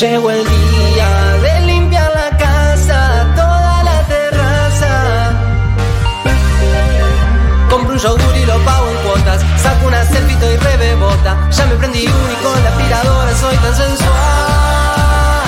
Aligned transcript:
Llegó 0.00 0.28
el 0.28 0.44
día 0.44 1.08
de 1.40 1.66
limpiar 1.66 2.10
la 2.16 2.36
casa, 2.36 3.32
toda 3.36 3.84
la 3.84 4.02
terraza. 4.08 5.30
Compro 7.70 7.92
un 7.92 7.98
yogur 8.00 8.36
y 8.36 8.44
lo 8.44 8.58
pago 8.64 8.90
en 8.90 8.96
cuotas. 9.06 9.40
Saco 9.62 9.86
una 9.86 10.04
selfie 10.04 10.36
y 10.52 10.56
rebebota. 10.56 11.48
Ya 11.48 11.66
me 11.66 11.76
prendí 11.76 12.08
un 12.08 12.32
y 12.32 12.34
con 12.42 12.64
la 12.64 12.70
aspiradora 12.70 13.36
soy 13.36 13.56
tan 13.58 13.76
sensual. 13.76 15.44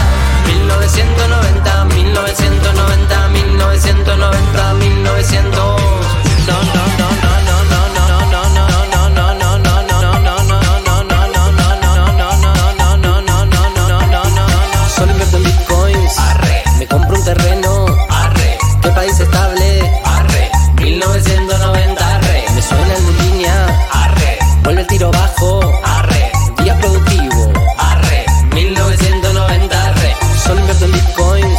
1990, 0.47 1.85
1990, 1.87 3.29
1990, 3.29 4.75
1900. 4.75 5.55
No, 5.55 6.53
no, 6.53 6.63
no, 6.63 6.75
no, 6.75 6.86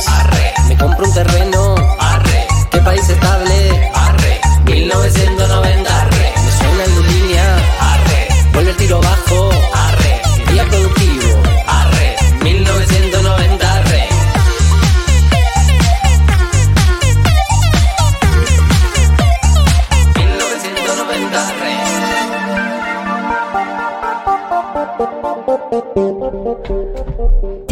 Arrayanes. 0.06 0.37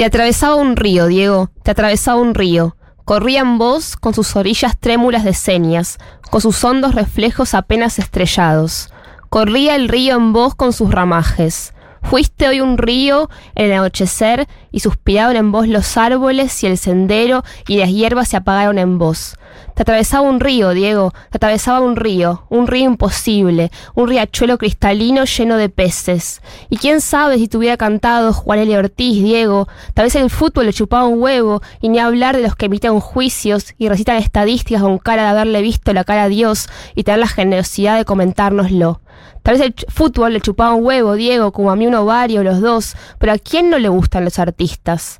Te 0.06 0.10
atravesaba 0.10 0.54
un 0.54 0.76
río, 0.76 1.08
Diego, 1.08 1.50
te 1.64 1.72
atravesaba 1.72 2.22
un 2.22 2.36
río. 2.36 2.78
Corría 3.06 3.40
en 3.40 3.58
vos 3.58 3.96
con 3.96 4.14
sus 4.14 4.36
orillas 4.36 4.78
trémulas 4.80 5.24
de 5.24 5.34
señas, 5.34 5.98
con 6.30 6.42
sus 6.42 6.64
hondos 6.64 6.94
reflejos 6.94 7.56
apenas 7.56 7.98
estrellados. 7.98 8.92
Corría 9.30 9.76
el 9.76 9.90
río 9.90 10.16
en 10.18 10.32
vos 10.32 10.54
con 10.54 10.74
sus 10.74 10.92
ramajes. 10.92 11.74
Fuiste 12.04 12.48
hoy 12.48 12.62
un 12.62 12.78
río 12.78 13.32
en 13.56 13.66
el 13.66 13.80
anochecer 13.80 14.48
y 14.72 14.82
suspiraron 14.82 15.38
en 15.38 15.52
vos 15.52 15.68
los 15.68 15.98
árboles 15.98 16.64
y 16.64 16.68
el 16.68 16.78
sendero 16.78 17.44
y 17.68 17.78
las 17.78 17.90
hierbas 17.90 18.28
se 18.28 18.38
apagaron 18.38 18.78
en 18.78 19.00
vos. 19.00 19.40
Te 19.76 19.82
atravesaba 19.82 20.28
un 20.28 20.40
río, 20.40 20.70
Diego, 20.72 21.14
te 21.30 21.38
atravesaba 21.38 21.82
un 21.82 21.98
río, 21.98 22.46
un 22.50 22.66
río 22.66 22.86
imposible, 22.86 23.72
un 23.94 24.08
riachuelo 24.08 24.58
cristalino 24.58 25.26
lleno 25.26 25.58
de 25.58 25.68
peces. 25.68 26.42
Y 26.70 26.78
quién 26.78 27.02
sabe 27.02 27.38
si 27.38 27.50
te 27.50 27.58
hubiera 27.58 27.76
cantado 27.76 28.32
Juan 28.32 28.60
L. 28.60 28.78
Ortiz, 28.78 29.22
Diego, 29.22 29.68
tal 29.94 30.06
vez 30.06 30.16
el 30.16 30.30
fútbol 30.30 30.68
le 30.68 30.74
chupaba 30.74 31.06
un 31.06 31.22
huevo, 31.22 31.62
y 31.82 31.90
ni 31.90 32.00
hablar 32.00 32.38
de 32.38 32.44
los 32.44 32.56
que 32.56 32.68
emiten 32.68 33.02
juicios 33.02 33.76
y 33.78 33.90
recitan 33.90 34.16
estadísticas 34.16 34.82
con 34.82 34.98
cara 34.98 35.24
de 35.24 35.30
haberle 35.30 35.62
visto 35.62 35.92
la 35.92 36.06
cara 36.06 36.24
a 36.24 36.30
Dios 36.30 36.70
y 36.96 37.04
tener 37.04 37.20
la 37.20 37.28
generosidad 37.28 37.98
de 37.98 38.06
comentárnoslo. 38.06 39.02
Tal 39.44 39.58
vez 39.58 39.66
el 39.66 39.76
fútbol 39.90 40.32
le 40.32 40.42
chupaba 40.42 40.74
un 40.74 40.86
huevo, 40.86 41.16
Diego, 41.16 41.52
como 41.52 41.70
a 41.70 41.76
mí 41.76 41.86
un 41.86 41.96
ovario, 41.96 42.44
los 42.44 42.62
dos, 42.62 42.96
pero 43.20 43.34
¿a 43.34 43.38
quién 43.38 43.70
no 43.70 43.78
le 43.78 43.90
gustan 43.90 44.24
los 44.24 44.40
artistas? 44.40 45.20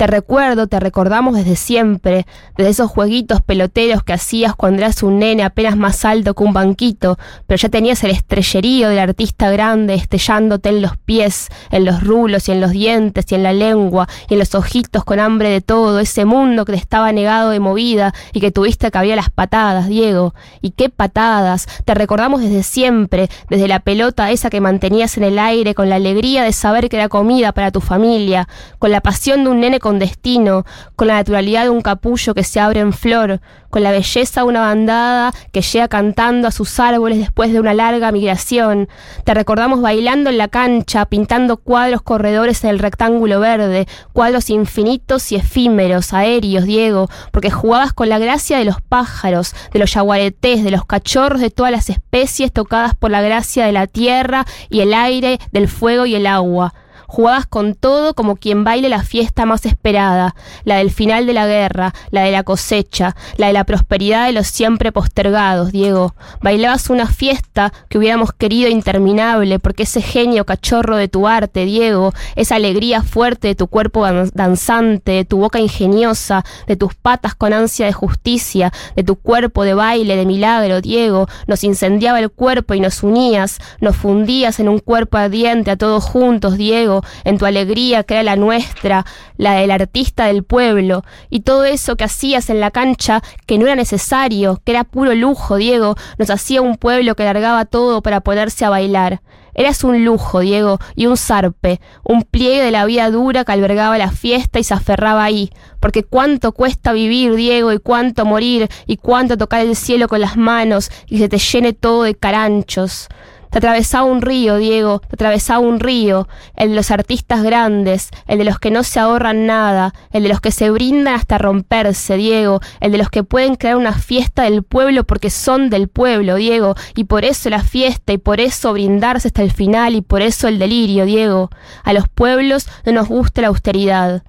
Te 0.00 0.06
recuerdo, 0.06 0.66
te 0.66 0.80
recordamos 0.80 1.34
desde 1.34 1.56
siempre, 1.56 2.24
desde 2.56 2.70
esos 2.70 2.90
jueguitos 2.90 3.42
peloteros 3.42 4.02
que 4.02 4.14
hacías 4.14 4.54
cuando 4.56 4.80
eras 4.80 5.02
un 5.02 5.18
nene 5.18 5.42
apenas 5.42 5.76
más 5.76 6.06
alto 6.06 6.32
que 6.32 6.42
un 6.42 6.54
banquito, 6.54 7.18
pero 7.46 7.58
ya 7.58 7.68
tenías 7.68 8.02
el 8.02 8.12
estrellerío 8.12 8.88
del 8.88 8.98
artista 8.98 9.50
grande 9.50 9.92
estellándote 9.92 10.70
en 10.70 10.80
los 10.80 10.96
pies, 10.96 11.48
en 11.70 11.84
los 11.84 12.02
rulos 12.02 12.48
y 12.48 12.52
en 12.52 12.62
los 12.62 12.70
dientes 12.70 13.26
y 13.30 13.34
en 13.34 13.42
la 13.42 13.52
lengua 13.52 14.08
y 14.30 14.32
en 14.32 14.38
los 14.38 14.54
ojitos 14.54 15.04
con 15.04 15.20
hambre 15.20 15.50
de 15.50 15.60
todo, 15.60 16.00
ese 16.00 16.24
mundo 16.24 16.64
que 16.64 16.72
te 16.72 16.78
estaba 16.78 17.12
negado 17.12 17.50
de 17.50 17.60
movida 17.60 18.14
y 18.32 18.40
que 18.40 18.50
tuviste 18.50 18.90
que 18.90 18.96
abrir 18.96 19.16
las 19.16 19.28
patadas, 19.28 19.86
Diego. 19.86 20.32
Y 20.62 20.70
qué 20.70 20.88
patadas, 20.88 21.66
te 21.84 21.92
recordamos 21.92 22.40
desde 22.40 22.62
siempre, 22.62 23.28
desde 23.50 23.68
la 23.68 23.80
pelota 23.80 24.30
esa 24.30 24.48
que 24.48 24.62
mantenías 24.62 25.18
en 25.18 25.24
el 25.24 25.38
aire 25.38 25.74
con 25.74 25.90
la 25.90 25.96
alegría 25.96 26.42
de 26.42 26.52
saber 26.52 26.88
que 26.88 26.96
era 26.96 27.10
comida 27.10 27.52
para 27.52 27.70
tu 27.70 27.82
familia, 27.82 28.48
con 28.78 28.92
la 28.92 29.02
pasión 29.02 29.44
de 29.44 29.50
un 29.50 29.60
nene 29.60 29.78
con 29.78 29.89
destino, 29.98 30.64
con 30.96 31.08
la 31.08 31.14
naturalidad 31.14 31.64
de 31.64 31.70
un 31.70 31.82
capullo 31.82 32.34
que 32.34 32.44
se 32.44 32.60
abre 32.60 32.80
en 32.80 32.92
flor, 32.92 33.40
con 33.70 33.82
la 33.82 33.92
belleza 33.92 34.40
de 34.40 34.46
una 34.46 34.60
bandada 34.60 35.32
que 35.52 35.62
llega 35.62 35.88
cantando 35.88 36.48
a 36.48 36.50
sus 36.50 36.78
árboles 36.80 37.18
después 37.18 37.52
de 37.52 37.60
una 37.60 37.72
larga 37.72 38.12
migración. 38.12 38.88
Te 39.24 39.32
recordamos 39.32 39.80
bailando 39.80 40.28
en 40.28 40.38
la 40.38 40.48
cancha, 40.48 41.06
pintando 41.06 41.56
cuadros 41.56 42.02
corredores 42.02 42.64
en 42.64 42.70
el 42.70 42.78
rectángulo 42.78 43.40
verde, 43.40 43.86
cuadros 44.12 44.50
infinitos 44.50 45.32
y 45.32 45.36
efímeros, 45.36 46.12
aéreos, 46.12 46.64
Diego, 46.64 47.08
porque 47.30 47.50
jugabas 47.50 47.92
con 47.92 48.08
la 48.08 48.18
gracia 48.18 48.58
de 48.58 48.64
los 48.64 48.80
pájaros, 48.80 49.54
de 49.72 49.78
los 49.78 49.92
yaguaretés, 49.94 50.64
de 50.64 50.70
los 50.70 50.84
cachorros 50.84 51.40
de 51.40 51.50
todas 51.50 51.72
las 51.72 51.90
especies 51.90 52.52
tocadas 52.52 52.94
por 52.94 53.10
la 53.10 53.22
gracia 53.22 53.66
de 53.66 53.72
la 53.72 53.86
tierra 53.86 54.44
y 54.68 54.80
el 54.80 54.94
aire, 54.94 55.38
del 55.52 55.68
fuego 55.68 56.06
y 56.06 56.14
el 56.14 56.26
agua. 56.26 56.74
Jugabas 57.10 57.44
con 57.46 57.74
todo 57.74 58.14
como 58.14 58.36
quien 58.36 58.62
baile 58.62 58.88
la 58.88 59.02
fiesta 59.02 59.44
más 59.44 59.66
esperada, 59.66 60.36
la 60.62 60.76
del 60.76 60.92
final 60.92 61.26
de 61.26 61.32
la 61.32 61.48
guerra, 61.48 61.92
la 62.10 62.22
de 62.22 62.30
la 62.30 62.44
cosecha, 62.44 63.16
la 63.36 63.48
de 63.48 63.52
la 63.52 63.64
prosperidad 63.64 64.26
de 64.26 64.32
los 64.32 64.46
siempre 64.46 64.92
postergados, 64.92 65.72
Diego. 65.72 66.14
Bailabas 66.40 66.88
una 66.88 67.06
fiesta 67.06 67.72
que 67.88 67.98
hubiéramos 67.98 68.32
querido 68.32 68.68
interminable, 68.70 69.58
porque 69.58 69.82
ese 69.82 70.02
genio 70.02 70.46
cachorro 70.46 70.96
de 70.96 71.08
tu 71.08 71.26
arte, 71.26 71.64
Diego, 71.64 72.12
esa 72.36 72.54
alegría 72.54 73.02
fuerte 73.02 73.48
de 73.48 73.54
tu 73.56 73.66
cuerpo 73.66 74.04
dan- 74.04 74.30
danzante, 74.32 75.10
de 75.12 75.24
tu 75.24 75.38
boca 75.38 75.58
ingeniosa, 75.58 76.44
de 76.68 76.76
tus 76.76 76.94
patas 76.94 77.34
con 77.34 77.52
ansia 77.52 77.86
de 77.86 77.92
justicia, 77.92 78.72
de 78.94 79.02
tu 79.02 79.16
cuerpo 79.16 79.64
de 79.64 79.74
baile, 79.74 80.14
de 80.14 80.26
milagro, 80.26 80.80
Diego, 80.80 81.26
nos 81.48 81.64
incendiaba 81.64 82.20
el 82.20 82.30
cuerpo 82.30 82.74
y 82.74 82.80
nos 82.80 83.02
unías, 83.02 83.58
nos 83.80 83.96
fundías 83.96 84.60
en 84.60 84.68
un 84.68 84.78
cuerpo 84.78 85.18
ardiente 85.18 85.72
a 85.72 85.76
todos 85.76 86.04
juntos, 86.04 86.56
Diego, 86.56 86.99
en 87.24 87.38
tu 87.38 87.46
alegría 87.46 88.04
que 88.04 88.14
era 88.14 88.22
la 88.22 88.36
nuestra, 88.36 89.04
la 89.36 89.54
del 89.54 89.70
artista 89.70 90.26
del 90.26 90.44
pueblo, 90.44 91.04
y 91.28 91.40
todo 91.40 91.64
eso 91.64 91.96
que 91.96 92.04
hacías 92.04 92.50
en 92.50 92.60
la 92.60 92.70
cancha 92.70 93.22
que 93.46 93.58
no 93.58 93.66
era 93.66 93.76
necesario, 93.76 94.60
que 94.64 94.72
era 94.72 94.84
puro 94.84 95.14
lujo, 95.14 95.56
Diego, 95.56 95.96
nos 96.18 96.30
hacía 96.30 96.62
un 96.62 96.76
pueblo 96.76 97.14
que 97.14 97.24
largaba 97.24 97.64
todo 97.64 98.02
para 98.02 98.20
ponerse 98.20 98.64
a 98.64 98.70
bailar. 98.70 99.20
Eras 99.54 99.84
un 99.84 100.04
lujo, 100.04 100.40
Diego, 100.40 100.78
y 100.94 101.06
un 101.06 101.16
zarpe, 101.16 101.80
un 102.04 102.22
pliegue 102.22 102.62
de 102.62 102.70
la 102.70 102.84
vida 102.84 103.10
dura 103.10 103.44
que 103.44 103.52
albergaba 103.52 103.98
la 103.98 104.10
fiesta 104.10 104.58
y 104.58 104.64
se 104.64 104.74
aferraba 104.74 105.24
ahí. 105.24 105.50
Porque 105.80 106.04
cuánto 106.04 106.52
cuesta 106.52 106.92
vivir, 106.92 107.34
Diego, 107.34 107.72
y 107.72 107.78
cuánto 107.78 108.24
morir, 108.24 108.68
y 108.86 108.96
cuánto 108.96 109.36
tocar 109.36 109.62
el 109.62 109.76
cielo 109.76 110.08
con 110.08 110.20
las 110.20 110.36
manos, 110.36 110.90
y 111.06 111.18
se 111.18 111.28
te 111.28 111.38
llene 111.38 111.72
todo 111.72 112.04
de 112.04 112.14
caranchos. 112.14 113.08
Te 113.50 113.58
atravesaba 113.58 114.04
un 114.04 114.22
río, 114.22 114.56
Diego, 114.56 115.00
te 115.00 115.16
atravesaba 115.16 115.58
un 115.58 115.80
río, 115.80 116.28
el 116.56 116.70
de 116.70 116.76
los 116.76 116.90
artistas 116.90 117.42
grandes, 117.42 118.10
el 118.26 118.38
de 118.38 118.44
los 118.44 118.58
que 118.58 118.70
no 118.70 118.84
se 118.84 119.00
ahorran 119.00 119.46
nada, 119.46 119.92
el 120.12 120.22
de 120.22 120.28
los 120.28 120.40
que 120.40 120.52
se 120.52 120.70
brindan 120.70 121.14
hasta 121.14 121.36
romperse, 121.38 122.16
Diego, 122.16 122.60
el 122.80 122.92
de 122.92 122.98
los 122.98 123.10
que 123.10 123.24
pueden 123.24 123.56
crear 123.56 123.76
una 123.76 123.92
fiesta 123.92 124.44
del 124.44 124.62
pueblo 124.62 125.04
porque 125.04 125.30
son 125.30 125.68
del 125.68 125.88
pueblo, 125.88 126.36
Diego, 126.36 126.74
y 126.94 127.04
por 127.04 127.24
eso 127.24 127.50
la 127.50 127.62
fiesta, 127.62 128.12
y 128.12 128.18
por 128.18 128.40
eso 128.40 128.72
brindarse 128.72 129.28
hasta 129.28 129.42
el 129.42 129.50
final, 129.50 129.94
y 129.96 130.02
por 130.02 130.22
eso 130.22 130.48
el 130.48 130.58
delirio, 130.58 131.04
Diego. 131.04 131.50
A 131.82 131.92
los 131.92 132.08
pueblos 132.08 132.68
no 132.86 132.92
nos 132.92 133.08
gusta 133.08 133.42
la 133.42 133.48
austeridad. 133.48 134.22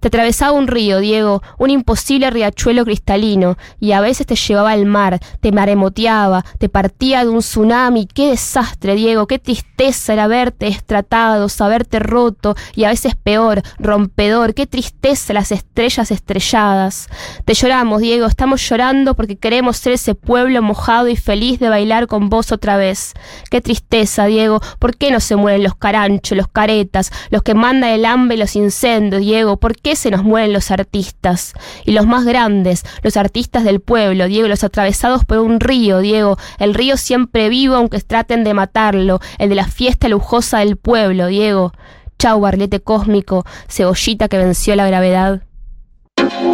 Te 0.00 0.08
atravesaba 0.08 0.52
un 0.52 0.66
río, 0.66 1.00
Diego, 1.00 1.42
un 1.58 1.70
imposible 1.70 2.30
riachuelo 2.30 2.84
cristalino, 2.84 3.56
y 3.80 3.92
a 3.92 4.00
veces 4.00 4.26
te 4.26 4.36
llevaba 4.36 4.72
al 4.72 4.86
mar, 4.86 5.18
te 5.40 5.52
maremoteaba, 5.52 6.44
te 6.58 6.68
partía 6.68 7.24
de 7.24 7.30
un 7.30 7.40
tsunami. 7.40 8.06
Qué 8.06 8.30
desastre, 8.30 8.94
Diego, 8.94 9.26
qué 9.26 9.38
tristeza 9.38 10.12
era 10.12 10.26
verte 10.26 10.66
destratado, 10.66 11.48
saberte 11.48 11.98
roto, 11.98 12.54
y 12.74 12.84
a 12.84 12.88
veces 12.88 13.14
peor, 13.14 13.62
rompedor. 13.78 14.54
Qué 14.54 14.66
tristeza 14.66 15.32
las 15.32 15.52
estrellas 15.52 16.10
estrelladas. 16.10 17.08
Te 17.44 17.54
lloramos, 17.54 18.00
Diego, 18.00 18.26
estamos 18.26 18.66
llorando 18.68 19.14
porque 19.14 19.36
queremos 19.36 19.76
ser 19.76 19.92
ese 19.94 20.14
pueblo 20.14 20.62
mojado 20.62 21.08
y 21.08 21.16
feliz 21.16 21.58
de 21.60 21.68
bailar 21.68 22.06
con 22.06 22.28
vos 22.28 22.52
otra 22.52 22.76
vez. 22.76 23.14
Qué 23.50 23.60
tristeza, 23.60 24.26
Diego, 24.26 24.60
¿por 24.78 24.96
qué 24.96 25.10
no 25.10 25.20
se 25.20 25.36
mueren 25.36 25.62
los 25.62 25.74
caranchos, 25.74 26.36
los 26.36 26.48
caretas, 26.48 27.10
los 27.30 27.42
que 27.42 27.54
mandan 27.54 27.90
el 27.90 28.04
hambre 28.04 28.36
y 28.36 28.40
los 28.40 28.56
incendios, 28.56 29.22
Diego? 29.22 29.56
¿Por 29.56 29.76
qué 29.76 29.85
se 29.94 30.10
nos 30.10 30.24
mueren 30.24 30.52
los 30.52 30.70
artistas? 30.70 31.52
Y 31.84 31.92
los 31.92 32.06
más 32.06 32.24
grandes, 32.24 32.82
los 33.02 33.16
artistas 33.16 33.62
del 33.62 33.80
pueblo, 33.80 34.26
Diego, 34.26 34.48
los 34.48 34.64
atravesados 34.64 35.24
por 35.24 35.38
un 35.38 35.60
río, 35.60 36.00
Diego, 36.00 36.38
el 36.58 36.74
río 36.74 36.96
siempre 36.96 37.48
vivo 37.48 37.76
aunque 37.76 38.00
traten 38.00 38.42
de 38.42 38.54
matarlo, 38.54 39.20
el 39.38 39.50
de 39.50 39.54
la 39.54 39.68
fiesta 39.68 40.08
lujosa 40.08 40.58
del 40.58 40.76
pueblo, 40.76 41.28
Diego. 41.28 41.72
Chau, 42.18 42.40
barlete 42.40 42.80
cósmico, 42.80 43.44
cebollita 43.68 44.28
que 44.28 44.38
venció 44.38 44.74
la 44.74 44.86
gravedad. 44.86 45.42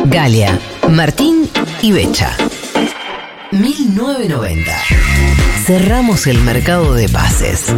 Galia, 0.07 0.59
Martín 0.89 1.49
y 1.81 1.93
Becha. 1.93 2.37
1990. 3.53 4.73
Cerramos 5.65 6.27
el 6.27 6.39
mercado 6.39 6.95
de 6.95 7.09
pases. 7.09 7.73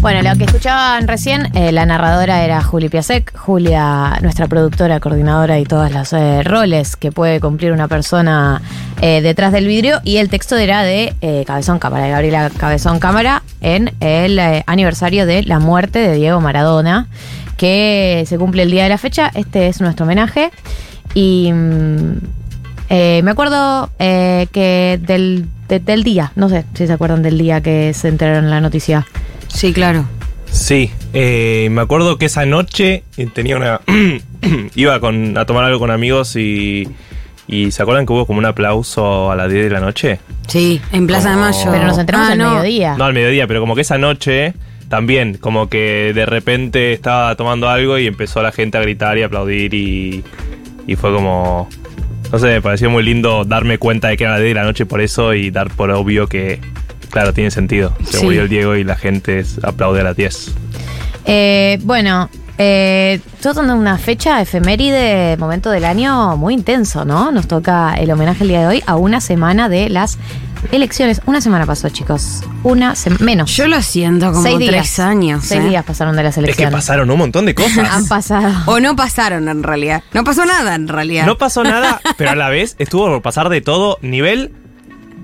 Bueno, 0.00 0.22
lo 0.22 0.34
que 0.38 0.44
escuchaban 0.44 1.06
recién, 1.06 1.54
eh, 1.54 1.72
la 1.72 1.84
narradora 1.84 2.42
era 2.42 2.62
Juli 2.62 2.88
Piasek, 2.88 3.36
Julia, 3.36 4.18
nuestra 4.22 4.46
productora, 4.48 4.98
coordinadora 4.98 5.58
y 5.58 5.64
todos 5.64 5.92
los 5.92 6.14
eh, 6.14 6.42
roles 6.42 6.96
que 6.96 7.12
puede 7.12 7.38
cumplir 7.38 7.70
una 7.72 7.86
persona 7.86 8.62
eh, 9.02 9.20
detrás 9.20 9.52
del 9.52 9.66
vidrio, 9.66 10.00
y 10.02 10.16
el 10.16 10.30
texto 10.30 10.56
era 10.56 10.82
de 10.84 11.14
eh, 11.20 11.44
Cabezón 11.46 11.78
Cámara, 11.78 12.04
de 12.04 12.10
Gabriela 12.12 12.50
Cabezón 12.56 12.98
Cámara, 12.98 13.42
en 13.60 13.92
el 14.00 14.40
aniversario 14.66 15.26
de 15.26 15.42
la 15.42 15.58
muerte 15.58 15.98
de 15.98 16.14
Diego 16.14 16.40
Maradona, 16.40 17.06
que 17.58 18.24
se 18.26 18.38
cumple 18.38 18.62
el 18.62 18.70
día 18.70 18.84
de 18.84 18.88
la 18.88 18.98
fecha. 18.98 19.30
Este 19.34 19.66
es 19.68 19.82
nuestro 19.82 20.06
homenaje. 20.06 20.50
Y 21.12 21.52
mm, 21.52 22.12
me 22.88 23.30
acuerdo 23.30 23.90
que 23.98 24.98
del, 25.02 25.46
de- 25.68 25.80
del 25.80 26.04
día, 26.04 26.32
no 26.36 26.48
sé 26.48 26.64
si 26.72 26.86
se 26.86 26.92
acuerdan 26.94 27.22
del 27.22 27.36
día 27.36 27.60
que 27.60 27.92
se 27.92 28.08
enteraron 28.08 28.44
en 28.44 28.50
la 28.50 28.62
noticia. 28.62 29.06
Sí, 29.52 29.72
claro. 29.72 30.04
Sí, 30.50 30.90
eh, 31.12 31.68
me 31.70 31.80
acuerdo 31.82 32.18
que 32.18 32.26
esa 32.26 32.44
noche 32.46 33.04
eh, 33.16 33.28
tenía 33.32 33.56
una. 33.56 33.80
iba 34.74 34.98
con, 35.00 35.36
a 35.38 35.44
tomar 35.46 35.64
algo 35.64 35.78
con 35.78 35.90
amigos 35.90 36.36
y. 36.36 36.88
¿Y 37.46 37.72
se 37.72 37.82
acuerdan 37.82 38.06
que 38.06 38.12
hubo 38.12 38.26
como 38.26 38.38
un 38.38 38.46
aplauso 38.46 39.30
a 39.32 39.34
las 39.34 39.50
10 39.50 39.64
de 39.64 39.70
la 39.70 39.80
noche? 39.80 40.20
Sí, 40.46 40.80
en 40.92 41.08
Plaza 41.08 41.30
de 41.30 41.36
Mayo. 41.36 41.68
Pero 41.72 41.84
nos 41.84 41.98
enteramos 41.98 42.28
Ah, 42.28 42.32
al 42.32 42.38
no. 42.38 42.50
mediodía. 42.54 42.94
No 42.96 43.04
al 43.04 43.12
mediodía, 43.12 43.48
pero 43.48 43.58
como 43.60 43.74
que 43.74 43.80
esa 43.80 43.98
noche 43.98 44.54
también, 44.88 45.36
como 45.36 45.68
que 45.68 46.12
de 46.14 46.26
repente 46.26 46.92
estaba 46.92 47.34
tomando 47.34 47.68
algo 47.68 47.98
y 47.98 48.06
empezó 48.06 48.40
la 48.40 48.52
gente 48.52 48.78
a 48.78 48.82
gritar 48.82 49.18
y 49.18 49.24
aplaudir 49.24 49.74
y, 49.74 50.22
y 50.86 50.94
fue 50.96 51.12
como. 51.12 51.68
No 52.30 52.38
sé, 52.38 52.46
me 52.46 52.62
pareció 52.62 52.88
muy 52.88 53.02
lindo 53.02 53.44
darme 53.44 53.78
cuenta 53.78 54.06
de 54.08 54.16
que 54.16 54.22
era 54.22 54.34
las 54.34 54.42
10 54.42 54.50
de 54.50 54.60
la 54.60 54.64
noche 54.66 54.86
por 54.86 55.00
eso 55.00 55.34
y 55.34 55.50
dar 55.50 55.70
por 55.70 55.90
obvio 55.90 56.28
que, 56.28 56.60
claro, 57.10 57.32
tiene 57.34 57.50
sentido. 57.50 57.92
Se 58.04 58.18
Sí. 58.18 58.24
murió 58.24 58.42
el 58.42 58.48
Diego 58.48 58.76
y 58.76 58.84
la 58.84 58.96
gente 58.96 59.44
aplaude 59.62 60.00
a 60.00 60.04
las 60.04 60.16
10. 60.16 60.52
Eh, 61.26 61.78
bueno, 61.82 62.30
eh, 62.58 63.20
todo 63.42 63.62
en 63.62 63.70
una 63.70 63.98
fecha 63.98 64.40
efeméride, 64.40 65.36
momento 65.36 65.70
del 65.70 65.84
año 65.84 66.36
muy 66.36 66.54
intenso, 66.54 67.04
¿no? 67.04 67.30
Nos 67.32 67.46
toca 67.46 67.94
el 67.94 68.10
homenaje 68.10 68.42
el 68.44 68.48
día 68.48 68.60
de 68.60 68.66
hoy 68.66 68.82
a 68.86 68.96
una 68.96 69.20
semana 69.20 69.68
de 69.68 69.88
las 69.90 70.18
elecciones. 70.72 71.20
Una 71.26 71.40
semana 71.40 71.64
pasó, 71.66 71.88
chicos. 71.88 72.42
Una 72.64 72.94
semana. 72.96 73.24
Menos. 73.24 73.56
Yo 73.56 73.66
lo 73.66 73.80
siento 73.82 74.30
como 74.32 74.42
Seis 74.42 74.58
días. 74.58 74.70
tres 74.72 74.98
años. 74.98 75.44
Seis 75.44 75.62
¿eh? 75.62 75.68
días 75.68 75.84
pasaron 75.84 76.16
de 76.16 76.22
las 76.22 76.32
Es 76.32 76.36
que 76.36 76.44
elecciones. 76.44 76.72
pasaron 76.74 77.10
un 77.10 77.18
montón 77.18 77.46
de 77.46 77.54
cosas. 77.54 77.78
Han 77.90 78.06
pasado. 78.08 78.52
O 78.66 78.78
no 78.80 78.94
pasaron 78.96 79.48
en 79.48 79.62
realidad. 79.62 80.02
No 80.12 80.22
pasó 80.24 80.44
nada 80.44 80.74
en 80.74 80.88
realidad. 80.88 81.24
No 81.26 81.38
pasó 81.38 81.64
nada, 81.64 82.00
pero 82.18 82.30
a 82.30 82.34
la 82.34 82.48
vez 82.50 82.76
estuvo 82.78 83.06
por 83.06 83.22
pasar 83.22 83.48
de 83.48 83.60
todo. 83.62 83.98
Nivel 84.02 84.52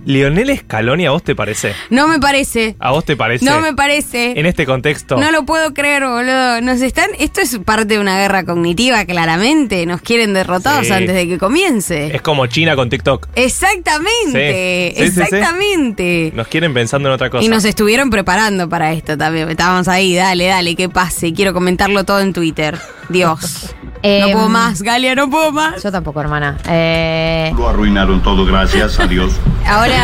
Lionel 0.07 0.57
Scaloni, 0.57 1.05
¿a 1.05 1.11
vos 1.11 1.25
te 1.25 1.35
parece? 1.35 1.75
No 1.91 2.07
me 2.07 2.21
parece. 2.21 2.77
¿A 2.79 2.93
vos 2.93 3.05
te 3.05 3.17
parece? 3.17 3.45
No 3.45 3.61
me 3.61 3.75
parece. 3.75 4.39
En 4.39 4.47
este 4.47 4.65
contexto. 4.65 5.17
No 5.17 5.33
lo 5.33 5.45
puedo 5.45 5.75
creer, 5.75 6.05
boludo. 6.07 6.61
Nos 6.61 6.81
están. 6.81 7.11
Esto 7.19 7.41
es 7.41 7.59
parte 7.59 7.95
de 7.95 7.99
una 8.01 8.17
guerra 8.17 8.45
cognitiva, 8.45 9.05
claramente. 9.05 9.85
Nos 9.85 10.01
quieren 10.03 10.33
derrotados 10.33 10.87
Sí. 10.87 10.93
antes 10.93 11.13
de 11.15 11.27
que 11.27 11.39
comience. 11.39 12.15
Es 12.15 12.23
como 12.23 12.47
China 12.47 12.77
con 12.77 12.89
TikTok. 12.89 13.27
Exactamente. 13.35 14.93
Sí. 14.97 15.03
Sí, 15.03 15.09
sí, 15.09 15.13
sí. 15.13 15.21
exactamente. 15.23 16.33
Nos 16.35 16.47
quieren 16.49 16.73
pensando 16.73 17.09
en 17.09 17.15
otra 17.15 17.29
cosa. 17.29 17.45
Y 17.45 17.49
nos 17.49 17.65
estuvieron 17.65 18.09
preparando 18.11 18.69
para 18.69 18.93
esto 18.93 19.19
también. 19.19 19.51
Estábamos 19.51 19.89
ahí, 19.89 20.15
dale, 20.15 20.47
dale, 20.47 20.77
que 20.77 20.89
pase. 20.89 21.33
Quiero 21.33 21.53
comentarlo 21.53 22.05
todo 22.05 22.21
en 22.21 22.33
Twitter. 22.33 22.79
Dios. 23.09 23.75
Eh, 24.03 24.21
no 24.21 24.31
puedo 24.31 24.49
más, 24.49 24.83
Galia, 24.83 25.15
no 25.17 25.29
puedo 25.29 25.51
más. 25.51 25.83
Yo 25.83 25.91
tampoco, 25.91 26.21
hermana. 26.21 26.59
Eh, 26.69 27.51
Lo 27.57 27.69
arruinaron 27.69 28.23
todo, 28.23 28.45
gracias 28.45 29.01
a 29.01 29.07
Dios. 29.09 29.33
ahora, 29.67 29.96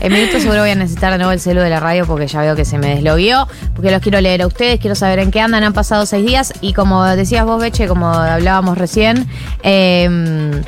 en 0.00 0.12
minutos 0.12 0.42
seguro 0.42 0.60
voy 0.60 0.70
a 0.70 0.74
necesitar 0.74 1.12
de 1.12 1.18
nuevo 1.18 1.32
el 1.32 1.40
celu 1.40 1.60
de 1.60 1.70
la 1.70 1.80
radio 1.80 2.06
porque 2.06 2.26
ya 2.26 2.40
veo 2.40 2.54
que 2.56 2.64
se 2.64 2.78
me 2.78 2.94
deslogueó. 2.94 3.48
Porque 3.74 3.90
los 3.90 4.00
quiero 4.00 4.20
leer 4.20 4.42
a 4.42 4.46
ustedes, 4.46 4.78
quiero 4.80 4.94
saber 4.94 5.18
en 5.18 5.30
qué 5.30 5.40
andan. 5.40 5.64
Han 5.64 5.72
pasado 5.72 6.06
seis 6.06 6.24
días 6.26 6.52
y 6.60 6.72
como 6.72 7.04
decías 7.04 7.44
vos, 7.44 7.60
Beche, 7.60 7.86
como 7.88 8.08
hablábamos 8.08 8.78
recién, 8.78 9.26
eh, 9.62 10.62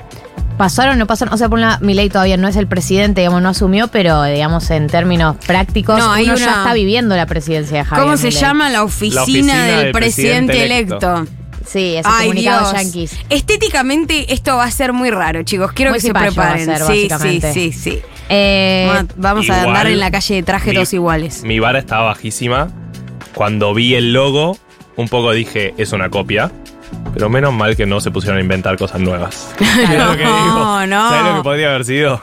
pasaron, 0.59 0.99
no 0.99 1.07
pasaron. 1.07 1.33
O 1.33 1.37
sea, 1.37 1.49
por 1.49 1.59
una, 1.59 1.79
Milei 1.81 2.09
todavía 2.11 2.37
no 2.37 2.47
es 2.49 2.57
el 2.57 2.67
presidente, 2.67 3.21
digamos, 3.23 3.41
no 3.43 3.49
asumió, 3.49 3.89
pero 3.89 4.23
digamos, 4.25 4.71
en 4.71 4.89
términos 4.89 5.37
prácticos, 5.47 5.99
No, 5.99 6.13
hay 6.13 6.25
uno 6.25 6.35
una- 6.35 6.45
ya 6.45 6.51
está 6.59 6.75
viviendo 6.75 7.17
la 7.17 7.27
presidencia 7.27 7.79
de 7.79 7.85
Javier 7.85 8.05
¿Cómo 8.05 8.17
se 8.17 8.31
llama 8.31 8.69
la 8.69 8.83
oficina, 8.83 9.23
oficina 9.23 9.65
del, 9.67 9.77
del 9.85 9.93
presidente, 9.93 10.53
presidente 10.53 10.65
electo? 10.65 11.17
electo. 11.17 11.40
Sí, 11.71 11.97
ese 11.97 12.09
Ay, 12.11 12.27
comunicado 12.29 12.71
Dios. 12.71 12.83
yanquis. 12.83 13.17
Estéticamente 13.29 14.33
esto 14.33 14.57
va 14.57 14.65
a 14.65 14.71
ser 14.71 14.93
muy 14.93 15.11
raro, 15.11 15.43
chicos. 15.45 15.73
Quiero 15.73 15.91
Muy 15.93 15.99
que 15.99 16.01
se 16.03 16.07
cipayo 16.09 16.35
va 16.35 16.51
a 16.51 16.55
preparen. 16.55 16.67
ser, 16.67 16.87
sí, 16.87 17.09
sí, 17.21 17.41
sí, 17.53 17.73
sí. 17.73 18.03
Eh, 18.29 18.91
Vamos 19.17 19.49
a- 19.51 19.63
andar 19.63 19.87
en 19.87 20.01
la 20.01 20.11
calle 20.11 20.35
de 20.37 20.43
traje 20.43 20.71
mi- 20.71 20.75
todos 20.77 20.93
iguales. 20.93 21.43
Mi 21.45 21.61
vara 21.61 21.79
estaba 21.79 22.07
bajísima. 22.07 22.71
Cuando 23.35 23.73
vi 23.75 23.95
el 23.95 24.13
logo, 24.13 24.59
un 24.97 25.09
poco 25.09 25.33
dije, 25.33 25.75
es 25.79 25.93
una 25.93 26.11
copia. 26.11 26.51
Pero 27.15 27.29
menos 27.29 27.53
mal 27.53 27.77
que 27.77 27.87
no 27.87 28.01
se 28.01 28.11
pusieron 28.11 28.39
a 28.39 28.41
inventar 28.41 28.77
cosas 28.77 29.01
nuevas. 29.01 29.49
Mirá 29.61 30.07
lo 30.07 30.17
que 30.17 30.25
No, 30.25 30.45
digo. 30.45 30.87
no. 30.89 31.09
¿Sabes 31.11 31.31
lo 31.33 31.37
que 31.39 31.43
podría 31.45 31.69
haber 31.71 31.85
sido? 31.85 32.21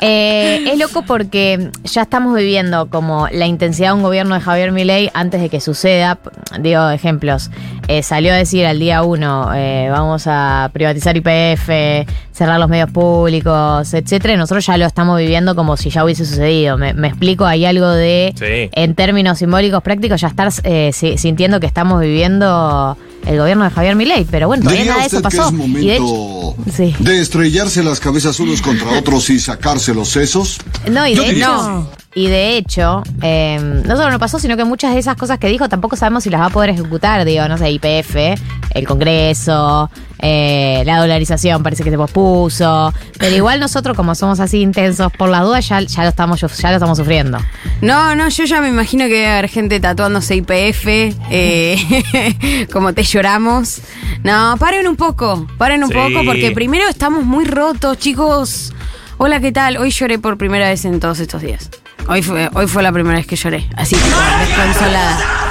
Eh, 0.00 0.64
es 0.72 0.78
loco 0.78 1.02
porque 1.02 1.70
ya 1.84 2.02
estamos 2.02 2.36
viviendo 2.36 2.88
como 2.88 3.28
la 3.32 3.46
intensidad 3.46 3.88
de 3.88 3.94
un 3.94 4.02
gobierno 4.02 4.34
de 4.34 4.40
Javier 4.40 4.70
Milei 4.72 5.10
antes 5.14 5.40
de 5.40 5.48
que 5.48 5.60
suceda. 5.60 6.18
Digo, 6.60 6.88
ejemplos. 6.90 7.50
Eh, 7.88 8.02
salió 8.02 8.32
a 8.32 8.36
decir 8.36 8.66
al 8.66 8.78
día 8.78 9.02
uno, 9.02 9.50
eh, 9.54 9.88
vamos 9.90 10.24
a 10.26 10.70
privatizar 10.72 11.16
IPF, 11.16 12.06
cerrar 12.32 12.60
los 12.60 12.68
medios 12.68 12.90
públicos, 12.90 13.92
etcétera. 13.94 14.34
Y 14.34 14.36
nosotros 14.36 14.64
ya 14.66 14.76
lo 14.76 14.86
estamos 14.86 15.18
viviendo 15.18 15.56
como 15.56 15.76
si 15.76 15.90
ya 15.90 16.04
hubiese 16.04 16.24
sucedido. 16.24 16.76
Me, 16.78 16.92
me 16.94 17.08
explico, 17.08 17.44
hay 17.46 17.64
algo 17.64 17.88
de, 17.88 18.32
Sí. 18.36 18.70
en 18.80 18.94
términos 18.94 19.38
simbólicos 19.38 19.82
prácticos, 19.82 20.20
ya 20.20 20.28
estar 20.28 20.48
eh, 20.64 20.90
si- 20.92 21.18
sintiendo 21.18 21.60
que 21.60 21.66
estamos 21.66 22.00
viviendo 22.00 22.96
el 23.26 23.38
gobierno 23.38 23.64
de 23.64 23.70
Javier 23.70 23.96
Milei. 23.96 24.24
Pero 24.30 24.46
bueno, 24.48 24.62
todavía 24.62 24.82
¿Diría 24.82 24.92
nada 24.94 25.02
de 25.02 25.08
eso 25.08 25.16
que 25.18 25.22
pasó. 25.36 25.48
es 25.48 25.52
Y 25.54 25.86
de 25.86 25.94
hecho- 25.94 26.02
momento 26.04 26.56
Sí. 26.74 26.94
de 26.98 27.20
estrellarse 27.20 27.82
las 27.82 28.00
cabezas 28.00 28.38
unos 28.40 28.60
contra 28.62 28.98
otros 28.98 29.28
y 29.30 29.38
sacarse 29.40 29.94
los 29.94 30.08
sesos? 30.08 30.58
No, 30.90 31.06
y 31.06 31.14
Yo 31.14 31.22
de 31.22 31.30
hecho, 31.30 31.90
y 32.14 32.26
de 32.26 32.56
hecho, 32.56 33.02
eh, 33.22 33.82
no 33.84 33.96
solo 33.96 34.10
no 34.10 34.18
pasó, 34.18 34.38
sino 34.38 34.56
que 34.56 34.64
muchas 34.64 34.94
de 34.94 35.00
esas 35.00 35.16
cosas 35.16 35.38
que 35.38 35.48
dijo 35.48 35.68
tampoco 35.68 35.94
sabemos 35.96 36.24
si 36.24 36.30
las 36.30 36.40
va 36.40 36.46
a 36.46 36.50
poder 36.50 36.70
ejecutar. 36.70 37.24
Digo, 37.24 37.46
no 37.48 37.58
sé, 37.58 37.70
IPF, 37.70 38.34
el 38.74 38.86
Congreso, 38.86 39.90
eh, 40.20 40.82
la 40.84 40.98
dolarización 40.98 41.62
parece 41.62 41.84
que 41.84 41.90
se 41.90 41.96
pospuso. 41.96 42.92
Pero 43.18 43.34
igual 43.36 43.60
nosotros, 43.60 43.96
como 43.96 44.14
somos 44.14 44.40
así 44.40 44.60
intensos, 44.60 45.12
por 45.12 45.28
las 45.28 45.42
dudas 45.42 45.68
ya, 45.68 45.80
ya 45.80 46.02
lo 46.02 46.08
estamos 46.08 46.40
ya 46.40 46.70
lo 46.70 46.76
estamos 46.76 46.98
sufriendo. 46.98 47.38
No, 47.80 48.14
no, 48.14 48.28
yo 48.28 48.44
ya 48.44 48.60
me 48.60 48.68
imagino 48.68 49.04
que 49.06 49.14
debe 49.14 49.28
haber 49.28 49.48
gente 49.48 49.80
tatuándose 49.80 50.36
IPF, 50.36 50.86
eh, 51.30 52.66
como 52.72 52.92
te 52.92 53.02
lloramos. 53.02 53.80
No, 54.24 54.56
paren 54.58 54.88
un 54.88 54.96
poco, 54.96 55.46
paren 55.58 55.82
un 55.84 55.90
Sí. 55.90 55.94
poco, 55.94 56.24
porque 56.24 56.50
primero 56.52 56.88
estamos 56.88 57.24
muy 57.24 57.44
rotos, 57.44 57.98
chicos. 57.98 58.72
Hola, 59.18 59.40
¿qué 59.40 59.52
tal? 59.52 59.76
Hoy 59.78 59.90
lloré 59.90 60.18
por 60.18 60.36
primera 60.38 60.68
vez 60.68 60.84
en 60.84 61.00
todos 61.00 61.18
estos 61.20 61.42
días. 61.42 61.70
Hoy 62.08 62.22
fue, 62.22 62.48
hoy 62.54 62.66
fue 62.66 62.82
la 62.82 62.92
primera 62.92 63.16
vez 63.18 63.26
que 63.26 63.36
lloré, 63.36 63.68
así, 63.76 63.96
desconsolada. 63.96 65.47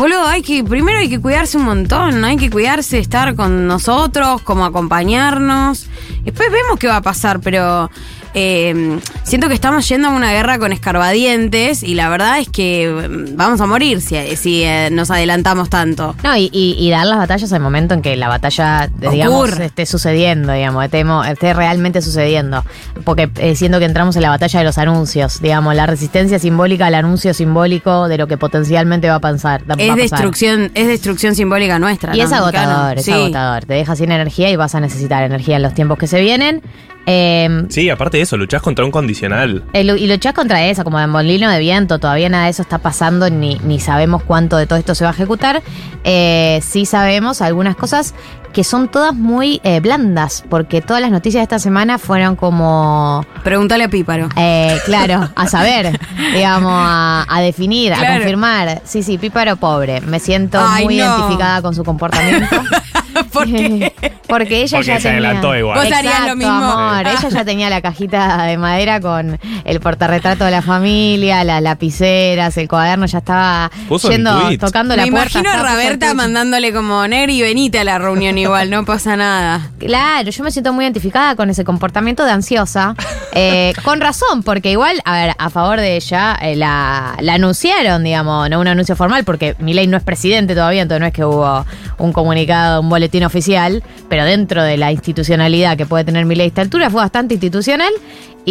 Boludo, 0.00 0.26
hay 0.26 0.40
que, 0.40 0.64
primero 0.64 0.98
hay 0.98 1.10
que 1.10 1.20
cuidarse 1.20 1.58
un 1.58 1.64
montón, 1.64 2.24
hay 2.24 2.38
que 2.38 2.48
cuidarse, 2.48 2.98
estar 2.98 3.34
con 3.34 3.66
nosotros, 3.66 4.40
como 4.40 4.64
acompañarnos. 4.64 5.88
Después 6.24 6.50
vemos 6.50 6.78
qué 6.78 6.86
va 6.86 6.96
a 6.96 7.02
pasar, 7.02 7.40
pero 7.40 7.90
eh, 8.34 8.98
siento 9.24 9.48
que 9.48 9.54
estamos 9.54 9.88
yendo 9.88 10.08
a 10.08 10.10
una 10.12 10.32
guerra 10.32 10.58
con 10.58 10.72
escarbadientes 10.72 11.82
y 11.82 11.94
la 11.94 12.08
verdad 12.08 12.38
es 12.38 12.48
que 12.48 12.88
mm, 13.08 13.36
vamos 13.36 13.60
a 13.60 13.66
morir 13.66 14.00
si, 14.00 14.16
si 14.36 14.62
eh, 14.64 14.88
nos 14.92 15.10
adelantamos 15.10 15.68
tanto. 15.70 16.14
No, 16.22 16.36
y, 16.36 16.48
y- 16.52 16.76
y 16.78 16.90
dar 16.90 17.06
las 17.06 17.18
batallas 17.18 17.52
al 17.52 17.60
momento 17.60 17.94
en 17.94 18.02
que 18.02 18.16
la 18.16 18.28
batalla, 18.28 18.88
digamos, 19.10 19.58
esté 19.58 19.86
sucediendo, 19.86 20.52
digamos, 20.52 20.84
esté, 20.84 21.52
realmente 21.54 22.00
sucediendo. 22.02 22.64
Porque 23.04 23.30
eh, 23.36 23.54
siento 23.56 23.78
que 23.78 23.84
entramos 23.84 24.16
en 24.16 24.22
la 24.22 24.30
batalla 24.30 24.58
de 24.60 24.64
los 24.64 24.78
anuncios, 24.78 25.40
digamos, 25.40 25.74
la 25.74 25.86
resistencia 25.86 26.38
simbólica 26.38 26.86
al 26.86 26.94
anuncio 26.94 27.34
simbólico 27.34 28.08
de 28.08 28.18
lo 28.18 28.26
que 28.26 28.36
potencialmente 28.36 29.08
va 29.08 29.16
a 29.16 29.20
va 29.20 29.74
a 29.74 29.82
Es 29.82 29.88
pasar. 29.88 29.96
destrucción, 29.96 30.70
es 30.74 30.86
destrucción 30.88 31.34
simbólica 31.34 31.78
nuestra. 31.78 32.14
Y 32.14 32.18
¿no? 32.18 32.24
es 32.24 32.32
agotador, 32.32 32.98
es 32.98 33.04
Sí. 33.04 33.12
agotador. 33.12 33.64
Te 33.64 33.74
deja 33.74 33.94
sin 33.96 34.10
energía 34.12 34.50
y 34.50 34.56
vas 34.56 34.74
a 34.74 34.80
necesitar 34.80 35.22
energía 35.22 35.56
en 35.56 35.62
los 35.62 35.74
tiempos 35.74 35.98
que 35.98 36.06
se 36.06 36.20
vienen. 36.20 36.62
Eh, 37.06 37.64
Sí, 37.68 37.88
aparte 37.90 38.18
de 38.18 38.22
eso, 38.22 38.36
luchás 38.36 38.62
contra 38.62 38.84
un 38.84 38.90
condicional. 38.90 39.64
Eh, 39.72 39.82
y 39.82 40.06
luchás 40.06 40.34
contra 40.34 40.64
eso, 40.66 40.84
como 40.84 40.98
de 40.98 41.06
molino 41.06 41.50
de 41.50 41.58
viento, 41.58 41.98
todavía 41.98 42.28
nada 42.28 42.44
de 42.44 42.50
eso 42.50 42.62
está 42.62 42.78
pasando, 42.78 43.30
ni, 43.30 43.56
ni 43.64 43.80
sabemos 43.80 44.22
cuánto 44.22 44.56
de 44.56 44.66
todo 44.66 44.78
esto 44.78 44.94
se 44.94 45.04
va 45.04 45.10
a 45.10 45.14
ejecutar. 45.14 45.62
Eh, 46.04 46.60
sí 46.62 46.86
sabemos 46.86 47.42
algunas 47.42 47.76
cosas 47.76 48.14
que 48.52 48.64
son 48.64 48.88
todas 48.88 49.14
muy 49.14 49.60
eh, 49.64 49.80
blandas, 49.80 50.44
porque 50.48 50.80
todas 50.80 51.00
las 51.02 51.10
noticias 51.10 51.40
de 51.40 51.44
esta 51.44 51.58
semana 51.58 51.98
fueron 51.98 52.36
como, 52.36 53.24
Pregúntale 53.44 53.84
a 53.84 53.88
Píparo. 53.88 54.28
eh, 54.36 54.78
claro, 54.84 55.28
a 55.34 55.46
saber, 55.46 55.98
digamos, 56.34 56.72
a, 56.74 57.24
a 57.28 57.40
definir, 57.40 57.92
a 57.92 58.14
confirmar. 58.14 58.82
Sí, 58.84 59.02
sí, 59.02 59.18
píparo 59.18 59.56
pobre, 59.56 60.00
me 60.02 60.18
siento 60.20 60.58
Ay, 60.60 60.84
muy 60.84 60.96
no. 60.96 61.04
identificada 61.04 61.62
con 61.62 61.74
su 61.74 61.84
comportamiento. 61.84 62.56
¿Por 63.32 63.44
qué? 63.46 63.92
Porque 64.28 64.62
ella 64.62 64.78
Porque 64.78 64.86
ya 64.86 64.96
se 64.96 65.02
tenía. 65.02 65.18
adelantó 65.18 65.56
igual. 65.56 65.76
Vos 65.78 65.86
harías 65.86 66.04
Exacto, 66.04 66.28
lo 66.28 66.36
mismo. 66.36 66.52
amor. 66.54 67.06
Ella 67.08 67.28
ya 67.28 67.44
tenía 67.44 67.68
la 67.68 67.80
cajita 67.82 68.44
de 68.44 68.56
madera 68.56 69.00
con 69.00 69.38
el 69.64 69.80
portarretrato 69.80 70.44
de 70.44 70.52
la 70.52 70.62
familia, 70.62 71.42
las 71.42 71.60
lapiceras, 71.60 72.56
el 72.56 72.68
cuaderno, 72.68 73.06
ya 73.06 73.18
estaba 73.18 73.70
Puso 73.88 74.08
yendo, 74.10 74.32
tocando 74.58 74.94
Me 74.96 75.04
la 75.04 75.10
puerta. 75.10 75.38
imagino 75.40 75.50
a 75.50 75.70
Roberta 75.72 76.14
mandándole 76.14 76.72
como 76.72 77.06
Negri, 77.08 77.42
venite 77.42 77.80
a 77.80 77.84
la 77.84 77.98
reunión 77.98 78.38
igual, 78.40 78.70
no 78.70 78.84
pasa 78.84 79.16
nada. 79.16 79.70
Claro, 79.78 80.30
yo 80.30 80.44
me 80.44 80.50
siento 80.50 80.72
muy 80.72 80.84
identificada 80.84 81.36
con 81.36 81.50
ese 81.50 81.64
comportamiento 81.64 82.24
de 82.24 82.32
ansiosa. 82.32 82.94
Eh, 83.32 83.72
con 83.84 84.00
razón, 84.00 84.42
porque 84.42 84.72
igual, 84.72 85.00
a 85.04 85.12
ver, 85.14 85.34
a 85.38 85.50
favor 85.50 85.78
de 85.78 85.96
ella, 85.96 86.36
eh, 86.42 86.56
la, 86.56 87.16
la 87.20 87.34
anunciaron, 87.34 88.02
digamos, 88.02 88.50
no 88.50 88.58
un 88.60 88.66
anuncio 88.66 88.96
formal, 88.96 89.24
porque 89.24 89.54
Milei 89.60 89.86
no 89.86 89.96
es 89.96 90.02
presidente 90.02 90.54
todavía, 90.54 90.82
entonces 90.82 91.00
no 91.00 91.06
es 91.06 91.12
que 91.12 91.24
hubo 91.24 91.64
un 91.98 92.12
comunicado, 92.12 92.80
un 92.80 92.88
boletín 92.88 93.22
oficial, 93.22 93.84
pero 94.08 94.24
dentro 94.24 94.64
de 94.64 94.76
la 94.76 94.90
institucionalidad 94.90 95.76
que 95.76 95.86
puede 95.86 96.04
tener 96.04 96.24
Milei 96.24 96.46
a 96.46 96.48
esta 96.48 96.62
altura, 96.62 96.90
fue 96.90 97.00
bastante 97.00 97.34
institucional 97.34 97.92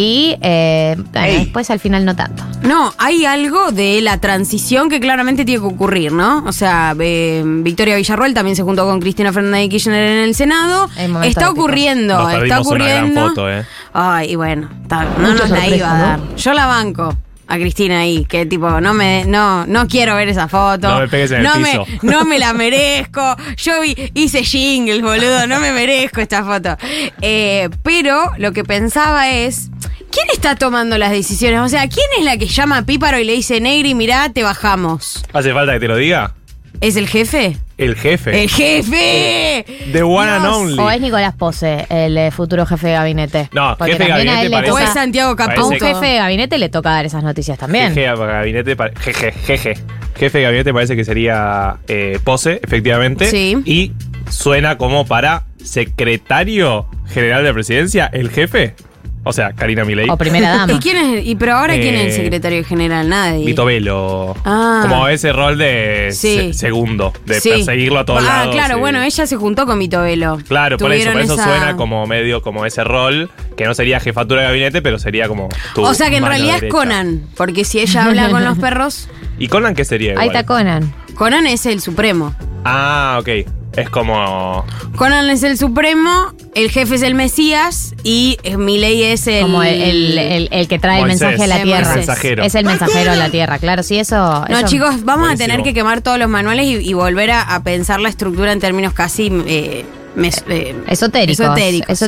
y 0.00 0.36
eh, 0.40 0.96
bueno, 1.12 1.26
después 1.40 1.70
al 1.70 1.78
final 1.78 2.04
no 2.06 2.16
tanto. 2.16 2.42
No, 2.62 2.92
hay 2.98 3.26
algo 3.26 3.70
de 3.70 4.00
la 4.00 4.18
transición 4.18 4.88
que 4.88 4.98
claramente 5.00 5.44
tiene 5.44 5.60
que 5.60 5.66
ocurrir, 5.66 6.12
¿no? 6.12 6.42
O 6.46 6.52
sea, 6.52 6.94
eh, 6.98 7.42
Victoria 7.44 7.96
Villarroel 7.96 8.32
también 8.32 8.56
se 8.56 8.62
juntó 8.62 8.86
con 8.86 9.00
Cristina 9.00 9.32
Fernández 9.32 9.62
de 9.62 9.68
Kirchner 9.68 10.10
en 10.10 10.18
el 10.24 10.34
Senado. 10.34 10.88
Está 11.22 11.50
ocurriendo, 11.50 12.14
Nos 12.16 12.28
está 12.28 12.38
perdimos 12.40 12.66
una 12.68 12.84
gran 12.84 12.96
ocurriendo. 13.04 13.28
foto, 13.28 13.50
¿eh? 13.50 13.64
Ay, 13.92 14.30
y 14.32 14.36
bueno, 14.36 14.70
está- 14.82 15.04
no 15.04 15.28
Mucha 15.28 15.34
nos 15.46 15.50
la 15.50 15.68
iba 15.68 15.90
a 15.90 15.98
¿no? 15.98 16.02
dar. 16.04 16.36
Yo 16.36 16.52
la 16.54 16.66
banco. 16.66 17.14
A 17.52 17.56
Cristina 17.56 17.98
ahí, 18.00 18.24
que 18.26 18.46
tipo, 18.46 18.80
no 18.80 18.94
me, 18.94 19.24
no, 19.26 19.66
no 19.66 19.88
quiero 19.88 20.14
ver 20.14 20.28
esa 20.28 20.46
foto. 20.46 20.88
No 20.88 21.00
me 21.00 21.08
pegues 21.08 21.32
en 21.32 21.38
el 21.38 21.42
no 21.42 21.54
piso. 21.54 21.86
Me, 22.02 22.12
no 22.12 22.24
me 22.24 22.38
la 22.38 22.52
merezco. 22.54 23.36
Yo 23.56 23.80
vi- 23.80 23.96
hice 24.14 24.44
jingles, 24.44 25.02
boludo. 25.02 25.48
No 25.48 25.58
me 25.58 25.72
merezco 25.72 26.20
esta 26.20 26.44
foto. 26.44 26.76
Eh, 27.20 27.68
pero 27.82 28.30
lo 28.38 28.52
que 28.52 28.62
pensaba 28.64 29.30
es. 29.30 29.68
¿Quién 30.12 30.26
está 30.32 30.56
tomando 30.56 30.98
las 30.98 31.12
decisiones? 31.12 31.60
O 31.60 31.68
sea, 31.68 31.88
¿quién 31.88 32.06
es 32.18 32.24
la 32.24 32.36
que 32.36 32.46
llama 32.46 32.78
a 32.78 32.82
Píparo 32.82 33.18
y 33.20 33.24
le 33.24 33.32
dice, 33.34 33.60
Negri, 33.60 33.94
mirá, 33.94 34.28
te 34.32 34.42
bajamos? 34.42 35.24
¿Hace 35.32 35.52
falta 35.52 35.72
que 35.74 35.78
te 35.80 35.86
lo 35.88 35.94
diga? 35.96 36.34
¿Es 36.80 36.96
el 36.96 37.08
jefe? 37.08 37.56
El 37.76 37.94
jefe. 37.94 38.42
¡El 38.42 38.48
jefe! 38.50 39.64
The 39.92 40.02
one 40.02 40.30
and 40.30 40.46
only. 40.46 40.78
O 40.78 40.90
es 40.90 41.00
Nicolás 41.00 41.34
Pose, 41.34 41.86
el 41.90 42.16
eh, 42.16 42.30
futuro 42.30 42.64
jefe 42.66 42.88
de 42.88 42.92
gabinete. 42.94 43.48
No, 43.52 43.76
Porque 43.76 43.92
jefe 43.92 44.04
de 44.04 44.08
también 44.10 44.28
a 44.28 44.32
gabinete 44.34 44.46
él 44.46 44.50
le 44.50 44.56
parece- 44.56 44.70
O 44.72 44.74
toca- 44.76 44.84
es 44.88 44.92
Santiago 44.94 45.36
Parece 45.36 45.60
A 45.60 45.64
un 45.64 45.70
Caputo. 45.72 45.86
jefe 45.86 46.06
de 46.06 46.16
gabinete 46.18 46.58
le 46.58 46.68
toca 46.70 46.90
dar 46.90 47.04
esas 47.04 47.22
noticias 47.22 47.58
también. 47.58 47.88
Jeje 47.94 48.00
de 48.08 48.16
gabinete, 48.16 48.76
pa- 48.76 48.90
jeje, 48.98 49.32
jeje. 49.32 49.74
Jefe 50.16 50.38
de 50.38 50.44
gabinete 50.44 50.72
parece 50.72 50.96
que 50.96 51.04
sería 51.04 51.76
eh, 51.88 52.18
Pose, 52.24 52.60
efectivamente. 52.62 53.26
Sí. 53.30 53.56
Y 53.64 53.92
suena 54.30 54.76
como 54.78 55.06
para 55.06 55.44
secretario 55.62 56.86
general 57.08 57.44
de 57.44 57.52
presidencia, 57.52 58.08
el 58.12 58.30
jefe. 58.30 58.74
O 59.22 59.34
sea, 59.34 59.52
Karina 59.52 59.84
Milei. 59.84 60.08
O 60.08 60.16
primera 60.16 60.48
dama. 60.56 60.72
¿Y 60.72 60.78
quién 60.78 60.96
es? 60.96 61.26
¿Y 61.26 61.34
pero 61.34 61.54
ahora 61.56 61.74
quién 61.74 61.94
es 61.94 62.00
el 62.00 62.08
Eh, 62.08 62.24
secretario 62.24 62.64
general? 62.64 63.06
Nadie. 63.08 63.44
Vito 63.44 63.66
Velo. 63.66 64.34
Ah. 64.46 64.80
Como 64.82 65.08
ese 65.08 65.32
rol 65.32 65.58
de 65.58 66.08
Sí. 66.12 66.52
se- 66.52 66.54
segundo, 66.54 67.12
de 67.26 67.38
Sí. 67.40 67.50
perseguirlo 67.50 67.98
a 67.98 68.04
todos 68.06 68.22
ah, 68.22 68.38
lados. 68.38 68.54
claro, 68.54 68.78
y- 68.78 68.80
bueno, 68.80 69.02
ella 69.02 69.26
se 69.26 69.36
juntó 69.36 69.66
con 69.66 69.78
Vito 69.78 70.00
Velo. 70.02 70.38
Claro, 70.48 70.78
por 70.78 70.90
eso, 70.92 71.02
Tuvieron 71.04 71.12
por 71.12 71.22
eso 71.22 71.34
esa- 71.34 71.44
suena 71.44 71.76
como 71.76 72.06
medio 72.06 72.40
como 72.40 72.64
ese 72.64 72.82
rol, 72.82 73.30
que 73.58 73.66
no 73.66 73.74
sería 73.74 74.00
jefatura 74.00 74.40
de 74.40 74.46
gabinete, 74.48 74.80
pero 74.80 74.98
sería 74.98 75.28
como 75.28 75.50
tu 75.74 75.82
O 75.84 75.92
sea 75.92 76.08
que 76.08 76.16
en 76.16 76.22
mano 76.22 76.32
realidad 76.34 76.54
es 76.54 76.60
derecha. 76.62 76.78
Conan, 76.78 77.22
porque 77.36 77.64
si 77.66 77.78
ella 77.80 78.04
habla 78.06 78.30
con 78.30 78.42
los 78.44 78.56
perros, 78.58 79.08
¿Y 79.38 79.48
Conan 79.48 79.74
qué 79.74 79.84
sería? 79.84 80.12
Ahí 80.12 80.14
igual? 80.14 80.28
está 80.28 80.46
Conan. 80.46 80.94
Conan 81.14 81.46
es 81.46 81.66
el 81.66 81.80
supremo. 81.82 82.34
Ah, 82.64 83.18
ok. 83.20 83.28
Es 83.76 83.88
como. 83.88 84.64
Conan 84.96 85.30
es 85.30 85.42
el 85.44 85.56
supremo, 85.56 86.32
el 86.54 86.70
jefe 86.70 86.96
es 86.96 87.02
el 87.02 87.14
Mesías 87.14 87.94
y 88.02 88.36
eh, 88.42 88.56
Milei 88.56 89.04
es 89.04 89.26
el... 89.28 89.42
Como 89.42 89.62
el, 89.62 89.80
el- 89.80 90.18
el- 90.18 90.48
el 90.50 90.68
que 90.68 90.78
trae 90.78 91.00
Moisés, 91.00 91.20
el 91.22 91.28
mensaje 91.28 91.44
a 91.44 91.56
la 91.58 91.62
tierra. 91.62 91.94
mensajero. 91.94 92.42
Es 92.42 92.54
el 92.56 92.64
mensajero 92.64 93.12
a 93.12 93.16
la 93.16 93.30
tierra, 93.30 93.58
claro, 93.58 93.82
sí, 93.82 93.98
eso. 93.98 94.16
No, 94.48 94.58
eso- 94.58 94.66
chicos, 94.66 95.04
vamos 95.04 95.30
a 95.30 95.36
tener 95.36 95.62
que 95.62 95.72
quemar 95.72 96.00
todos 96.02 96.18
los 96.18 96.28
manuales 96.28 96.66
y, 96.66 96.76
y 96.90 96.92
volver 96.94 97.30
a, 97.30 97.42
a 97.42 97.62
pensar 97.62 98.00
la 98.00 98.08
estructura 98.08 98.52
en 98.52 98.58
términos 98.60 98.92
casi... 98.92 99.30
eh, 99.46 99.84
mes- 100.16 100.44
eh, 100.48 100.74
Esotéricos. 100.88 101.38
esotéricos, 101.46 101.98
sí. 101.98 102.04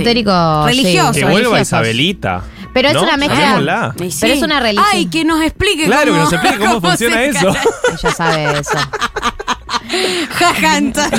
Religiosos. 0.76 1.16
Que 1.16 1.23
vuelva 1.23 1.38
religiosos. 1.38 1.69
Isabelita. 1.69 2.42
Pero 2.75 2.88
es 2.88 2.95
¿No? 2.95 3.02
una 3.04 3.16
mezcla- 3.16 3.95
sí. 3.99 4.19
Pero 4.21 4.35
es 4.35 4.42
una 4.42 4.59
religión. 4.61 4.87
Ay, 4.92 5.07
que 5.07 5.25
nos 5.25 5.40
explique 5.42 5.85
Claro, 5.87 6.12
cómo... 6.12 6.14
que 6.14 6.23
nos 6.25 6.33
explique 6.33 6.59
cómo 6.59 6.81
funciona 6.88 7.16
se 7.16 7.28
eso. 7.28 7.49
Ella 7.49 8.11
sabe 8.14 8.59
eso. 8.59 8.78
Jajanta. 10.30 11.08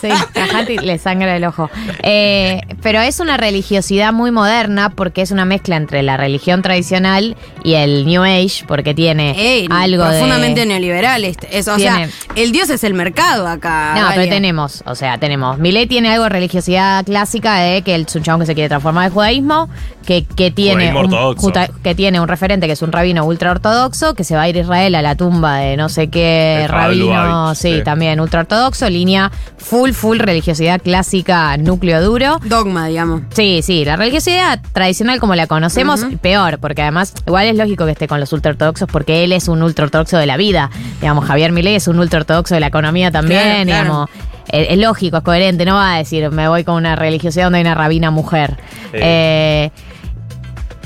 Sí, 0.00 0.08
a 0.10 0.58
Hanti 0.58 0.76
le 0.78 0.98
sangra 0.98 1.34
el 1.36 1.44
ojo. 1.44 1.70
Eh, 2.02 2.60
pero 2.82 3.00
es 3.00 3.18
una 3.18 3.38
religiosidad 3.38 4.12
muy 4.12 4.30
moderna 4.30 4.90
porque 4.90 5.22
es 5.22 5.30
una 5.30 5.46
mezcla 5.46 5.76
entre 5.76 6.02
la 6.02 6.18
religión 6.18 6.60
tradicional 6.60 7.34
y 7.64 7.74
el 7.74 8.04
New 8.04 8.22
Age, 8.22 8.64
porque 8.68 8.92
tiene 8.94 9.30
Ey, 9.38 9.66
algo 9.70 10.04
profundamente 10.04 10.60
de. 10.60 10.66
neoliberal. 10.66 11.24
este- 11.24 11.56
es- 11.58 11.66
o 11.68 11.76
Tiene- 11.76 12.08
sea, 12.08 12.32
el 12.34 12.52
dios 12.52 12.68
es 12.68 12.84
el 12.84 12.92
mercado 12.92 13.46
acá. 13.48 13.94
No, 13.98 14.08
pero 14.14 14.28
tenemos, 14.28 14.82
o 14.86 14.94
sea, 14.94 15.16
tenemos. 15.18 15.58
Milei 15.58 15.86
tiene 15.86 16.10
algo 16.10 16.24
de 16.24 16.30
religiosidad 16.30 17.02
clásica 17.04 17.54
de 17.56 17.80
que 17.82 17.96
un 17.96 18.22
chabón 18.22 18.40
que 18.40 18.46
se 18.46 18.54
quiere 18.54 18.68
transformar 18.68 19.06
al 19.06 19.12
judaísmo, 19.12 19.70
que, 20.06 20.24
que 20.24 20.50
tiene 20.50 20.94
un, 20.94 21.10
juta- 21.36 21.68
que 21.82 21.94
tiene 21.94 22.20
un 22.20 22.28
referente 22.28 22.66
que 22.66 22.74
es 22.74 22.82
un 22.82 22.92
rabino 22.92 23.24
ultra 23.24 23.50
ortodoxo, 23.50 24.14
que 24.14 24.24
se 24.24 24.36
va 24.36 24.42
a 24.42 24.48
ir 24.48 24.56
a 24.58 24.60
Israel 24.60 24.94
a 24.94 25.02
la 25.02 25.14
tumba 25.16 25.56
de 25.58 25.76
no 25.78 25.88
sé 25.88 26.08
qué 26.08 26.62
El 26.64 26.68
Rabbi 26.68 27.00
rabino, 27.00 27.54
sí, 27.54 27.75
sí. 27.78 27.84
también 27.84 28.20
ultra 28.20 28.40
ortodoxo, 28.40 28.88
línea 28.90 29.30
full, 29.58 29.90
full 29.92 30.18
religiosidad 30.18 30.80
clásica, 30.80 31.56
núcleo 31.56 32.02
duro. 32.02 32.38
Dogma, 32.44 32.86
digamos. 32.86 33.22
Sí, 33.34 33.60
sí, 33.62 33.84
la 33.84 33.96
religiosidad 33.96 34.60
tradicional 34.72 35.20
como 35.20 35.34
la 35.34 35.46
conocemos, 35.46 36.04
peor, 36.20 36.58
porque 36.58 36.82
además 36.82 37.14
igual 37.26 37.46
es 37.46 37.56
lógico 37.56 37.84
que 37.86 37.92
esté 37.92 38.06
con 38.08 38.20
los 38.20 38.32
ultraortodoxos 38.32 38.88
porque 38.90 39.24
él 39.24 39.32
es 39.32 39.48
un 39.48 39.62
ultraortodoxo 39.62 40.18
de 40.18 40.26
la 40.26 40.36
vida. 40.36 40.70
Digamos, 41.00 41.24
Javier 41.24 41.52
Milei 41.52 41.74
es 41.76 41.88
un 41.88 41.98
ultraortodoxo 41.98 42.54
de 42.54 42.60
la 42.60 42.68
economía 42.68 43.10
también, 43.10 43.40
Claro, 43.42 43.64
claro. 43.64 43.82
digamos. 43.84 44.10
Es, 44.48 44.66
es 44.70 44.78
lógico, 44.78 45.16
es 45.16 45.22
coherente, 45.24 45.64
no 45.64 45.74
va 45.74 45.94
a 45.94 45.98
decir 45.98 46.30
me 46.30 46.46
voy 46.48 46.62
con 46.62 46.76
una 46.76 46.94
religiosidad 46.94 47.46
donde 47.46 47.58
hay 47.58 47.64
una 47.64 47.74
rabina 47.74 48.10
mujer. 48.12 48.56
Sí. 48.92 48.98
Eh, 49.02 49.70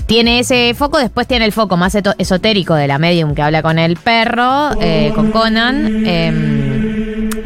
tiene 0.07 0.41
ese 0.41 0.75
foco, 0.75 0.99
después 0.99 1.29
tiene 1.29 1.45
el 1.45 1.53
foco 1.53 1.77
más 1.77 1.95
esotérico 2.19 2.75
de 2.75 2.89
la 2.89 2.99
medium 2.99 3.35
que 3.35 3.43
habla 3.43 3.63
con 3.63 3.79
el 3.79 3.97
perro, 3.97 4.71
eh, 4.81 5.13
con 5.15 5.31
Conan. 5.31 6.03
eh, 6.05 6.70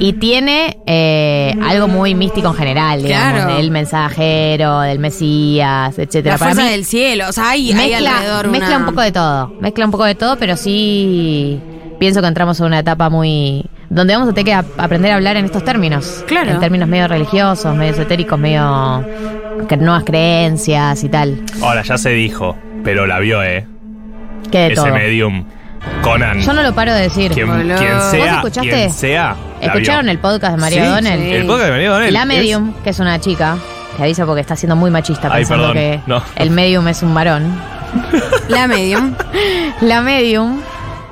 y 0.06 0.12
tiene 0.14 0.78
eh, 0.87 1.54
algo 1.66 1.88
muy 1.88 2.14
místico 2.14 2.49
en 2.49 2.54
general, 2.54 3.02
digamos, 3.02 3.42
Claro. 3.44 3.56
del 3.56 3.70
mensajero, 3.70 4.80
del 4.80 4.99
Mesías, 4.99 5.99
etcétera. 5.99 6.34
La 6.34 6.38
Para 6.38 6.50
fuerza 6.52 6.64
mí, 6.68 6.73
del 6.76 6.84
cielo. 6.84 7.25
O 7.28 7.32
sea, 7.32 7.50
hay, 7.50 7.73
alrededor 7.73 8.49
mezcla 8.49 8.68
una... 8.76 8.78
un 8.78 8.84
poco 8.87 9.00
de 9.00 9.12
todo. 9.12 9.54
Mezcla 9.61 9.84
un 9.87 9.90
poco 9.90 10.04
de 10.04 10.14
todo, 10.14 10.37
pero 10.37 10.56
sí 10.56 11.58
pienso 11.99 12.20
que 12.20 12.26
entramos 12.26 12.58
en 12.61 12.66
una 12.66 12.80
etapa 12.80 13.08
muy. 13.08 13.64
donde 13.88 14.12
vamos 14.14 14.28
a 14.28 14.32
tener 14.34 14.44
que 14.44 14.52
ap- 14.54 14.78
aprender 14.80 15.12
a 15.12 15.14
hablar 15.16 15.37
en 15.37 15.44
estos 15.46 15.64
términos. 15.64 16.25
Claro. 16.26 16.50
En 16.50 16.61
términos 16.61 16.88
medio 16.88 17.08
religiosos, 17.08 17.75
medio 17.75 17.92
esotéricos, 17.92 18.38
medio. 18.38 19.04
que 19.68 19.76
nuevas 19.78 20.04
creencias 20.04 21.02
y 21.04 21.08
tal. 21.08 21.40
Ahora 21.62 21.82
ya 21.82 21.96
se 21.96 22.11
dijo, 22.11 22.56
pero 22.82 23.06
la 23.06 23.20
vio, 23.20 23.42
¿eh? 23.42 23.66
Que 24.50 24.58
de 24.58 24.66
Ese 24.66 24.75
todo. 24.76 24.92
medium. 24.92 25.44
Conan. 26.02 26.40
Yo 26.40 26.52
no 26.52 26.62
lo 26.62 26.74
paro 26.74 26.92
de 26.94 27.02
decir. 27.02 27.32
quien, 27.32 27.46
Boludo. 27.46 27.76
quien 27.78 27.94
¿Vos 27.96 28.10
sea, 28.10 28.34
escuchaste? 28.36 28.70
quien 28.70 28.92
sea. 28.92 29.36
la 29.60 29.66
¿Escucharon 29.66 30.02
vio. 30.04 30.12
el 30.12 30.18
podcast 30.18 30.54
de 30.54 30.60
María 30.60 30.82
Sí, 30.84 30.88
O'Donnell? 30.90 31.20
sí. 31.20 31.32
El 31.32 31.46
podcast 31.46 31.64
de 31.64 31.70
María. 31.70 32.10
La 32.10 32.20
es- 32.22 32.26
medium, 32.26 32.72
que 32.82 32.90
es 32.90 32.98
una 32.98 33.18
chica, 33.20 33.56
que 33.96 34.02
avisa 34.02 34.26
porque 34.26 34.40
está 34.42 34.56
siendo 34.56 34.76
muy 34.76 34.90
machista 34.90 35.28
Ay, 35.30 35.40
pensando 35.42 35.68
perdón, 35.72 35.76
que 35.76 36.00
no. 36.06 36.22
el 36.36 36.50
medium 36.50 36.86
es 36.88 37.02
un 37.02 37.14
varón. 37.14 37.54
La 38.48 38.66
medium. 38.66 39.14
La 39.82 40.00
medium 40.02 40.60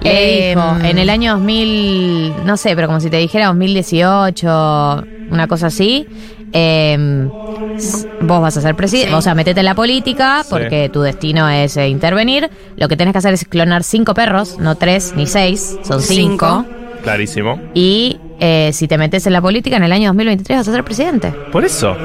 le 0.00 0.50
Eh, 0.50 0.54
dijo 0.56 0.76
en 0.82 0.98
el 0.98 1.08
año 1.10 1.32
2000, 1.34 2.44
no 2.44 2.56
sé, 2.56 2.74
pero 2.74 2.88
como 2.88 2.98
si 3.00 3.08
te 3.08 3.18
dijera 3.18 3.46
2018, 3.46 5.04
una 5.30 5.46
cosa 5.46 5.68
así, 5.68 6.06
eh, 6.52 7.28
s- 7.76 8.06
vos 8.21 8.40
vas 8.40 8.56
a 8.56 8.61
ser 8.61 8.75
presidente, 8.75 9.11
Sí. 9.11 9.14
o 9.14 9.23
sea, 9.23 9.35
metete 9.35 9.61
en 9.61 9.66
la 9.66 9.75
política 9.75 10.42
Sí. 10.42 10.49
porque 10.50 10.88
tu 10.92 11.00
destino 11.02 11.49
es 11.49 11.76
eh, 11.76 11.88
intervenir. 11.88 12.50
Lo 12.76 12.88
que 12.88 12.97
tenés 12.97 13.12
que 13.12 13.18
hacer 13.18 13.35
es 13.35 13.44
clonar 13.44 13.85
cinco 13.85 14.14
perros, 14.14 14.59
no 14.59 14.75
tres 14.76 15.12
ni 15.16 15.26
seis, 15.26 15.78
son 15.82 16.00
cinco. 16.02 16.64
Cinco. 16.64 16.66
Clarísimo. 17.02 17.61
Y 17.75 18.18
eh, 18.44 18.70
si 18.72 18.88
te 18.88 18.99
metes 18.99 19.25
en 19.28 19.32
la 19.34 19.40
política 19.40 19.76
en 19.76 19.84
el 19.84 19.92
año 19.92 20.08
2023 20.08 20.58
vas 20.58 20.68
a 20.68 20.72
ser 20.72 20.82
presidente. 20.82 21.30
Por 21.52 21.64
eso. 21.64 21.96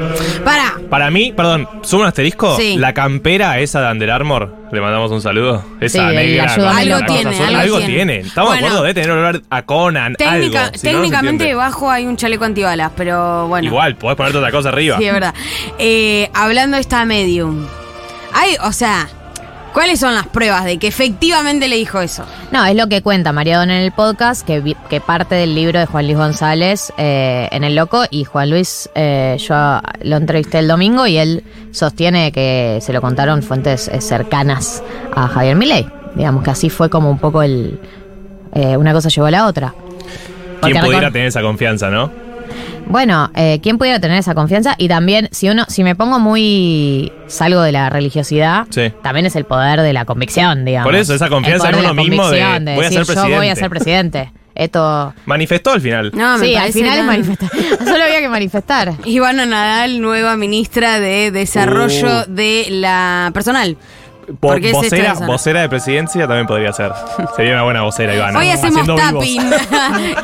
Para. 0.45 0.75
Para 0.87 1.09
mí, 1.09 1.33
perdón, 1.35 1.67
sumo 1.81 2.03
un 2.03 2.07
asterisco. 2.07 2.55
Sí. 2.57 2.77
La 2.77 2.93
campera 2.93 3.57
esa 3.59 3.81
de 3.81 3.91
Under 3.91 4.11
Armour, 4.11 4.53
le 4.71 4.79
mandamos 4.79 5.11
un 5.11 5.21
saludo. 5.21 5.63
Esa 5.81 6.09
Sí, 6.09 6.15
negra. 6.15 6.55
con 6.55 6.65
Algo 6.65 6.99
tiene, 7.07 7.37
algo 7.39 7.57
algo 7.59 7.77
tiene. 7.79 7.93
tiene. 7.93 8.17
Estamos 8.19 8.51
de 8.51 8.55
Bueno. 8.61 8.67
acuerdo 8.67 8.83
de 8.85 8.93
tener 8.93 9.09
olor 9.11 9.41
a 9.49 9.61
Conan, 9.63 10.13
Técnica- 10.15 10.65
algo. 10.65 10.77
si 10.77 10.85
no 10.87 10.93
técnicamente 10.93 11.43
debajo 11.45 11.89
hay 11.89 12.05
un 12.05 12.15
chaleco 12.17 12.45
antibalas, 12.45 12.91
pero 12.95 13.47
bueno. 13.47 13.67
Igual, 13.67 13.95
podés 13.95 14.15
ponerte 14.15 14.37
otra 14.37 14.51
cosa 14.51 14.69
arriba. 14.69 14.97
Sí, 14.99 15.05
es 15.05 15.13
verdad. 15.13 15.33
Eh, 15.79 16.29
hablando 16.35 16.75
de 16.75 16.81
esta 16.81 17.03
medium. 17.03 17.65
Hay, 18.33 18.55
o 18.63 18.71
sea, 18.71 19.09
¿cuáles 19.73 19.99
son 19.99 20.15
las 20.15 20.27
pruebas 20.27 20.65
de 20.65 20.77
que 20.77 20.87
efectivamente 20.87 21.67
le 21.67 21.75
dijo 21.75 21.99
eso? 22.01 22.25
No, 22.51 22.65
es 22.65 22.75
lo 22.75 22.87
que 22.87 23.01
cuenta 23.01 23.31
María 23.31 23.57
Don 23.59 23.69
en 23.69 23.81
el 23.81 23.91
podcast, 23.91 24.45
que, 24.45 24.59
vi- 24.61 24.75
que 24.89 24.99
parte 25.01 25.35
del 25.35 25.53
libro 25.55 25.79
de 25.79 25.85
Juan 25.85 26.05
Luis 26.05 26.17
González 26.17 26.91
eh, 26.97 27.47
en 27.51 27.63
El 27.63 27.75
Loco. 27.75 28.03
Y 28.09 28.23
Juan 28.23 28.49
Luis, 28.49 28.89
eh, 28.95 29.37
yo 29.39 29.79
lo 30.01 30.15
entrevisté 30.17 30.59
el 30.59 30.67
domingo 30.67 31.05
y 31.07 31.17
él 31.17 31.43
sostiene 31.71 32.31
que 32.31 32.79
se 32.81 32.93
lo 32.93 33.01
contaron 33.01 33.43
fuentes 33.43 33.87
eh, 33.87 34.01
cercanas 34.01 34.83
a 35.15 35.27
Javier 35.27 35.55
Milei. 35.55 35.87
Digamos 36.15 36.43
que 36.43 36.49
así 36.51 36.69
fue 36.69 36.89
como 36.89 37.09
un 37.11 37.19
poco 37.19 37.43
el. 37.43 37.79
eh, 38.53 38.75
una 38.77 38.93
cosa 38.93 39.09
llevó 39.09 39.27
a 39.27 39.31
la 39.31 39.45
otra. 39.45 39.73
Porque 40.59 40.73
¿Quién 40.73 40.85
pudiera 40.85 41.11
tener 41.11 41.27
esa 41.27 41.41
confianza, 41.41 41.89
no? 41.91 42.11
Bueno, 42.87 43.29
eh, 43.35 43.59
¿quién 43.61 43.77
pudiera 43.77 43.99
tener 43.99 44.17
esa 44.17 44.33
confianza? 44.33 44.75
Y 44.77 44.87
también, 44.87 45.27
si 45.31 45.49
uno, 45.49 45.65
si 45.67 45.83
me 45.83 45.95
pongo 45.95 46.19
muy 46.19 47.11
salgo 47.27 47.61
de 47.61 47.71
la 47.71 47.89
religiosidad, 47.89 48.65
Sí. 48.69 48.91
también 49.03 49.25
es 49.25 49.35
el 49.35 49.45
poder 49.45 49.81
de 49.81 49.93
la 49.93 50.05
convicción, 50.05 50.63
digamos. 50.65 50.87
Por 50.87 50.95
eso, 50.95 51.13
esa 51.13 51.25
El 51.25 51.31
confianza 51.31 51.59
poder 51.69 51.75
en 51.75 51.81
de 51.81 51.85
la 51.87 51.91
uno 51.91 52.01
mismo 52.03 52.29
de, 52.29 52.39
voy 52.75 52.85
a 52.85 52.89
decir, 52.89 53.05
ser 53.05 53.15
Yo 53.15 53.21
voy 53.23 53.31
a 53.49 53.55
presidente". 53.55 53.59
ser 53.59 53.69
presidente. 53.69 54.31
Esto. 54.55 55.13
Manifestó 55.27 55.71
al 55.73 55.81
final. 55.81 56.11
No, 56.15 56.37
me 56.39 56.45
sí, 56.47 56.55
al 56.55 56.71
final 56.73 56.97
es 56.97 57.05
manifestar. 57.05 57.49
Solo 57.85 58.03
había 58.03 58.19
que 58.21 58.29
manifestar. 58.29 58.93
Ivana 59.05 59.45
Nadal, 59.45 60.01
nueva 60.01 60.35
ministra 60.35 60.99
de 60.99 61.29
Desarrollo 61.29 62.21
Uh. 62.27 62.31
de 62.33 62.65
la 62.71 63.29
Personal. 63.35 63.77
Po- 64.27 64.49
Porque 64.49 64.67
es 64.67 64.73
vocera, 64.73 65.13
vocera 65.13 65.61
de 65.61 65.69
presidencia 65.69 66.27
también 66.27 66.47
podría 66.47 66.73
ser. 66.73 66.91
Sería 67.35 67.53
una 67.53 67.63
buena 67.63 67.81
vocera, 67.83 68.13
Ivana. 68.13 68.37
Hoy 68.39 68.49
hacemos 68.49 68.85
tapping 68.85 69.41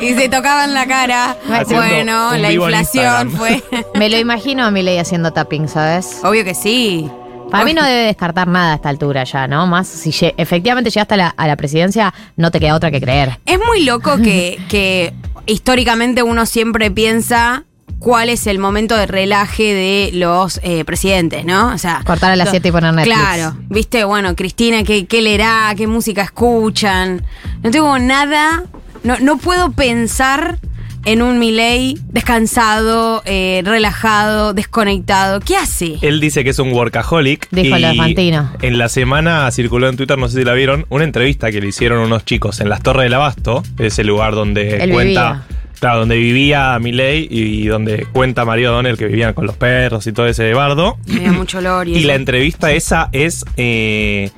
y 0.00 0.14
se 0.14 0.28
tocaban 0.28 0.74
la 0.74 0.86
cara. 0.86 1.36
Haciendo 1.50 1.86
bueno, 1.86 2.36
la 2.36 2.52
inflación 2.52 3.30
fue. 3.30 3.62
Me 3.94 4.10
lo 4.10 4.18
imagino 4.18 4.64
a 4.64 4.70
mi 4.70 4.82
ley 4.82 4.98
haciendo 4.98 5.32
tapping, 5.32 5.68
¿sabes? 5.68 6.20
Obvio 6.22 6.44
que 6.44 6.54
sí. 6.54 7.10
Para 7.50 7.64
mí 7.64 7.72
no 7.72 7.82
debe 7.84 8.06
descartar 8.06 8.48
nada 8.48 8.72
a 8.72 8.74
esta 8.76 8.88
altura 8.88 9.24
ya, 9.24 9.46
¿no? 9.46 9.66
Más 9.66 9.86
si 9.86 10.10
efectivamente 10.36 10.90
llegaste 10.90 11.14
a 11.14 11.16
la, 11.16 11.28
a 11.28 11.46
la 11.46 11.56
presidencia, 11.56 12.12
no 12.36 12.50
te 12.50 12.58
queda 12.60 12.74
otra 12.74 12.90
que 12.90 13.00
creer. 13.00 13.38
Es 13.46 13.58
muy 13.64 13.84
loco 13.84 14.16
que, 14.16 14.58
que 14.68 15.14
históricamente 15.46 16.22
uno 16.22 16.46
siempre 16.46 16.90
piensa 16.90 17.64
cuál 18.04 18.28
es 18.28 18.46
el 18.46 18.58
momento 18.58 18.94
de 18.96 19.06
relaje 19.06 19.62
de 19.74 20.10
los 20.12 20.60
eh, 20.62 20.84
presidentes, 20.84 21.46
¿no? 21.46 21.72
O 21.72 21.78
sea, 21.78 22.02
Cortar 22.04 22.32
a 22.32 22.36
las 22.36 22.48
lo- 22.48 22.50
7 22.50 22.68
y 22.68 22.70
poner 22.70 22.92
Netflix. 22.92 23.16
Claro, 23.16 23.56
viste, 23.70 24.04
bueno, 24.04 24.36
Cristina, 24.36 24.84
¿qué, 24.84 25.06
qué 25.06 25.22
leerá? 25.22 25.72
¿Qué 25.74 25.86
música 25.86 26.22
escuchan? 26.22 27.22
No 27.62 27.70
tengo 27.70 27.98
nada, 27.98 28.64
no, 29.04 29.18
no 29.20 29.38
puedo 29.38 29.72
pensar 29.72 30.58
en 31.06 31.22
un 31.22 31.38
Milei 31.38 31.98
descansado, 32.10 33.22
eh, 33.24 33.62
relajado, 33.64 34.52
desconectado. 34.54 35.40
¿Qué 35.40 35.56
hace? 35.56 35.96
Él 36.02 36.20
dice 36.20 36.44
que 36.44 36.50
es 36.50 36.58
un 36.58 36.72
workaholic. 36.72 37.48
Dijo 37.50 37.76
y 37.76 37.80
lo 37.80 37.88
de 37.88 37.94
Fantino. 37.94 38.50
En 38.62 38.76
la 38.78 38.88
semana 38.88 39.50
circuló 39.50 39.88
en 39.88 39.96
Twitter, 39.96 40.18
no 40.18 40.28
sé 40.28 40.38
si 40.40 40.44
la 40.44 40.52
vieron, 40.52 40.84
una 40.90 41.04
entrevista 41.04 41.50
que 41.50 41.60
le 41.60 41.68
hicieron 41.68 42.00
unos 42.00 42.24
chicos 42.24 42.60
en 42.60 42.68
las 42.68 42.82
Torres 42.82 43.04
del 43.04 43.14
Abasto, 43.14 43.62
ese 43.78 44.04
lugar 44.04 44.34
donde 44.34 44.76
Él 44.84 44.90
cuenta. 44.92 45.32
vivía. 45.32 45.42
Claro, 45.80 46.00
donde 46.00 46.16
vivía 46.16 46.78
Milei 46.78 47.26
y 47.30 47.66
donde 47.66 48.06
cuenta 48.12 48.44
María 48.44 48.70
O'Donnell 48.70 48.96
que 48.96 49.06
vivían 49.06 49.34
con 49.34 49.46
los 49.46 49.56
perros 49.56 50.06
y 50.06 50.12
todo 50.12 50.26
ese 50.26 50.52
bardo. 50.54 50.96
Da 51.06 51.32
mucho 51.32 51.58
olor 51.58 51.88
y, 51.88 51.96
Y 51.96 52.04
la 52.04 52.14
entrevista 52.14 52.72
esa 52.72 53.08
es 53.12 53.44
eh, 53.56 54.30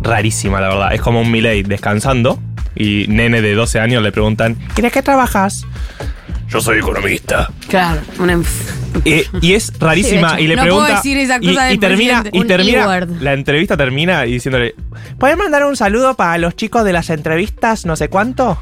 rarísima, 0.00 0.60
la 0.60 0.68
verdad. 0.68 0.94
Es 0.94 1.00
como 1.00 1.20
un 1.20 1.30
Milei 1.30 1.62
descansando 1.62 2.38
y 2.76 3.06
nene 3.08 3.42
de 3.42 3.54
12 3.54 3.80
años 3.80 4.02
le 4.02 4.12
preguntan, 4.12 4.56
¿y 4.76 4.80
de 4.82 4.90
qué 4.90 5.02
trabajas? 5.02 5.64
Yo 6.48 6.60
soy 6.60 6.78
economista. 6.78 7.50
Claro, 7.68 8.00
una 8.18 8.34
enf- 8.34 8.46
Eh, 9.04 9.24
y 9.40 9.54
es 9.54 9.72
rarísima 9.78 10.36
Sí, 10.36 10.42
y 10.44 10.46
le 10.48 10.56
no 10.56 10.62
pregunta 10.62 10.86
puedo 10.86 10.96
decir 10.96 11.16
esa 11.18 11.36
y, 11.40 11.46
cosa 11.54 11.66
y 11.68 11.70
del 11.70 11.80
termina 11.80 12.24
y 12.32 12.44
termina 12.44 13.06
la 13.20 13.32
entrevista 13.34 13.76
termina 13.76 14.26
y 14.26 14.32
diciéndole 14.32 14.74
¿Puedes 15.16 15.36
mandar 15.38 15.64
un 15.64 15.76
saludo 15.76 16.14
para 16.14 16.38
los 16.38 16.56
chicos 16.56 16.84
de 16.84 16.92
las 16.92 17.08
entrevistas 17.08 17.86
no 17.86 17.94
sé 17.94 18.08
cuánto? 18.08 18.60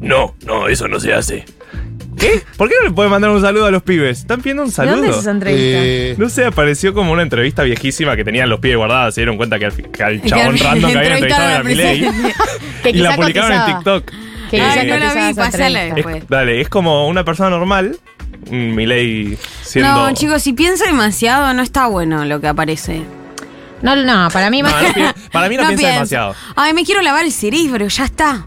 No, 0.00 0.34
no, 0.46 0.68
eso 0.68 0.86
no 0.88 1.00
se 1.00 1.12
hace. 1.14 1.44
¿Qué? 2.18 2.42
¿Por 2.56 2.68
qué 2.68 2.74
no 2.80 2.88
le 2.88 2.90
puedes 2.92 3.10
mandar 3.10 3.30
un 3.30 3.40
saludo 3.40 3.66
a 3.66 3.70
los 3.70 3.82
pibes? 3.82 4.18
Están 4.20 4.40
pidiendo 4.40 4.64
un 4.64 4.70
¿De 4.70 4.86
dónde 4.86 5.08
es 5.08 5.12
esa 5.16 5.22
saludo. 5.22 5.30
entrevista? 5.30 6.22
No 6.22 6.28
sé, 6.28 6.44
apareció 6.46 6.92
como 6.92 7.12
una 7.12 7.22
entrevista 7.22 7.62
viejísima 7.62 8.16
que 8.16 8.24
tenían 8.24 8.48
los 8.48 8.58
pibes 8.58 8.76
guardadas, 8.76 9.14
se 9.14 9.20
dieron 9.20 9.36
cuenta 9.36 9.58
que 9.58 9.66
al, 9.66 9.72
que 9.74 10.02
al 10.02 10.20
que 10.20 10.28
chabón 10.28 10.58
random 10.58 10.90
que 10.92 10.98
habían 10.98 11.12
entrevistado 11.12 11.68
era. 11.68 12.12
Que 12.82 12.90
Y 12.90 12.92
la 12.94 13.10
quizá 13.10 13.16
publicaron 13.20 13.52
en 13.52 13.58
cotizaba. 13.60 13.78
TikTok. 13.78 14.12
Que 14.50 14.60
Ay, 14.60 14.70
quizá 14.72 14.82
no 14.84 14.88
la 14.88 14.98
cotizaba 14.98 15.24
vi, 15.26 15.30
esa 15.32 15.42
pasala 15.44 15.66
entrevista. 15.66 15.88
Es- 15.88 15.94
después. 16.14 16.28
dale, 16.28 16.60
es 16.60 16.68
como 16.68 17.08
una 17.08 17.24
persona 17.24 17.50
normal, 17.50 17.98
un 18.50 18.74
Milei 18.74 19.38
siendo... 19.62 19.92
No, 19.92 20.14
chicos, 20.14 20.42
si 20.42 20.52
piensa 20.54 20.86
demasiado, 20.86 21.52
no 21.54 21.62
está 21.62 21.86
bueno 21.86 22.24
lo 22.24 22.40
que 22.40 22.48
aparece. 22.48 23.02
No, 23.82 23.94
no, 23.94 24.28
para 24.32 24.50
mí 24.50 24.60
No, 24.62 24.70
más, 24.70 24.82
no 24.82 24.94
pi- 24.94 25.20
para 25.30 25.48
mí 25.48 25.56
no, 25.56 25.62
piensa 25.66 25.76
pienso. 25.76 25.92
demasiado. 25.94 26.34
Ay, 26.56 26.72
me 26.74 26.84
quiero 26.84 27.00
lavar 27.02 27.24
el 27.24 27.32
cerebro, 27.32 27.86
ya 27.88 28.04
está. 28.04 28.46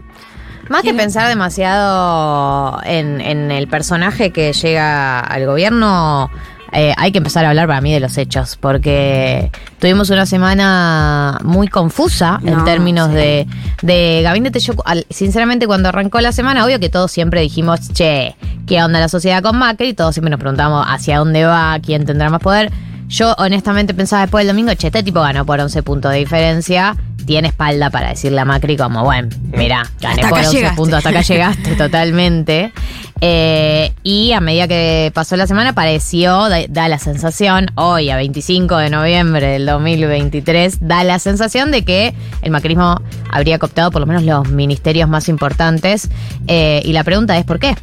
Más 0.68 0.82
que 0.82 0.94
pensar 0.94 1.28
demasiado 1.28 2.80
en, 2.84 3.20
en 3.20 3.50
el 3.50 3.68
personaje 3.68 4.30
que 4.30 4.52
llega 4.52 5.20
al 5.20 5.46
gobierno, 5.46 6.30
eh, 6.72 6.94
hay 6.96 7.12
que 7.12 7.18
empezar 7.18 7.44
a 7.44 7.50
hablar 7.50 7.66
para 7.66 7.80
mí 7.82 7.92
de 7.92 8.00
los 8.00 8.16
hechos, 8.16 8.56
porque 8.58 9.50
tuvimos 9.78 10.08
una 10.10 10.24
semana 10.24 11.38
muy 11.44 11.68
confusa 11.68 12.40
en 12.44 12.54
No, 12.58 12.64
términos 12.64 13.08
sí. 13.08 13.14
de, 13.14 13.46
de 13.82 14.20
gabinete. 14.22 14.58
Yo, 14.60 14.72
al- 14.86 15.06
sinceramente, 15.10 15.66
cuando 15.66 15.90
arrancó 15.90 16.20
la 16.20 16.32
semana, 16.32 16.64
obvio 16.64 16.80
que 16.80 16.88
todos 16.88 17.12
siempre 17.12 17.42
dijimos, 17.42 17.92
che, 17.92 18.36
¿qué 18.66 18.82
onda 18.82 19.00
la 19.00 19.08
sociedad 19.10 19.42
con 19.42 19.58
Macri? 19.58 19.88
Y 19.88 19.94
todos 19.94 20.14
siempre 20.14 20.30
nos 20.30 20.40
preguntamos 20.40 20.86
hacia 20.88 21.18
dónde 21.18 21.44
va, 21.44 21.78
quién 21.84 22.06
tendrá 22.06 22.30
más 22.30 22.40
poder. 22.40 22.72
Yo 23.12 23.34
honestamente 23.36 23.92
pensaba 23.92 24.22
después 24.22 24.46
del 24.46 24.56
domingo, 24.56 24.72
che, 24.74 24.86
este 24.86 25.02
tipo 25.02 25.20
ganó 25.20 25.44
por 25.44 25.60
11 25.60 25.82
puntos 25.82 26.10
de 26.12 26.18
diferencia, 26.18 26.96
tiene 27.26 27.48
espalda 27.48 27.90
para 27.90 28.08
decirle 28.08 28.40
a 28.40 28.46
Macri 28.46 28.78
como, 28.78 29.04
bueno, 29.04 29.28
mira, 29.54 29.86
gané 30.00 30.22
Hasta 30.22 30.28
por 30.30 30.38
acá 30.38 30.48
11 30.48 30.56
llegaste. 30.56 30.76
puntos, 30.76 30.96
hasta 30.96 31.10
acá 31.10 31.20
llegaste 31.28 31.74
totalmente. 31.76 32.72
Eh, 33.20 33.92
y 34.02 34.32
a 34.32 34.40
medida 34.40 34.66
que 34.66 35.12
pasó 35.14 35.36
la 35.36 35.46
semana 35.46 35.74
pareció, 35.74 36.48
da, 36.48 36.56
da 36.70 36.88
la 36.88 36.98
sensación, 36.98 37.66
hoy 37.74 38.08
a 38.08 38.16
25 38.16 38.78
de 38.78 38.88
noviembre 38.88 39.46
del 39.46 39.66
2023, 39.66 40.78
da 40.80 41.04
la 41.04 41.18
sensación 41.18 41.70
de 41.70 41.84
que 41.84 42.14
el 42.40 42.50
macrismo 42.50 42.98
habría 43.30 43.58
cooptado 43.58 43.90
por 43.90 44.00
lo 44.00 44.06
menos 44.06 44.22
los 44.22 44.48
ministerios 44.48 45.06
más 45.06 45.28
importantes. 45.28 46.08
Eh, 46.48 46.80
y 46.82 46.94
la 46.94 47.04
pregunta 47.04 47.36
es, 47.36 47.44
¿por 47.44 47.58
qué? 47.58 47.76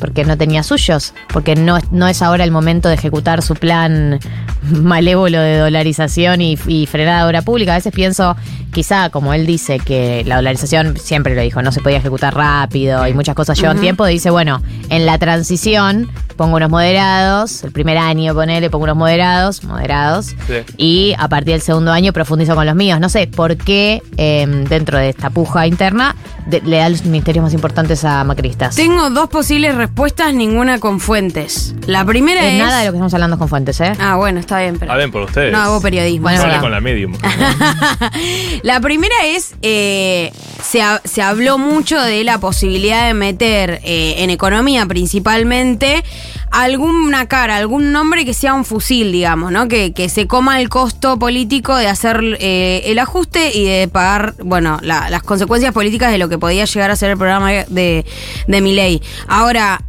Porque 0.00 0.24
no 0.24 0.36
tenía 0.36 0.62
suyos, 0.62 1.14
porque 1.32 1.54
no, 1.56 1.78
no 1.90 2.08
es 2.08 2.22
ahora 2.22 2.44
el 2.44 2.50
momento 2.50 2.88
de 2.88 2.94
ejecutar 2.94 3.42
su 3.42 3.54
plan 3.54 4.18
malévolo 4.70 5.38
de 5.40 5.58
dolarización 5.58 6.40
y, 6.40 6.58
y 6.66 6.86
frenada 6.86 7.20
de 7.22 7.26
obra 7.26 7.42
pública. 7.42 7.72
A 7.72 7.76
veces 7.76 7.92
pienso, 7.92 8.36
quizá 8.72 9.10
como 9.10 9.32
él 9.34 9.46
dice, 9.46 9.78
que 9.78 10.22
la 10.26 10.36
dolarización, 10.36 10.96
siempre 10.98 11.34
lo 11.34 11.42
dijo, 11.42 11.62
no 11.62 11.72
se 11.72 11.80
podía 11.80 11.98
ejecutar 11.98 12.34
rápido 12.34 13.06
y 13.06 13.14
muchas 13.14 13.34
cosas 13.34 13.58
llevan 13.58 13.80
tiempo, 13.80 14.04
dice, 14.06 14.30
bueno, 14.30 14.62
en 14.90 15.06
la 15.06 15.18
transición 15.18 16.08
pongo 16.36 16.56
unos 16.56 16.68
moderados, 16.68 17.64
el 17.64 17.72
primer 17.72 17.96
año 17.96 18.34
ponele, 18.34 18.68
pongo 18.68 18.84
unos 18.84 18.96
moderados, 18.96 19.64
moderados, 19.64 20.34
Sí. 20.46 20.54
y 20.76 21.14
a 21.18 21.28
partir 21.28 21.52
del 21.54 21.62
segundo 21.62 21.92
año 21.92 22.12
profundizo 22.12 22.54
con 22.54 22.66
los 22.66 22.74
míos. 22.74 23.00
No 23.00 23.08
sé 23.08 23.26
por 23.26 23.56
qué 23.56 24.02
eh, 24.18 24.46
dentro 24.68 24.98
de 24.98 25.08
esta 25.08 25.30
puja 25.30 25.66
interna 25.66 26.14
de- 26.46 26.60
le 26.60 26.76
da 26.76 26.90
los 26.90 27.04
ministerios 27.06 27.42
más 27.42 27.54
importantes 27.54 28.04
a 28.04 28.22
macristas. 28.24 28.76
Tengo 28.76 29.08
dos 29.08 29.30
posibles 29.30 29.74
respuestas, 29.76 29.85
ninguna 30.32 30.78
con 30.78 31.00
fuentes. 31.00 31.74
La 31.86 32.04
primera 32.04 32.46
Es 32.46 32.54
es. 32.54 32.58
nada 32.58 32.80
de 32.80 32.86
lo 32.86 32.92
que 32.92 32.96
estamos 32.96 33.14
hablando 33.14 33.38
con 33.38 33.48
fuentes, 33.48 33.80
¿eh? 33.80 33.92
Ah, 33.98 34.16
bueno, 34.16 34.40
está 34.40 34.60
bien, 34.60 34.78
pero. 34.78 34.92
Hablen 34.92 35.10
por 35.10 35.22
ustedes. 35.22 35.52
No 35.52 35.58
hago 35.58 35.80
periodismo. 35.80 36.28
Bueno, 36.28 36.60
con 36.60 36.70
la 36.70 36.80
medium. 36.80 37.14
La 38.62 38.80
primera 38.80 39.14
es, 39.24 39.54
eh, 39.62 40.32
se, 40.62 40.82
ha- 40.82 41.00
se 41.04 41.22
habló 41.22 41.58
mucho 41.58 42.00
de 42.00 42.24
la 42.24 42.38
posibilidad 42.38 43.06
de 43.06 43.14
meter 43.14 43.80
eh, 43.84 44.16
en 44.18 44.30
economía 44.30 44.86
principalmente 44.86 46.02
alguna 46.50 47.26
cara, 47.26 47.56
algún 47.56 47.92
nombre 47.92 48.24
que 48.24 48.34
sea 48.34 48.54
un 48.54 48.64
fusil, 48.64 49.12
digamos, 49.12 49.52
¿no? 49.52 49.68
Que, 49.68 49.92
que 49.92 50.08
se 50.08 50.26
coma 50.26 50.60
el 50.60 50.68
costo 50.68 51.18
político 51.18 51.76
de 51.76 51.88
hacer 51.88 52.20
eh, 52.40 52.82
el 52.86 52.98
ajuste 52.98 53.56
y 53.56 53.64
de 53.64 53.88
pagar, 53.88 54.34
bueno, 54.42 54.78
la- 54.82 55.10
las 55.10 55.22
consecuencias 55.22 55.72
políticas 55.72 56.10
de 56.12 56.18
lo 56.18 56.28
que 56.28 56.38
podía 56.38 56.64
llegar 56.64 56.90
a 56.90 56.96
ser 56.96 57.10
el 57.10 57.18
programa 57.18 57.50
de, 57.50 58.04
de 58.46 58.60
mi 58.60 58.74
ley. 58.74 59.02
Ahora, 59.28 59.82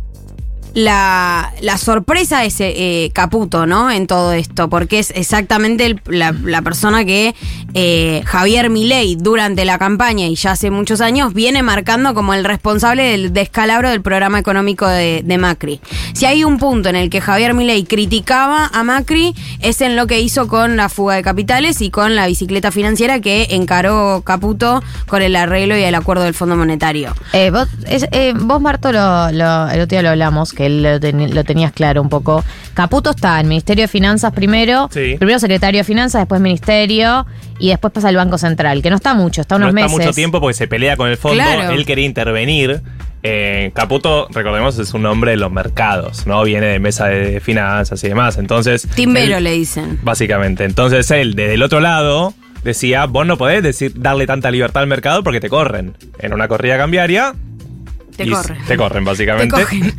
la, 0.82 1.52
la 1.62 1.76
sorpresa 1.80 2.46
es 2.46 2.58
eh, 2.60 3.10
Caputo, 3.12 3.66
¿no? 3.66 3.90
En 3.90 4.06
todo 4.06 4.32
esto, 4.34 4.70
porque 4.70 5.00
es 5.00 5.10
exactamente 5.16 5.96
la, 6.06 6.62
persona 6.62 7.04
que 7.04 7.34
eh, 7.74 8.22
Javier 8.26 8.70
Milei 8.70 9.16
durante 9.16 9.66
la 9.66 9.80
campaña 9.80 10.28
y 10.28 10.36
ya 10.36 10.52
hace 10.52 10.70
muchos 10.70 11.02
años 11.02 11.34
viene 11.34 11.64
marcando 11.64 12.14
como 12.14 12.36
el 12.36 12.44
responsable 12.46 13.02
del 13.10 13.34
descalabro 13.34 13.90
del 13.90 14.04
programa 14.04 14.38
económico 14.38 14.88
de, 14.88 15.24
de 15.26 15.38
Macri. 15.40 15.82
Si 16.14 16.28
hay 16.28 16.44
un 16.44 16.60
punto 16.60 16.90
en 16.90 16.96
el 16.96 17.10
que 17.10 17.22
Javier 17.22 17.56
Milei 17.56 17.84
criticaba 17.84 18.68
a 18.72 18.84
Macri 18.84 19.34
es 19.62 19.82
en 19.82 19.96
lo 19.96 20.06
que 20.06 20.20
hizo 20.22 20.48
con 20.48 20.78
la 20.78 20.90
fuga 20.90 21.16
de 21.16 21.24
capitales 21.24 21.82
y 21.82 21.90
con 21.90 22.16
la 22.16 22.28
bicicleta 22.28 22.72
financiera 22.72 23.20
que 23.20 23.48
encaró 23.50 24.22
Caputo 24.24 24.84
con 25.08 25.24
el 25.24 25.36
arreglo 25.36 25.76
y 25.76 25.82
el 25.82 25.96
acuerdo 25.96 26.24
del 26.24 26.36
Fondo 26.36 26.56
Monetario. 26.56 27.16
Eh, 27.34 27.50
vos, 27.50 27.68
es- 27.88 28.06
eh, 28.12 28.34
vos, 28.36 28.62
Marto, 28.62 28.92
lo, 28.92 29.32
lo- 29.32 29.70
el 29.70 29.82
otro 29.82 29.88
día 29.88 30.04
lo 30.04 30.10
hablamos, 30.10 30.54
que 30.54 30.67
él 30.68 30.84
lo, 31.34 31.44
tenías 31.44 31.72
claro 31.72 32.02
un 32.02 32.10
poco. 32.10 32.44
Caputo 32.74 33.10
está 33.10 33.40
en 33.40 33.48
Ministerio 33.48 33.84
de 33.84 33.88
Finanzas 33.88 34.32
primero, 34.34 34.90
Sí. 34.94 35.16
primero 35.18 35.40
secretario 35.40 35.80
de 35.80 35.84
Finanzas, 35.84 36.22
después 36.22 36.40
Ministerio 36.40 37.26
y 37.60 37.70
después 37.70 37.92
pasa 37.92 38.10
al 38.10 38.16
Banco 38.16 38.38
Central, 38.38 38.82
que 38.84 38.90
no 38.92 38.96
está 38.98 39.14
mucho, 39.16 39.42
está 39.42 39.56
unos 39.56 39.74
no 39.74 39.80
está 39.80 39.88
meses. 39.92 40.06
mucho 40.06 40.16
tiempo 40.16 40.40
porque 40.40 40.54
se 40.54 40.68
pelea 40.68 40.96
con 40.96 41.10
el 41.10 41.18
fondo. 41.18 41.42
Claro. 41.44 41.72
Él 41.74 41.86
quería 41.86 42.06
intervenir. 42.06 42.82
Eh, 43.24 43.72
Caputo, 43.74 44.28
recordemos, 44.32 44.78
es 44.78 44.94
un 44.94 45.06
hombre 45.08 45.32
de 45.32 45.38
los 45.38 45.52
mercados, 45.52 46.28
¿no? 46.28 46.44
Viene 46.44 46.68
de 46.68 46.80
mesa 46.80 47.08
de 47.08 47.40
finanzas 47.40 48.04
y 48.04 48.08
demás. 48.10 48.38
Entonces. 48.38 48.88
Timbero 48.96 49.38
él- 49.38 49.44
le 49.44 49.52
dicen. 49.54 50.00
Básicamente. 50.04 50.64
Entonces 50.66 51.10
él, 51.12 51.34
desde 51.34 51.56
el 51.56 51.64
otro 51.64 51.80
lado, 51.80 52.34
decía: 52.64 53.06
Vos 53.06 53.26
no 53.26 53.36
podés 53.38 53.64
decir, 53.64 53.94
darle 53.96 54.28
tanta 54.28 54.52
libertad 54.52 54.84
al 54.84 54.88
mercado 54.88 55.24
porque 55.24 55.40
te 55.42 55.50
corren. 55.50 55.98
En 56.20 56.32
una 56.34 56.48
corrida 56.48 56.78
cambiaria. 56.78 57.34
Te 58.18 58.30
corren. 58.30 58.58
Te 58.68 58.78
corren, 58.78 59.06
básicamente. 59.06 59.56
Te 59.56 59.62
cogen. 59.64 59.94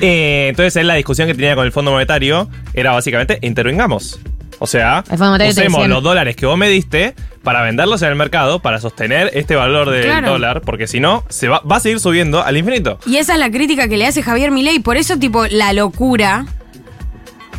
Eh, 0.00 0.46
entonces 0.50 0.76
él, 0.76 0.86
la 0.86 0.94
discusión 0.94 1.26
que 1.28 1.34
tenía 1.34 1.54
con 1.54 1.66
el 1.66 1.72
Fondo 1.72 1.90
Monetario 1.90 2.48
era 2.74 2.92
básicamente: 2.92 3.38
intervengamos. 3.42 4.18
O 4.58 4.66
sea, 4.66 5.04
usemos 5.48 5.86
los 5.86 6.02
dólares 6.02 6.34
que 6.34 6.46
vos 6.46 6.56
me 6.56 6.68
diste 6.68 7.14
para 7.42 7.60
venderlos 7.62 8.00
en 8.02 8.08
el 8.08 8.14
mercado, 8.16 8.60
para 8.60 8.80
sostener 8.80 9.30
este 9.34 9.54
valor 9.54 9.90
del 9.90 10.04
Claro. 10.04 10.30
dólar, 10.30 10.62
porque 10.62 10.86
si 10.86 10.98
no, 10.98 11.24
se 11.28 11.48
va, 11.48 11.60
va 11.60 11.76
a 11.76 11.80
seguir 11.80 12.00
subiendo 12.00 12.42
al 12.42 12.56
infinito. 12.56 12.98
Y 13.04 13.18
esa 13.18 13.34
es 13.34 13.38
la 13.38 13.50
crítica 13.50 13.86
que 13.86 13.98
le 13.98 14.06
hace 14.06 14.22
Javier 14.22 14.50
Milei. 14.50 14.78
Por 14.80 14.96
eso, 14.96 15.18
tipo, 15.18 15.46
la 15.46 15.72
locura 15.74 16.46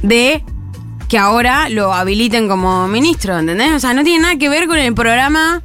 de 0.01 0.43
que 1.07 1.17
ahora 1.17 1.69
lo 1.69 1.93
habiliten 1.93 2.47
como 2.47 2.87
ministro, 2.87 3.37
¿entendés? 3.37 3.73
O 3.73 3.79
sea, 3.79 3.93
no 3.93 4.03
tiene 4.03 4.21
nada 4.23 4.37
que 4.37 4.49
ver 4.49 4.67
con 4.67 4.77
el 4.77 4.93
programa 4.93 5.61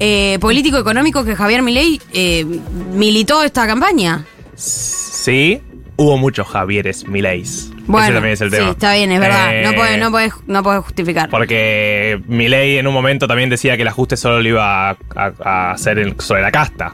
eh, 0.00 0.38
político-económico 0.40 1.24
que 1.24 1.36
Javier 1.36 1.62
Milei 1.62 2.00
eh, 2.12 2.44
militó 2.92 3.42
esta 3.44 3.66
campaña. 3.66 4.24
Sí, 4.56 5.60
hubo 5.96 6.16
muchos 6.18 6.48
Javieres 6.48 7.06
Mileis. 7.06 7.70
Bueno, 7.86 8.04
Ese 8.06 8.14
también 8.14 8.32
es 8.34 8.40
el 8.40 8.50
sí, 8.50 8.56
tema. 8.56 8.70
está 8.70 8.94
bien, 8.94 9.10
es 9.12 9.20
verdad. 9.20 9.54
Eh, 9.56 9.62
No 9.64 9.72
no 9.98 10.10
puede, 10.10 10.30
no 10.46 10.62
justificar. 10.82 11.28
Porque 11.28 12.20
Milei 12.28 12.78
en 12.78 12.86
un 12.86 12.94
momento 12.94 13.26
también 13.26 13.50
decía 13.50 13.76
que 13.76 13.82
el 13.82 13.88
ajuste 13.88 14.16
solo 14.16 14.40
lo 14.40 14.48
iba 14.48 14.90
a, 14.90 14.96
a- 15.16 15.32
a 15.44 15.70
hacer 15.72 15.98
en- 15.98 16.20
sobre 16.20 16.42
la 16.42 16.52
casta. 16.52 16.92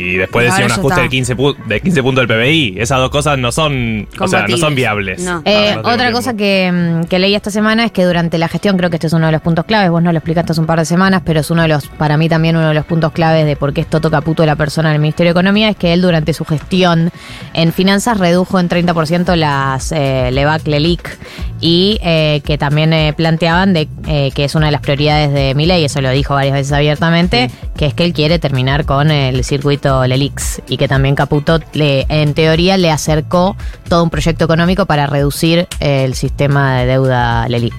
Y 0.00 0.16
después 0.16 0.46
decía 0.46 0.64
un 0.66 0.70
ajuste 0.72 1.00
de 1.00 1.08
15, 1.08 1.36
pu- 1.36 1.56
de 1.66 1.80
15 1.80 2.02
puntos 2.04 2.26
del 2.28 2.38
PBI. 2.38 2.76
Esas 2.78 2.98
dos 2.98 3.10
cosas 3.10 3.36
no 3.36 3.50
son, 3.50 4.06
o 4.20 4.28
sea, 4.28 4.46
no 4.46 4.56
son 4.56 4.74
viables. 4.76 5.22
No. 5.22 5.42
Eh, 5.44 5.74
otra 5.78 5.96
tiempo. 5.96 6.12
cosa 6.18 6.36
que, 6.36 6.70
mm, 7.02 7.04
que 7.08 7.18
leí 7.18 7.34
esta 7.34 7.50
semana 7.50 7.84
es 7.84 7.90
que 7.90 8.04
durante 8.04 8.38
la 8.38 8.46
gestión, 8.48 8.76
creo 8.76 8.90
que 8.90 8.96
este 8.96 9.08
es 9.08 9.12
uno 9.12 9.26
de 9.26 9.32
los 9.32 9.42
puntos 9.42 9.64
claves, 9.64 9.90
vos 9.90 10.00
no 10.02 10.12
lo 10.12 10.18
explicaste 10.18 10.52
hace 10.52 10.60
un 10.60 10.66
par 10.68 10.78
de 10.78 10.84
semanas, 10.84 11.22
pero 11.24 11.40
es 11.40 11.50
uno 11.50 11.62
de 11.62 11.68
los, 11.68 11.88
para 11.88 12.16
mí 12.16 12.28
también 12.28 12.56
uno 12.56 12.68
de 12.68 12.74
los 12.74 12.84
puntos 12.86 13.10
claves 13.12 13.44
de 13.44 13.56
por 13.56 13.72
qué 13.72 13.80
es 13.80 13.88
Toto 13.88 14.08
Caputo 14.10 14.46
la 14.46 14.54
persona 14.54 14.92
del 14.92 15.00
Ministerio 15.00 15.32
de 15.34 15.40
Economía, 15.40 15.68
es 15.70 15.76
que 15.76 15.92
él 15.92 16.00
durante 16.00 16.32
su 16.32 16.44
gestión 16.44 17.10
en 17.52 17.72
finanzas 17.72 18.18
redujo 18.18 18.60
en 18.60 18.68
30% 18.68 19.34
las 19.34 19.90
eh, 19.90 20.30
LEVAC, 20.32 20.64
LELIC, 20.68 21.18
y 21.60 21.98
eh, 22.02 22.40
que 22.44 22.56
también 22.56 22.92
eh, 22.92 23.12
planteaban 23.16 23.72
de 23.72 23.88
eh, 24.06 24.30
que 24.32 24.44
es 24.44 24.54
una 24.54 24.66
de 24.66 24.72
las 24.72 24.80
prioridades 24.80 25.32
de 25.32 25.54
mi 25.56 25.66
ley, 25.66 25.84
eso 25.84 26.00
lo 26.00 26.10
dijo 26.10 26.34
varias 26.34 26.54
veces 26.54 26.72
abiertamente, 26.72 27.50
que 27.76 27.86
es 27.86 27.94
que 27.94 28.04
él 28.04 28.12
quiere 28.12 28.38
terminar 28.38 28.84
con 28.84 29.10
el 29.10 29.42
circuito 29.42 29.87
LELIX 29.88 30.62
y 30.68 30.76
que 30.76 30.88
también 30.88 31.14
Caputo 31.14 31.60
le, 31.72 32.06
en 32.08 32.34
teoría 32.34 32.76
le 32.76 32.90
acercó 32.90 33.56
todo 33.88 34.02
un 34.02 34.10
proyecto 34.10 34.44
económico 34.44 34.86
para 34.86 35.06
reducir 35.06 35.66
el 35.80 36.14
sistema 36.14 36.78
de 36.78 36.86
deuda 36.86 37.48
LELIC. 37.48 37.74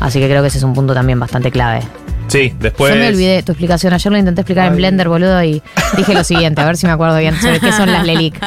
Así 0.00 0.20
que 0.20 0.28
creo 0.28 0.42
que 0.42 0.48
ese 0.48 0.58
es 0.58 0.64
un 0.64 0.74
punto 0.74 0.94
también 0.94 1.18
bastante 1.18 1.50
clave. 1.50 1.82
Sí, 2.28 2.52
después. 2.58 2.92
Yo 2.92 3.00
me 3.00 3.08
olvidé 3.08 3.42
tu 3.42 3.52
explicación. 3.52 3.92
Ayer 3.92 4.12
lo 4.12 4.18
intenté 4.18 4.40
explicar 4.42 4.66
en. 4.66 4.76
Blender, 4.76 5.08
boludo, 5.08 5.42
y 5.42 5.62
dije 5.96 6.12
lo 6.12 6.24
siguiente, 6.24 6.60
a 6.60 6.66
ver 6.66 6.76
si 6.76 6.86
me 6.86 6.92
acuerdo 6.92 7.18
bien 7.18 7.40
sobre 7.40 7.60
qué 7.60 7.72
son 7.72 7.90
las 7.90 8.04
LELIC. 8.06 8.38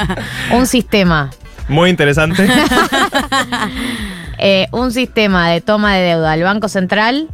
Un 0.52 0.66
sistema 0.66 1.30
Muy 1.68 1.90
interesante. 1.90 2.46
eh, 4.38 4.68
un 4.72 4.92
sistema 4.92 5.48
de 5.48 5.60
toma 5.60 5.94
de 5.96 6.02
deuda 6.02 6.32
al 6.32 6.42
Banco 6.42 6.68
Central. 6.68 7.28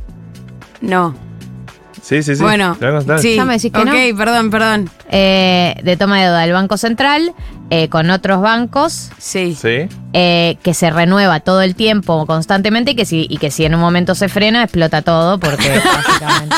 No. 0.81 1.26
Sí, 2.07 2.23
sí, 2.23 2.37
sí. 2.37 2.43
Bueno, 2.43 2.77
sí. 3.19 3.37
Ya 3.37 3.45
me 3.45 3.55
decís 3.55 3.73
que 3.73 3.81
ok, 3.81 3.87
no. 4.13 4.17
perdón, 4.19 4.51
perdón. 4.51 4.91
eh, 5.11 5.75
de 5.83 5.97
toma 5.97 6.17
de 6.19 6.25
deuda 6.25 6.41
del 6.41 6.53
Banco 6.53 6.77
Central 6.77 7.33
eh, 7.71 7.89
con 7.89 8.11
otros 8.11 8.41
bancos 8.41 9.11
Sí. 9.19 9.57
Sí. 9.61 9.89
eh, 10.13 10.57
que 10.63 10.73
se 10.73 10.91
renueva 10.91 11.41
todo 11.41 11.63
el 11.63 11.75
tiempo 11.75 12.25
constantemente 12.27 12.93
y 12.93 12.95
que 12.95 13.05
si, 13.05 13.27
y 13.29 13.39
que 13.39 13.51
si 13.51 13.65
en 13.65 13.75
un 13.75 13.81
momento 13.81 14.15
se 14.15 14.29
frena 14.29 14.63
explota 14.63 15.03
todo 15.03 15.39
porque 15.41 15.69
básicamente 15.85 16.57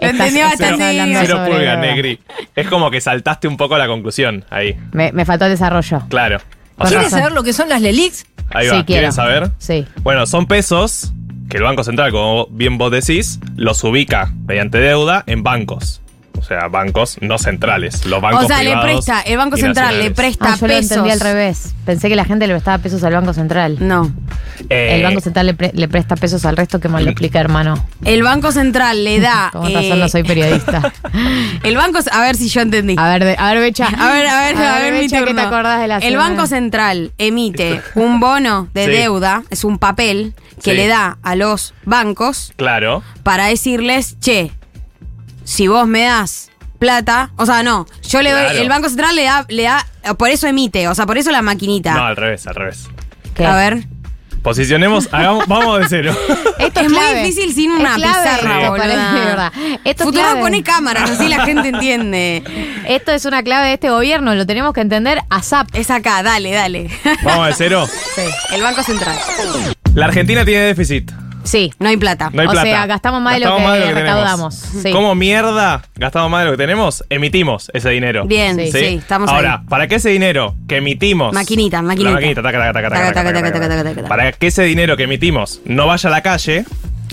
Lo 0.00 0.08
entendió 0.08 0.44
estás 0.46 0.60
bastante 0.60 0.84
hablando 0.84 1.04
bien. 1.06 1.18
Cero 1.26 1.36
sobre 1.38 1.50
pulga, 1.52 1.76
deuda. 1.76 1.80
Negri. 1.80 2.20
Es 2.54 2.68
como 2.68 2.90
que 2.90 3.00
saltaste 3.00 3.48
un 3.48 3.56
poco 3.56 3.78
la 3.78 3.86
conclusión 3.86 4.44
ahí. 4.50 4.76
Me, 4.92 5.10
me 5.12 5.24
faltó 5.24 5.46
el 5.46 5.52
desarrollo. 5.52 6.02
Claro. 6.08 6.38
O 6.76 6.86
sea, 6.86 6.98
¿Quieres 6.98 7.10
saber 7.10 7.32
lo 7.32 7.42
que 7.42 7.52
son 7.52 7.68
las 7.68 7.80
LELIX? 7.82 8.24
ahí 8.52 8.64
Sí, 8.68 8.70
va. 8.70 8.84
quiero. 8.84 8.84
¿Quieren 8.86 9.12
saber? 9.12 9.50
Sí. 9.58 9.86
Bueno, 10.02 10.26
son 10.26 10.46
pesos 10.46 11.12
que 11.50 11.58
el 11.58 11.64
Banco 11.64 11.84
Central, 11.84 12.12
como 12.12 12.46
bien 12.46 12.78
vos 12.78 12.90
decís, 12.90 13.40
los 13.56 13.84
ubica 13.84 14.32
mediante 14.46 14.78
deuda 14.78 15.24
en 15.26 15.42
bancos. 15.42 16.00
O 16.40 16.42
sea, 16.42 16.68
bancos 16.68 17.18
no 17.20 17.36
centrales. 17.38 18.06
Los 18.06 18.20
bancos 18.22 18.44
O 18.44 18.46
sea, 18.46 18.62
le 18.62 18.70
privados 18.70 18.84
presta, 19.04 19.20
el 19.20 19.36
Banco 19.36 19.56
y 19.56 19.60
Central 19.60 19.86
le 19.98 20.08
nacionales. 20.10 20.16
presta 20.16 20.44
Ah, 20.46 20.56
yo 20.58 20.66
lo 20.66 20.72
pesos. 20.74 20.90
entendí 20.90 21.10
al 21.10 21.20
revés. 21.20 21.74
Pensé 21.84 22.08
que 22.08 22.16
la 22.16 22.24
gente 22.24 22.46
le 22.46 22.54
prestaba 22.54 22.78
pesos 22.78 23.04
al 23.04 23.12
Banco 23.12 23.32
Central. 23.34 23.76
No. 23.80 24.10
Eh, 24.70 24.96
El 24.96 25.02
Banco 25.02 25.20
Central 25.20 25.46
le, 25.46 25.54
pre- 25.54 25.70
le 25.74 25.86
presta 25.88 26.16
pesos 26.16 26.44
al 26.46 26.56
resto, 26.56 26.80
que 26.80 26.88
mal 26.88 27.04
lo 27.04 27.10
explica, 27.10 27.38
hermano. 27.40 27.74
El 28.04 28.22
Banco 28.22 28.52
Central 28.52 29.04
le 29.04 29.20
da. 29.20 29.50
Razón, 29.52 29.70
eh, 29.76 29.94
no 29.96 30.08
soy 30.08 30.22
periodista. 30.24 30.92
El 31.62 31.76
Banco. 31.76 31.98
A 32.10 32.20
ver 32.22 32.36
si 32.36 32.48
yo 32.48 32.62
entendí. 32.62 32.94
A 32.98 33.08
ver, 33.08 33.24
de- 33.24 33.36
a 33.38 33.52
ver, 33.52 33.60
Becha. 33.62 33.86
A 33.86 34.12
ver, 34.12 34.26
a 34.26 34.40
ver, 34.46 34.56
a 34.56 34.78
ver, 34.78 34.92
mi 34.94 35.00
Becha, 35.00 35.18
¿qué 35.20 35.26
turno. 35.26 35.40
te 35.42 35.46
acordás 35.46 35.80
de 35.80 35.88
la 35.88 35.96
El 35.96 36.02
semana? 36.12 36.28
Banco 36.30 36.46
Central 36.46 37.12
emite 37.18 37.82
un 37.94 38.18
bono 38.20 38.68
de 38.72 38.86
Sí. 38.86 38.90
deuda, 38.92 39.42
es 39.50 39.64
un 39.64 39.78
papel 39.78 40.34
que 40.62 40.70
Sí. 40.72 40.76
le 40.76 40.88
da 40.88 41.18
a 41.22 41.36
los 41.36 41.74
bancos 41.84 42.52
Claro. 42.56 43.02
para 43.22 43.46
decirles, 43.46 44.16
che, 44.20 44.52
si 45.50 45.66
vos 45.66 45.86
me 45.88 46.04
das 46.04 46.48
plata, 46.78 47.30
o 47.36 47.44
sea, 47.44 47.62
no, 47.64 47.86
yo 48.08 48.22
le 48.22 48.30
doy, 48.30 48.40
Claro. 48.42 48.58
el 48.60 48.68
Banco 48.68 48.88
Central 48.88 49.16
le 49.16 49.24
da, 49.24 49.44
le 49.48 49.64
da, 49.64 49.84
por 50.16 50.28
eso 50.30 50.46
emite, 50.46 50.86
o 50.86 50.94
sea, 50.94 51.06
por 51.06 51.18
eso 51.18 51.30
la 51.32 51.42
maquinita. 51.42 51.92
No, 51.94 52.04
al 52.06 52.16
revés, 52.16 52.46
al 52.46 52.54
revés. 52.54 52.86
¿Qué? 53.34 53.44
A 53.44 53.56
ver. 53.56 53.84
Posicionemos, 54.42 55.08
hagamos, 55.12 55.46
vamos 55.48 55.80
de 55.80 55.86
cero. 55.88 56.16
Esto 56.58 56.80
Es 56.80 56.86
es, 56.86 56.92
muy 56.92 56.98
clave. 57.00 57.22
difícil 57.24 57.52
sin 57.52 57.72
Es 57.72 57.80
una 57.80 57.94
clave 57.96 58.22
pizarra, 58.22 58.60
esto, 58.60 58.70
boluda. 58.70 58.86
parece, 58.86 59.18
de 59.18 59.24
verdad. 59.26 59.52
Esto 59.84 60.02
es 60.02 60.06
Futuro 60.08 60.24
clave. 60.24 60.40
pone 60.40 60.62
cámaras, 60.62 61.10
así 61.10 61.28
la 61.28 61.44
gente 61.44 61.68
entiende. 61.74 62.42
Esto 62.86 63.10
es 63.12 63.24
una 63.26 63.42
clave 63.42 63.66
de 63.66 63.74
este 63.74 63.90
gobierno, 63.90 64.34
lo 64.34 64.46
tenemos 64.46 64.72
que 64.72 64.80
entender 64.80 65.20
a 65.28 65.42
SAP. 65.42 65.68
Es 65.74 65.90
acá, 65.90 66.22
dale, 66.22 66.52
dale. 66.52 66.88
Vamos 67.24 67.48
de 67.48 67.54
cero. 67.54 67.86
El 68.54 68.62
Banco 68.62 68.82
Central. 68.84 69.16
La 69.94 70.06
Argentina 70.06 70.44
tiene 70.44 70.62
déficit. 70.64 71.10
Sí. 71.42 71.72
No 71.78 71.88
hay 71.88 71.96
plata. 71.96 72.30
No 72.32 72.42
hay 72.42 72.48
o 72.48 72.50
plata. 72.50 72.66
sea, 72.66 72.86
gastamos 72.86 73.22
más 73.22 73.34
de 73.34 73.40
lo 73.40 73.46
Gastamos 73.46 73.72
que, 73.72 73.78
de 73.80 73.86
lo 73.86 73.86
que 73.88 73.94
tenemos. 74.00 74.20
recaudamos. 74.20 74.54
Sí. 74.82 74.90
¿Cómo 74.92 75.14
mierda 75.14 75.82
gastamos 75.96 76.30
más 76.30 76.40
de 76.40 76.44
lo 76.46 76.50
que 76.52 76.56
tenemos? 76.58 77.04
Emitimos 77.08 77.70
ese 77.74 77.90
dinero. 77.90 78.26
Bien, 78.26 78.56
Sí. 78.56 78.70
sí, 78.72 78.84
estamos 78.96 79.30
Ahora, 79.30 79.54
ahí. 79.62 79.66
para 79.68 79.88
que 79.88 79.94
ese 79.96 80.10
dinero 80.10 80.54
que 80.68 80.76
emitimos. 80.78 81.32
Maquinita, 81.32 81.80
maquinita. 81.82 82.10
La 82.10 82.14
maquinita, 82.16 82.42
taca, 82.42 82.58
taca, 82.58 82.72
taca, 82.72 82.88
taca, 82.90 83.12
Taca, 83.12 83.14
taca, 83.14 83.32
taca, 83.32 83.52
taca, 83.52 83.52
taca, 83.52 83.68
taca, 83.68 83.82
taca. 83.84 83.94
taca. 83.96 84.08
Para 84.08 84.32
que 84.32 84.46
ese 84.48 84.62
dinero 84.64 84.96
que 84.96 85.04
emitimos 85.04 85.60
no 85.64 85.86
vaya 85.86 86.08
a 86.08 86.12
la 86.12 86.22
calle, 86.22 86.64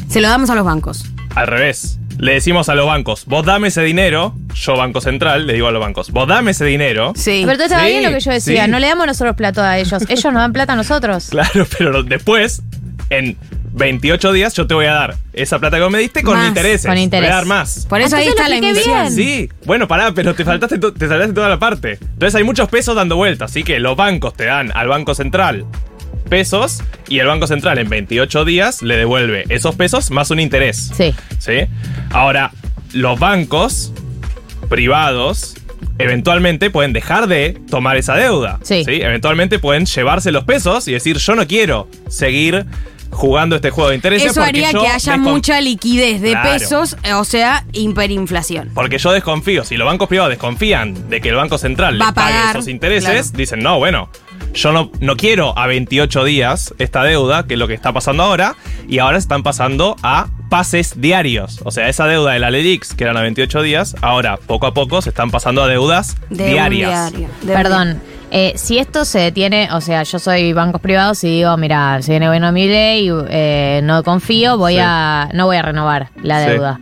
Se 0.10 0.22
lo 0.22 0.28
damos 0.30 0.50
a 0.50 0.56
los 0.56 0.66
bancos. 0.66 1.06
al 1.36 1.48
revés. 1.48 2.00
Le 2.20 2.34
decimos 2.34 2.68
a 2.68 2.74
los 2.74 2.88
bancos, 2.88 3.26
vos 3.28 3.46
dame 3.46 3.68
ese 3.68 3.84
dinero, 3.84 4.34
yo 4.56 4.76
Banco 4.76 5.02
Central, 5.02 5.46
le 5.46 5.54
digo 5.54 5.68
a 5.68 5.72
los 5.72 5.80
bancos, 5.80 6.10
vos 6.10 6.28
dame 6.28 6.50
ese 6.52 6.66
dinero. 6.66 7.14
Sí. 7.16 7.44
Pero 7.46 7.58
todo 7.58 7.66
estaba 7.66 7.84
Sí, 7.84 7.90
bien 7.90 8.04
lo 8.06 8.10
que 8.10 8.20
yo 8.22 8.32
decía, 8.32 8.66
sí. 8.66 8.72
no 8.72 8.80
le 8.80 8.88
damos 8.88 9.06
nosotros 9.06 9.36
plato 9.36 9.62
a 9.62 9.78
ellos, 9.78 10.02
ellos 10.10 10.24
nos 10.26 10.34
dan 10.42 10.52
plata 10.52 10.74
a 10.74 10.76
nosotros. 10.76 11.28
Claro, 11.30 11.68
pero 11.78 12.02
después, 12.02 12.64
en 13.12 13.38
28 13.78 14.32
días, 14.34 14.54
yo 14.54 14.68
te 14.68 14.74
voy 14.74 14.86
a 14.88 14.94
dar 14.94 15.16
esa 15.34 15.60
plata 15.60 15.78
que 15.78 15.84
vos 15.84 15.92
me 15.92 16.00
diste 16.00 16.24
con 16.24 16.38
Más, 16.38 16.48
intereses. 16.48 16.86
con 16.86 16.96
Te 16.96 17.02
interés. 17.02 17.28
voy 17.30 17.32
a 17.34 17.36
dar 17.36 17.46
más. 17.46 17.86
Por 17.88 18.02
eso 18.02 18.16
ahí 18.16 18.28
está 18.28 18.50
la 18.50 18.58
emisión. 18.58 18.96
bien. 19.02 19.12
Sí, 19.12 19.50
bueno, 19.66 19.88
pará, 19.88 20.12
pero 20.14 20.34
te 20.36 20.44
faltaste, 20.44 20.78
te 20.80 21.08
saltaste 21.08 21.34
toda 21.34 21.50
la 21.50 21.60
parte. 21.60 22.00
Entonces 22.02 22.36
hay 22.36 22.44
muchos 22.44 22.70
pesos 22.70 22.96
dando 22.96 23.16
vueltas, 23.16 23.52
así 23.52 23.64
que 23.64 23.80
los 23.80 23.96
bancos 23.96 24.34
te 24.34 24.46
dan 24.46 24.72
al 24.76 24.88
Banco 24.88 25.14
Central 25.16 25.66
pesos 26.30 26.84
y 27.08 27.20
el 27.20 27.28
Banco 27.28 27.48
Central 27.48 27.78
en 27.78 27.88
28 27.88 28.44
días 28.44 28.82
le 28.82 28.98
devuelve 28.98 29.46
esos 29.48 29.76
pesos 29.76 30.12
más 30.12 30.30
un 30.30 30.40
interés. 30.42 30.92
Sí. 30.94 31.14
¿Sí? 31.40 31.60
Ahora, 32.12 32.52
los 32.94 33.18
bancos 33.18 33.94
privados 34.70 35.56
eventualmente 36.00 36.70
pueden 36.70 36.94
dejar 36.94 37.28
de 37.28 37.58
tomar 37.70 37.98
esa 37.98 38.16
deuda. 38.16 38.60
Sí. 38.64 38.84
Eventualmente 38.88 39.60
pueden 39.60 39.86
llevarse 39.86 40.32
los 40.32 40.44
pesos 40.44 40.88
y 40.88 40.94
decir, 40.94 41.18
yo 41.18 41.36
no 41.36 41.48
quiero 41.48 41.88
seguir 42.10 42.66
jugando 43.12 43.56
este 43.56 43.70
juego 43.72 43.90
de 43.90 43.96
intereses. 43.96 44.32
Eso 44.32 44.42
haría 44.44 44.72
que 44.72 44.88
haya 44.88 45.18
mucha 45.18 45.60
liquidez 45.62 46.22
de 46.22 46.32
Claro. 46.32 46.50
pesos, 46.52 46.96
o 47.16 47.24
sea, 47.24 47.66
hiperinflación. 47.74 48.72
Porque 48.74 48.98
yo 48.98 49.12
desconfío, 49.12 49.64
si 49.64 49.78
los 49.78 49.86
bancos 49.88 50.08
privados 50.08 50.30
desconfían 50.30 51.10
de 51.10 51.22
que 51.22 51.30
el 51.30 51.36
Banco 51.36 51.58
Central 51.58 51.96
Va 51.96 51.98
les 51.98 52.08
a 52.08 52.14
pague 52.14 52.34
pagar, 52.34 52.56
esos 52.58 52.68
intereses, 52.68 53.12
claro. 53.30 53.38
dicen, 53.38 53.60
no, 53.60 53.78
bueno, 53.80 54.10
yo 54.54 54.72
no, 54.72 54.92
no 55.00 55.16
quiero 55.18 55.58
a 55.58 55.68
28 55.68 56.24
días 56.24 56.74
esta 56.78 57.04
deuda, 57.04 57.48
que 57.48 57.56
es 57.56 57.60
lo 57.60 57.68
que 57.68 57.74
está 57.74 57.92
pasando 57.94 58.24
ahora, 58.24 58.56
y 58.88 59.00
ahora 59.00 59.18
están 59.18 59.44
pasando 59.44 59.96
a 60.04 60.28
pases 60.50 61.00
diarios. 61.02 61.60
O 61.66 61.72
sea, 61.72 61.90
esa 61.90 62.06
deuda 62.08 62.32
de 62.34 62.40
la 62.40 62.52
LEDIX, 62.52 62.94
que 62.94 63.04
eran 63.04 63.18
a 63.18 63.22
28 63.22 63.62
días, 63.62 63.96
ahora 64.02 64.38
poco 64.38 64.68
a 64.68 64.74
poco 64.74 65.02
se 65.02 65.10
están 65.10 65.32
pasando 65.32 65.64
a 65.64 65.68
deudas 65.68 66.16
De 66.30 66.44
un 66.46 66.50
diarias. 66.52 67.12
diario. 67.12 67.30
De- 67.42 67.54
Perdón, 67.54 68.02
eh, 68.32 68.54
si 68.56 68.78
esto 68.78 69.06
se 69.06 69.20
detiene, 69.20 69.70
o 69.72 69.82
sea, 69.82 70.04
yo 70.04 70.20
soy 70.20 70.54
bancos 70.54 70.82
privados 70.82 71.24
y 71.24 71.28
digo, 71.28 71.56
mira, 71.58 72.02
se 72.02 72.12
viene 72.12 72.28
bueno 72.28 72.52
mi 72.52 72.68
ley, 72.68 73.10
eh, 73.30 73.82
no 73.84 74.04
confío, 74.04 74.58
voy 74.58 74.74
Sí. 74.74 74.80
a, 74.84 75.30
no 75.34 75.46
voy 75.46 75.58
a 75.58 75.62
renovar 75.62 76.10
la 76.22 76.44
Sí. 76.44 76.50
deuda. 76.52 76.80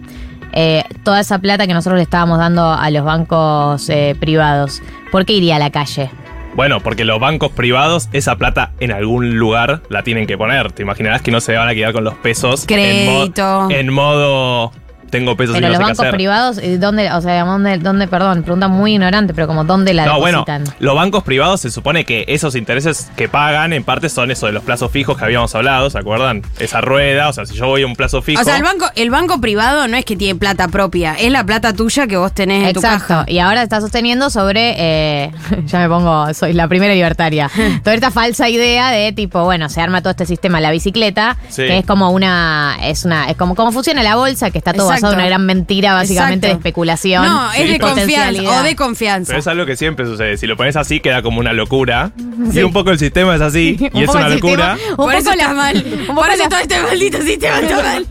Eh, 0.54 0.84
toda 1.04 1.20
esa 1.20 1.38
plata 1.40 1.68
que 1.68 1.74
nosotros 1.74 1.98
le 1.98 2.04
estábamos 2.04 2.38
dando 2.40 2.72
a 2.72 2.90
los 2.90 3.04
bancos 3.04 3.90
eh, 3.90 4.16
privados, 4.20 4.82
¿por 5.12 5.26
qué 5.26 5.34
iría 5.34 5.58
a 5.58 5.60
la 5.60 5.70
calle? 5.70 6.10
Bueno, 6.56 6.80
porque 6.80 7.04
los 7.04 7.20
bancos 7.20 7.52
privados, 7.52 8.08
esa 8.14 8.38
plata 8.38 8.72
en 8.80 8.94
algún 8.94 9.38
lugar 9.38 9.82
la 9.90 10.04
tienen 10.04 10.26
que 10.26 10.38
poner. 10.38 10.72
Te 10.72 10.84
imaginarás 10.84 11.22
que 11.22 11.30
no 11.32 11.42
se 11.42 11.54
van 11.58 11.68
a 11.68 11.74
quedar 11.74 11.92
con 11.92 12.06
los 12.06 12.14
pesos. 12.16 12.66
en 12.70 13.06
mo- 13.06 13.14
Crédito. 13.20 13.68
En, 13.70 13.92
modo, 13.92 14.72
tengo 15.10 15.36
pesos 15.38 15.56
Pero 15.56 15.68
y 15.68 15.70
no 15.72 15.74
los 15.74 15.78
sé 15.78 15.80
qué 15.80 15.88
bancos 15.88 16.00
hacer. 16.00 16.12
privados, 16.16 16.64
¿y 16.64 16.78
¿dónde, 16.78 17.12
o 17.12 17.22
sea, 17.22 17.44
dónde, 17.46 17.78
dónde, 17.78 18.08
perdón, 18.08 18.44
pregunta 18.44 18.68
muy 18.68 18.94
ignorante, 18.94 19.34
pero 19.34 19.48
como 19.48 19.64
dónde 19.64 19.94
la 19.94 20.06
No, 20.06 20.20
bueno, 20.20 20.46
los 20.80 20.96
bancos 20.96 21.24
privados 21.24 21.62
se 21.62 21.72
supone 21.72 22.06
que 22.06 22.26
esos 22.28 22.56
intereses 22.56 23.10
que 23.16 23.30
pagan 23.30 23.74
en 23.74 23.84
parte 23.84 24.10
son 24.10 24.32
eso 24.32 24.46
de 24.48 24.52
los 24.52 24.64
plazos 24.64 24.92
fijos 24.92 25.18
que 25.18 25.26
habíamos 25.26 25.54
hablado, 25.56 25.90
¿se 25.90 25.98
acuerdan? 25.98 26.42
Esa 26.60 26.82
rueda, 26.82 27.30
o 27.30 27.34
sea, 27.34 27.46
si 27.46 27.56
yo 27.56 27.68
voy 27.68 27.84
a 27.84 27.86
un 27.88 27.96
plazo 27.96 28.22
fijo. 28.22 28.42
O 28.42 28.44
sea, 28.44 28.58
el 28.58 28.64
banco, 28.64 28.86
el 28.96 29.10
banco 29.10 29.40
privado 29.42 29.88
no 29.88 29.96
es 29.98 30.06
que 30.06 30.16
tiene 30.16 30.38
plata 30.40 30.68
propia, 30.68 31.14
es 31.14 31.32
la 31.32 31.46
plata 31.46 31.74
tuya 31.74 32.08
que 32.08 32.18
vos 32.18 32.34
tenés 32.34 32.68
en 32.68 32.74
tu 32.74 32.80
Exacto, 32.80 33.08
caja. 33.08 33.26
y 33.28 33.40
ahora 33.40 33.64
está 33.64 33.82
sosteniendo 33.82 34.30
sobre, 34.30 34.76
eh, 34.78 35.32
ya 35.68 35.80
me 35.80 35.88
pongo, 35.88 36.34
soy 36.34 36.54
la 36.54 36.68
primera 36.68 36.94
libertaria, 36.94 37.50
toda 37.84 37.94
esta 37.94 38.12
falsa 38.12 38.50
idea 38.50 38.90
de 38.92 39.12
tipo, 39.14 39.44
bueno, 39.44 39.70
se 39.70 39.82
arma 39.82 40.02
todo 40.02 40.12
este 40.12 40.26
sistema, 40.26 40.60
la 40.60 40.72
bicicleta, 40.72 41.38
Sí. 41.50 41.64
que 41.64 41.78
es 41.80 41.86
como 41.86 42.10
una, 42.10 42.78
es 42.84 43.06
una, 43.06 43.30
es 43.30 43.38
como 43.38 43.56
cómo 43.56 43.72
funciona 43.72 44.04
la 44.04 44.16
bolsa, 44.16 44.52
que 44.52 44.58
está 44.58 44.74
todo. 44.74 44.95
Basado 44.96 45.14
en 45.14 45.20
una 45.20 45.28
gran 45.28 45.46
mentira 45.46 45.94
básicamente 45.94 46.48
Exacto. 46.48 46.56
de 46.58 46.60
especulación. 46.60 47.24
No, 47.26 47.52
es 47.54 47.58
Sí, 47.62 47.68
de 47.68 47.80
confianza 47.80 48.60
o 48.60 48.64
de 48.64 48.76
confianza. 48.76 49.28
Pero 49.30 49.40
es 49.40 49.48
algo 49.48 49.66
que 49.66 49.76
siempre 49.76 50.06
sucede. 50.06 50.38
Si 50.38 50.48
lo 50.48 50.58
pones 50.58 50.76
así, 50.76 51.00
queda 51.00 51.22
como 51.22 51.40
una 51.40 51.54
locura. 51.54 52.12
Y 52.54 52.60
un 52.64 52.74
poco 52.74 52.92
el 52.92 53.00
sistema 53.00 53.36
es 53.36 53.42
así. 53.42 53.78
Y 53.94 54.04
es 54.04 54.10
una 54.10 54.30
sistema- 54.30 54.30
locura. 54.30 54.78
un 54.90 54.96
Por 54.96 55.06
poco 55.06 55.12
eso 55.12 55.32
está 55.32 55.48
la- 55.48 55.54
mal. 55.54 55.76
un 56.00 56.06
poco 56.08 56.22
Por 56.22 56.30
eso 56.32 56.44
la- 56.44 56.50
todo 56.50 56.60
este 56.60 56.82
maldito 56.82 57.22
sistema 57.22 57.60
está 57.60 57.82
mal. 57.84 58.06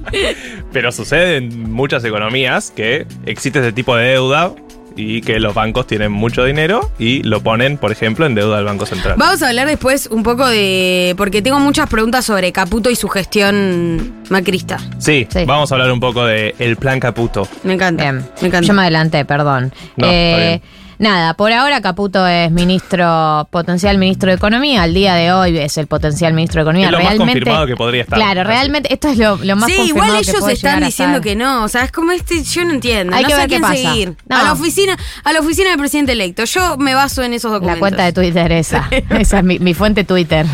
Pero 0.72 0.92
sucede 0.92 1.36
en 1.36 1.72
muchas 1.72 2.04
economías 2.04 2.72
que 2.74 3.06
existe 3.26 3.58
ese 3.60 3.72
tipo 3.72 3.94
de 3.96 4.04
deuda 4.08 4.52
y 4.96 5.20
que 5.22 5.40
los 5.40 5.54
bancos 5.54 5.87
tienen 5.87 6.12
mucho 6.12 6.44
dinero 6.44 6.90
y 6.98 7.22
lo 7.22 7.40
ponen, 7.42 7.78
por 7.78 7.90
ejemplo, 7.92 8.26
en 8.26 8.35
deuda 8.35 8.57
del 8.57 8.64
Banco 8.64 8.87
Central. 8.87 9.14
Vamos 9.18 9.42
a 9.42 9.48
hablar 9.48 9.66
después 9.66 10.07
un 10.11 10.22
poco 10.22 10.46
de. 10.46 11.14
Porque 11.16 11.42
tengo 11.42 11.59
muchas 11.61 11.88
preguntas 11.88 12.24
sobre 12.24 12.52
Caputo 12.52 12.90
y 12.90 12.96
su 12.96 13.09
gestión 13.09 14.12
macrista. 14.30 14.78
Sí, 14.98 15.26
Sí. 15.30 15.44
vamos 15.46 15.70
a 15.70 15.74
hablar 15.74 15.90
un 15.90 16.00
poco 16.00 16.24
de 16.24 16.54
el 16.59 16.76
plan 16.76 17.00
Caputo. 17.00 17.48
Me 17.64 17.74
encanta. 17.74 18.02
Bien. 18.04 18.24
Me 18.40 18.48
encanta. 18.48 18.66
Yo 18.68 18.74
me 18.74 18.83
adelanté, 18.83 19.24
perdón. 19.24 19.72
No, 19.96 20.07
está 20.11 20.37
bien. 20.38 20.62
Nada, 20.98 21.35
por 21.35 21.52
ahora 21.52 21.80
Caputo 21.80 22.26
es 22.26 22.50
ministro, 22.50 23.48
potencial 23.50 23.98
ministro 23.98 24.30
de 24.30 24.37
Economía. 24.37 24.83
Al 24.83 24.94
día 24.94 25.14
de 25.14 25.33
hoy 25.33 25.59
es 25.59 25.76
el 25.78 25.87
potencial 25.87 26.33
ministro 26.35 26.61
de 26.61 26.62
Economía. 26.70 26.87
Es 26.87 26.92
lo 26.92 26.98
más 26.98 27.07
realmente, 27.09 27.33
confirmado 27.33 27.66
que 27.66 27.76
podría 27.76 28.02
estar. 28.02 28.18
Claro, 28.18 28.42
Así. 28.42 28.48
realmente 28.48 28.92
esto 28.92 29.09
es 29.09 29.18
lo, 29.18 29.37
lo 29.37 29.57
más 29.57 29.70
sí, 29.70 29.76
confirmado 29.76 30.07
igual 30.09 30.24
que 30.24 30.30
ellos 30.30 30.48
están 30.48 30.85
diciendo 30.85 31.20
que 31.20 31.37
no. 31.37 31.64
O 31.64 31.68
sea, 31.68 31.85
es 31.85 31.92
como 31.92 32.12
este. 32.12 32.42
Yo 32.42 32.64
no 32.64 32.72
entiendo. 32.72 33.14
Hay 33.14 33.22
no 33.22 33.28
que 33.28 33.35
sé 33.35 33.40
ver 33.40 33.48
qué 33.50 33.61
pasa. 33.61 33.74
seguir. 33.74 34.16
No. 34.28 34.37
A 34.37 34.42
la 34.44 34.52
oficina, 34.52 34.96
a 35.24 35.33
la 35.33 35.40
oficina 35.40 35.70
del 35.70 35.78
presidente 35.78 36.12
electo. 36.12 36.44
Yo 36.44 36.76
me 36.76 36.94
baso 36.94 37.22
en 37.22 37.33
esos 37.33 37.50
La 37.50 37.54
documentos. 37.57 37.80
cuenta 37.80 38.04
de 38.04 38.12
Twitter 38.12 38.52
esa. 38.52 38.88
esa 39.11 39.38
es 39.38 39.44
mi, 39.44 39.59
mi 39.59 39.74
fuente 39.74 40.04
Twitter. 40.04 40.46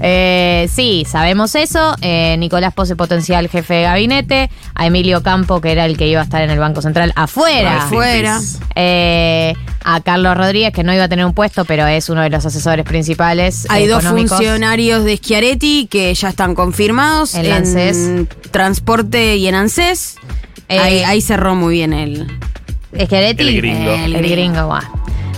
Eh, 0.00 0.68
sí, 0.72 1.06
sabemos 1.08 1.54
eso. 1.54 1.94
Eh, 2.00 2.36
Nicolás 2.38 2.72
Pose, 2.74 2.96
potencial 2.96 3.48
jefe 3.48 3.74
de 3.74 3.82
gabinete. 3.82 4.50
A 4.74 4.86
Emilio 4.86 5.22
Campo, 5.22 5.60
que 5.60 5.72
era 5.72 5.84
el 5.86 5.96
que 5.96 6.06
iba 6.08 6.20
a 6.20 6.24
estar 6.24 6.42
en 6.42 6.50
el 6.50 6.58
Banco 6.58 6.82
Central, 6.82 7.12
afuera. 7.16 7.84
Afuera. 7.84 8.40
Eh, 8.74 9.54
a 9.82 10.00
Carlos 10.02 10.36
Rodríguez, 10.36 10.72
que 10.72 10.82
no 10.84 10.92
iba 10.92 11.04
a 11.04 11.08
tener 11.08 11.24
un 11.24 11.32
puesto, 11.32 11.64
pero 11.64 11.86
es 11.86 12.10
uno 12.10 12.20
de 12.22 12.28
los 12.30 12.44
asesores 12.44 12.84
principales. 12.84 13.66
Hay 13.70 13.86
dos 13.86 14.04
funcionarios 14.04 15.04
de 15.04 15.16
Schiaretti 15.16 15.86
que 15.90 16.12
ya 16.14 16.28
están 16.28 16.54
confirmados 16.54 17.34
En 17.34 17.46
en, 17.46 17.52
ANSES. 17.52 18.10
transporte 18.50 19.36
y 19.36 19.46
en 19.46 19.54
ANSES. 19.54 20.16
Eh, 20.68 20.78
ahí, 20.78 20.98
ahí 21.00 21.20
cerró 21.20 21.54
muy 21.54 21.74
bien 21.76 21.92
el. 21.92 22.26
Schiaretti, 22.94 23.42
El 23.42 23.56
gringo. 23.56 23.90
El, 23.92 24.28
gringo, 24.30 24.66
guau. 24.66 24.82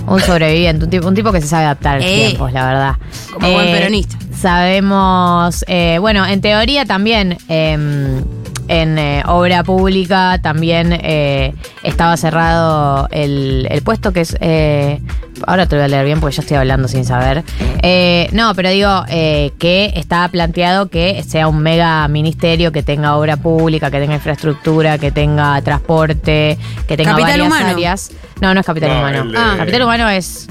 Un 0.07 0.21
sobreviviente, 0.21 0.85
un 0.85 0.91
tipo, 0.91 1.07
un 1.07 1.15
tipo 1.15 1.31
que 1.31 1.41
se 1.41 1.47
sabe 1.47 1.65
adaptar 1.67 1.95
a 1.95 1.99
los 1.99 2.07
Eh. 2.07 2.27
tiempos, 2.27 2.53
la 2.53 2.67
verdad. 2.67 2.95
Como 3.33 3.53
buen 3.53 3.67
peronista. 3.71 4.17
Sabemos, 4.37 5.65
eh, 5.69 5.99
bueno, 6.01 6.27
en 6.27 6.41
teoría 6.41 6.85
también 6.85 7.39
em, 7.49 8.25
en 8.69 8.99
eh, 8.99 9.23
obra 9.27 9.65
pública 9.65 10.39
también 10.43 10.93
eh, 10.93 11.55
estaba 11.83 12.17
cerrado 12.17 13.09
el, 13.11 13.67
el 13.71 13.83
puesto 13.83 14.13
que 14.13 14.21
es... 14.23 14.37
eh, 14.41 15.01
ahora 15.47 15.67
te 15.67 15.75
lo 15.77 15.81
voy 15.83 15.87
a 15.87 15.89
leer 15.89 16.05
bien 16.05 16.21
porque 16.21 16.37
yo 16.37 16.43
estoy 16.43 16.57
hablando 16.57 16.87
sin 16.89 17.05
saber. 17.05 17.43
Eh, 17.83 18.29
no, 18.33 18.55
pero 18.55 18.71
digo 18.71 19.05
eh, 19.09 19.53
que 19.59 19.93
está 19.97 20.29
planteado 20.29 20.89
que 20.89 21.23
sea 21.27 21.49
un 21.49 21.59
mega 21.59 22.07
ministerio 22.09 22.71
que 22.73 22.83
tenga 22.83 23.17
obra 23.17 23.37
pública, 23.37 23.91
que 23.91 23.99
tenga 23.99 24.15
infraestructura, 24.15 24.99
que 24.99 25.11
tenga 25.11 25.61
transporte, 25.63 26.57
que 26.87 26.97
tenga 26.97 27.11
Capital 27.13 27.31
varias 27.41 27.47
humano. 27.47 27.67
áreas. 27.71 28.11
No, 28.41 28.55
no 28.55 28.61
es 28.61 28.67
capital 28.67 28.91
No, 28.91 28.99
humano. 28.99 29.23
el 29.23 29.37
Ah, 29.37 29.55
capital 29.59 29.83
humano 29.83 30.09
es 30.09 30.49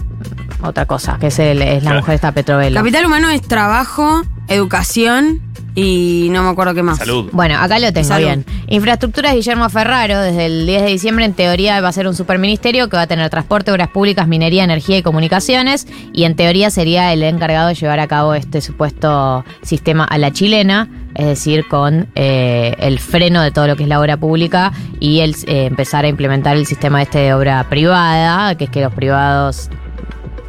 otra 0.64 0.86
cosa, 0.86 1.18
que 1.20 1.28
es, 1.28 1.40
el- 1.40 1.62
es 1.62 1.76
la 1.84 1.90
Claro. 1.92 2.00
mujer 2.02 2.16
esta 2.16 2.32
Petrovelo. 2.34 2.76
Capital 2.80 3.06
humano 3.06 3.30
es 3.30 3.42
trabajo, 3.42 4.22
educación 4.48 5.42
y 5.76 6.28
no 6.32 6.44
me 6.44 6.50
acuerdo 6.50 6.74
qué 6.74 6.84
más. 6.84 6.98
Salud. 6.98 7.30
Bueno, 7.32 7.58
acá 7.58 7.80
lo 7.80 7.92
tengo 7.94 8.08
Salud. 8.08 8.26
bien. 8.26 8.46
Infraestructuras 8.68 9.34
Guillermo 9.34 9.70
Ferraro, 9.70 10.20
desde 10.22 10.46
el 10.46 10.66
10 10.66 10.84
de 10.84 10.88
diciembre, 10.90 11.26
en 11.26 11.34
teoría 11.34 11.80
va 11.82 11.90
a 11.90 11.92
ser 11.92 12.08
un 12.08 12.16
superministerio 12.16 12.90
que 12.90 12.98
va 12.98 13.04
a 13.04 13.08
tener 13.08 13.30
transporte, 13.30 13.72
obras 13.72 13.88
públicas, 13.90 14.28
minería, 14.28 14.64
energía 14.64 14.98
y 14.98 15.04
comunicaciones. 15.04 15.88
Y 16.14 16.24
en 16.24 16.36
teoría 16.36 16.70
sería 16.70 17.14
el 17.14 17.24
encargado 17.24 17.70
de 17.70 17.76
llevar 17.76 18.00
a 18.00 18.08
cabo 18.08 18.34
este 18.34 18.62
supuesto 18.62 19.46
sistema 19.62 20.04
a 20.04 20.18
la 20.18 20.32
chilena, 20.32 20.90
es 21.16 21.26
decir, 21.26 21.68
con 21.68 22.08
eh, 22.16 22.76
el 22.80 23.00
freno 23.00 23.42
de 23.42 23.52
todo 23.52 23.68
lo 23.68 23.76
que 23.76 23.84
es 23.84 23.90
la 23.90 24.00
obra 24.00 24.18
pública 24.18 24.72
y 25.00 25.20
el 25.22 25.36
eh, 25.48 25.66
empezar 25.66 26.06
a 26.06 26.08
implementar 26.08 26.58
el 26.58 26.66
sistema 26.66 27.02
este 27.02 27.20
de 27.20 27.34
obra 27.34 27.66
privada, 27.70 28.56
que 28.56 28.66
es 28.66 28.70
que 28.70 28.82
los 28.82 28.94
privados 28.94 29.70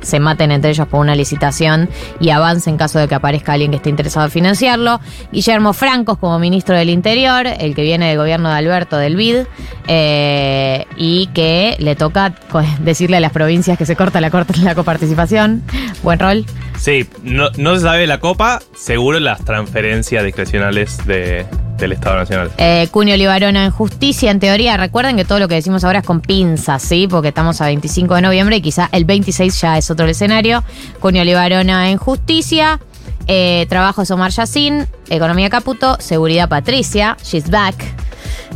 se 0.02 0.20
maten 0.20 0.52
entre 0.52 0.70
ellos 0.70 0.86
por 0.88 1.00
una 1.00 1.14
licitación 1.14 1.88
y 2.20 2.30
avance 2.30 2.68
en 2.70 2.76
caso 2.76 2.98
de 2.98 3.08
que 3.08 3.14
aparezca 3.14 3.52
alguien 3.54 3.70
que 3.70 3.78
esté 3.78 3.90
interesado 3.90 4.26
en 4.26 4.32
financiarlo. 4.32 5.00
Guillermo 5.32 5.72
Francos 5.72 6.18
como 6.18 6.38
ministro 6.38 6.76
del 6.76 6.90
Interior, 6.90 7.46
el 7.46 7.74
que 7.74 7.82
viene 7.82 8.08
del 8.08 8.18
gobierno 8.18 8.50
de 8.50 8.56
Alberto 8.56 8.96
del 8.96 9.16
BID, 9.16 9.46
eh, 9.88 10.86
y 10.96 11.26
que 11.28 11.76
le 11.78 11.96
toca 11.96 12.34
co- 12.50 12.62
decirle 12.80 13.16
a 13.16 13.20
las 13.20 13.32
provincias 13.32 13.78
que 13.78 13.86
se 13.86 13.96
corta 13.96 14.20
la, 14.20 14.30
corta 14.30 14.54
la 14.62 14.74
coparticipación. 14.74 15.62
Buen 16.02 16.18
rol. 16.18 16.44
Sí, 16.78 17.06
no, 17.22 17.50
no 17.56 17.74
se 17.76 17.82
sabe 17.82 18.06
la 18.06 18.18
copa, 18.20 18.60
seguro 18.74 19.20
las 19.20 19.44
transferencias 19.44 20.24
discrecionales 20.24 21.04
de- 21.06 21.46
del 21.82 21.92
Estado 21.92 22.16
Nacional. 22.16 22.50
Eh, 22.58 22.88
Cunio 22.90 23.16
Libarona 23.16 23.64
en 23.64 23.70
justicia, 23.70 24.30
en 24.30 24.40
teoría, 24.40 24.76
recuerden 24.76 25.16
que 25.16 25.24
todo 25.24 25.38
lo 25.38 25.48
que 25.48 25.54
decimos 25.56 25.84
ahora 25.84 25.98
es 26.00 26.04
con 26.06 26.20
pinzas, 26.20 26.82
¿sí? 26.82 27.06
Porque 27.08 27.28
estamos 27.28 27.60
a 27.60 27.66
25 27.66 28.14
de 28.14 28.22
noviembre 28.22 28.56
y 28.56 28.62
quizá 28.62 28.88
el 28.92 29.04
26 29.04 29.60
ya 29.60 29.78
es 29.78 29.90
otro 29.90 30.06
escenario. 30.06 30.62
Cunio 31.00 31.24
Libarona 31.24 31.90
en 31.90 31.98
justicia, 31.98 32.80
eh, 33.26 33.66
trabajo 33.68 34.02
Omar 34.10 34.30
Yacine, 34.30 34.86
economía 35.10 35.50
Caputo, 35.50 35.96
seguridad 36.00 36.48
Patricia, 36.48 37.16
she's 37.22 37.50
back. 37.50 37.74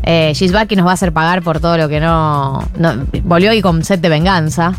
Eh, 0.03 0.33
she's 0.35 0.53
back 0.53 0.71
y 0.73 0.77
nos 0.77 0.87
va 0.87 0.93
a 0.93 0.95
hacer 0.95 1.13
pagar 1.13 1.43
por 1.43 1.59
todo 1.61 1.77
lo 1.77 1.89
que 1.89 1.99
no. 2.01 2.63
no- 2.77 3.07
volvió 3.25 3.51
ahí 3.51 3.61
con 3.61 3.83
set 3.85 4.01
de 4.01 4.09
venganza. 4.09 4.73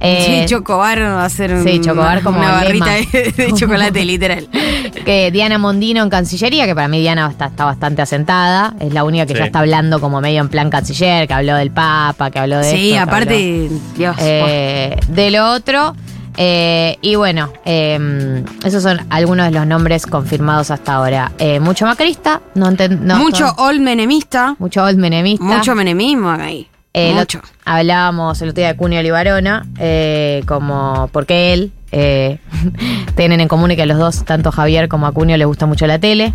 Eh, 0.00 0.42
sí, 0.44 0.54
Chocobar 0.54 1.00
va 1.02 1.24
a 1.24 1.28
ser 1.28 1.52
un- 1.54 1.64
sí, 1.64 1.80
Chocobar 1.80 2.22
como 2.22 2.38
una 2.38 2.52
barrita 2.52 2.86
de, 2.92 3.32
de 3.36 3.52
chocolate, 3.54 4.04
literal. 4.04 4.48
que 5.04 5.30
Diana 5.32 5.58
Mondino 5.58 6.02
en 6.04 6.08
Cancillería, 6.10 6.66
que 6.66 6.74
para 6.74 6.86
mí 6.88 7.00
Diana 7.00 7.28
está, 7.28 7.46
está 7.46 7.64
bastante 7.64 8.02
asentada, 8.02 8.74
es 8.78 8.92
la 8.92 9.02
única 9.04 9.26
que 9.26 9.32
Sí. 9.32 9.38
ya 9.40 9.46
está 9.46 9.58
hablando 9.58 10.00
como 10.00 10.20
medio 10.20 10.40
en 10.40 10.48
plan 10.48 10.70
canciller, 10.70 11.26
que 11.26 11.34
habló 11.34 11.56
del 11.56 11.70
Papa, 11.72 12.30
que 12.30 12.38
habló 12.38 12.58
de 12.58 12.70
Sí, 12.70 12.90
esto, 12.92 13.02
aparte, 13.02 13.68
Dios. 13.96 14.16
eh, 14.20 14.96
de 15.08 15.30
lo 15.32 15.50
otro. 15.52 15.96
Eh, 16.40 16.96
y 17.02 17.16
bueno, 17.16 17.52
eh, 17.64 18.44
esos 18.64 18.80
son 18.84 19.00
algunos 19.10 19.46
de 19.46 19.50
los 19.58 19.66
nombres 19.66 20.06
confirmados 20.06 20.70
hasta 20.70 20.94
ahora. 20.94 21.32
Eh, 21.40 21.58
mucho 21.58 21.84
macrista, 21.84 22.40
no 22.54 22.70
enten- 22.70 23.00
no, 23.00 23.18
mucho 23.18 23.46
no- 23.46 23.64
old 23.64 23.80
menemista, 23.80 24.54
mucho 24.60 24.84
old 24.84 24.98
menemista. 24.98 25.44
mucho 25.44 25.74
menemismo 25.74 26.30
ahí. 26.30 26.68
Eh, 26.94 27.10
lo- 27.12 27.20
mucho. 27.20 27.40
Hablábamos 27.68 28.40
el 28.40 28.48
otro 28.48 28.60
día 28.62 28.68
de 28.68 28.76
Cunio 28.76 29.02
Libarona, 29.02 29.66
eh, 29.78 30.42
como 30.46 31.08
porque 31.12 31.52
él 31.52 31.72
eh, 31.92 32.38
tienen 33.16 33.40
en 33.40 33.48
común 33.48 33.74
que 33.76 33.82
a 33.82 33.86
los 33.86 33.98
dos, 33.98 34.24
tanto 34.24 34.50
Javier 34.50 34.88
como 34.88 35.06
a 35.06 35.12
Cunio, 35.12 35.36
le 35.36 35.44
gusta 35.44 35.66
mucho 35.66 35.86
la 35.86 35.98
tele. 35.98 36.32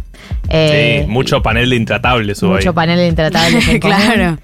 Eh, 0.50 1.04
sí, 1.06 1.12
mucho 1.12 1.42
panel 1.42 1.70
de 1.72 1.76
intratables 1.76 2.42
hubo 2.44 2.52
mucho 2.54 2.70
ahí. 2.70 2.76
panel 2.76 2.98
de 2.98 3.08
intratables. 3.08 3.64
Claro. 3.82 4.38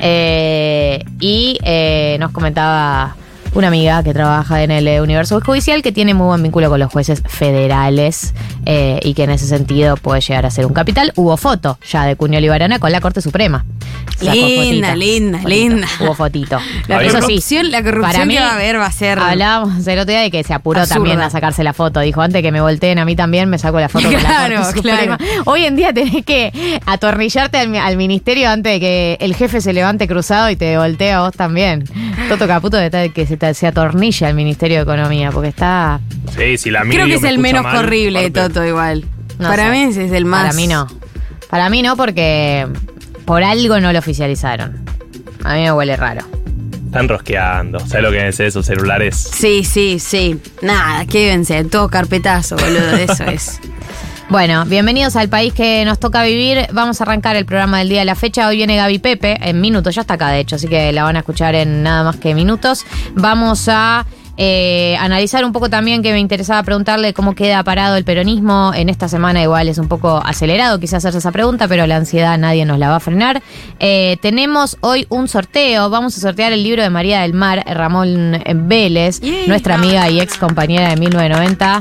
Eh, 0.00 1.04
y 1.18 1.58
eh, 1.64 2.16
nos 2.20 2.30
comentaba 2.30 3.16
una 3.54 3.68
amiga 3.68 4.02
que 4.02 4.12
trabaja 4.12 4.62
en 4.62 4.70
el 4.70 4.86
eh, 4.88 5.00
universo 5.00 5.40
judicial 5.40 5.82
que 5.82 5.92
tiene 5.92 6.14
muy 6.14 6.26
buen 6.26 6.42
vínculo 6.42 6.68
con 6.68 6.78
los 6.80 6.92
jueces 6.92 7.22
federales 7.26 8.34
eh, 8.66 9.00
y 9.02 9.14
que 9.14 9.24
en 9.24 9.30
ese 9.30 9.46
sentido 9.46 9.96
puede 9.96 10.20
llegar 10.20 10.46
a 10.46 10.50
ser 10.50 10.66
un 10.66 10.72
capital. 10.74 11.12
Hubo 11.16 11.36
foto 11.36 11.78
ya 11.90 12.04
de 12.04 12.16
Cunio 12.16 12.40
Libarana 12.40 12.78
con 12.78 12.92
la 12.92 13.00
Corte 13.00 13.20
Suprema. 13.20 13.64
Sacó 14.18 14.32
Linda, 14.32 14.88
fotita. 14.88 14.96
linda, 14.96 15.38
Fotito. 15.38 15.48
linda. 15.48 15.88
Hubo 16.00 16.14
fotito. 16.14 16.58
La 16.88 17.00
sí, 17.00 17.08
corrupción, 17.08 17.70
la 17.70 17.82
corrupción 17.84 18.12
para 18.12 18.24
mí, 18.26 18.34
que 18.34 18.40
va 18.40 18.50
a 18.50 18.54
haber 18.54 18.78
va 18.78 18.86
a 18.86 18.92
ser. 18.92 19.18
Hablábamos 19.18 19.86
el 19.86 19.98
otro 19.98 20.10
día 20.10 20.20
de 20.22 20.30
que 20.32 20.42
se 20.42 20.52
apuró 20.54 20.80
Absurda. 20.80 20.96
también 20.96 21.20
a 21.20 21.30
sacarse 21.30 21.62
la 21.62 21.72
foto. 21.72 22.00
Dijo, 22.00 22.20
antes 22.20 22.42
que 22.42 22.50
me 22.50 22.60
volteen 22.60 22.98
a 22.98 23.04
mí 23.04 23.14
también, 23.14 23.48
me 23.48 23.58
saco 23.58 23.78
la 23.78 23.88
foto 23.88 24.10
con 24.10 24.18
Claro, 24.20 24.54
la 24.56 24.62
Corte 24.64 24.80
claro. 24.80 25.12
Suprema. 25.16 25.42
Hoy 25.46 25.64
en 25.66 25.76
día 25.76 25.92
tenés 25.92 26.24
que 26.24 26.80
atornillarte 26.84 27.58
al, 27.58 27.74
al 27.76 27.96
ministerio 27.96 28.48
antes 28.50 28.72
de 28.74 28.80
que 28.80 29.16
el 29.20 29.34
jefe 29.36 29.60
se 29.60 29.72
levante 29.72 30.08
cruzado 30.08 30.50
y 30.50 30.56
te 30.56 30.76
voltee 30.76 31.12
a 31.12 31.20
vos 31.20 31.32
también. 31.34 31.84
Toto 32.28 32.46
Caputo 32.48 32.76
de 32.76 33.12
que 33.14 33.24
se, 33.26 33.36
te- 33.38 33.54
se 33.54 33.66
atornilla 33.66 34.28
al 34.28 34.34
Ministerio 34.34 34.76
de 34.78 34.82
Economía, 34.82 35.30
porque 35.30 35.48
está... 35.48 36.00
Sí, 36.36 36.58
si 36.58 36.70
la 36.70 36.82
Creo 36.82 37.06
que 37.06 37.14
es 37.14 37.22
me 37.22 37.30
el 37.30 37.38
menos 37.38 37.62
mal, 37.62 37.76
horrible 37.78 38.20
de 38.20 38.26
aparte- 38.26 38.48
Toto 38.54 38.66
igual. 38.66 39.04
no 39.38 39.48
Para 39.48 39.66
sé. 39.66 39.70
mí 39.72 39.78
ese 39.84 40.04
es 40.06 40.12
el 40.12 40.24
más. 40.24 40.42
Para 40.42 40.52
mí 40.54 40.66
no. 40.66 40.86
Para 41.48 41.70
mí 41.70 41.80
no, 41.82 41.96
porque 41.96 42.66
por 43.24 43.42
algo 43.42 43.80
no 43.80 43.92
lo 43.92 43.98
oficializaron. 43.98 44.84
A 45.44 45.54
mí 45.54 45.60
me 45.62 45.72
huele 45.72 45.96
raro. 45.96 46.22
Están 46.86 47.08
rosqueando. 47.08 47.78
¿Sabes 47.80 48.02
lo 48.02 48.10
que 48.10 48.28
es 48.28 48.40
esos 48.40 48.64
celulares? 48.66 49.16
Sí, 49.16 49.62
sí, 49.64 49.98
sí. 49.98 50.40
Nada, 50.62 51.04
quédense, 51.06 51.62
todo 51.64 51.88
carpetazo, 51.88 52.56
boludo, 52.56 52.96
eso 52.96 53.24
es. 53.24 53.60
Bueno, 54.30 54.66
bienvenidos 54.66 55.16
al 55.16 55.30
país 55.30 55.54
que 55.54 55.86
nos 55.86 55.98
toca 55.98 56.22
vivir. 56.22 56.66
Vamos 56.72 57.00
a 57.00 57.04
arrancar 57.04 57.34
el 57.36 57.46
programa 57.46 57.78
del 57.78 57.88
día 57.88 58.00
de 58.00 58.04
la 58.04 58.14
fecha. 58.14 58.46
Hoy 58.46 58.58
viene 58.58 58.76
Gaby 58.76 58.98
Pepe 58.98 59.38
en 59.40 59.58
minutos, 59.58 59.94
ya 59.94 60.02
está 60.02 60.14
acá 60.14 60.28
de 60.28 60.40
hecho, 60.40 60.56
así 60.56 60.68
que 60.68 60.92
la 60.92 61.04
van 61.04 61.16
a 61.16 61.20
escuchar 61.20 61.54
en 61.54 61.82
nada 61.82 62.04
más 62.04 62.16
que 62.16 62.34
minutos. 62.34 62.84
Vamos 63.14 63.70
a 63.70 64.04
eh, 64.36 64.98
analizar 65.00 65.46
un 65.46 65.52
poco 65.52 65.70
también 65.70 66.02
que 66.02 66.12
me 66.12 66.18
interesaba 66.18 66.62
preguntarle 66.62 67.14
cómo 67.14 67.34
queda 67.34 67.62
parado 67.62 67.96
el 67.96 68.04
peronismo. 68.04 68.72
En 68.74 68.90
esta 68.90 69.08
semana 69.08 69.42
igual 69.42 69.66
es 69.66 69.78
un 69.78 69.88
poco 69.88 70.20
acelerado 70.22 70.78
quizás 70.78 70.98
hacerse 70.98 71.18
esa 71.18 71.32
pregunta, 71.32 71.66
pero 71.66 71.86
la 71.86 71.96
ansiedad 71.96 72.36
nadie 72.36 72.66
nos 72.66 72.78
la 72.78 72.90
va 72.90 72.96
a 72.96 73.00
frenar. 73.00 73.42
Eh, 73.80 74.18
tenemos 74.20 74.76
hoy 74.82 75.06
un 75.08 75.26
sorteo. 75.28 75.88
Vamos 75.88 76.18
a 76.18 76.20
sortear 76.20 76.52
el 76.52 76.62
libro 76.62 76.82
de 76.82 76.90
María 76.90 77.22
del 77.22 77.32
Mar, 77.32 77.64
Ramón 77.66 78.42
Vélez, 78.54 79.22
nuestra 79.46 79.76
amiga 79.76 80.10
y 80.10 80.20
ex 80.20 80.36
compañera 80.36 80.90
de 80.90 80.96
1990. 80.96 81.78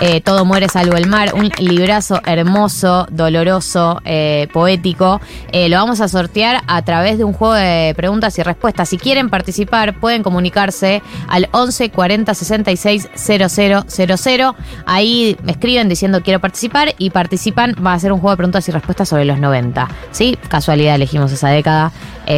Eh, 0.00 0.20
Todo 0.20 0.44
muere 0.44 0.68
salvo 0.68 0.96
el 0.98 1.06
mar, 1.06 1.32
un 1.34 1.50
librazo 1.58 2.20
hermoso, 2.26 3.06
doloroso, 3.10 4.02
eh, 4.04 4.46
poético. 4.52 5.22
Eh, 5.52 5.70
lo 5.70 5.78
vamos 5.78 6.02
a 6.02 6.08
sortear 6.08 6.62
a 6.66 6.82
través 6.82 7.16
de 7.16 7.24
un 7.24 7.32
juego 7.32 7.54
de 7.54 7.94
preguntas 7.96 8.38
y 8.38 8.42
respuestas. 8.42 8.90
Si 8.90 8.98
quieren 8.98 9.30
participar, 9.30 9.98
pueden 9.98 10.22
comunicarse 10.22 11.02
al 11.28 11.48
11 11.52 11.90
40 11.90 12.34
66 12.34 13.08
000. 13.14 14.54
Ahí 14.84 15.38
me 15.42 15.52
escriben 15.52 15.88
diciendo 15.88 16.20
quiero 16.22 16.40
participar 16.40 16.94
y 16.98 17.08
participan. 17.08 17.74
Va 17.84 17.94
a 17.94 17.98
ser 17.98 18.12
un 18.12 18.20
juego 18.20 18.32
de 18.32 18.36
preguntas 18.36 18.68
y 18.68 18.72
respuestas 18.72 19.08
sobre 19.08 19.24
los 19.24 19.38
90. 19.38 19.88
¿Sí? 20.10 20.38
Casualidad 20.48 20.96
elegimos 20.96 21.32
esa 21.32 21.48
década, 21.48 21.90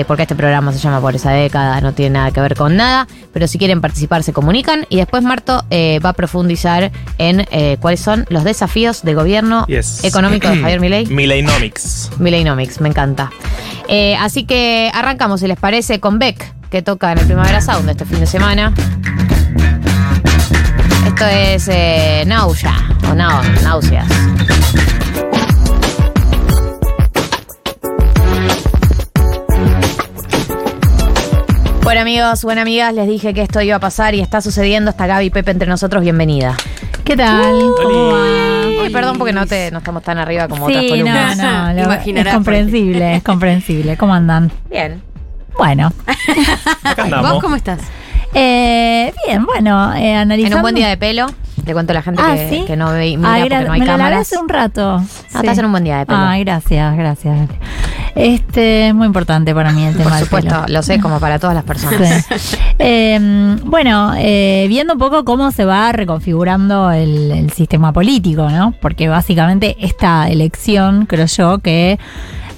porque 0.06 0.22
este 0.22 0.36
programa 0.36 0.72
se 0.72 0.78
llama 0.78 1.00
por 1.00 1.16
esa 1.16 1.32
década, 1.32 1.80
no 1.80 1.92
tiene 1.92 2.18
nada 2.18 2.30
que 2.30 2.40
ver 2.40 2.54
con 2.54 2.76
nada. 2.76 3.08
Pero 3.32 3.48
si 3.48 3.58
quieren 3.58 3.80
participar, 3.80 4.22
se 4.22 4.32
comunican. 4.32 4.86
Y 4.88 4.96
después 4.98 5.24
Marto 5.24 5.64
va 5.72 6.10
a 6.10 6.12
profundizar 6.12 6.92
en 7.18 7.47
eh, 7.50 7.76
cuáles 7.80 8.00
son 8.00 8.26
los 8.28 8.44
desafíos 8.44 9.02
de 9.02 9.14
gobierno 9.14 9.66
Yes. 9.66 10.04
económico 10.04 10.48
de 10.48 10.56
Javier 10.60 10.80
Milei. 10.80 11.06
Milleinomics. 11.10 12.10
Milleinomics, 12.18 12.80
me 12.80 12.88
encanta. 12.88 13.30
Eh, 13.88 14.16
así 14.16 14.44
que 14.44 14.90
arrancamos, 14.94 15.40
si 15.40 15.46
les 15.48 15.58
parece, 15.58 16.00
con 16.00 16.18
Beck, 16.18 16.52
que 16.70 16.82
toca 16.82 17.12
en 17.12 17.18
el 17.18 17.26
Primavera 17.26 17.60
Sound 17.60 17.88
este 17.88 18.04
fin 18.04 18.20
de 18.20 18.26
semana. 18.26 18.74
Esto 21.06 21.24
es 21.26 21.68
eh, 21.68 22.24
Nausea, 22.26 22.74
o 23.10 23.14
nau- 23.14 23.62
Náuseas. 23.62 24.06
Bueno 31.82 32.02
amigos, 32.02 32.42
buenas 32.42 32.62
amigas, 32.62 32.92
les 32.92 33.06
dije 33.06 33.32
que 33.32 33.42
esto 33.42 33.62
iba 33.62 33.76
a 33.76 33.80
pasar 33.80 34.14
y 34.14 34.20
está 34.20 34.40
sucediendo. 34.42 34.90
Está 34.90 35.06
Gaby 35.06 35.30
Pepe 35.30 35.52
entre 35.52 35.68
nosotros, 35.68 36.02
bienvenida. 36.02 36.54
¿Qué 37.08 37.16
tal? 37.16 37.54
¿Cómo 37.82 38.08
va? 38.12 38.82
Ay, 38.82 38.90
perdón 38.92 39.16
porque 39.16 39.32
no, 39.32 39.46
te, 39.46 39.70
no 39.70 39.78
estamos 39.78 40.02
tan 40.02 40.18
arriba 40.18 40.46
como 40.46 40.66
otras 40.66 40.82
Sí, 40.82 40.88
no, 40.90 40.96
columnas. 40.96 41.36
no, 41.38 41.72
lo- 41.72 41.78
es 41.80 41.86
Imaginarás 41.86 42.34
comprensible, 42.34 43.16
es 43.16 43.22
comprensible. 43.22 43.96
¿Cómo 43.96 44.12
andan? 44.14 44.52
Bien. 44.70 45.00
Bueno, 45.56 45.90
Acá 46.84 47.04
andamos. 47.04 47.30
¿Vos 47.32 47.40
cómo 47.42 47.56
estás? 47.56 47.80
eh, 48.34 49.12
bien, 49.26 49.44
bueno, 49.46 49.94
eh, 49.94 50.14
analizando. 50.14 50.56
En 50.56 50.58
un 50.58 50.62
buen 50.62 50.74
día 50.74 50.88
de 50.88 50.96
pelo, 50.98 51.26
le 51.68 51.72
cuento 51.74 51.92
a 51.92 51.94
la 51.94 52.02
gente 52.02 52.20
Ah, 52.24 52.34
que, 52.34 52.48
¿sí? 52.50 52.64
que 52.66 52.76
no 52.76 52.90
ve, 52.92 53.16
mira 53.16 53.32
Ay, 53.34 53.42
porque 53.42 53.64
no 53.64 53.72
hay 53.72 53.80
me 53.80 53.86
cámaras. 53.86 54.20
hace 54.22 54.38
un 54.38 54.48
rato. 54.48 54.98
No, 55.34 55.40
estás 55.40 55.58
en 55.58 55.64
un 55.66 55.70
buen 55.70 55.84
día 55.84 55.98
de 55.98 56.06
pelo. 56.06 56.18
Ay, 56.18 56.42
gracias, 56.42 56.96
gracias. 56.96 57.48
Este, 58.14 58.88
es 58.88 58.94
muy 58.94 59.06
importante 59.06 59.54
para 59.54 59.70
mí 59.70 59.84
el 59.84 59.92
tema 59.96 60.04
Por 60.10 60.12
del 60.14 60.24
supuesto, 60.24 60.62
pelo. 60.64 60.74
lo 60.74 60.82
sé, 60.82 60.98
como 60.98 61.20
para 61.20 61.38
todas 61.38 61.54
las 61.54 61.64
personas. 61.64 62.26
Sí. 62.38 62.56
Eh, 62.80 63.56
bueno, 63.64 64.12
eh, 64.16 64.66
viendo 64.68 64.94
un 64.94 64.98
poco 64.98 65.24
cómo 65.24 65.50
se 65.52 65.64
va 65.64 65.92
reconfigurando 65.92 66.90
el, 66.90 67.30
el 67.32 67.50
sistema 67.52 67.92
político, 67.92 68.48
¿no? 68.50 68.72
Porque 68.80 69.08
básicamente 69.08 69.76
esta 69.80 70.28
elección, 70.28 71.06
creo 71.06 71.26
yo, 71.26 71.58
que 71.58 71.98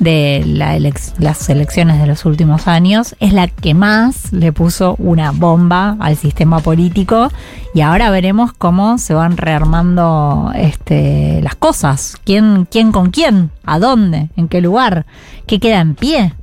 de 0.01 0.43
la 0.47 0.77
elec- 0.77 1.13
las 1.19 1.49
elecciones 1.49 2.01
de 2.01 2.07
los 2.07 2.25
últimos 2.25 2.67
años 2.67 3.15
es 3.21 3.33
la 3.33 3.47
que 3.49 3.75
más 3.75 4.33
le 4.33 4.51
puso 4.53 4.97
una 4.99 5.31
bomba 5.31 5.97
al 6.01 6.17
sistema 6.17 6.59
político 6.61 7.31
y 7.75 7.83
ahora 7.83 8.11
veremos 8.11 8.53
cómo 8.53 8.99
se 8.99 9.15
van 9.15 9.37
rearmando 9.37 10.51
este, 10.57 11.41
las 11.43 11.55
cosas, 11.55 12.17
quién, 12.25 12.67
quién 12.71 12.91
con 12.93 13.11
quién, 13.11 13.51
a 13.65 13.79
dónde, 13.79 14.31
en 14.37 14.49
qué 14.49 14.61
lugar, 14.61 15.07
qué 15.47 15.61
queda 15.61 15.81
en 15.81 15.95
pie. 15.95 16.35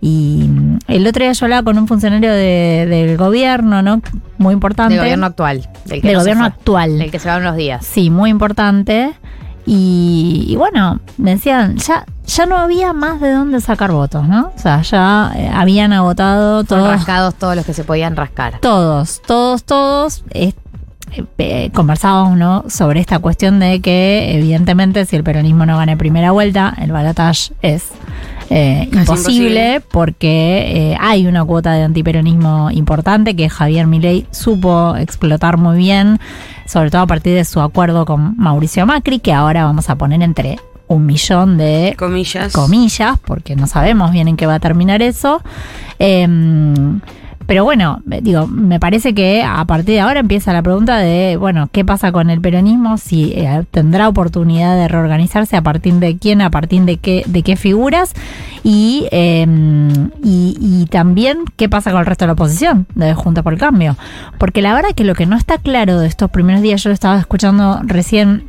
Y 0.00 0.48
el 0.88 1.06
otro 1.06 1.22
día 1.24 1.32
yo 1.32 1.44
hablaba 1.44 1.62
con 1.62 1.76
un 1.76 1.86
funcionario 1.86 2.32
de- 2.32 2.86
del 2.88 3.18
gobierno, 3.18 3.82
¿no? 3.82 4.00
Muy 4.38 4.54
importante. 4.54 4.94
Del 4.94 5.02
gobierno 5.02 5.26
actual. 5.26 5.68
Del, 5.84 6.00
que 6.00 6.06
Del 6.08 6.16
no 6.16 6.20
se 6.20 6.24
gobierno 6.24 6.44
actual. 6.46 6.98
Del 6.98 7.10
que 7.10 7.18
se 7.18 7.28
va 7.28 7.36
unos 7.36 7.56
días. 7.56 7.84
Sí, 7.84 8.08
muy 8.08 8.30
importante. 8.30 9.12
Y, 9.72 10.46
y 10.48 10.56
bueno, 10.56 10.98
me 11.16 11.36
decían, 11.36 11.76
ya, 11.76 12.04
ya 12.26 12.44
no 12.46 12.56
había 12.56 12.92
más 12.92 13.20
de 13.20 13.30
dónde 13.30 13.60
sacar 13.60 13.92
votos, 13.92 14.26
¿no? 14.26 14.50
O 14.56 14.58
sea, 14.58 14.82
ya 14.82 15.30
eh, 15.36 15.48
habían 15.54 15.92
agotado 15.92 16.64
Fueron 16.64 16.86
todos. 16.86 16.96
rascados 16.98 17.34
todos 17.36 17.54
los 17.54 17.64
que 17.64 17.72
se 17.72 17.84
podían 17.84 18.16
rascar. 18.16 18.58
Todos, 18.58 19.22
todos, 19.24 19.62
todos. 19.62 20.24
eh, 20.32 20.54
eh, 21.38 21.70
conversábamos 21.72 22.36
¿no? 22.36 22.64
sobre 22.68 22.98
esta 22.98 23.20
cuestión 23.20 23.60
de 23.60 23.80
que 23.80 24.34
evidentemente 24.36 25.04
si 25.06 25.14
el 25.14 25.22
peronismo 25.22 25.64
no 25.66 25.76
gana 25.76 25.92
en 25.92 25.98
primera 25.98 26.32
vuelta, 26.32 26.74
el 26.80 26.90
balotaje 26.90 27.52
es 27.62 27.90
eh, 28.50 28.88
imposible. 28.92 29.80
porque 29.90 30.92
eh, 30.92 30.96
hay 31.00 31.26
una 31.26 31.44
cuota 31.44 31.72
de 31.72 31.84
antiperonismo 31.84 32.70
importante 32.70 33.36
que 33.36 33.48
Javier 33.48 33.86
Milei 33.86 34.26
supo 34.32 34.96
explotar 34.96 35.56
muy 35.56 35.78
bien, 35.78 36.18
sobre 36.66 36.90
todo 36.90 37.02
a 37.02 37.06
partir 37.06 37.34
de 37.34 37.44
su 37.44 37.60
acuerdo 37.60 38.04
con 38.04 38.36
Mauricio 38.36 38.84
Macri, 38.86 39.20
que 39.20 39.32
ahora 39.32 39.64
vamos 39.64 39.88
a 39.88 39.94
poner 39.96 40.20
entre 40.22 40.58
un 40.88 41.06
millón 41.06 41.56
de 41.56 41.94
Comillas. 41.96 42.52
comillas, 42.52 43.18
porque 43.24 43.54
no 43.54 43.68
sabemos 43.68 44.10
bien 44.10 44.26
en 44.26 44.36
qué 44.36 44.46
va 44.46 44.56
a 44.56 44.60
terminar 44.60 45.00
eso. 45.02 45.40
Em, 46.00 47.00
pero 47.50 47.64
bueno, 47.64 48.00
eh, 48.12 48.20
digo, 48.22 48.46
me 48.46 48.78
parece 48.78 49.12
que 49.12 49.42
a 49.42 49.64
partir 49.64 49.96
de 49.96 50.00
ahora 50.02 50.20
empieza 50.20 50.52
la 50.52 50.62
pregunta 50.62 50.98
de, 50.98 51.36
bueno, 51.36 51.68
¿qué 51.72 51.84
pasa 51.84 52.12
con 52.12 52.30
el 52.30 52.40
peronismo? 52.40 52.96
Si 52.96 53.32
eh, 53.32 53.64
tendrá 53.72 54.08
oportunidad 54.08 54.76
de 54.76 54.86
reorganizarse, 54.86 55.56
a 55.56 55.60
partir 55.60 55.94
de 55.94 56.16
quién, 56.16 56.42
a 56.42 56.50
partir 56.50 56.82
de 56.82 56.98
qué, 56.98 57.24
de 57.26 57.42
qué 57.42 57.56
figuras, 57.56 58.14
y, 58.62 59.08
em, 59.10 60.10
y, 60.22 60.56
y 60.60 60.86
también 60.92 61.38
qué 61.56 61.68
pasa 61.68 61.90
con 61.90 61.98
el 61.98 62.06
resto 62.06 62.22
de 62.22 62.26
la 62.28 62.32
oposición, 62.34 62.86
de 62.94 63.14
Junta 63.14 63.42
por 63.42 63.52
el 63.52 63.58
Cambio. 63.58 63.96
Porque 64.38 64.62
la 64.62 64.72
verdad 64.72 64.90
que 64.94 65.02
lo 65.02 65.16
que 65.16 65.26
no 65.26 65.36
está 65.36 65.58
claro 65.58 65.98
de 65.98 66.06
estos 66.06 66.30
primeros 66.30 66.62
días, 66.62 66.80
yo 66.84 66.90
lo 66.90 66.94
estaba 66.94 67.18
escuchando 67.18 67.80
recién 67.82 68.44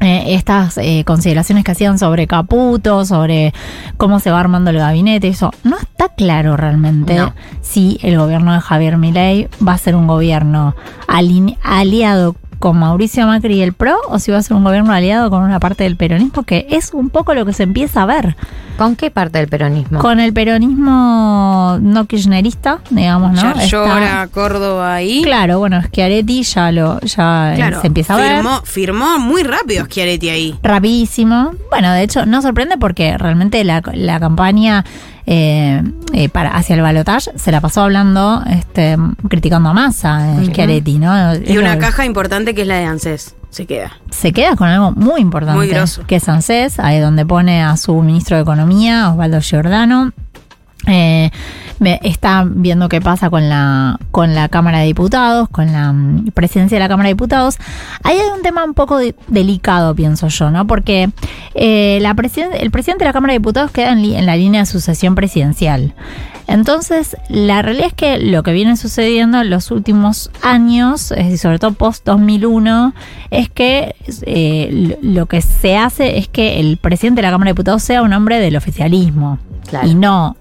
eh, 0.00 0.34
estas 0.34 0.76
eh, 0.78 1.04
consideraciones 1.06 1.64
que 1.64 1.72
hacían 1.72 1.98
sobre 1.98 2.26
Caputo, 2.26 3.04
sobre 3.04 3.54
cómo 3.96 4.20
se 4.20 4.30
va 4.30 4.40
armando 4.40 4.70
el 4.70 4.78
gabinete, 4.78 5.28
eso 5.28 5.50
no 5.64 5.76
está 5.78 6.10
claro 6.10 6.56
realmente 6.56 7.16
No. 7.16 7.34
si 7.62 7.98
el 8.02 8.18
gobierno 8.18 8.52
de 8.52 8.60
Javier 8.60 8.98
Milei 8.98 9.48
va 9.66 9.72
a 9.72 9.78
ser 9.78 9.96
un 9.96 10.06
gobierno 10.06 10.74
aliado 11.62 12.36
con 12.58 12.78
Mauricio 12.78 13.26
Macri 13.26 13.56
y 13.58 13.62
el 13.62 13.72
PRO 13.74 13.96
o 14.08 14.18
si 14.18 14.30
va 14.32 14.38
a 14.38 14.42
ser 14.42 14.56
un 14.56 14.64
gobierno 14.64 14.92
aliado 14.92 15.30
con 15.30 15.42
una 15.42 15.60
parte 15.60 15.84
del 15.84 15.96
peronismo, 15.96 16.42
que 16.42 16.66
es 16.70 16.92
un 16.94 17.10
poco 17.10 17.34
lo 17.34 17.44
que 17.44 17.52
se 17.52 17.62
empieza 17.64 18.02
a 18.02 18.06
ver. 18.06 18.36
¿Con 18.76 18.94
qué 18.96 19.10
parte 19.10 19.38
del 19.38 19.48
peronismo? 19.48 19.98
Con 20.00 20.20
el 20.20 20.32
peronismo 20.32 21.78
no 21.80 22.04
kirchnerista, 22.06 22.78
digamos, 22.90 23.32
¿no? 23.32 23.42
Ya 23.42 23.50
Está- 23.52 23.66
llora 23.66 24.28
Córdoba 24.32 24.94
ahí. 24.94 25.22
Claro, 25.22 25.58
bueno, 25.58 25.80
Schiaretti 25.82 26.42
ya 26.42 26.72
lo 26.72 27.00
ya 27.00 27.52
eh, 27.54 27.56
Claro, 27.56 27.80
se 27.80 27.86
empieza 27.86 28.14
a 28.14 28.16
ver. 28.18 28.34
firmó, 28.36 28.60
firmó 28.64 29.18
muy 29.18 29.42
rápido 29.42 29.84
Schiaretti 29.86 30.28
ahí. 30.28 30.58
rapidísimo. 30.62 31.52
Bueno, 31.70 31.92
de 31.92 32.02
hecho, 32.02 32.26
no 32.26 32.42
sorprende 32.42 32.76
porque 32.78 33.16
realmente 33.18 33.64
la, 33.64 33.82
la 33.94 34.20
campaña 34.20 34.84
eh, 35.26 35.82
eh, 36.12 36.28
para 36.28 36.50
hacia 36.54 36.76
el 36.76 36.82
balotaje 36.82 37.30
se 37.34 37.50
la 37.52 37.60
pasó 37.60 37.82
hablando, 37.82 38.42
este, 38.50 38.96
criticando 39.28 39.70
a 39.70 39.72
Massa, 39.72 40.40
eh, 40.42 40.46
Schiaretti, 40.46 40.98
¿no? 40.98 41.34
Y 41.34 41.52
Es 41.52 41.58
una 41.58 41.74
lo- 41.74 41.80
caja 41.80 42.04
importante 42.04 42.54
que 42.54 42.62
es 42.62 42.68
la 42.68 42.76
de 42.76 42.84
ANSES. 42.84 43.34
Se 43.56 43.64
queda. 43.64 43.90
se 44.10 44.34
queda 44.34 44.54
con 44.54 44.68
algo 44.68 44.92
muy 44.92 45.22
importante, 45.22 45.56
Muy 45.56 46.04
que 46.06 46.16
es 46.16 46.28
ANSES, 46.28 46.78
ahí 46.78 47.00
donde 47.00 47.24
pone 47.24 47.62
a 47.62 47.78
su 47.78 47.94
ministro 48.02 48.36
de 48.36 48.42
Economía, 48.42 49.10
Osvaldo 49.10 49.40
Giordano. 49.40 50.12
Eh, 50.86 51.30
me- 51.78 52.00
está 52.04 52.44
viendo 52.48 52.88
qué 52.88 53.00
pasa 53.00 53.28
con 53.28 53.48
la 53.48 53.98
con 54.10 54.34
la 54.34 54.48
Cámara 54.48 54.78
de 54.78 54.86
Diputados, 54.86 55.48
con 55.50 55.72
la 55.72 55.92
mm, 55.92 56.30
presidencia 56.32 56.76
de 56.76 56.80
la 56.84 56.88
Cámara 56.88 57.08
de 57.08 57.14
Diputados. 57.14 57.56
Ahí 58.02 58.16
hay 58.18 58.30
un 58.34 58.42
tema 58.42 58.64
un 58.64 58.72
poco 58.74 58.96
de- 58.96 59.14
delicado, 59.28 59.94
pienso 59.94 60.28
yo, 60.28 60.50
¿no? 60.50 60.66
Porque 60.66 61.10
eh, 61.54 61.98
la 62.00 62.14
presiden- 62.14 62.50
el 62.58 62.70
presidente 62.70 63.04
de 63.04 63.08
la 63.10 63.12
Cámara 63.12 63.32
de 63.32 63.38
Diputados 63.40 63.70
queda 63.72 63.92
en, 63.92 64.24
la 64.26 64.36
línea 64.36 64.60
de 64.62 64.66
sucesión 64.66 65.14
presidencial. 65.14 65.94
Entonces, 66.48 67.16
la 67.28 67.60
realidad 67.60 67.88
es 67.88 67.94
que 67.94 68.18
lo 68.18 68.42
que 68.44 68.52
viene 68.52 68.76
sucediendo 68.76 69.40
en 69.40 69.50
los 69.50 69.72
últimos 69.72 70.30
años, 70.42 71.10
es 71.10 71.24
decir, 71.24 71.38
sobre 71.38 71.58
todo 71.58 71.72
post-2001, 71.72 72.92
es 73.30 73.48
que 73.50 73.96
eh, 74.22 74.96
lo 75.02 75.16
lo 75.16 75.26
que 75.26 75.40
se 75.42 75.76
hace 75.76 76.18
es 76.18 76.28
que 76.28 76.60
el 76.60 76.76
presidente 76.76 77.20
de 77.20 77.26
la 77.26 77.32
Cámara 77.32 77.48
de 77.48 77.52
Diputados 77.54 77.82
sea 77.82 78.02
un 78.02 78.12
hombre 78.12 78.38
del 78.38 78.56
oficialismo 78.56 79.38
Claro. 79.68 79.88
y 79.88 79.94
no 79.96 80.36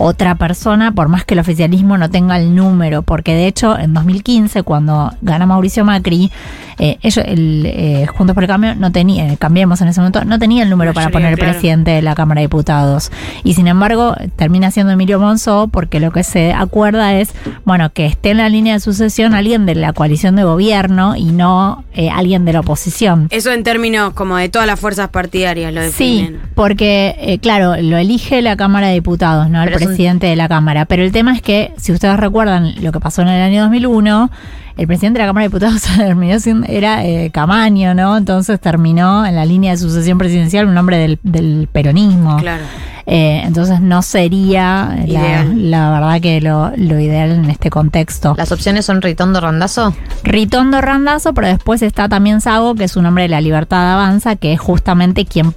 otra 0.00 0.34
persona, 0.36 0.92
por 0.92 1.08
más 1.08 1.24
que 1.24 1.34
el 1.34 1.40
oficialismo 1.40 1.98
no 1.98 2.10
tenga 2.10 2.38
el 2.38 2.54
número, 2.54 3.02
porque 3.02 3.34
de 3.34 3.46
hecho 3.46 3.78
en 3.78 3.92
2015, 3.94 4.62
cuando 4.62 5.12
gana 5.20 5.46
Mauricio 5.46 5.84
Macri, 5.84 6.30
eh, 6.78 6.96
ellos, 7.02 7.22
el, 7.26 7.66
eh, 7.66 8.06
Juntos 8.06 8.32
por 8.32 8.42
el 8.42 8.48
Cambio, 8.48 8.74
no 8.74 8.90
tenía, 8.90 9.30
eh, 9.30 9.36
cambiemos 9.38 9.82
en 9.82 9.88
ese 9.88 10.00
momento, 10.00 10.24
no 10.24 10.38
tenía 10.38 10.62
el 10.62 10.70
número 10.70 10.94
para 10.94 11.10
poner 11.10 11.34
claro. 11.36 11.52
presidente 11.52 11.90
de 11.90 12.00
la 12.00 12.14
Cámara 12.14 12.40
de 12.40 12.46
Diputados. 12.46 13.12
Y 13.44 13.52
sin 13.52 13.66
embargo, 13.66 14.16
termina 14.36 14.70
siendo 14.70 14.90
Emilio 14.92 15.20
Monzó, 15.20 15.68
porque 15.68 16.00
lo 16.00 16.10
que 16.10 16.24
se 16.24 16.54
acuerda 16.54 17.12
es, 17.14 17.32
bueno, 17.66 17.90
que 17.92 18.06
esté 18.06 18.30
en 18.30 18.38
la 18.38 18.48
línea 18.48 18.72
de 18.74 18.80
sucesión 18.80 19.34
alguien 19.34 19.66
de 19.66 19.74
la 19.74 19.92
coalición 19.92 20.36
de 20.36 20.44
gobierno 20.44 21.16
y 21.16 21.24
no 21.24 21.84
eh, 21.92 22.08
alguien 22.08 22.46
de 22.46 22.54
la 22.54 22.60
oposición. 22.60 23.26
Eso 23.30 23.52
en 23.52 23.62
términos 23.62 24.14
como 24.14 24.36
de 24.38 24.48
todas 24.48 24.66
las 24.66 24.80
fuerzas 24.80 25.10
partidarias 25.10 25.74
lo 25.74 25.82
Sí, 25.90 26.20
definen. 26.22 26.40
porque, 26.54 27.14
eh, 27.18 27.38
claro, 27.40 27.76
lo 27.76 27.98
elige 27.98 28.40
la 28.40 28.56
Cámara 28.56 28.86
de 28.88 28.94
Diputados, 28.94 29.50
¿no? 29.50 29.62
El 29.62 29.68
Pero 29.68 29.89
presidente 29.90 30.26
de 30.26 30.36
la 30.36 30.48
Cámara. 30.48 30.84
Pero 30.86 31.02
el 31.02 31.12
tema 31.12 31.34
es 31.34 31.42
que, 31.42 31.72
si 31.76 31.92
ustedes 31.92 32.18
recuerdan 32.18 32.74
lo 32.82 32.92
que 32.92 33.00
pasó 33.00 33.22
en 33.22 33.28
el 33.28 33.42
año 33.42 33.62
2001, 33.62 34.30
el 34.76 34.86
presidente 34.86 35.18
de 35.18 35.24
la 35.24 35.28
Cámara 35.28 35.44
de 35.44 35.48
Diputados 35.48 35.82
terminó 35.96 36.38
siendo, 36.40 36.66
era 36.68 37.04
eh, 37.04 37.30
Camaño, 37.30 37.94
¿no? 37.94 38.16
Entonces 38.16 38.60
terminó 38.60 39.26
en 39.26 39.36
la 39.36 39.44
línea 39.44 39.72
de 39.72 39.76
sucesión 39.76 40.18
presidencial 40.18 40.66
un 40.66 40.76
hombre 40.78 40.96
del, 40.96 41.18
del 41.22 41.68
peronismo. 41.70 42.38
Claro. 42.38 42.64
Eh, 43.12 43.42
entonces 43.44 43.80
no 43.80 44.02
sería 44.02 44.96
la, 45.06 45.90
verdad 45.90 46.20
que 46.20 46.40
lo, 46.40 46.70
lo 46.76 47.00
ideal 47.00 47.32
en 47.32 47.50
este 47.50 47.68
contexto. 47.68 48.34
¿Las 48.36 48.52
opciones 48.52 48.86
son 48.86 49.02
Ritondo 49.02 49.40
Randazo? 49.40 49.94
Ritondo 50.22 50.80
Randazo, 50.80 51.34
pero 51.34 51.48
después 51.48 51.82
está 51.82 52.08
también 52.08 52.40
Sago, 52.40 52.76
que 52.76 52.84
es 52.84 52.96
un 52.96 53.06
hombre 53.06 53.24
de 53.24 53.30
la 53.30 53.40
libertad 53.40 53.94
avanza, 53.94 54.36
que 54.36 54.52
es 54.52 54.60
justamente 54.60 55.24
quien 55.24 55.54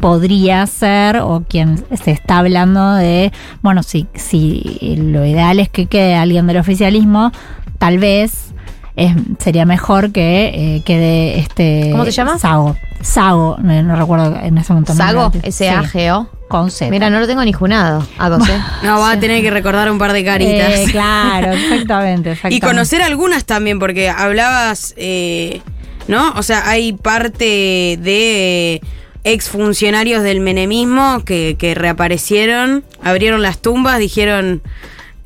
podría 0.00 0.66
ser 0.66 1.18
o 1.18 1.44
quien 1.48 1.84
se 2.02 2.10
está 2.10 2.38
hablando 2.38 2.94
de, 2.94 3.32
bueno, 3.62 3.82
si, 3.82 4.06
si 4.14 4.96
lo 4.96 5.24
ideal 5.26 5.60
es 5.60 5.68
que 5.68 5.86
quede 5.86 6.14
alguien 6.14 6.46
del 6.46 6.56
oficialismo, 6.56 7.32
tal 7.78 7.98
vez 7.98 8.52
es- 8.96 9.14
sería 9.38 9.64
mejor 9.66 10.10
que 10.12 10.76
eh, 10.76 10.82
quede 10.84 11.38
este... 11.38 11.88
¿Cómo 11.92 12.04
se 12.04 12.12
llama? 12.12 12.38
Sago. 12.38 12.76
Sago, 13.02 13.56
no, 13.62 13.82
no 13.82 13.96
recuerdo 13.96 14.36
en 14.42 14.58
ese 14.58 14.72
momento. 14.72 14.92
¿Sago? 14.94 15.30
Sí, 15.32 15.40
S-A-G-O. 15.44 16.28
con 16.48 16.70
Z. 16.70 16.90
Mira, 16.90 17.08
no 17.08 17.18
lo 17.20 17.26
tengo 17.26 17.42
ni 17.44 17.52
junado. 17.52 18.06
Ah, 18.18 18.28
con 18.30 18.42
C. 18.42 18.52
No, 18.82 18.98
va 19.00 19.12
a 19.12 19.20
tener 19.20 19.40
que 19.42 19.50
recordar 19.50 19.90
un 19.90 19.98
par 19.98 20.12
de 20.12 20.24
caritas. 20.24 20.70
Eh, 20.80 20.86
claro, 20.90 21.52
exactamente, 21.52 22.30
exactamente. 22.32 22.56
Y 22.56 22.60
conocer 22.60 23.02
algunas 23.02 23.44
también, 23.44 23.78
porque 23.78 24.10
hablabas, 24.10 24.92
eh, 24.98 25.62
¿no? 26.08 26.32
O 26.36 26.42
sea, 26.42 26.68
hay 26.68 26.92
parte 26.92 27.98
de 28.02 28.82
exfuncionarios 29.24 30.22
del 30.22 30.40
menemismo 30.40 31.22
que, 31.24 31.56
que 31.58 31.74
reaparecieron, 31.74 32.84
abrieron 33.02 33.42
las 33.42 33.58
tumbas, 33.58 33.98
dijeron, 33.98 34.62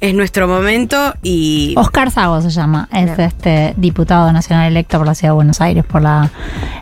es 0.01 0.15
nuestro 0.15 0.47
momento 0.47 1.15
y... 1.23 1.75
Oscar 1.79 2.11
Sago 2.11 2.43
se 2.43 2.51
llama, 2.51 2.89
es 2.93 3.19
este 3.19 3.73
diputado 3.79 4.31
nacional 4.33 4.71
electo 4.71 4.99
por 4.99 5.07
la 5.07 5.15
Ciudad 5.15 5.33
de 5.33 5.37
Buenos 5.37 5.61
Aires 5.63 5.85
por 5.85 6.03
la 6.03 6.31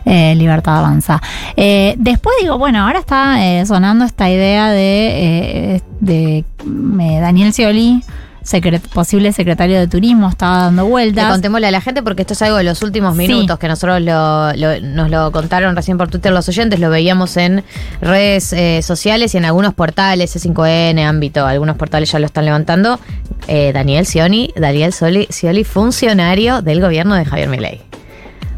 eh, 0.03 0.35
Libertad 0.35 0.79
Avanza. 0.79 1.21
Eh, 1.55 1.95
después 1.97 2.35
digo, 2.41 2.57
bueno, 2.57 2.85
ahora 2.85 2.99
está 2.99 3.45
eh, 3.45 3.65
sonando 3.65 4.03
esta 4.03 4.29
idea 4.29 4.71
de, 4.71 5.75
eh, 5.75 5.81
de 6.01 6.37
eh, 6.39 7.19
Daniel 7.21 7.53
Scioli, 7.53 8.03
secret- 8.43 8.87
posible 8.89 9.31
secretario 9.33 9.79
de 9.79 9.87
Turismo, 9.87 10.29
estaba 10.29 10.57
dando 10.65 10.83
Le 10.83 10.89
vueltas. 10.89 11.31
contémosle 11.31 11.67
a 11.67 11.71
la 11.71 11.81
gente 11.81 12.03
porque 12.03 12.21
esto 12.23 12.33
es 12.33 12.41
algo 12.41 12.57
de 12.57 12.63
los 12.63 12.81
últimos 12.81 13.13
Sí. 13.15 13.19
minutos 13.27 13.57
que 13.59 13.67
nosotros 13.67 14.01
lo- 14.01 14.53
lo- 14.53 14.79
nos 14.81 15.09
lo 15.09 15.31
contaron 15.31 15.75
recién 15.75 15.97
por 15.97 16.09
Twitter 16.09 16.31
los 16.31 16.47
oyentes, 16.49 16.79
lo 16.79 16.89
veíamos 16.89 17.35
en 17.37 17.63
redes 18.01 18.53
eh, 18.53 18.81
sociales 18.83 19.33
y 19.33 19.37
en 19.37 19.45
algunos 19.45 19.73
portales, 19.73 20.31
C5N, 20.35 21.03
ámbito, 21.05 21.45
algunos 21.45 21.75
portales 21.77 22.11
ya 22.11 22.19
lo 22.19 22.25
están 22.25 22.45
levantando. 22.45 22.99
Eh, 23.47 23.71
Daniel 23.73 24.05
Scioli, 24.05 24.53
Daniel 24.55 24.93
Scioli, 24.93 25.27
Scioli, 25.29 25.63
funcionario 25.63 26.61
del 26.61 26.79
gobierno 26.81 27.15
de 27.15 27.25
Javier 27.25 27.49
Milei. 27.49 27.81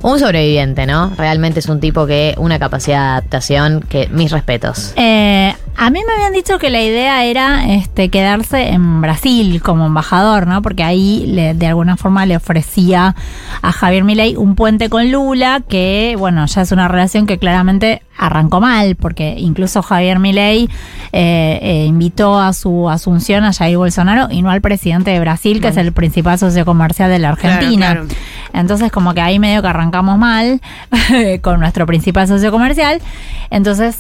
Un 0.01 0.19
sobreviviente, 0.19 0.85
¿no? 0.85 1.13
Realmente 1.17 1.59
es 1.59 1.67
un 1.67 1.79
tipo 1.79 2.05
que 2.05 2.35
una 2.37 2.59
capacidad 2.59 2.97
de 2.99 3.07
adaptación 3.17 3.83
que 3.89 4.07
mis 4.09 4.31
respetos. 4.31 4.93
Eh, 4.97 5.55
a 5.77 5.89
mí 5.89 5.99
me 6.07 6.13
habían 6.13 6.33
dicho 6.33 6.57
que 6.57 6.69
la 6.69 6.81
idea 6.81 7.23
era 7.25 7.65
este, 7.73 8.09
quedarse 8.09 8.69
en 8.69 9.01
Brasil 9.01 9.61
como 9.61 9.85
embajador, 9.85 10.47
¿no? 10.47 10.61
Porque 10.61 10.83
ahí 10.83 11.25
le- 11.27 11.53
de 11.53 11.67
alguna 11.67 11.97
forma 11.97 12.25
le 12.25 12.37
ofrecía 12.37 13.15
a 13.61 13.71
Javier 13.71 14.03
Milei 14.03 14.35
un 14.37 14.55
puente 14.55 14.89
con 14.89 15.11
Lula, 15.11 15.61
que 15.67 16.15
bueno, 16.17 16.45
ya 16.45 16.61
es 16.61 16.71
una 16.71 16.87
relación 16.87 17.25
que 17.25 17.37
claramente 17.37 18.01
arrancó 18.17 18.61
mal, 18.61 18.95
porque 18.95 19.35
incluso 19.37 19.81
Javier 19.81 20.19
Milei 20.19 20.69
eh, 21.11 21.59
eh, 21.61 21.85
invitó 21.85 22.39
a 22.39 22.53
su 22.53 22.89
asunción 22.89 23.43
a 23.43 23.51
Jair 23.51 23.77
Bolsonaro 23.77 24.27
y 24.31 24.41
no 24.41 24.51
al 24.51 24.61
presidente 24.61 25.11
de 25.11 25.19
Brasil, 25.19 25.59
que 25.59 25.67
es 25.67 25.77
el 25.77 25.91
principal 25.91 26.39
socio 26.39 26.63
comercial 26.65 27.09
de 27.09 27.19
la 27.19 27.29
Argentina. 27.29 27.91
claro. 27.91 28.07
Entonces, 28.53 28.89
como 28.91 29.13
que 29.13 29.19
ahí 29.19 29.37
medio 29.37 29.61
que 29.61 29.67
arrancamos 29.67 30.17
mal 30.17 30.61
con 31.41 31.59
nuestro 31.59 31.85
principal 31.85 32.25
socio 32.29 32.51
comercial. 32.51 33.01
Entonces, 33.49 33.97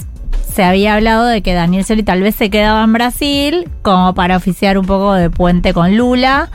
se 0.53 0.63
había 0.63 0.95
hablado 0.95 1.25
de 1.25 1.41
que 1.41 1.53
Daniel 1.53 1.83
Scioli 1.83 2.03
tal 2.03 2.21
vez 2.21 2.35
se 2.35 2.49
quedaba 2.49 2.83
en 2.83 2.93
Brasil 2.93 3.69
como 3.81 4.15
para 4.15 4.37
oficiar 4.37 4.77
un 4.77 4.85
poco 4.85 5.13
de 5.13 5.29
puente 5.29 5.73
con 5.73 5.97
Lula. 5.97 6.49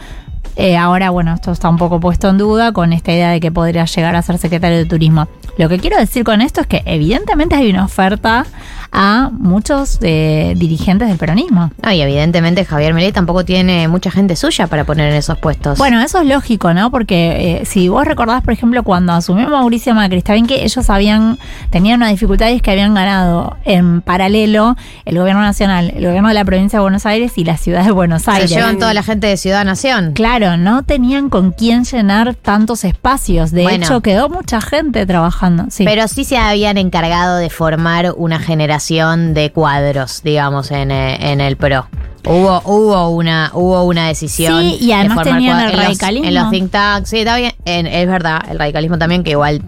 Eh, 0.57 0.77
ahora, 0.77 1.11
bueno, 1.11 1.35
esto 1.35 1.53
está 1.53 1.69
un 1.69 1.77
poco 1.79 2.01
puesto 2.01 2.29
en 2.29 2.39
duda 2.39 2.73
con 2.73 2.93
esta 2.93 3.13
idea 3.13 3.31
de 3.31 3.41
que 3.41 3.51
podría 3.51 3.85
llegar 3.85 4.17
a 4.17 4.23
ser 4.23 4.39
secretario 4.39 4.79
de 4.79 4.85
turismo. 4.85 5.29
Lo 5.59 5.69
que 5.69 5.79
quiero 5.79 5.99
decir 5.99 6.25
con 6.25 6.41
esto 6.41 6.61
es 6.61 6.67
que 6.67 6.83
evidentemente 6.87 7.55
hay 7.55 7.71
una 7.71 7.85
oferta 7.85 8.47
a 8.93 9.31
muchos 9.33 9.99
eh, 10.03 10.55
dirigentes 10.57 11.09
del 11.09 11.17
peronismo. 11.17 11.71
No, 11.83 11.93
y 11.93 12.01
evidentemente 12.01 12.65
Javier 12.65 12.93
Milei 12.93 13.13
tampoco 13.13 13.45
tiene 13.45 13.87
mucha 13.89 14.11
gente 14.11 14.35
suya 14.37 14.67
para 14.67 14.85
poner 14.85 15.11
en 15.11 15.17
esos 15.17 15.39
puestos. 15.39 15.79
Bueno, 15.79 16.01
eso 16.01 16.21
es 16.21 16.27
lógico, 16.27 16.75
¿no? 16.75 16.91
Porque 16.91 17.61
eh, 17.61 17.67
si 17.67 17.89
vos 17.89 18.05
recordás, 18.05 18.43
por 18.43 18.53
ejemplo, 18.53 18.83
cuando 18.83 19.13
asumió 19.13 19.49
Mauricio 19.49 19.95
Macri, 19.95 20.19
está 20.19 20.33
bien 20.33 20.47
que 20.47 20.65
ellos 20.65 20.91
habían, 20.91 21.39
tenían 21.71 22.01
una 22.01 22.09
dificultad 22.09 22.49
y 22.49 22.55
es 22.57 22.63
que 22.63 22.73
habían 22.73 22.95
ganado 22.95 23.57
en 23.65 24.01
paralelo 24.01 24.77
el 25.05 25.19
gobierno 25.19 25.43
nacional, 25.43 25.93
el 25.95 26.05
gobierno 26.05 26.29
de 26.29 26.35
la 26.35 26.45
provincia 26.45 26.79
de 26.79 26.83
Buenos 26.83 27.07
Aires 27.07 27.33
y 27.37 27.45
la 27.45 27.57
ciudad 27.57 27.85
de 27.85 27.93
Buenos 27.93 28.23
se 28.23 28.31
Aires. 28.33 28.51
llevan 28.51 28.79
toda 28.79 28.93
la 28.93 29.03
gente 29.03 29.29
de 29.29 29.37
Ciudad 29.37 29.65
Nación. 29.65 30.13
Claro, 30.15 30.40
no 30.57 30.83
tenían 30.83 31.29
con 31.31 31.53
quién 31.53 31.85
llenar 31.85 32.35
tantos 32.35 32.85
espacios. 32.85 33.51
De 33.51 33.63
Bueno. 33.63 33.85
hecho, 33.85 34.01
quedó 34.01 34.29
mucha 34.29 34.61
gente 34.61 35.07
trabajando. 35.07 35.67
Sí. 35.71 35.85
Pero 35.85 36.09
sí 36.09 36.25
se 36.25 36.37
habían 36.39 36.79
encargado 36.79 37.37
de 37.37 37.51
formar 37.51 38.13
una 38.17 38.39
generación 38.39 39.35
de 39.35 39.53
cuadros, 39.53 40.23
digamos, 40.23 40.71
en, 40.71 40.91
eh, 40.91 41.33
en 41.33 41.41
el 41.41 41.57
PRO. 41.57 41.87
Hubo, 42.27 42.61
hubo 42.67 43.09
una, 43.11 43.51
hubo 43.55 43.83
una 43.85 44.09
decisión. 44.09 44.61
Sí, 44.61 44.79
y 44.81 44.93
además 44.93 45.19
de 45.19 45.25
formar 45.25 45.39
tenían 45.39 45.61
el 45.61 45.71
en 45.71 45.77
los-. 45.89 46.03
En 46.03 46.35
los 46.35 46.51
think 46.51 46.71
tanks, 46.71 47.09
sí, 47.11 47.19
está 47.21 47.37
bien. 47.37 47.53
en- 47.65 47.87
es 47.87 48.07
verdad, 48.07 48.41
el 48.51 48.59
radicalismo 48.59 48.99
también, 48.99 49.23
que 49.25 49.31
igual, 49.31 49.63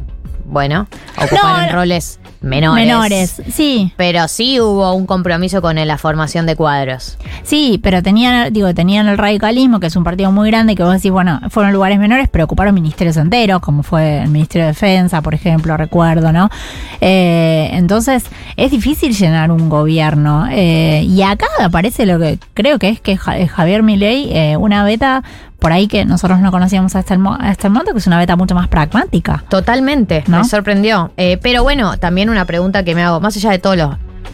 bueno, 0.45 0.87
ocuparon 1.17 1.67
No, 1.69 1.73
roles 1.73 2.21
menores. 2.43 2.87
Menores, 2.87 3.43
sí. 3.53 3.93
Pero 3.97 4.29
sí 4.29 4.61
hubo 4.61 4.93
un 4.95 5.07
compromiso 5.07 5.61
con 5.63 5.77
la 5.77 5.99
formación 5.99 6.47
de 6.47 6.57
cuadros. 6.57 7.17
Sí, 7.43 7.81
pero 7.83 8.03
tenían, 8.03 8.53
digo, 8.53 8.73
tenían 8.75 9.07
el 9.09 9.19
radicalismo, 9.19 9.81
que 9.81 9.87
es 9.89 9.97
un 9.97 10.05
partido 10.05 10.33
muy 10.33 10.51
grande, 10.51 10.75
que 10.75 10.83
vos 10.83 10.93
decís, 10.95 11.11
bueno, 11.11 11.41
fueron 11.51 11.73
lugares 11.73 11.99
menores, 11.99 12.29
pero 12.31 12.45
ocuparon 12.45 12.75
ministerios 12.75 13.17
enteros, 13.17 13.61
como 13.61 13.83
fue 13.83 14.23
el 14.23 14.29
Ministerio 14.31 14.67
de 14.67 14.73
Defensa, 14.73 15.23
por 15.23 15.35
ejemplo, 15.35 15.77
recuerdo, 15.77 16.33
¿no? 16.33 16.51
Eh, 17.01 17.71
entonces, 17.73 18.25
es 18.57 18.71
difícil 18.71 19.15
llenar 19.17 19.51
un 19.51 19.69
gobierno. 19.69 20.47
Eh, 20.51 21.05
y 21.09 21.23
acá 21.23 21.47
aparece 21.61 22.07
lo 22.07 22.19
que 22.19 22.39
creo 22.55 22.79
que 22.79 22.89
es 22.89 23.01
que 23.01 23.17
Ja- 23.17 23.47
Javier 23.47 23.83
Milei, 23.83 24.31
eh, 24.33 24.57
una 24.57 24.85
beta 24.85 25.23
por 25.63 25.73
ahí 25.73 25.87
que 25.87 26.05
nosotros 26.05 26.41
no 26.41 26.51
conocíamos 26.51 26.95
hasta 26.97 27.15
el, 27.15 27.21
mo- 27.21 27.39
hasta 27.41 27.69
el 27.69 27.73
momento, 27.73 27.93
que 27.93 27.99
es 28.01 28.07
una 28.07 28.19
beta 28.19 28.37
mucho 28.37 28.55
más 28.55 28.69
pragmática. 28.69 29.45
Totalmente, 29.49 30.25
¿No? 30.27 30.39
me 30.41 30.45
sorprendió. 30.45 31.13
Eh, 31.17 31.39
pero 31.41 31.63
bueno, 31.63 31.97
también 31.99 32.29
una 32.29 32.45
pregunta 32.45 32.83
que 32.85 32.95
me 32.95 33.03
hago, 33.03 33.21
más 33.21 33.37
allá 33.37 33.51
de 33.53 33.59
todos 33.61 33.77
los. 33.77 33.91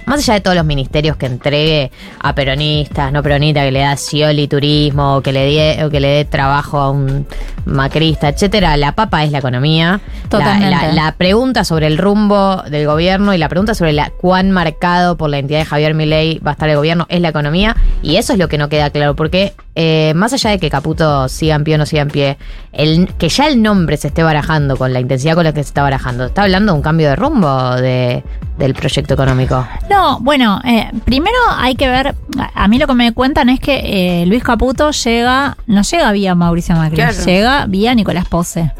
Más 0.06 0.20
allá 0.20 0.34
de 0.34 0.40
todos 0.40 0.56
los 0.56 0.64
ministerios 0.64 1.18
que 1.18 1.26
entregue 1.26 1.90
a 2.20 2.34
peronistas, 2.34 3.12
no 3.12 3.22
peronistas, 3.22 3.64
que 3.64 3.72
le 3.72 3.80
da 3.80 3.94
Scioli 3.94 4.48
turismo, 4.48 5.16
o 5.16 5.20
que 5.22 5.32
le 5.32 5.40
dé, 5.44 5.84
o 5.84 5.90
que 5.90 6.00
le 6.00 6.08
dé 6.08 6.24
trabajo 6.24 6.78
a 6.80 6.90
un 6.90 7.26
macrista, 7.66 8.28
etcétera, 8.30 8.76
la 8.78 8.92
papa 8.92 9.22
es 9.24 9.32
la 9.32 9.38
economía. 9.38 10.00
La- 10.22 10.28
Totalmente. 10.30 10.70
La, 10.70 10.92
la 10.92 11.12
pregunta 11.12 11.64
sobre 11.64 11.86
el 11.88 11.98
rumbo 11.98 12.62
del 12.70 12.86
gobierno 12.86 13.34
y 13.34 13.38
la 13.38 13.48
pregunta 13.50 13.74
sobre 13.74 13.92
la 13.92 14.10
cuán 14.10 14.50
marcado 14.50 15.16
por 15.18 15.28
la 15.28 15.38
entidad 15.38 15.58
de 15.60 15.64
Javier 15.66 15.92
Milei 15.94 16.38
va 16.38 16.52
a 16.52 16.54
estar 16.54 16.68
el 16.70 16.76
gobierno 16.76 17.04
es 17.10 17.20
la 17.20 17.28
economía. 17.28 17.76
Y 18.02 18.16
eso 18.16 18.32
es 18.32 18.38
lo 18.38 18.48
que 18.48 18.56
no 18.56 18.70
queda 18.70 18.88
claro, 18.90 19.14
porque 19.14 19.52
eh, 19.80 20.12
más 20.16 20.32
allá 20.32 20.50
de 20.50 20.58
que 20.58 20.70
Caputo 20.70 21.28
siga 21.28 21.54
en 21.54 21.62
pie 21.62 21.76
o 21.76 21.78
no 21.78 21.86
siga 21.86 22.02
en 22.02 22.08
pie, 22.08 22.36
el, 22.72 23.14
que 23.16 23.28
ya 23.28 23.46
el 23.46 23.62
nombre 23.62 23.96
se 23.96 24.08
esté 24.08 24.24
barajando 24.24 24.76
con 24.76 24.92
la 24.92 24.98
intensidad 24.98 25.36
con 25.36 25.44
la 25.44 25.52
que 25.52 25.62
se 25.62 25.68
está 25.68 25.82
barajando, 25.82 26.24
está 26.24 26.42
hablando 26.42 26.72
de 26.72 26.76
un 26.78 26.82
cambio 26.82 27.08
de 27.08 27.14
rumbo 27.14 27.76
de, 27.76 28.24
del 28.58 28.74
proyecto 28.74 29.14
económico. 29.14 29.64
No, 29.88 30.18
bueno, 30.20 30.60
eh, 30.64 30.90
primero 31.04 31.36
hay 31.56 31.76
que 31.76 31.86
ver, 31.88 32.16
a 32.54 32.66
mí 32.66 32.78
lo 32.78 32.88
que 32.88 32.94
me 32.94 33.12
cuentan 33.12 33.50
es 33.50 33.60
que 33.60 34.22
eh, 34.22 34.26
Luis 34.26 34.42
Caputo 34.42 34.90
llega, 34.90 35.56
no 35.68 35.82
llega 35.82 36.10
vía 36.10 36.34
Mauricio 36.34 36.74
Macri, 36.74 36.96
Claro. 36.96 37.16
llega 37.24 37.66
vía 37.66 37.94
Nicolás 37.94 38.26
Pose. 38.28 38.72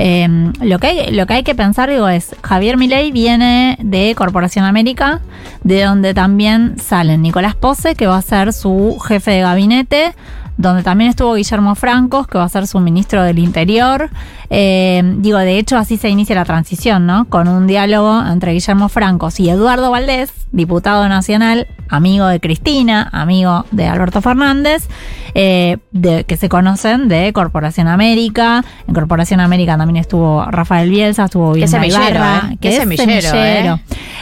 Eh, 0.00 0.52
lo, 0.60 0.78
que 0.78 0.86
hay, 0.86 1.12
lo 1.12 1.26
que 1.26 1.34
hay 1.34 1.42
que 1.42 1.56
pensar, 1.56 1.90
digo, 1.90 2.08
es, 2.08 2.36
Javier 2.44 2.76
Milei 2.76 3.10
viene 3.10 3.76
de 3.80 4.14
Corporación 4.16 4.64
América, 4.64 5.20
de 5.64 5.82
donde 5.82 6.14
también 6.14 6.78
salen 6.78 7.20
Nicolás 7.20 7.56
Pose, 7.56 7.96
que 7.96 8.06
va 8.06 8.16
a 8.16 8.22
ser 8.22 8.52
su 8.52 8.96
jefe 9.00 9.32
de 9.32 9.40
gabinete, 9.40 10.14
donde 10.56 10.84
también 10.84 11.10
estuvo 11.10 11.34
Guillermo 11.34 11.74
Francos, 11.74 12.28
que 12.28 12.38
va 12.38 12.44
a 12.44 12.48
ser 12.48 12.68
su 12.68 12.78
ministro 12.78 13.24
del 13.24 13.40
Interior. 13.40 14.08
Eh, 14.50 15.02
digo, 15.18 15.38
de 15.38 15.58
hecho, 15.58 15.76
así 15.76 15.96
se 15.98 16.08
inicia 16.08 16.34
la 16.34 16.44
transición, 16.44 17.06
¿no? 17.06 17.26
Con 17.26 17.48
un 17.48 17.66
diálogo 17.66 18.22
entre 18.26 18.52
Guillermo 18.52 18.88
Francos 18.88 19.38
y 19.40 19.50
Eduardo 19.50 19.90
Valdés, 19.90 20.32
diputado 20.52 21.06
nacional, 21.08 21.66
amigo 21.90 22.26
de 22.26 22.40
Cristina, 22.40 23.08
amigo 23.12 23.66
de 23.72 23.86
Alberto 23.86 24.22
Fernández, 24.22 24.88
eh, 25.34 25.76
de- 25.92 26.24
que 26.24 26.36
se 26.38 26.48
conocen 26.48 27.08
de 27.08 27.32
Corporación 27.34 27.88
América. 27.88 28.64
En 28.86 28.94
Corporación 28.94 29.40
América 29.40 29.76
también 29.76 29.96
estuvo 29.98 30.42
Rafael 30.46 30.88
Bielsa, 30.88 31.26
estuvo 31.26 31.52
Qué 31.52 31.60
Vilma 31.60 31.68
semillero, 31.70 32.04
Ibarra, 32.04 32.42
¿eh? 32.46 32.50
que 32.52 32.58
Qué 32.60 32.68
es 32.70 32.76
semillero, 32.80 33.30
semillero. 33.30 33.80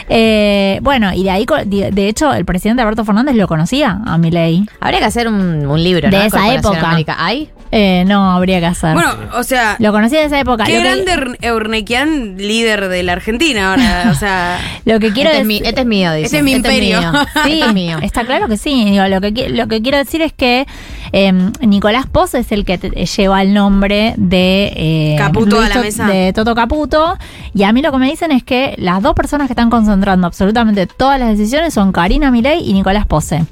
Eh, 0.09 0.79
bueno, 0.83 1.13
y 1.13 1.23
de 1.23 1.31
ahí, 1.31 1.45
de 1.65 2.07
hecho, 2.09 2.33
el 2.33 2.43
presidente 2.45 2.81
Alberto 2.81 3.05
Fernández 3.05 3.35
lo 3.35 3.47
conocía 3.47 3.99
a 4.05 4.17
Milei. 4.17 4.65
Habría 4.81 4.99
que 4.99 5.05
hacer 5.05 5.27
un, 5.27 5.65
un 5.65 5.83
libro, 5.83 6.09
¿no? 6.09 6.17
De 6.17 6.25
esa 6.25 6.53
época. 6.53 6.81
América. 6.89 7.15
¿Hay? 7.19 7.49
Eh, 7.71 8.05
no, 8.07 8.31
habría 8.31 8.59
que 8.61 8.65
hacer. 8.67 8.93
Bueno, 8.93 9.09
o 9.35 9.43
sea, 9.43 9.75
lo 9.79 9.91
conocí 9.91 10.15
de 10.19 10.25
esa 10.25 10.39
época. 10.39 10.63
qué 10.65 10.75
Lo 10.77 10.81
que- 10.81 11.03
grande 11.03 11.13
Eur- 11.13 11.37
Eurnequian, 11.41 12.37
líder 12.37 12.87
de 12.89 13.03
la 13.03 13.13
Argentina 13.13 13.71
ahora. 13.71 14.09
O 14.11 14.15
sea, 14.15 14.59
Lo 14.85 14.99
que 14.99 15.11
quiero 15.11 15.29
este, 15.29 15.41
es 15.41 15.47
mi, 15.47 15.57
este 15.63 15.81
es 15.81 15.85
mío, 15.87 16.11
dice. 16.13 16.25
Este 16.25 16.37
es 16.37 16.43
mi 16.43 16.51
imperio. 16.53 16.99
mío. 16.99 17.11
Sí, 17.45 17.51
Este 17.53 17.65
es 17.67 17.73
mío. 17.73 17.99
está 18.01 18.23
claro 18.25 18.47
que 18.47 18.57
sí. 18.57 18.85
Digo, 18.91 19.05
lo, 19.07 19.21
que, 19.21 19.49
lo 19.49 19.67
que 19.67 19.81
quiero 19.81 19.97
decir 19.97 20.21
es 20.21 20.33
que 20.33 20.65
eh, 21.11 21.31
Nicolás 21.61 22.05
Pose 22.07 22.39
es 22.39 22.51
el 22.51 22.65
que 22.65 22.77
te- 22.77 22.89
lleva 23.05 23.41
el 23.41 23.53
nombre 23.53 24.13
de 24.17 24.71
eh, 24.75 25.15
Caputo 25.17 25.59
a 25.61 25.69
la 25.69 25.81
mesa. 25.81 26.07
de 26.07 26.33
Toto 26.33 26.55
Caputo. 26.55 27.17
Y 27.53 27.63
a 27.63 27.71
mí 27.71 27.81
lo 27.81 27.91
que 27.91 27.97
me 27.97 28.09
dicen 28.09 28.31
es 28.31 28.43
que 28.43 28.75
las 28.77 29.01
dos 29.01 29.13
personas 29.13 29.47
que 29.47 29.53
están 29.53 29.69
concentrando 29.69 30.27
absolutamente 30.27 30.87
todas 30.87 31.19
las 31.19 31.29
decisiones 31.37 31.73
son 31.73 31.91
Karina 31.91 32.31
Milei 32.31 32.67
y 32.69 32.73
Nicolás 32.73 33.05
Pose. 33.05 33.45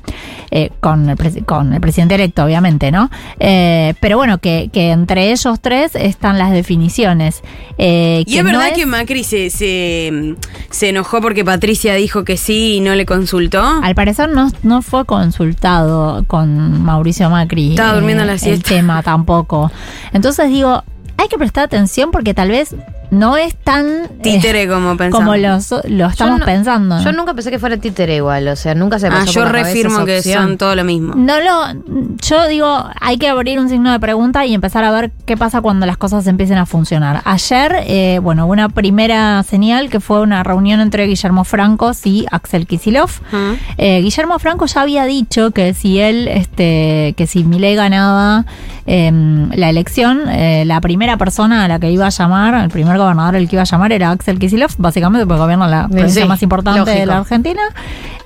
Eh, 0.51 0.69
con, 0.79 1.09
el 1.09 1.17
presi- 1.17 1.43
con 1.43 1.73
el 1.73 1.81
presidente 1.81 2.15
electo, 2.15 2.43
obviamente, 2.45 2.91
¿no? 2.91 3.09
Eh, 3.39 3.93
pero 3.99 4.15
bueno, 4.17 4.37
que, 4.37 4.69
que 4.71 4.91
entre 4.91 5.31
ellos 5.31 5.59
tres 5.59 5.95
están 5.95 6.37
las 6.37 6.51
definiciones. 6.51 7.41
Eh, 7.79 8.23
y 8.25 8.31
que 8.31 8.37
es 8.37 8.43
no 8.45 8.51
verdad 8.51 8.73
que 8.73 8.85
Macri 8.85 9.23
se, 9.23 9.49
se, 9.49 10.35
se 10.69 10.89
enojó 10.89 11.19
porque 11.19 11.43
Patricia 11.43 11.95
dijo 11.95 12.23
que 12.23 12.37
sí 12.37 12.75
y 12.75 12.79
no 12.79 12.93
le 12.95 13.05
consultó. 13.05 13.61
Al 13.83 13.95
parecer 13.95 14.29
no, 14.29 14.49
no 14.63 14.81
fue 14.83 15.03
consultado 15.05 16.23
con 16.27 16.83
Mauricio 16.83 17.29
Macri. 17.29 17.44
Estaba 17.71 17.93
durmiendo 17.93 18.23
la 18.25 18.33
el 18.33 18.39
siesta. 18.39 18.69
tema 18.69 19.03
tampoco. 19.03 19.71
Entonces 20.13 20.49
digo, 20.49 20.83
hay 21.17 21.27
que 21.27 21.37
prestar 21.37 21.65
atención 21.65 22.11
porque 22.11 22.33
tal 22.33 22.49
vez 22.49 22.75
no 23.11 23.37
es 23.37 23.55
tan 23.55 23.85
eh, 23.87 24.09
Títere 24.21 24.67
como 24.67 24.97
pensamos. 24.97 25.25
como 25.25 25.35
lo 25.37 25.55
estamos 25.57 26.17
Yo 26.17 26.37
no- 26.37 26.45
pensando. 26.45 26.99
Yo 27.01 27.11
nunca 27.11 27.33
pensé 27.33 27.51
que 27.51 27.59
fuera 27.59 27.77
títere 27.77 28.15
igual, 28.17 28.47
o 28.47 28.55
sea, 28.55 28.75
nunca 28.75 28.99
se 28.99 29.09
pasó 29.09 29.21
Ah, 29.21 29.25
por 29.25 29.33
yo 29.33 29.45
la 29.45 29.51
cabeza 29.51 29.67
refirmo 29.69 29.95
esa 29.97 30.05
que 30.05 30.21
son 30.33 30.57
todo 30.57 30.75
lo 30.75 30.83
mismo. 30.83 31.13
No 31.15 31.39
lo, 31.39 31.81
yo 32.21 32.47
digo, 32.47 32.85
hay 32.99 33.17
que 33.17 33.27
abrir 33.27 33.59
un 33.59 33.69
signo 33.69 33.91
de 33.91 33.99
pregunta 33.99 34.45
y 34.45 34.53
empezar 34.53 34.83
a 34.83 34.91
ver 34.91 35.11
qué 35.25 35.37
pasa 35.37 35.61
cuando 35.61 35.85
las 35.85 35.97
cosas 35.97 36.25
empiecen 36.27 36.57
a 36.57 36.65
funcionar. 36.65 37.21
Ayer, 37.25 37.75
eh, 37.87 38.19
bueno, 38.21 38.45
una 38.47 38.69
primera 38.69 39.43
señal 39.43 39.89
que 39.89 39.99
fue 39.99 40.21
una 40.21 40.43
reunión 40.43 40.79
entre 40.79 41.05
Guillermo 41.07 41.43
Francos 41.43 42.05
y 42.05 42.25
Axel 42.31 42.67
Kisilov. 42.67 43.09
Ujú. 43.31 43.57
Eh, 43.77 44.01
Guillermo 44.01 44.39
Franco 44.39 44.65
ya 44.65 44.81
había 44.81 45.05
dicho 45.05 45.51
que 45.51 45.73
si 45.73 45.99
él, 45.99 46.27
este, 46.27 47.13
que 47.17 47.27
si 47.27 47.43
Milei 47.43 47.75
ganaba 47.75 48.45
em, 48.87 49.49
la 49.55 49.69
elección, 49.69 50.21
eh, 50.29 50.63
la 50.65 50.79
primera 50.81 51.17
persona 51.17 51.65
a 51.65 51.67
la 51.67 51.79
que 51.79 51.89
iba 51.91 52.05
a 52.05 52.09
llamar, 52.09 52.53
el 52.63 52.69
primer 52.69 52.94
gobernador 52.97 53.35
al 53.35 53.47
que 53.47 53.55
iba 53.55 53.61
a 53.63 53.65
llamar 53.65 53.91
era 53.91 54.11
Axel 54.11 54.39
Kicillof, 54.39 54.75
básicamente 54.77 55.25
porque 55.25 55.41
gobierna 55.41 55.67
la 55.67 55.87
provincia 55.87 56.23
Sí, 56.23 56.27
más 56.27 56.41
importante 56.41 56.91
de 56.91 57.05
la 57.05 57.17
Argentina, 57.17 57.61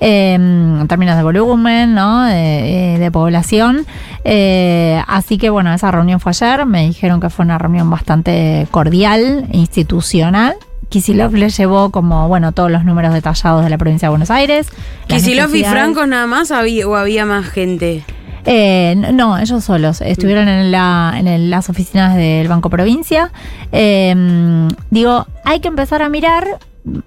em, 0.00 0.80
en 0.80 0.88
términos 0.88 1.16
de 1.16 1.22
volumen, 1.22 1.94
¿no? 1.94 2.24
de, 2.24 2.96
de 2.98 3.10
población. 3.10 3.86
Eh, 4.24 5.02
así 5.06 5.38
que 5.38 5.50
bueno, 5.50 5.72
esa 5.72 5.90
reunión 5.90 6.20
fue 6.20 6.30
ayer, 6.30 6.66
me 6.66 6.86
dijeron 6.86 7.20
que 7.20 7.30
fue 7.30 7.44
una 7.44 7.58
reunión 7.58 7.90
bastante 7.90 8.66
cordial, 8.70 9.46
institucional. 9.52 10.54
Kisilov 10.88 11.32
le 11.34 11.48
llevó 11.50 11.90
como, 11.90 12.26
bueno, 12.26 12.50
todos 12.50 12.70
los 12.70 12.84
números 12.84 13.14
detallados 13.14 13.62
de 13.62 13.70
la 13.70 13.78
provincia 13.78 14.06
de 14.06 14.10
Buenos 14.10 14.30
Aires. 14.30 14.66
Kisilov 15.06 15.50
y 15.50 15.62
necesidades. 15.62 15.70
Franco 15.70 16.06
nada 16.06 16.26
más 16.26 16.50
había, 16.50 16.88
o 16.88 16.96
había 16.96 17.24
más 17.24 17.46
gente. 17.48 18.04
Eh, 18.46 18.94
no, 19.12 19.38
ellos 19.38 19.64
solos. 19.64 20.00
Estuvieron 20.00 20.48
en, 20.48 20.70
la, 20.72 21.14
en 21.16 21.26
el- 21.26 21.50
las 21.50 21.68
oficinas 21.68 22.16
del 22.16 22.48
Banco 22.48 22.70
Provincia. 22.70 23.30
Eh, 23.72 24.68
digo, 24.90 25.26
hay 25.44 25.60
que 25.60 25.68
empezar 25.68 26.02
a 26.02 26.08
mirar 26.08 26.58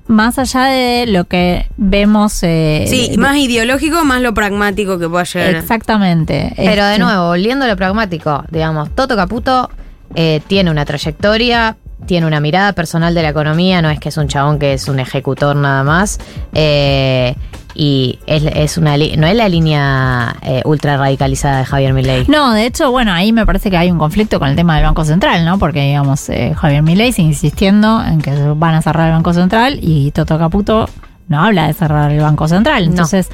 más 0.08 0.38
allá 0.38 0.66
de 0.66 1.06
lo 1.08 1.26
que 1.26 1.66
vemos. 1.78 2.40
eh, 2.44 2.86
Sí, 2.88 3.10
de- 3.12 3.18
más 3.18 3.38
ideológico, 3.38 4.04
más 4.06 4.22
lo 4.22 4.34
pragmático 4.34 5.00
que 5.00 5.10
pueda 5.10 5.24
llegar. 5.24 5.56
Exactamente. 5.56 6.54
Pero 6.56 6.86
de 6.86 6.94
Este, 6.94 7.04
nuevo, 7.04 7.28
volviendo 7.28 7.66
a 7.66 7.68
lo 7.68 7.76
pragmático, 7.76 8.44
digamos, 8.52 8.90
Toto 8.96 9.16
Caputo 9.16 9.70
eh, 10.16 10.42
tiene 10.48 10.70
una 10.70 10.86
trayectoria, 10.86 11.76
tiene 12.06 12.28
una 12.28 12.40
mirada 12.40 12.74
personal 12.74 13.16
de 13.16 13.24
la 13.24 13.30
economía, 13.30 13.82
no 13.82 13.90
es 13.90 14.00
que 14.00 14.10
es 14.10 14.18
un 14.18 14.28
chabón 14.28 14.60
que 14.60 14.74
es 14.74 14.88
un 14.88 15.00
ejecutor 15.00 15.56
nada 15.56 15.84
más. 15.84 16.20
eh, 16.54 17.36
y 17.74 18.20
es, 18.28 18.44
es 18.44 18.78
una 18.78 18.98
no 18.98 19.28
es 19.28 19.36
la 19.36 19.50
línea 19.50 20.36
eh, 20.42 20.62
ultra 20.66 20.98
radicalizada 20.98 21.60
de 21.60 21.66
Javier 21.66 21.94
Milei. 21.94 22.26
No, 22.28 22.54
de 22.54 22.66
hecho, 22.66 22.92
bueno, 22.92 23.12
ahí 23.12 23.32
me 23.34 23.46
parece 23.46 23.70
que 23.72 23.78
hay 23.78 23.92
un 23.92 23.98
conflicto 23.98 24.40
con 24.40 24.50
el 24.50 24.56
tema 24.56 24.76
del 24.76 24.86
Banco 24.86 25.06
Central, 25.06 25.46
¿no? 25.46 25.58
Porque, 25.58 25.82
digamos, 25.82 26.30
eh, 26.30 26.54
Javier 26.56 26.84
Milei 26.84 27.12
sigue 27.12 27.30
insistiendo 27.30 28.04
en 28.04 28.22
que 28.22 28.32
van 28.56 28.76
a 28.76 28.82
cerrar 28.82 29.08
el 29.08 29.14
Banco 29.14 29.34
Central 29.34 29.80
y 29.82 30.12
Toto 30.12 30.38
Caputo 30.38 30.88
no 31.30 31.42
habla 31.42 31.68
de 31.68 31.74
cerrar 31.74 32.12
el 32.12 32.20
Banco 32.20 32.48
Central. 32.48 32.86
No. 32.86 32.92
Entonces, 32.92 33.30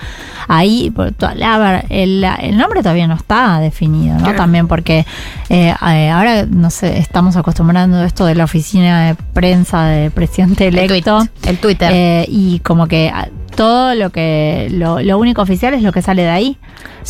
ahí, 0.48 0.94
a 1.44 1.58
ver, 1.58 1.86
el, 1.90 2.24
el 2.24 2.58
nombre 2.58 2.82
todavía 2.82 3.08
no 3.08 3.16
está 3.16 3.60
definido, 3.60 4.16
¿no? 4.16 4.24
Claro. 4.24 4.38
También 4.38 4.68
porque 4.68 5.06
eh, 5.50 5.74
ahora, 5.80 6.46
no 6.46 6.70
sé, 6.70 7.00
estamos 7.00 7.36
acostumbrando 7.36 8.04
esto 8.04 8.26
de 8.26 8.36
la 8.36 8.44
oficina 8.46 9.08
de 9.08 9.16
prensa 9.16 9.86
del 9.86 10.12
presidente 10.12 10.68
El, 10.68 10.78
electo. 10.78 11.18
tweet, 11.18 11.50
el 11.50 11.58
Twitter. 11.58 11.92
Eh, 11.94 12.26
y 12.30 12.60
como 12.60 12.88
que 12.88 13.12
ah, 13.14 13.28
todo 13.60 13.94
lo 13.94 14.10
que 14.10 14.70
lo, 14.72 15.02
lo 15.02 15.18
único 15.18 15.42
oficial 15.42 15.74
es 15.74 15.82
lo 15.82 15.92
que 15.92 16.02
sale 16.02 16.22
de 16.22 16.30
ahí 16.30 16.58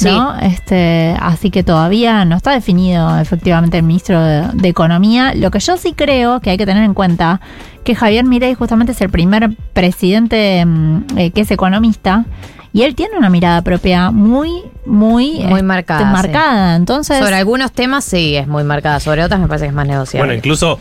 ¿no? 0.03 0.35
este 0.39 1.15
así 1.19 1.51
que 1.51 1.63
todavía 1.63 2.25
no 2.25 2.35
está 2.35 2.53
definido 2.53 3.19
efectivamente 3.19 3.77
el 3.77 3.83
ministro 3.83 4.19
de, 4.19 4.47
de 4.55 4.67
economía 4.67 5.35
lo 5.35 5.51
que 5.51 5.59
yo 5.59 5.77
sí 5.77 5.93
creo 5.93 6.39
que 6.39 6.49
hay 6.49 6.57
que 6.57 6.65
tener 6.65 6.83
en 6.83 6.95
cuenta 6.95 7.39
que 7.83 7.93
Javier 7.93 8.25
Milei 8.25 8.55
justamente 8.55 8.93
es 8.93 9.01
el 9.01 9.11
primer 9.11 9.51
presidente 9.73 10.65
mm, 10.65 11.17
eh, 11.17 11.29
que 11.29 11.41
es 11.41 11.51
economista 11.51 12.25
y 12.73 12.81
él 12.81 12.95
tiene 12.95 13.15
una 13.15 13.29
mirada 13.29 13.61
propia 13.61 14.09
muy 14.09 14.63
muy 14.87 15.41
Muy 15.43 15.59
eh, 15.59 15.63
marcada, 15.63 16.11
marcada 16.11 16.75
entonces 16.77 17.19
sobre 17.19 17.35
algunos 17.35 17.71
temas 17.73 18.03
sí 18.05 18.35
es 18.35 18.47
muy 18.47 18.63
marcada, 18.63 18.99
sobre 18.99 19.23
otras 19.23 19.39
me 19.39 19.47
parece 19.47 19.65
que 19.65 19.69
es 19.69 19.75
más 19.75 19.87
negociable. 19.87 20.25
Bueno, 20.25 20.33
incluso 20.35 20.79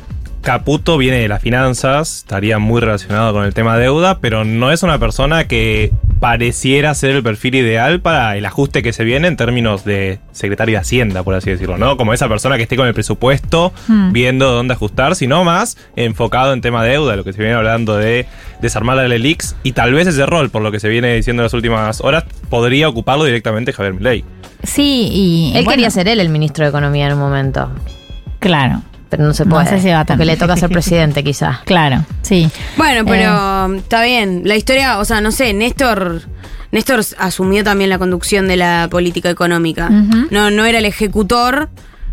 Caputo 0.49 0.97
viene 0.97 1.19
de 1.19 1.29
las 1.29 1.43
finanzas, 1.43 2.21
estaría 2.21 2.59
muy 2.59 2.81
relacionado 2.81 3.35
con 3.35 3.45
el 3.45 3.53
tema 3.53 3.77
deuda, 3.77 4.19
pero 4.19 4.47
no 4.47 4.73
es 4.73 4.83
una 4.83 4.99
persona 4.99 5.47
que 5.47 5.93
pareciera 6.21 6.95
ser 6.95 7.11
el 7.11 7.23
perfil 7.23 7.57
ideal 7.57 8.01
para 8.01 8.35
el 8.35 8.47
ajuste 8.47 8.83
que 8.83 8.95
se 8.95 9.05
viene 9.05 9.29
en 9.29 9.37
términos 9.37 9.85
de 9.85 10.21
secretario 10.33 10.77
de 10.77 10.79
Hacienda, 10.79 11.23
por 11.23 11.35
así 11.35 11.51
decirlo, 11.51 11.77
¿no? 11.77 11.99
Como 11.99 12.15
esa 12.15 12.31
persona 12.31 12.57
que 12.57 12.63
esté 12.63 12.77
con 12.77 12.87
el 12.87 12.95
presupuesto 12.95 13.75
Hmm. 13.89 14.11
viendo 14.13 14.51
dónde 14.51 14.73
ajustar, 14.73 15.17
sino 15.17 15.45
más 15.45 15.77
enfocado 15.97 16.55
en 16.55 16.63
tema 16.63 16.83
deuda, 16.83 17.15
lo 17.15 17.25
que 17.25 17.35
se 17.35 17.41
viene 17.41 17.55
hablando 17.55 17.99
de 17.99 18.25
desarmar 18.63 18.97
la 18.97 19.07
LELIX, 19.07 19.55
y 19.65 19.73
tal 19.73 19.93
vez 19.93 20.07
ese 20.07 20.25
rol, 20.25 20.49
por 20.49 20.63
lo 20.63 20.73
que 20.73 20.81
se 20.81 20.89
viene 20.89 21.15
diciendo 21.15 21.43
en 21.43 21.45
las 21.45 21.53
últimas 21.53 22.01
horas, 22.01 22.25
podría 22.49 22.89
ocuparlo 22.89 23.25
directamente 23.25 23.75
Javier 23.75 23.93
Milei. 23.93 24.25
Sí, 24.63 25.11
y. 25.13 25.53
Él 25.55 25.65
bueno, 25.65 25.73
quería 25.73 25.91
ser 25.91 26.09
él 26.09 26.21
el 26.21 26.31
ministro 26.31 26.65
de 26.65 26.71
Economía 26.71 27.07
en 27.09 27.13
un 27.13 27.19
momento, 27.19 27.71
Claro, 28.39 28.81
pero 29.09 29.25
no 29.25 29.33
se 29.35 29.45
No 29.45 29.51
puede. 29.57 29.67
sé 29.67 29.81
si 29.81 29.89
va 29.89 30.01
a 30.01 30.05
porque 30.05 30.19
tener. 30.25 30.27
le 30.27 30.37
toca 30.37 30.57
ser 30.57 30.69
presidente 30.71 31.23
quizás. 31.25 31.59
claro, 31.65 32.05
sí. 32.23 32.51
Bueno, 32.77 33.05
pero 33.07 33.73
Eh. 33.75 33.79
está 33.79 34.03
bien. 34.03 34.43
La 34.45 34.57
historia, 34.57 34.99
o 34.99 35.05
sea, 35.05 35.21
no 35.21 35.31
sé, 35.33 35.53
Néstor. 35.55 36.23
Néstor 36.71 37.01
asumió 37.19 37.65
también 37.65 37.89
la 37.91 37.99
conducción 37.99 38.47
de 38.47 38.57
la 38.57 38.89
política 38.91 39.31
económica. 39.31 39.89
No, 39.89 40.51
no 40.51 40.65
era 40.67 40.79
el 40.79 40.85
ejecutor, 40.85 41.71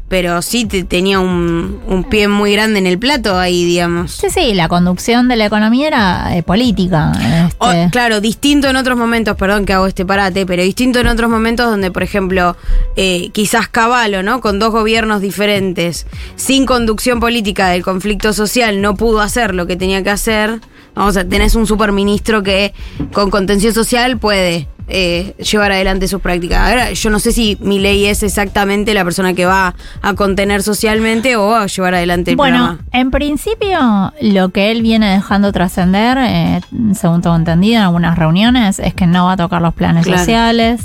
pero 0.07 0.41
sí 0.43 0.65
te- 0.65 0.83
tenía 0.83 1.19
un, 1.19 1.79
un 1.87 2.03
pie 2.03 2.27
muy 2.27 2.53
grande 2.53 2.77
en 2.79 2.85
el 2.87 2.99
plato 2.99 3.37
ahí, 3.39 3.65
digamos. 3.65 4.11
Sí, 4.11 4.27
sí, 4.29 4.53
la 4.53 4.67
conducción 4.67 5.27
de 5.27 5.35
la 5.35 5.45
economía 5.45 5.87
era 5.87 6.37
eh, 6.37 6.43
política. 6.43 7.11
O- 7.57 7.71
este. 7.71 7.89
claro, 7.91 8.21
distinto 8.21 8.67
en 8.69 8.75
otros 8.75 8.97
momentos, 8.97 9.35
perdón 9.35 9.65
que 9.65 9.73
hago 9.73 9.87
este 9.87 10.05
parate, 10.05 10.45
pero 10.45 10.61
distinto 10.63 10.99
en 10.99 11.07
otros 11.07 11.29
momentos 11.29 11.69
donde, 11.69 11.89
por 11.91 12.03
ejemplo, 12.03 12.55
eh, 12.95 13.29
quizás 13.31 13.67
Caballo, 13.67 14.21
¿no? 14.23 14.41
Con 14.41 14.59
dos 14.59 14.71
gobiernos 14.71 15.21
diferentes, 15.21 16.05
sin 16.35 16.65
conducción 16.65 17.19
política 17.19 17.69
del 17.69 17.81
conflicto 17.83 18.31
social, 18.33 18.81
no 18.81 18.95
pudo 18.95 19.21
hacer 19.21 19.55
lo 19.55 19.65
que 19.67 19.75
tenía 19.75 20.03
que 20.03 20.11
hacer. 20.11 20.59
Vamos 20.95 21.17
a 21.17 21.23
tenés 21.27 21.55
un 21.55 21.67
superministro 21.67 22.41
que 22.41 22.73
con 23.13 23.29
contención 23.29 23.73
social 23.73 24.17
puede 24.17 24.67
eh, 24.87 25.33
llevar 25.39 25.71
adelante 25.71 26.07
sus 26.07 26.21
prácticas. 26.21 26.69
Ahora, 26.69 26.91
yo 26.93 27.09
no 27.09 27.19
sé 27.19 27.31
si 27.31 27.57
mi 27.59 27.79
ley 27.79 28.05
es 28.05 28.21
exactamente 28.23 28.93
la 28.93 29.03
persona 29.03 29.33
que 29.33 29.45
va 29.45 29.75
a 30.01 30.13
contener 30.13 30.61
socialmente 30.63 31.35
o 31.37 31.55
a 31.55 31.65
llevar 31.65 31.95
adelante 31.95 32.31
el 32.31 32.37
Bueno, 32.37 32.57
programa. 32.57 32.85
en 32.91 33.11
principio 33.11 34.13
lo 34.21 34.49
que 34.49 34.71
él 34.71 34.81
viene 34.83 35.11
dejando 35.11 35.51
trascender, 35.51 36.17
eh, 36.21 36.61
según 36.93 37.21
tengo 37.21 37.35
entendido 37.35 37.77
en 37.77 37.81
algunas 37.83 38.17
reuniones, 38.17 38.77
es 38.79 38.93
que 38.93 39.07
no 39.07 39.25
va 39.25 39.33
a 39.33 39.37
tocar 39.37 39.61
los 39.61 39.73
planes 39.73 40.05
Claro. 40.05 40.19
sociales. 40.19 40.81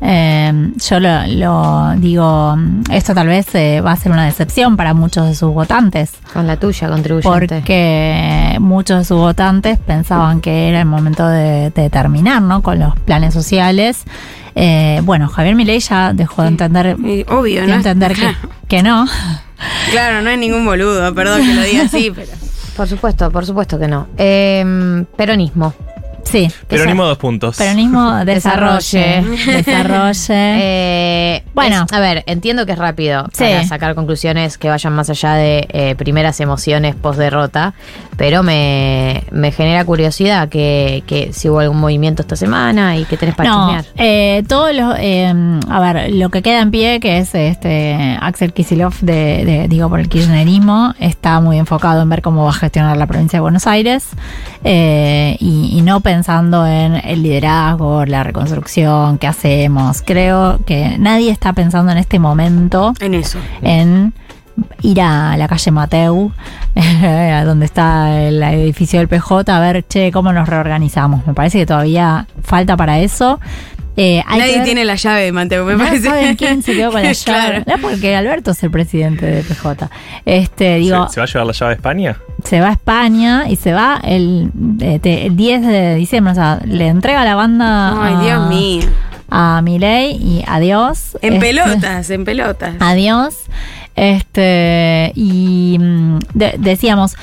Eh, 0.00 0.72
yo 0.76 1.00
lo, 1.00 1.26
lo 1.26 1.94
digo, 1.96 2.54
esto 2.90 3.14
tal 3.14 3.28
vez 3.28 3.46
eh, 3.54 3.80
va 3.80 3.92
a 3.92 3.96
ser 3.96 4.12
una 4.12 4.26
decepción 4.26 4.76
para 4.76 4.92
muchos 4.92 5.26
de 5.26 5.34
sus 5.34 5.52
votantes, 5.54 6.12
Con 6.34 6.46
la 6.46 6.58
tuya, 6.58 6.88
contribuyente. 6.88 7.28
porque 7.30 8.56
muchos 8.60 8.98
de 8.98 9.04
sus 9.04 9.16
votantes 9.16 9.78
pensaban 9.78 10.40
que 10.42 10.68
era 10.68 10.80
el 10.80 10.86
momento 10.86 11.26
de, 11.26 11.70
de 11.70 11.88
terminar 11.90 12.42
¿no? 12.42 12.62
con 12.62 12.78
los 12.78 12.94
planes 13.00 13.32
sociales. 13.32 14.04
Eh, 14.54 15.00
bueno, 15.04 15.28
Javier 15.28 15.54
Milei 15.54 15.80
ya 15.80 16.12
dejó 16.12 16.42
de 16.42 16.48
entender, 16.48 16.96
Y 17.02 17.24
obvio, 17.28 17.62
de 17.62 17.68
¿no? 17.68 17.74
entender 17.74 18.14
que, 18.14 18.34
que 18.68 18.82
no. 18.82 19.06
Claro, 19.90 20.20
no 20.20 20.28
es 20.30 20.38
ningún 20.38 20.64
boludo, 20.66 21.14
perdón 21.14 21.40
que 21.42 21.54
lo 21.54 21.62
diga 21.62 21.84
así, 21.84 22.10
pero. 22.14 22.28
Por 22.76 22.86
supuesto, 22.86 23.30
por 23.30 23.46
supuesto 23.46 23.78
que 23.78 23.88
no. 23.88 24.06
Eh, 24.18 25.04
peronismo. 25.16 25.72
Sí. 26.26 26.48
Peronismo 26.68 27.04
dos 27.04 27.18
puntos. 27.18 27.56
Peronismo 27.56 28.12
desarrolle. 28.24 29.22
Desarrolle. 29.22 29.56
Desarrolle. 29.56 30.16
Eh, 30.68 31.42
Bueno. 31.54 31.84
es- 31.88 31.92
a 31.92 32.00
ver, 32.00 32.22
entiendo 32.26 32.66
que 32.66 32.72
es 32.72 32.78
rápido 32.78 33.26
Sí. 33.32 33.44
para 33.44 33.64
sacar 33.66 33.94
conclusiones 33.94 34.58
que 34.58 34.68
vayan 34.68 34.92
más 34.94 35.08
allá 35.10 35.34
de 35.34 35.66
eh, 35.70 35.94
primeras 35.96 36.40
emociones 36.40 36.94
post 36.94 37.18
derrota, 37.18 37.74
pero 38.16 38.42
me, 38.42 39.22
me 39.30 39.52
genera 39.52 39.84
curiosidad 39.84 40.48
que, 40.48 41.02
que 41.06 41.32
si 41.32 41.48
hubo 41.48 41.60
algún 41.60 41.78
movimiento 41.78 42.22
esta 42.22 42.36
semana 42.36 42.96
y 42.96 43.04
que 43.04 43.16
tenés 43.16 43.34
para 43.34 43.50
no, 43.50 43.78
eh, 43.96 44.42
todo 44.48 44.72
lo, 44.72 44.94
eh, 44.98 45.32
a 45.68 45.80
ver, 45.80 46.12
lo 46.12 46.28
que 46.30 46.42
queda 46.42 46.60
en 46.60 46.70
pie, 46.70 47.00
que 47.00 47.18
es 47.18 47.34
este 47.34 48.16
Axel 48.20 48.52
Kisilov 48.52 48.94
de, 49.00 49.44
de- 49.44 49.66
digo, 49.68 49.88
por 49.88 50.00
el 50.00 50.08
kirchnerismo, 50.08 50.94
está 50.98 51.40
muy 51.40 51.58
enfocado 51.58 52.02
en 52.02 52.08
ver 52.08 52.22
cómo 52.22 52.44
va 52.44 52.50
a 52.50 52.54
gestionar 52.54 52.96
la 52.96 53.06
provincia 53.06 53.36
de 53.38 53.40
Buenos 53.42 53.66
Aires 53.66 54.08
eh, 54.64 55.36
y, 55.40 55.76
y 55.78 55.82
no 55.82 56.00
pensando 56.16 56.66
en 56.66 56.94
el 56.94 57.22
liderazgo, 57.22 58.06
la 58.06 58.22
reconstrucción, 58.24 59.18
qué 59.18 59.26
hacemos. 59.26 60.00
Creo 60.00 60.58
que 60.64 60.96
nadie 60.98 61.30
está 61.30 61.52
pensando 61.52 61.92
en 61.92 61.98
este 61.98 62.18
momento 62.18 62.94
En 63.00 63.12
eso. 63.12 63.38
en 63.60 64.14
ir 64.80 65.02
a 65.02 65.36
la 65.36 65.46
calle 65.46 65.70
Mateu, 65.70 66.32
a 66.74 67.44
donde 67.44 67.66
está 67.66 68.18
el 68.18 68.42
edificio 68.42 68.98
del 68.98 69.08
PJ, 69.08 69.54
a 69.54 69.60
ver, 69.60 69.84
che, 69.86 70.10
cómo 70.10 70.32
nos 70.32 70.48
reorganizamos. 70.48 71.26
Me 71.26 71.34
parece 71.34 71.58
que 71.58 71.66
todavía 71.66 72.26
falta 72.42 72.78
para 72.78 72.98
eso. 73.00 73.38
Eh, 73.98 74.22
hay 74.26 74.34
que 74.34 74.38
Nadie 74.38 74.54
ver- 74.56 74.64
tiene 74.64 74.84
la 74.84 74.94
llave, 74.96 75.32
Mateo, 75.32 75.64
me 75.64 75.72
no 75.72 75.78
parece. 75.84 76.04
saben 76.04 76.36
quién 76.36 76.62
se 76.62 76.74
quedó 76.74 76.92
con 76.92 77.02
la 77.02 77.12
llave. 77.14 77.62
Claro. 77.62 77.64
No, 77.66 77.78
porque 77.88 78.14
Alberto 78.14 78.50
es 78.50 78.62
el 78.62 78.70
presidente 78.70 79.24
de 79.24 79.42
PJ. 79.42 79.88
Este, 80.26 80.76
digo, 80.76 81.06
¿Se, 81.08 81.14
se 81.14 81.20
va 81.20 81.24
a 81.24 81.26
llevar 81.26 81.46
la 81.46 81.52
llave 81.52 81.72
a 81.72 81.74
España? 81.76 82.16
se 82.44 82.60
va 82.60 82.68
a 82.68 82.72
España 82.72 83.44
y 83.48 83.56
se 83.56 83.72
va 83.72 83.98
el, 84.04 84.50
te- 85.00 85.26
el 85.26 85.36
10 85.36 85.66
de 85.66 85.94
diciembre. 85.96 86.32
O 86.32 86.34
sea, 86.34 86.60
le 86.64 86.88
entrega 86.88 87.24
la 87.24 87.34
banda 87.34 87.94
Ay, 88.04 88.14
a, 88.14 88.20
Dios 88.20 88.48
mío. 88.50 88.82
a 89.30 89.62
Milei 89.62 90.12
y 90.12 90.44
adiós. 90.46 91.16
En 91.22 91.34
Este, 91.34 91.46
pelotas, 91.46 92.10
en 92.10 92.24
pelotas. 92.26 92.74
Adiós. 92.80 93.34
Este, 93.96 95.12
y 95.14 95.78
mm, 95.80 96.18
de- 96.34 96.54
decíamos, 96.58 97.16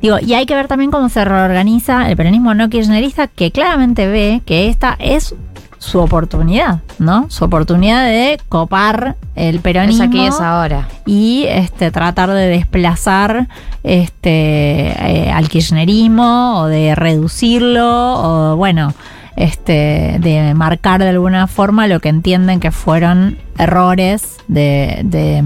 digo, 0.00 0.18
y 0.20 0.34
hay 0.34 0.46
que 0.46 0.54
ver 0.54 0.68
también 0.68 0.90
cómo 0.90 1.08
se 1.08 1.24
reorganiza 1.24 2.08
el 2.08 2.16
peronismo 2.16 2.54
no 2.54 2.70
kirchnerista, 2.70 3.26
que 3.26 3.50
claramente 3.50 4.06
ve 4.06 4.40
que 4.46 4.68
esta 4.68 4.96
es 5.00 5.34
su 5.82 5.98
oportunidad, 5.98 6.78
¿no? 7.00 7.26
Su 7.28 7.44
oportunidad 7.44 8.04
de 8.06 8.40
copar 8.48 9.16
el 9.34 9.56
Es 9.56 9.62
peronismo 9.62 10.04
aquí, 10.04 10.24
es 10.24 10.40
ahora. 10.40 10.88
y 11.06 11.46
este 11.48 11.90
tratar 11.90 12.30
de 12.30 12.46
desplazar 12.46 13.48
este 13.82 14.90
eh, 14.92 15.32
al 15.32 15.48
kirchnerismo 15.48 16.60
o 16.60 16.66
de 16.66 16.94
reducirlo 16.94 18.52
o 18.52 18.56
bueno 18.56 18.94
este 19.42 20.16
de 20.20 20.54
marcar 20.54 21.00
de 21.02 21.08
alguna 21.08 21.46
forma 21.46 21.86
lo 21.88 22.00
que 22.00 22.08
entienden 22.08 22.60
que 22.60 22.70
fueron 22.70 23.38
errores 23.58 24.36
de, 24.48 25.00
de, 25.04 25.42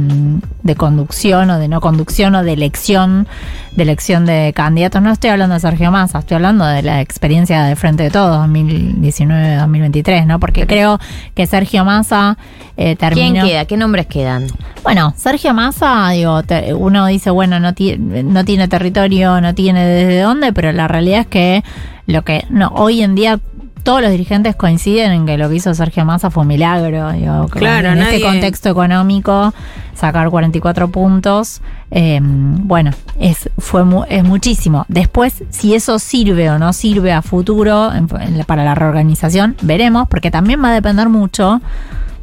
de 0.63 0.75
conducción 0.75 1.51
o 1.51 1.59
de 1.59 1.69
no 1.69 1.81
conducción 1.81 2.35
o 2.35 2.43
de 2.43 2.53
elección 2.53 3.27
de 3.73 3.83
elección 3.83 4.27
de 4.27 4.53
candidatos 4.55 5.03
no 5.03 5.11
estoy 5.13 5.31
hablando 5.31 5.55
de 5.55 5.61
Sergio 5.61 5.91
Massa 5.91 6.19
estoy 6.21 6.37
hablando 6.37 6.65
de 6.67 6.83
la 6.83 7.01
experiencia 7.01 7.65
de 7.65 7.75
Frente 7.77 8.05
de 8.05 8.11
Todos 8.11 8.47
2019-2023 8.49 10.27
no 10.27 10.41
porque 10.41 10.67
creo 10.67 10.99
que 11.35 11.47
Sergio 11.47 11.85
Massa 11.85 12.37
eh, 12.77 12.97
terminó 12.97 13.33
¿Quién 13.33 13.47
queda? 13.47 13.65
¿Qué 13.65 13.77
nombres 13.77 14.07
quedan? 14.07 14.47
bueno, 14.83 15.15
Sergio 15.17 15.53
Massa, 15.53 16.11
digo, 16.11 16.45
te- 16.45 16.73
uno 16.73 17.07
dice, 17.07 17.31
bueno, 17.31 17.59
no, 17.59 17.75
ti- 17.75 17.97
no 17.99 18.45
tiene 18.45 18.69
territorio, 18.69 19.41
no 19.41 19.53
tiene 19.53 19.85
desde 19.85 20.21
dónde, 20.21 20.53
pero 20.53 20.71
la 20.71 20.87
realidad 20.87 21.21
es 21.23 21.27
que 21.27 21.65
lo 22.07 22.23
que 22.23 22.45
no, 22.51 22.69
hoy 22.69 23.03
en 23.03 23.17
día 23.17 23.41
todos 23.87 24.03
los 24.03 24.11
dirigentes 24.11 24.57
coinciden 24.57 25.13
en 25.13 25.27
que 25.27 25.39
lo 25.39 25.49
que 25.49 25.55
hizo 25.55 25.73
Sergio 25.73 26.05
Massa 26.05 26.29
fue 26.31 26.43
un 26.43 26.49
milagro. 26.49 27.13
Digo, 27.13 27.47
Claro, 27.49 27.89
en 27.93 28.01
nadie- 28.01 28.17
este 28.17 28.21
contexto 28.27 28.69
económico, 28.69 29.55
sacar 29.95 30.29
44 30.29 30.89
puntos, 30.91 31.63
eh, 31.91 32.19
bueno, 32.21 32.91
es, 33.19 33.49
fue 33.59 33.85
mu- 33.85 34.05
es 34.09 34.25
muchísimo. 34.25 34.85
Después, 34.89 35.45
si 35.51 35.75
eso 35.75 35.99
sirve 36.01 36.51
o 36.51 36.59
no 36.59 36.73
sirve 36.73 37.13
a 37.13 37.23
futuro 37.23 37.93
en- 37.95 38.09
en- 38.21 38.45
para 38.45 38.65
la 38.65 38.75
reorganización, 38.75 39.57
veremos, 39.63 40.09
porque 40.09 40.31
también 40.31 40.63
va 40.63 40.71
a 40.71 40.75
depender 40.75 41.09
mucho 41.09 41.61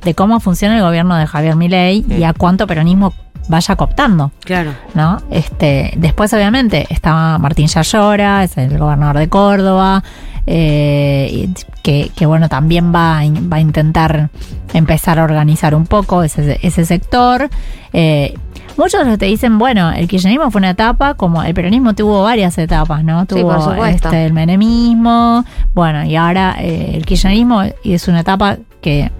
de 0.04 0.14
cómo 0.16 0.40
funciona 0.40 0.76
el 0.78 0.84
gobierno 0.84 1.16
de 1.16 1.26
Javier 1.28 1.56
Milei 1.56 2.06
y 2.10 2.24
a 2.24 2.34
cuánto 2.34 2.68
peronismo 2.68 3.14
vaya 3.48 3.76
cooptando. 3.76 4.32
Claro. 4.46 4.72
¿no? 4.94 5.22
Este, 5.30 5.94
después, 5.98 6.34
obviamente, 6.34 6.86
está 6.90 7.38
Martín 7.40 7.68
Yayora, 7.68 8.44
es 8.44 8.58
el 8.58 8.78
gobernador 8.78 9.18
de 9.18 9.30
Córdoba, 9.30 10.04
eh, 10.46 11.50
que, 11.82 12.12
que, 12.16 12.26
bueno, 12.26 12.50
también 12.50 12.94
va, 12.94 13.18
a 13.20 13.26
in- 13.26 13.50
va 13.52 13.58
a 13.58 13.60
intentar 13.60 14.30
empezar 14.74 15.20
a 15.20 15.24
organizar 15.24 15.76
un 15.76 15.86
poco 15.86 16.24
ese, 16.24 16.60
ese 16.62 16.86
sector. 16.86 17.50
Eh, 17.92 18.34
muchos 18.78 19.02
te 19.18 19.26
dicen, 19.26 19.58
bueno, 19.58 19.92
el 19.92 20.08
kirchnerismo 20.08 20.50
fue 20.52 20.60
una 20.60 20.72
etapa, 20.72 21.14
como 21.14 21.44
el 21.44 21.54
peronismo 21.54 21.94
tuvo 21.94 22.24
varias 22.24 22.58
etapas, 22.58 23.04
¿no? 23.04 23.26
Tuvo 23.26 23.52
este, 23.86 24.26
el 24.26 24.34
menemismo, 24.34 25.46
bueno, 25.74 26.04
y 26.06 26.16
ahora 26.16 26.56
eh, 26.60 26.92
el 26.96 27.06
kirchnerismo 27.06 27.64
es 27.84 28.08
una 28.08 28.22
etapa 28.22 28.58
que 28.82 29.12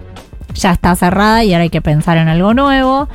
ya 0.54 0.72
está 0.72 0.94
cerrada 0.96 1.44
y 1.44 1.52
ahora 1.52 1.62
hay 1.64 1.70
que 1.70 1.82
pensar 1.82 2.16
en 2.18 2.28
algo 2.28 2.54
nuevo. 2.54 3.08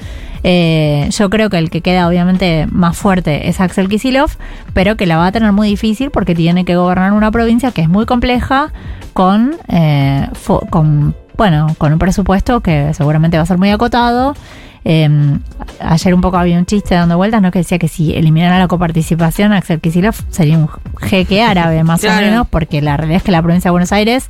Eh, 0.43 1.09
yo 1.11 1.29
creo 1.29 1.49
que 1.49 1.57
el 1.57 1.69
que 1.69 1.81
queda 1.81 2.07
obviamente 2.07 2.65
más 2.71 2.95
fuerte 2.97 3.49
es 3.49 3.59
Axel 3.59 3.89
Kisilov, 3.89 4.31
pero 4.73 4.95
que 4.95 5.05
la 5.05 5.17
va 5.17 5.27
a 5.27 5.31
tener 5.31 5.51
muy 5.51 5.67
difícil 5.67 6.11
porque 6.11 6.33
tiene 6.33 6.63
que 6.65 6.75
gobernar 6.75 7.11
una 7.11 7.29
provincia 7.29 7.71
que 7.71 7.81
es 7.81 7.89
muy 7.89 8.05
compleja 8.05 8.71
con, 9.13 9.55
eh, 9.67 10.27
con 10.69 11.15
bueno, 11.37 11.75
con 11.77 11.93
un 11.93 11.99
presupuesto 11.99 12.61
que 12.61 12.93
seguramente 12.93 13.37
va 13.37 13.43
a 13.43 13.45
ser 13.45 13.57
muy 13.57 13.69
acotado 13.69 14.33
eh, 14.85 15.09
ayer 15.79 16.13
un 16.13 16.21
poco 16.21 16.37
había 16.37 16.57
un 16.57 16.65
chiste 16.65 16.95
dando 16.95 17.17
vueltas, 17.17 17.41
¿no? 17.41 17.51
Que 17.51 17.59
decía 17.59 17.77
que 17.79 17.87
si 17.87 18.13
eliminara 18.15 18.59
la 18.59 18.67
coparticipación, 18.67 19.53
Axel 19.53 19.79
Kicillof 19.79 20.21
sería 20.29 20.57
un 20.57 20.69
jeque 21.01 21.41
árabe, 21.43 21.83
más 21.83 22.01
Claro. 22.09 22.25
o 22.25 22.29
menos, 22.29 22.47
porque 22.47 22.81
la 22.81 22.97
realidad 22.97 23.17
es 23.17 23.23
que 23.23 23.31
la 23.31 23.41
provincia 23.41 23.69
de 23.69 23.71
Buenos 23.71 23.91
Aires 23.91 24.27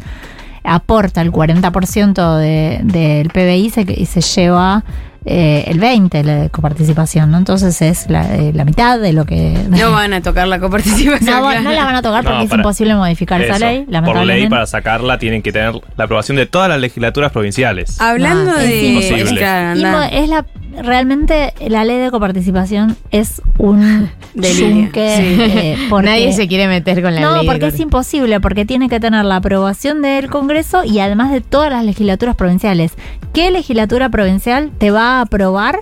aporta 0.70 1.22
el 1.22 1.32
40% 1.32 2.38
de- 2.38 2.80
del 2.84 3.30
PBI 3.30 3.65
y 3.65 3.70
se, 3.70 3.82
y 3.88 4.05
se 4.05 4.22
lleva 4.22 4.84
eh, 5.32 5.64
el 5.68 5.80
20% 5.80 6.24
de 6.24 6.50
coparticipación, 6.50 7.30
¿no? 7.30 7.38
Entonces 7.38 7.82
es 7.84 8.10
la, 8.10 8.36
eh, 8.36 8.52
la 8.54 8.66
mitad 8.66 9.00
de 9.00 9.14
lo 9.14 9.26
que... 9.26 9.54
No 9.70 9.92
van 9.92 10.14
a 10.14 10.22
tocar 10.22 10.48
la 10.48 10.60
coparticipación. 10.60 11.26
No, 11.30 11.42
claro. 11.42 11.62
no 11.62 11.72
la 11.72 11.86
van 11.86 11.96
a 11.96 12.02
tocar 12.02 12.24
porque 12.24 12.40
No, 12.40 12.44
es 12.46 12.52
imposible 12.52 12.96
modificar 12.96 13.42
esa 13.42 13.60
ley, 13.60 13.86
Por 14.04 14.26
ley, 14.26 14.50
para 14.50 14.66
sacarla, 14.66 15.20
tienen 15.20 15.42
que 15.42 15.52
tener 15.52 15.74
la 15.98 16.06
aprobación 16.06 16.36
de 16.38 16.46
todas 16.48 16.68
las 16.70 16.80
legislaturas 16.80 17.32
provinciales. 17.32 18.02
Hablando 18.02 18.52
No, 18.52 18.58
es 18.60 18.70
de. 18.70 19.36
claro, 19.38 19.80
mo- 19.80 20.04
es 20.12 20.30
la 20.30 20.46
realmente 20.84 21.54
la 21.68 21.84
ley 21.84 21.98
de 21.98 22.12
coparticipación 22.12 22.96
es 23.12 23.42
un 23.58 24.10
Delirio, 24.34 24.70
yunque, 24.70 25.18
sí. 25.18 25.58
eh, 25.60 25.78
Nadie 26.04 26.32
se 26.34 26.48
quiere 26.48 26.68
meter 26.68 27.02
con 27.02 27.14
la 27.16 27.22
no, 27.22 27.32
ley. 27.38 27.42
de 27.46 27.52
porque 27.52 27.68
es 27.68 27.80
imposible, 27.80 28.40
porque 28.40 28.66
tiene 28.66 28.88
que 28.88 29.00
tener 29.00 29.26
la 29.26 29.38
aprobación 29.38 30.02
del 30.02 30.30
Congreso 30.30 30.84
y 30.86 31.00
además 31.00 31.32
de 31.32 31.42
todas 31.42 31.72
las 31.72 31.84
legislaturas 31.84 32.36
provinciales. 32.36 32.94
¿Qué 33.34 33.52
legislatura 33.52 34.10
provincial 34.10 34.72
te 34.78 34.92
va 34.92 35.18
a 35.18 35.22
aprobar 35.22 35.80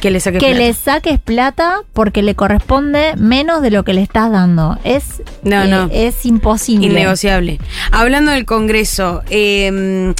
que 0.00 0.10
le 0.10 0.20
saque 0.20 0.38
que 0.38 0.46
plata. 0.46 0.58
le 0.58 0.72
saques 0.72 1.18
plata 1.18 1.80
porque 1.92 2.22
le 2.22 2.34
corresponde 2.34 3.14
menos 3.16 3.60
de 3.60 3.70
lo 3.70 3.84
que 3.84 3.92
le 3.92 4.02
estás 4.02 4.30
dando? 4.30 4.78
Es, 4.82 5.22
No, 5.42 5.62
eh, 5.62 5.68
no. 5.68 5.88
es 5.92 6.24
imposible. 6.24 6.86
Innegociable. 6.86 7.58
Hablando 7.92 8.30
del 8.30 8.46
Congreso, 8.46 9.22
eh, 9.28 10.14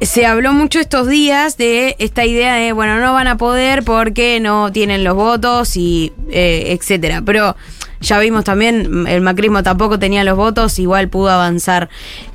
se 0.00 0.26
habló 0.26 0.52
mucho 0.52 0.78
estos 0.78 1.08
días 1.08 1.56
de 1.56 1.96
esta 1.98 2.24
idea 2.24 2.54
de, 2.54 2.72
bueno, 2.72 3.00
no 3.00 3.12
van 3.12 3.26
a 3.26 3.36
poder 3.36 3.82
porque 3.82 4.38
no 4.40 4.70
tienen 4.70 5.02
los 5.02 5.14
votos 5.16 5.76
y 5.76 6.12
eh, 6.30 6.76
etcétera. 6.78 7.22
Pero 7.24 7.56
ya 8.06 8.18
vimos 8.20 8.44
también, 8.44 9.06
el 9.08 9.20
macrismo 9.20 9.62
tampoco 9.62 9.98
tenía 9.98 10.22
los 10.24 10.36
votos, 10.36 10.78
igual 10.78 11.08
pudo 11.08 11.30
avanzar. 11.30 11.88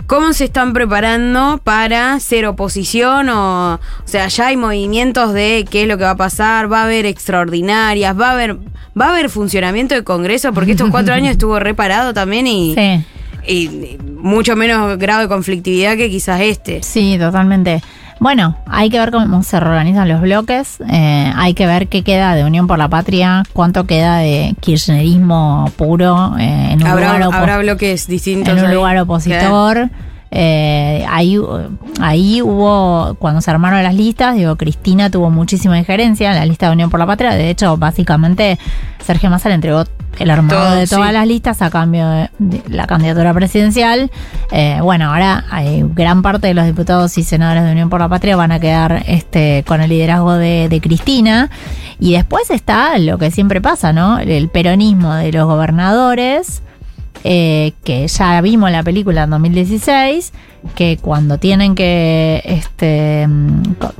¿Cómo 0.08 0.34
se 0.34 0.44
están 0.44 0.74
preparando 0.74 1.62
para 1.64 2.20
ser 2.20 2.46
oposición? 2.46 3.30
O, 3.30 3.76
o 3.76 3.80
sea, 4.06 4.28
ya 4.28 4.48
hay 4.48 4.58
movimientos 4.58 5.34
de 5.34 5.66
qué 5.70 5.84
es 5.84 5.88
lo 5.88 5.98
que 5.98 6.04
va 6.04 6.12
a 6.12 6.18
pasar, 6.18 6.72
va 6.72 6.82
a 6.82 6.86
haber 6.86 7.06
extraordinarias, 7.06 8.20
va 8.20 8.30
a 8.30 8.34
haber, 8.34 8.58
va 9.00 9.06
a 9.06 9.10
haber 9.12 9.30
funcionamiento 9.30 9.96
del 9.96 10.04
Congreso, 10.04 10.52
porque 10.54 10.72
estos 10.72 10.90
cuatro 10.90 11.14
años 11.16 11.32
estuvo 11.32 11.60
reparado 11.60 12.14
también 12.14 12.48
y 12.48 12.76
Sí. 12.76 13.06
y 13.48 13.98
mucho 14.18 14.56
menos 14.58 14.98
grado 14.98 15.22
de 15.22 15.28
conflictividad 15.30 15.96
que 15.96 16.10
quizás 16.10 16.42
este. 16.42 16.84
Sí, 16.84 17.16
totalmente. 17.18 17.82
Bueno, 18.22 18.56
hay 18.68 18.92
que 18.92 19.00
ver 19.00 19.10
cómo 19.10 19.42
se 19.42 19.60
reorganizan 19.60 20.08
los 20.08 20.22
bloques, 20.22 20.78
eh, 20.88 21.34
hay 21.36 21.56
que 21.56 21.66
ver 21.66 21.88
qué 21.88 22.04
queda 22.04 22.36
de 22.36 22.44
Unión 22.46 22.68
por 22.68 22.78
la 22.78 22.88
Patria, 22.88 23.42
cuánto 23.52 23.88
queda 23.88 24.18
de 24.20 24.56
kirchnerismo 24.60 25.72
puro 25.76 26.38
eh, 26.38 26.68
en 26.74 26.84
un 26.84 26.88
Habrá, 26.88 27.18
lugar 27.18 27.34
habrá 27.34 27.58
bloques 27.58 28.06
distintos. 28.06 28.54
en 28.54 28.60
un 28.60 28.66
ahí. 28.70 28.76
lugar 28.76 28.96
opositor. 29.00 29.90
Eh, 30.34 31.06
ahí, 31.10 31.38
ahí 32.00 32.42
hubo, 32.42 33.16
cuando 33.20 33.42
se 33.42 33.52
armaron 33.52 33.84
las 33.84 33.96
listas, 33.96 34.36
digo, 34.36 34.56
Cristina 34.56 35.10
tuvo 35.10 35.30
muchísima 35.30 35.78
injerencia 35.78 36.30
en 36.30 36.38
la 36.38 36.46
lista 36.46 36.68
de 36.68 36.74
Unión 36.74 36.90
por 36.90 37.00
la 37.00 37.06
Patria. 37.06 37.32
De 37.32 37.50
hecho, 37.50 37.76
básicamente, 37.76 38.58
Sergio 39.04 39.30
Massa 39.30 39.50
le 39.50 39.56
entregó 39.56 39.84
el 40.20 40.30
armado 40.30 40.60
Todo, 40.60 40.76
de 40.76 40.88
todas 40.88 41.08
sí. 41.08 41.14
las 41.14 41.28
listas 41.28 41.62
a 41.62 41.70
cambio 41.70 42.08
de, 42.10 42.30
de 42.40 42.62
la 42.70 42.88
candidatura 42.88 43.34
presidencial. 43.34 44.10
Eh, 44.52 44.80
bueno, 44.82 45.12
ahora 45.12 45.46
hay 45.50 45.84
gran 45.84 46.22
parte 46.22 46.48
de 46.48 46.54
los 46.54 46.66
diputados 46.66 47.18
y 47.18 47.24
senadores 47.24 47.64
de 47.64 47.72
Unión 47.72 47.90
por 47.90 48.00
la 48.00 48.10
Patria 48.10 48.36
van 48.36 48.52
a 48.52 48.60
quedar 48.60 49.04
este, 49.08 49.64
con 49.68 49.82
el 49.82 49.90
liderazgo 49.90 50.34
de, 50.34 50.70
de 50.70 50.82
Cristina. 50.82 51.50
Y 52.00 52.14
después 52.14 52.50
está 52.52 52.98
lo 53.00 53.18
que 53.18 53.32
siempre 53.32 53.62
pasa, 53.62 53.94
¿no? 53.94 54.20
El 54.20 54.50
peronismo 54.50 55.14
de 55.14 55.32
los 55.32 55.46
gobernadores 55.46 56.62
eh, 57.24 57.74
que 57.84 58.08
ya 58.08 58.42
vimos 58.42 58.68
en 58.70 58.74
la 58.74 58.84
película 58.84 59.24
en 59.24 59.30
2016, 59.30 60.34
que 60.76 60.98
cuando 61.02 61.38
tienen 61.38 61.76
que 61.76 62.42
este, 62.46 63.28
mm, 63.28 63.64
go- 63.80 63.94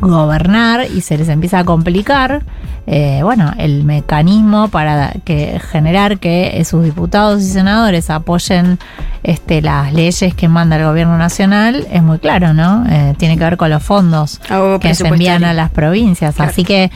gobernar 0.00 0.86
y 0.94 1.00
se 1.02 1.16
les 1.18 1.28
empieza 1.28 1.60
a 1.60 1.64
complicar, 1.64 2.42
eh, 2.86 3.20
bueno, 3.22 3.52
el 3.58 3.84
mecanismo 3.84 4.68
para 4.68 5.12
que 5.24 5.60
generar 5.70 6.18
que 6.18 6.64
sus 6.64 6.82
diputados 6.84 7.40
y 7.42 7.46
senadores 7.46 8.10
apoyen 8.10 8.78
este, 9.22 9.62
las 9.62 9.92
leyes 9.92 10.34
que 10.34 10.48
manda 10.48 10.76
el 10.76 10.84
gobierno 10.84 11.16
nacional 11.18 11.86
es 11.92 12.02
muy 12.02 12.18
claro, 12.18 12.54
¿no? 12.54 12.84
Eh, 12.88 13.14
tiene 13.18 13.36
que 13.36 13.44
ver 13.44 13.56
con 13.56 13.70
los 13.70 13.82
fondos 13.82 14.40
Algo 14.48 14.80
que 14.80 14.94
se 14.94 15.06
envían 15.06 15.44
a 15.44 15.52
las 15.52 15.70
provincias. 15.70 16.34
Claro. 16.34 16.50
Así 16.50 16.64
que, 16.64 16.90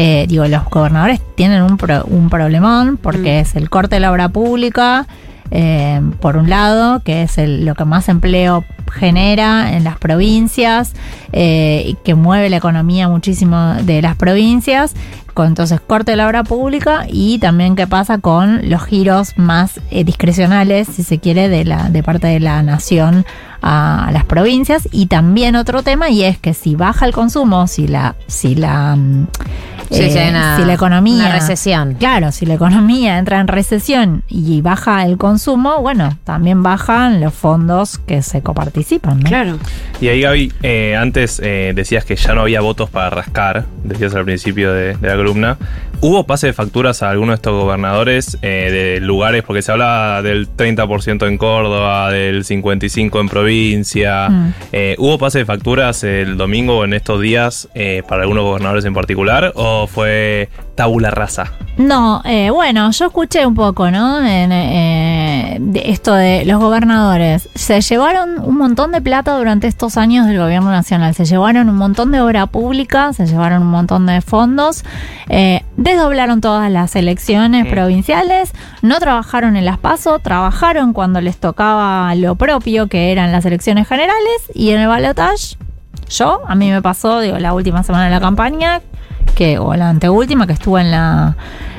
eh, 0.00 0.26
digo, 0.28 0.46
los 0.46 0.64
gobernadores 0.66 1.20
tienen 1.34 1.60
un, 1.62 1.76
pro- 1.76 2.04
un 2.04 2.30
problemón 2.30 2.96
porque 2.98 3.38
Mm. 3.38 3.42
es 3.42 3.56
el 3.56 3.68
corte 3.68 3.96
de 3.96 4.00
la 4.00 4.12
obra 4.12 4.28
pública, 4.28 5.06
eh, 5.50 6.00
por 6.20 6.36
un 6.36 6.48
lado, 6.48 7.00
que 7.02 7.22
es 7.22 7.36
el- 7.36 7.64
lo 7.66 7.74
que 7.74 7.84
más 7.84 8.08
empleo 8.08 8.64
genera 8.92 9.72
en 9.76 9.82
las 9.84 9.98
provincias 9.98 10.92
eh, 11.32 11.82
y 11.86 11.94
que 12.04 12.14
mueve 12.14 12.48
la 12.48 12.56
economía 12.58 13.08
muchísimo 13.08 13.74
de 13.82 14.00
las 14.02 14.14
provincias. 14.16 14.94
Con, 15.38 15.46
entonces, 15.46 15.80
corte 15.80 16.10
de 16.10 16.16
la 16.16 16.26
obra 16.26 16.42
pública 16.42 17.06
y 17.08 17.38
también 17.38 17.76
qué 17.76 17.86
pasa 17.86 18.18
con 18.18 18.68
los 18.68 18.84
giros 18.84 19.34
más 19.38 19.78
eh, 19.92 20.02
discrecionales, 20.02 20.88
si 20.88 21.04
se 21.04 21.20
quiere, 21.20 21.48
de, 21.48 21.64
la, 21.64 21.90
de 21.90 22.02
parte 22.02 22.26
de 22.26 22.40
la 22.40 22.60
nación 22.64 23.24
a, 23.62 24.08
a 24.08 24.10
las 24.10 24.24
provincias. 24.24 24.88
Y 24.90 25.06
también 25.06 25.54
otro 25.54 25.84
tema, 25.84 26.10
y 26.10 26.24
es 26.24 26.38
que 26.40 26.54
si 26.54 26.74
baja 26.74 27.06
el 27.06 27.12
consumo, 27.12 27.68
si 27.68 27.86
la, 27.86 28.16
si 28.26 28.56
la, 28.56 28.96
mm, 28.96 29.26
Sí, 29.90 30.02
eh, 30.02 30.10
sí, 30.10 30.18
hay 30.18 30.28
una- 30.30 30.56
si 30.58 30.64
la 30.66 30.74
economía. 30.74 31.14
una 31.26 31.32
recesión. 31.32 31.94
Claro, 31.94 32.30
si 32.30 32.44
la 32.44 32.54
economía 32.54 33.16
entra 33.18 33.40
en 33.40 33.48
recesión 33.48 34.22
y 34.28 34.60
baja 34.60 35.02
el 35.06 35.16
consumo, 35.16 35.80
bueno, 35.80 36.18
también 36.24 36.62
bajan 36.62 37.22
los 37.22 37.32
fondos 37.32 37.96
que 37.96 38.20
se 38.22 38.42
coparticipan, 38.42 39.20
¿no? 39.20 39.28
Claro. 39.30 39.56
Y 40.00 40.08
ahí, 40.08 40.20
Gaby, 40.20 40.52
eh, 40.62 40.94
antes 40.94 41.40
eh, 41.42 41.72
decías 41.74 42.04
que 42.04 42.16
ya 42.16 42.34
no 42.34 42.42
había 42.42 42.60
votos 42.60 42.90
para 42.90 43.08
rascar, 43.08 43.64
decías 43.82 44.14
al 44.14 44.26
principio 44.26 44.74
de, 44.74 44.94
de 44.94 45.08
la 45.08 45.16
columna. 45.28 45.58
¿Hubo 46.00 46.24
pase 46.24 46.46
de 46.46 46.52
facturas 46.52 47.02
a 47.02 47.10
algunos 47.10 47.32
de 47.32 47.34
estos 47.36 47.60
gobernadores 47.60 48.38
eh, 48.40 48.70
de 48.98 49.00
lugares? 49.00 49.42
Porque 49.42 49.62
se 49.62 49.72
habla 49.72 50.22
del 50.22 50.48
30% 50.48 51.26
en 51.26 51.36
Córdoba, 51.38 52.10
del 52.12 52.44
55% 52.44 53.20
en 53.20 53.28
provincia. 53.28 54.28
Mm. 54.28 54.54
Eh, 54.72 54.96
¿Hubo 54.98 55.18
pase 55.18 55.40
de 55.40 55.44
facturas 55.44 56.04
el 56.04 56.36
domingo 56.36 56.78
o 56.78 56.84
en 56.84 56.94
estos 56.94 57.20
días 57.20 57.68
eh, 57.74 58.04
para 58.08 58.22
algunos 58.22 58.44
gobernadores 58.44 58.84
en 58.84 58.94
particular? 58.94 59.52
¿O 59.56 59.88
fue 59.88 60.48
tabula 60.76 61.10
rasa? 61.10 61.52
No, 61.76 62.22
bueno, 62.52 62.90
yo 62.92 63.06
escuché 63.06 63.44
un 63.44 63.54
poco, 63.54 63.90
¿no? 63.90 64.24
En, 64.24 64.52
de 65.58 65.90
esto 65.90 66.14
de 66.14 66.44
los 66.44 66.60
gobernadores. 66.60 67.48
Se 67.54 67.80
llevaron 67.80 68.38
un 68.40 68.56
montón 68.56 68.92
de 68.92 69.00
plata 69.00 69.36
durante 69.36 69.66
estos 69.66 69.96
años 69.96 70.26
del 70.26 70.38
gobierno 70.38 70.70
nacional. 70.70 71.14
Se 71.14 71.24
llevaron 71.24 71.68
un 71.68 71.76
montón 71.76 72.12
de 72.12 72.20
obra 72.20 72.46
pública, 72.46 73.12
se 73.12 73.26
llevaron 73.26 73.62
un 73.62 73.70
montón 73.70 74.06
de 74.06 74.20
fondos, 74.20 74.84
eh, 75.28 75.62
desdoblaron 75.76 76.40
todas 76.40 76.70
las 76.70 76.94
elecciones 76.96 77.66
Mm. 77.66 77.70
provinciales, 77.70 78.52
no 78.82 78.98
trabajaron 78.98 79.56
en 79.56 79.64
las 79.64 79.78
PASO, 79.78 80.18
trabajaron 80.18 80.92
cuando 80.92 81.20
les 81.20 81.38
tocaba 81.38 82.14
lo 82.14 82.34
propio, 82.34 82.88
que 82.88 83.12
eran 83.12 83.32
las 83.32 83.44
elecciones 83.44 83.88
generales, 83.88 84.42
y 84.54 84.70
en 84.70 84.80
el 84.80 84.88
balotage 84.88 85.56
yo, 86.08 86.40
a 86.46 86.54
mí 86.54 86.70
me 86.70 86.80
pasó, 86.80 87.20
digo, 87.20 87.38
la 87.38 87.52
última 87.52 87.82
semana 87.82 88.04
de 88.04 88.10
la 88.10 88.20
campaña, 88.20 88.80
que, 89.34 89.58
o 89.58 89.74
la 89.74 89.90
anteúltima, 89.90 90.46
que 90.46 90.54
estuve 90.54 90.80
en 90.80 90.90
la 90.90 91.36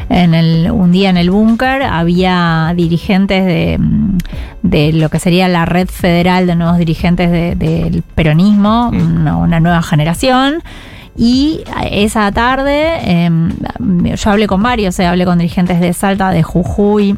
en 0.10 0.34
el, 0.34 0.72
un 0.72 0.92
día 0.92 1.10
en 1.10 1.18
el 1.18 1.30
búnker, 1.30 1.84
había 1.84 2.74
dirigentes 2.76 3.46
de, 3.46 3.78
mm, 3.80 4.18
de 4.64 4.94
lo 4.94 5.10
que 5.10 5.20
sería 5.20 5.48
la 5.48 5.66
red 5.66 5.88
federal 5.88 6.48
de 6.48 6.56
nuevos 6.56 6.78
dirigentes 6.78 7.32
de- 7.32 7.56
del 7.56 8.02
peronismo, 8.16 8.90
una, 8.90 9.38
una 9.38 9.60
nueva 9.60 9.82
generación. 9.84 10.62
Y 11.16 11.62
esa 11.92 12.32
tarde 12.32 13.00
em, 13.04 13.52
yo 14.16 14.32
hablé 14.32 14.48
con 14.48 14.64
varios, 14.64 14.98
eh, 15.00 15.06
hablé 15.06 15.26
con 15.26 15.38
dirigentes 15.38 15.80
de 15.80 15.92
Salta, 15.94 16.32
de 16.32 16.44
Jujuy, 16.44 17.18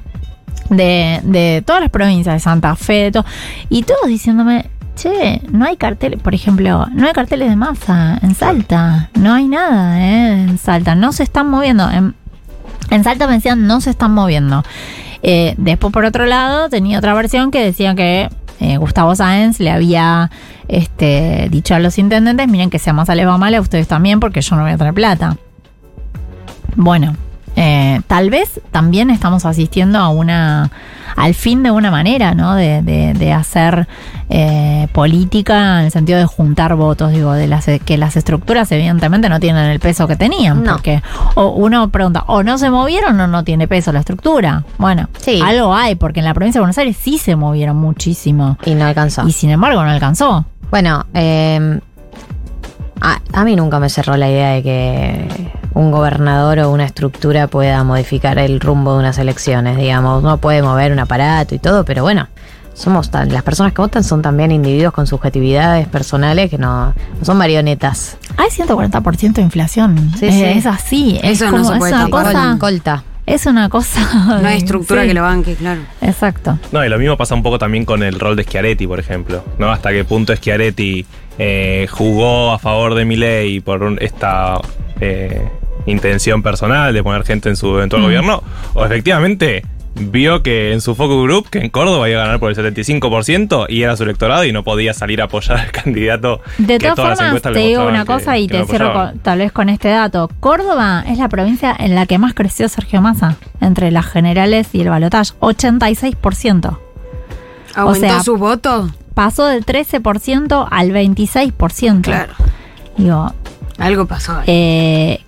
de, 0.69 1.19
de 1.23 1.63
todas 1.65 1.81
las 1.81 1.91
provincias, 1.91 2.33
de 2.35 2.39
Santa 2.39 2.75
Fe, 2.75 2.93
de 3.03 3.11
todo, 3.11 3.25
y 3.69 3.83
todos 3.83 4.07
diciéndome, 4.07 4.65
che, 4.95 5.41
no 5.51 5.65
hay 5.65 5.77
carteles, 5.77 6.19
por 6.21 6.33
ejemplo, 6.33 6.87
no 6.93 7.05
hay 7.07 7.13
carteles 7.13 7.49
de 7.49 7.55
masa 7.55 8.17
en 8.23 8.33
Salta, 8.35 9.09
no 9.15 9.33
hay 9.33 9.47
nada 9.47 9.99
eh, 10.01 10.43
en 10.43 10.57
Salta, 10.57 10.95
no 10.95 11.11
se 11.11 11.23
están 11.23 11.49
moviendo. 11.49 11.89
En, 11.89 12.15
en 12.91 13.03
Salta 13.03 13.25
me 13.25 13.33
decían, 13.33 13.65
no 13.65 13.81
se 13.81 13.89
están 13.89 14.13
moviendo. 14.13 14.63
Eh, 15.23 15.55
después, 15.57 15.91
por 15.91 16.05
otro 16.05 16.25
lado, 16.25 16.69
tenía 16.69 16.99
otra 16.99 17.13
versión 17.13 17.49
que 17.49 17.63
decía 17.63 17.95
que 17.95 18.29
eh, 18.59 18.77
Gustavo 18.77 19.15
Sáenz 19.15 19.59
le 19.59 19.71
había 19.71 20.29
este, 20.67 21.47
dicho 21.49 21.73
a 21.73 21.79
los 21.79 21.97
intendentes, 21.97 22.47
miren 22.47 22.69
que 22.69 22.79
si 22.79 22.89
a 22.89 22.93
Massa 22.93 23.15
les 23.15 23.25
va 23.25 23.37
mal, 23.37 23.53
a 23.55 23.61
ustedes 23.61 23.87
también, 23.87 24.19
porque 24.19 24.41
yo 24.41 24.55
no 24.55 24.63
voy 24.63 24.71
a 24.71 24.77
traer 24.77 24.93
plata. 24.93 25.37
Bueno, 26.75 27.15
eh, 27.55 28.01
tal 28.07 28.29
vez 28.29 28.61
también 28.71 29.09
estamos 29.09 29.45
asistiendo 29.45 29.99
a 29.99 30.09
una 30.09 30.71
al 31.17 31.33
fin 31.33 31.61
de 31.61 31.71
una 31.71 31.91
manera, 31.91 32.33
¿no? 32.33 32.55
De, 32.55 32.81
de- 32.81 33.13
de 33.13 33.33
hacer 33.33 33.85
eh, 34.29 34.87
política 34.93 35.79
en 35.79 35.85
el 35.87 35.91
sentido 35.91 36.17
de 36.17 36.25
juntar 36.25 36.75
votos, 36.75 37.11
digo, 37.11 37.33
de 37.33 37.47
las 37.47 37.65
que 37.83 37.97
las 37.97 38.15
estructuras 38.15 38.71
evidentemente 38.71 39.27
no 39.27 39.41
tienen 39.41 39.65
el 39.65 39.81
peso 39.81 40.07
que 40.07 40.15
tenían, 40.15 40.63
No. 40.63 40.71
porque 40.73 41.03
o 41.35 41.47
uno 41.49 41.89
pregunta, 41.89 42.23
o 42.27 42.43
no 42.43 42.57
se 42.57 42.69
movieron 42.69 43.19
o 43.19 43.27
no 43.27 43.43
tiene 43.43 43.67
peso 43.67 43.91
la 43.91 43.99
estructura. 43.99 44.63
Bueno, 44.77 45.09
Sí. 45.19 45.41
algo 45.43 45.75
hay, 45.75 45.95
porque 45.95 46.19
en 46.21 46.25
la 46.25 46.33
provincia 46.33 46.59
de 46.59 46.63
Buenos 46.63 46.77
Aires 46.77 46.95
sí 46.97 47.17
se 47.17 47.35
movieron 47.35 47.75
muchísimo 47.75 48.57
Y 48.65 48.73
no 48.75 48.85
alcanzó. 48.85 49.27
y 49.27 49.33
sin 49.33 49.49
embargo 49.49 49.83
no 49.83 49.89
alcanzó. 49.89 50.45
Bueno, 50.69 51.05
eh, 51.13 51.79
a, 53.01 53.19
a 53.33 53.43
mí 53.43 53.55
nunca 53.57 53.79
me 53.81 53.89
cerró 53.89 54.15
la 54.15 54.29
idea 54.29 54.51
de 54.51 54.63
que 54.63 55.51
un 55.73 55.91
gobernador 55.91 56.59
o 56.59 56.71
una 56.71 56.85
estructura 56.85 57.47
pueda 57.47 57.83
modificar 57.83 58.37
el 58.39 58.59
rumbo 58.59 58.93
de 58.93 58.99
unas 58.99 59.17
elecciones, 59.17 59.77
digamos. 59.77 60.21
Uno 60.23 60.37
puede 60.37 60.61
mover 60.61 60.91
un 60.91 60.99
aparato 60.99 61.55
y 61.55 61.59
todo, 61.59 61.85
pero 61.85 62.03
bueno, 62.03 62.27
somos 62.73 63.09
tan, 63.11 63.31
las 63.31 63.43
personas 63.43 63.73
que 63.73 63.81
votan 63.81 64.03
son 64.03 64.21
también 64.21 64.51
individuos 64.51 64.93
con 64.93 65.05
subjetividades 65.07 65.87
personales 65.87 66.49
que 66.49 66.57
no, 66.57 66.87
no 67.19 67.23
son 67.25 67.37
marionetas. 67.37 68.17
Hay 68.37 68.49
140% 68.49 69.33
de 69.33 69.41
inflación. 69.41 70.11
Sí, 70.17 70.25
Eh, 70.27 70.31
sí. 70.31 70.43
Es 70.59 70.65
así. 70.65 71.19
es 71.21 71.41
Eso 71.41 71.45
no 71.45 71.51
como- 71.51 71.65
se 71.65 71.73
es 71.73 71.79
puede 71.79 71.93
una 71.93 72.09
cosa. 72.09 72.55
Colta. 72.59 73.03
Es 73.25 73.45
una 73.45 73.69
cosa. 73.69 74.01
No 74.41 74.47
hay 74.47 74.57
estructura 74.57 75.03
sí, 75.03 75.07
que 75.09 75.13
lo 75.13 75.21
banque, 75.21 75.55
claro. 75.55 75.81
Exacto. 76.01 76.57
No, 76.71 76.83
y 76.83 76.89
lo 76.89 76.97
mismo 76.97 77.15
pasa 77.17 77.35
un 77.35 77.43
poco 77.43 77.59
también 77.59 77.85
con 77.85 78.01
el 78.03 78.19
rol 78.19 78.35
de 78.35 78.43
Schiaretti, 78.43 78.87
por 78.87 78.99
ejemplo. 78.99 79.43
¿No? 79.59 79.71
Hasta 79.71 79.91
qué 79.91 80.03
punto 80.03 80.35
Schiaretti 80.35 81.05
eh, 81.37 81.87
jugó 81.91 82.51
a 82.51 82.57
favor 82.59 82.95
de 82.95 83.05
Milei 83.05 83.59
por 83.61 83.83
un- 83.83 83.97
esta 84.01 84.55
eh, 85.01 85.47
intención 85.87 86.41
personal 86.43 86.93
de 86.93 87.03
poner 87.03 87.23
gente 87.25 87.49
en 87.49 87.55
su 87.57 87.75
eventual 87.77 88.01
gobierno. 88.03 88.41
O 88.73 88.85
efectivamente 88.85 89.65
vio 89.93 90.41
que 90.41 90.71
en 90.71 90.79
su 90.79 90.95
focus 90.95 91.23
group, 91.25 91.49
que 91.49 91.59
en 91.59 91.69
Córdoba 91.69 92.09
iba 92.09 92.21
a 92.21 92.25
ganar 92.25 92.39
por 92.39 92.49
el 92.49 92.55
75% 92.55 93.65
y 93.67 93.83
era 93.83 93.97
su 93.97 94.03
electorado 94.03 94.45
y 94.45 94.53
no 94.53 94.63
podía 94.63 94.93
salir 94.93 95.21
a 95.21 95.25
apoyar 95.25 95.59
al 95.59 95.71
candidato. 95.83 96.39
De 96.57 96.77
que 96.77 96.91
todas 96.91 97.19
formas, 97.19 97.41
te 97.41 97.51
digo 97.59 97.85
una 97.85 98.05
cosa 98.05 98.33
que- 98.33 98.39
y 98.39 98.47
que 98.47 98.59
te 98.59 98.65
cierro 98.67 98.93
con- 98.93 99.19
tal 99.19 99.39
vez 99.39 99.51
con 99.51 99.67
este 99.67 99.89
dato. 99.89 100.29
Córdoba 100.39 101.03
es 101.07 101.17
la 101.17 101.27
provincia 101.27 101.75
en 101.77 101.93
la 101.95 102.05
que 102.05 102.17
más 102.19 102.33
creció 102.33 102.69
Sergio 102.69 103.01
Massa 103.01 103.35
entre 103.59 103.91
las 103.91 104.05
generales 104.05 104.69
y 104.73 104.81
el 104.81 104.89
balotaje, 104.89 105.33
86%. 105.41 106.79
¿Aumentó 107.75 107.99
sea, 108.07 108.23
su 108.23 108.37
voto? 108.37 108.89
Pasó 109.13 109.45
del 109.47 109.65
13% 109.65 110.67
al 110.71 110.91
26%. 110.91 112.01
Claro. 112.01 112.33
Digo, 112.97 113.33
Algo 113.81 114.05
pasó 114.05 114.37
ahí. 114.37 114.43
eh, 114.47 115.19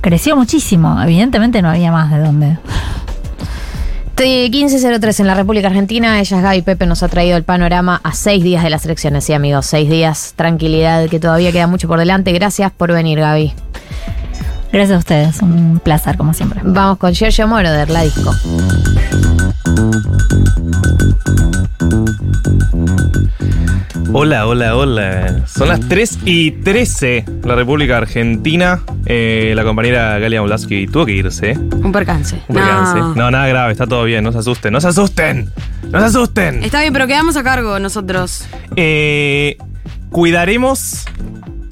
creció 0.00 0.36
muchísimo. 0.36 1.00
Evidentemente 1.02 1.62
no 1.62 1.70
había 1.70 1.92
más 1.92 2.10
de 2.10 2.18
dónde. 2.18 2.58
T- 4.14 4.50
1503 4.50 5.20
en 5.20 5.26
la 5.26 5.34
República 5.34 5.68
Argentina. 5.68 6.20
Ella 6.20 6.36
es 6.36 6.42
Gaby 6.42 6.62
Pepe, 6.62 6.86
nos 6.86 7.02
ha 7.02 7.08
traído 7.08 7.36
el 7.36 7.44
panorama 7.44 8.00
a 8.04 8.12
seis 8.12 8.42
días 8.44 8.62
de 8.62 8.70
las 8.70 8.84
elecciones. 8.84 9.24
Sí, 9.24 9.32
amigos, 9.32 9.66
seis 9.66 9.88
días. 9.88 10.34
Tranquilidad, 10.36 11.08
que 11.08 11.18
todavía 11.20 11.52
queda 11.52 11.66
mucho 11.66 11.88
por 11.88 11.98
delante. 11.98 12.32
Gracias 12.32 12.70
por 12.72 12.92
venir, 12.92 13.18
Gaby. 13.20 13.54
Gracias 14.72 14.96
a 14.96 14.98
ustedes, 14.98 15.42
un 15.42 15.80
placer 15.82 16.16
como 16.16 16.32
siempre. 16.32 16.60
Vamos 16.62 16.98
con 16.98 17.12
Giorgio 17.12 17.48
Moroder, 17.48 17.90
la 17.90 18.02
disco. 18.02 18.32
Hola, 24.12 24.46
hola, 24.46 24.76
hola. 24.76 25.42
Son 25.46 25.68
las 25.68 25.80
3 25.80 26.20
y 26.24 26.50
13. 26.50 27.24
La 27.44 27.54
República 27.54 27.96
Argentina. 27.96 28.80
Eh, 29.06 29.52
la 29.56 29.64
compañera 29.64 30.18
Galia 30.18 30.40
Molaski 30.40 30.86
tuvo 30.86 31.06
que 31.06 31.12
irse. 31.12 31.52
Un 31.56 31.92
percance. 31.92 32.40
Un 32.48 32.56
percance. 32.56 32.98
No. 33.16 33.30
nada 33.30 33.46
grave, 33.48 33.72
está 33.72 33.86
todo 33.86 34.04
bien, 34.04 34.22
no 34.22 34.32
se 34.32 34.38
asusten, 34.38 34.72
no 34.72 34.80
se 34.80 34.88
asusten, 34.88 35.50
no 35.90 36.00
se 36.00 36.06
asusten. 36.06 36.62
Está 36.62 36.80
bien, 36.80 36.92
pero 36.92 37.06
quedamos 37.06 37.36
a 37.36 37.42
cargo 37.42 37.78
nosotros. 37.78 38.46
Eh, 38.76 39.56
cuidaremos 40.10 41.06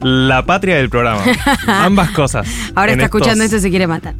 la 0.00 0.44
patria 0.44 0.76
del 0.76 0.88
programa. 0.90 1.22
Ambas 1.66 2.10
cosas. 2.10 2.46
Ahora 2.74 2.92
está 2.92 3.04
estos- 3.04 3.20
escuchando 3.20 3.44
esto 3.44 3.56
y 3.56 3.60
se 3.60 3.70
quiere 3.70 3.86
matar. 3.86 4.14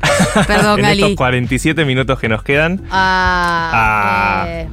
Perdón, 0.47 0.81
en 0.85 0.85
estos 0.87 1.14
47 1.14 1.85
minutos 1.85 2.18
que 2.18 2.29
nos 2.29 2.43
quedan. 2.43 2.81
Ah, 2.91 3.70
Ah. 3.72 4.45
eh, 4.49 4.68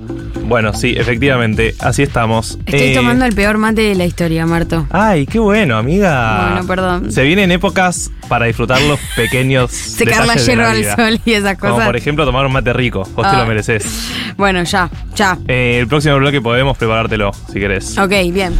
Bueno, 0.48 0.74
sí, 0.74 0.94
efectivamente, 0.98 1.74
así 1.80 2.04
estamos. 2.04 2.60
Estoy 2.66 2.80
Eh, 2.92 2.96
tomando 2.96 3.26
el 3.26 3.34
peor 3.34 3.58
mate 3.58 3.82
de 3.82 3.96
la 3.96 4.06
historia, 4.06 4.46
Marto. 4.46 4.86
Ay, 4.92 5.26
qué 5.26 5.40
bueno, 5.40 5.76
amiga. 5.78 6.50
Bueno, 6.52 6.68
perdón. 6.68 7.12
Se 7.12 7.24
vienen 7.24 7.52
épocas 7.52 8.12
para 8.30 8.46
disfrutar 8.46 8.80
los 8.84 9.00
pequeños. 9.16 9.72
Secar 9.72 10.26
la 10.28 10.36
hierba 10.36 10.70
al 10.72 10.84
sol 10.96 11.20
y 11.26 11.34
esas 11.34 11.58
Como 11.58 11.74
cosas. 11.74 11.88
por 11.88 11.96
ejemplo 11.96 12.26
tomar 12.26 12.46
un 12.46 12.52
mate 12.54 12.74
rico. 12.74 13.04
Vos 13.16 13.28
te 13.30 13.36
Ah. 13.36 13.40
lo 13.40 13.46
mereces. 13.48 13.86
Bueno, 14.38 14.62
ya, 14.64 14.90
ya. 15.16 15.38
Eh, 15.48 15.78
el 15.80 15.88
próximo 15.88 16.16
bloque 16.18 16.42
podemos 16.42 16.78
preparártelo, 16.78 17.32
si 17.52 17.60
querés. 17.60 17.98
Ok, 17.98 18.12
bien. 18.32 18.54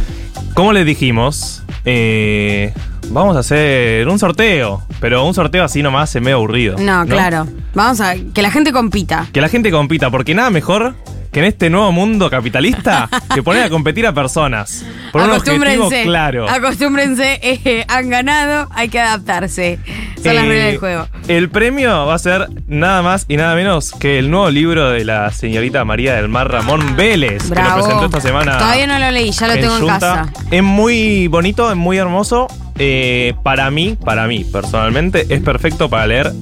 Como 0.54 0.72
les 0.72 0.86
dijimos, 0.86 1.62
eh, 1.86 2.74
vamos 3.10 3.36
a 3.36 3.38
hacer 3.40 4.06
un 4.08 4.18
sorteo. 4.18 4.82
Pero 5.00 5.24
un 5.24 5.34
sorteo 5.34 5.64
así 5.64 5.82
nomás 5.82 6.14
es 6.14 6.20
medio 6.20 6.36
aburrido. 6.36 6.76
No, 6.78 7.06
claro. 7.06 7.46
Vamos 7.74 8.00
a 8.00 8.14
que 8.16 8.42
la 8.42 8.50
gente 8.50 8.72
compita. 8.72 9.28
Que 9.32 9.40
la 9.40 9.48
gente 9.48 9.70
compita, 9.70 10.10
porque 10.10 10.34
nada 10.34 10.50
mejor 10.50 10.94
que 11.36 11.40
en 11.40 11.44
este 11.48 11.68
nuevo 11.68 11.92
mundo 11.92 12.30
capitalista 12.30 13.10
que 13.34 13.42
poner 13.42 13.64
a 13.64 13.68
competir 13.68 14.06
a 14.06 14.14
personas. 14.14 14.86
Por 15.12 15.20
un 15.20 15.32
objetivo 15.32 15.90
claro. 16.02 16.48
Acostúmbrense, 16.48 17.38
eh, 17.42 17.84
han 17.88 18.08
ganado, 18.08 18.70
hay 18.74 18.88
que 18.88 18.98
adaptarse. 18.98 19.78
Son 20.22 20.34
las 20.34 20.44
Eh, 20.44 20.48
reglas 20.48 20.66
del 20.68 20.78
juego. 20.78 21.08
El 21.28 21.50
premio 21.50 22.06
va 22.06 22.14
a 22.14 22.18
ser 22.18 22.48
nada 22.68 23.02
más 23.02 23.26
y 23.28 23.36
nada 23.36 23.54
menos 23.54 23.92
que 23.92 24.18
el 24.18 24.30
nuevo 24.30 24.48
libro 24.48 24.88
de 24.88 25.04
la 25.04 25.30
señorita 25.30 25.84
María 25.84 26.14
del 26.14 26.28
Mar 26.30 26.50
Ramón 26.50 26.96
Vélez, 26.96 27.50
que 27.50 27.62
lo 27.62 27.74
presentó 27.74 28.06
esta 28.06 28.20
semana. 28.22 28.56
Todavía 28.56 28.86
no 28.86 28.98
lo 28.98 29.10
leí, 29.10 29.30
ya 29.30 29.48
lo 29.48 29.54
tengo 29.56 29.76
en 29.76 29.86
casa. 29.88 30.32
Es 30.50 30.62
muy 30.62 31.28
bonito, 31.28 31.70
es 31.70 31.76
muy 31.76 31.98
hermoso. 31.98 32.46
Eh, 32.78 33.34
para 33.42 33.70
mí, 33.70 33.94
para 34.02 34.26
mí 34.26 34.42
personalmente, 34.50 35.26
es 35.28 35.42
perfecto 35.42 35.90
para 35.90 36.06
leer 36.06 36.32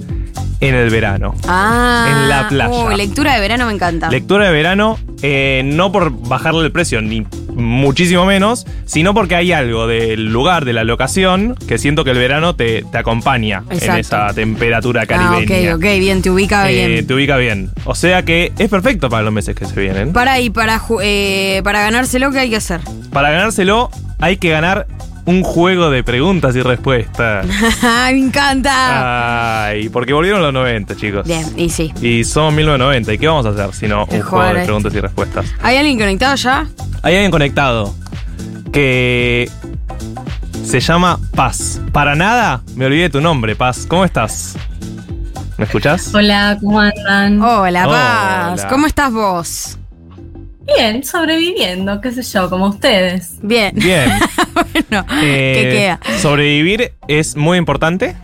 en 0.69 0.75
el 0.75 0.91
verano. 0.91 1.35
Ah. 1.47 2.07
En 2.11 2.29
la 2.29 2.49
playa. 2.49 2.71
Uy, 2.71 2.97
lectura 2.97 3.35
de 3.35 3.41
verano 3.41 3.67
me 3.67 3.73
encanta. 3.73 4.09
Lectura 4.11 4.47
de 4.47 4.53
verano, 4.53 4.99
eh, 5.23 5.63
no 5.65 5.93
por 5.93 6.11
bajarle 6.29 6.65
el 6.65 6.73
precio, 6.73 7.01
ni 7.03 7.27
muchísimo 7.55 8.27
menos, 8.27 8.67
sino 8.85 9.15
porque 9.15 9.37
hay 9.37 9.53
algo 9.53 9.87
del 9.87 10.33
lugar, 10.33 10.65
de 10.65 10.73
la 10.73 10.83
locación, 10.85 11.55
que 11.69 11.79
siento 11.79 12.03
que 12.05 12.11
el 12.11 12.19
verano 12.19 12.57
te, 12.57 12.83
te 12.91 12.99
acompaña 12.99 13.63
Exacto. 13.71 13.93
en 13.93 13.99
esa 13.99 14.35
temperatura 14.35 15.03
ah, 15.03 15.07
caribeña. 15.07 15.75
ok, 15.75 15.77
ok, 15.77 15.99
bien, 16.01 16.21
te 16.23 16.31
ubica 16.31 16.69
Eh, 16.71 16.89
bien. 16.89 17.07
te 17.07 17.15
ubica 17.15 17.37
bien. 17.37 17.71
O 17.85 17.95
sea 17.95 18.25
que 18.25 18.53
es 18.59 18.69
perfecto 18.69 19.09
para 19.09 19.23
los 19.23 19.33
meses 19.33 19.55
que 19.55 19.67
se 19.67 19.79
vienen. 19.81 20.13
Para 20.13 20.41
y 20.41 20.51
para, 20.51 20.81
eh, 21.03 21.61
para 21.63 21.81
ganárselo, 21.83 22.31
¿qué 22.33 22.41
hay 22.41 22.51
que 22.51 22.57
hacer? 22.57 22.81
Para 23.13 23.31
ganárselo, 23.31 23.91
hay 24.19 24.37
que 24.37 24.51
ganar 24.51 24.87
un 25.27 25.43
juego 25.43 25.91
de 25.91 26.03
preguntas 26.03 26.55
y 26.57 26.63
respuestas. 26.63 27.47
me 28.13 28.19
encanta. 28.19 29.67
Ay, 29.67 29.89
porque 29.89 30.13
volvieron 30.13 30.43
los 30.43 30.53
90, 30.53 30.97
chicos. 30.97 31.27
Bien, 31.27 31.47
y 31.57 31.71
sí. 31.71 31.93
Y 32.03 32.25
somos 32.25 32.55
1990. 32.55 33.13
¿Y 33.13 33.19
qué 33.19 33.27
vamos 33.27 33.47
a 33.47 33.51
hacer 33.51 33.75
si 33.75 33.89
no 33.89 34.05
un 34.05 34.23
juego 34.23 34.55
de 34.55 34.65
preguntas 34.65 34.95
y 34.95 35.01
respuestas? 35.01 35.47
¿Hay 35.63 35.77
alguien 35.77 35.99
conectado 35.99 36.35
ya? 36.37 36.67
Hay 37.03 37.15
alguien 37.15 37.31
conectado 37.31 37.95
que 38.73 39.51
se 40.65 40.81
llama 40.81 41.19
Paz. 41.35 41.81
Para 41.93 42.15
nada 42.15 42.63
me 42.77 42.87
olvidé 42.87 43.09
tu 43.11 43.21
nombre, 43.21 43.57
Paz. 43.57 43.87
¿Cómo 43.89 44.05
estás? 44.05 44.57
¿Me 45.57 45.65
escuchás? 45.65 46.13
Hola, 46.15 46.59
¿cómo 46.61 46.81
andan? 46.81 47.41
Hola, 47.41 47.85
Paz. 47.87 48.61
Hola. 48.61 48.69
¿Cómo 48.69 48.87
estás 48.87 49.13
vos? 49.13 49.79
Bien, 50.67 51.05
sobreviviendo, 51.05 52.01
qué 52.01 52.11
sé 52.13 52.23
yo, 52.23 52.49
como 52.49 52.69
ustedes. 52.69 53.37
Bien. 53.43 53.73
Bien. 53.75 54.11
bueno, 54.55 55.07
Eh, 55.23 55.53
¿qué 55.55 55.71
queda? 55.77 56.01
Sobrevivir 56.21 56.93
es 57.09 57.37
muy 57.37 57.59
importante. 57.59 58.17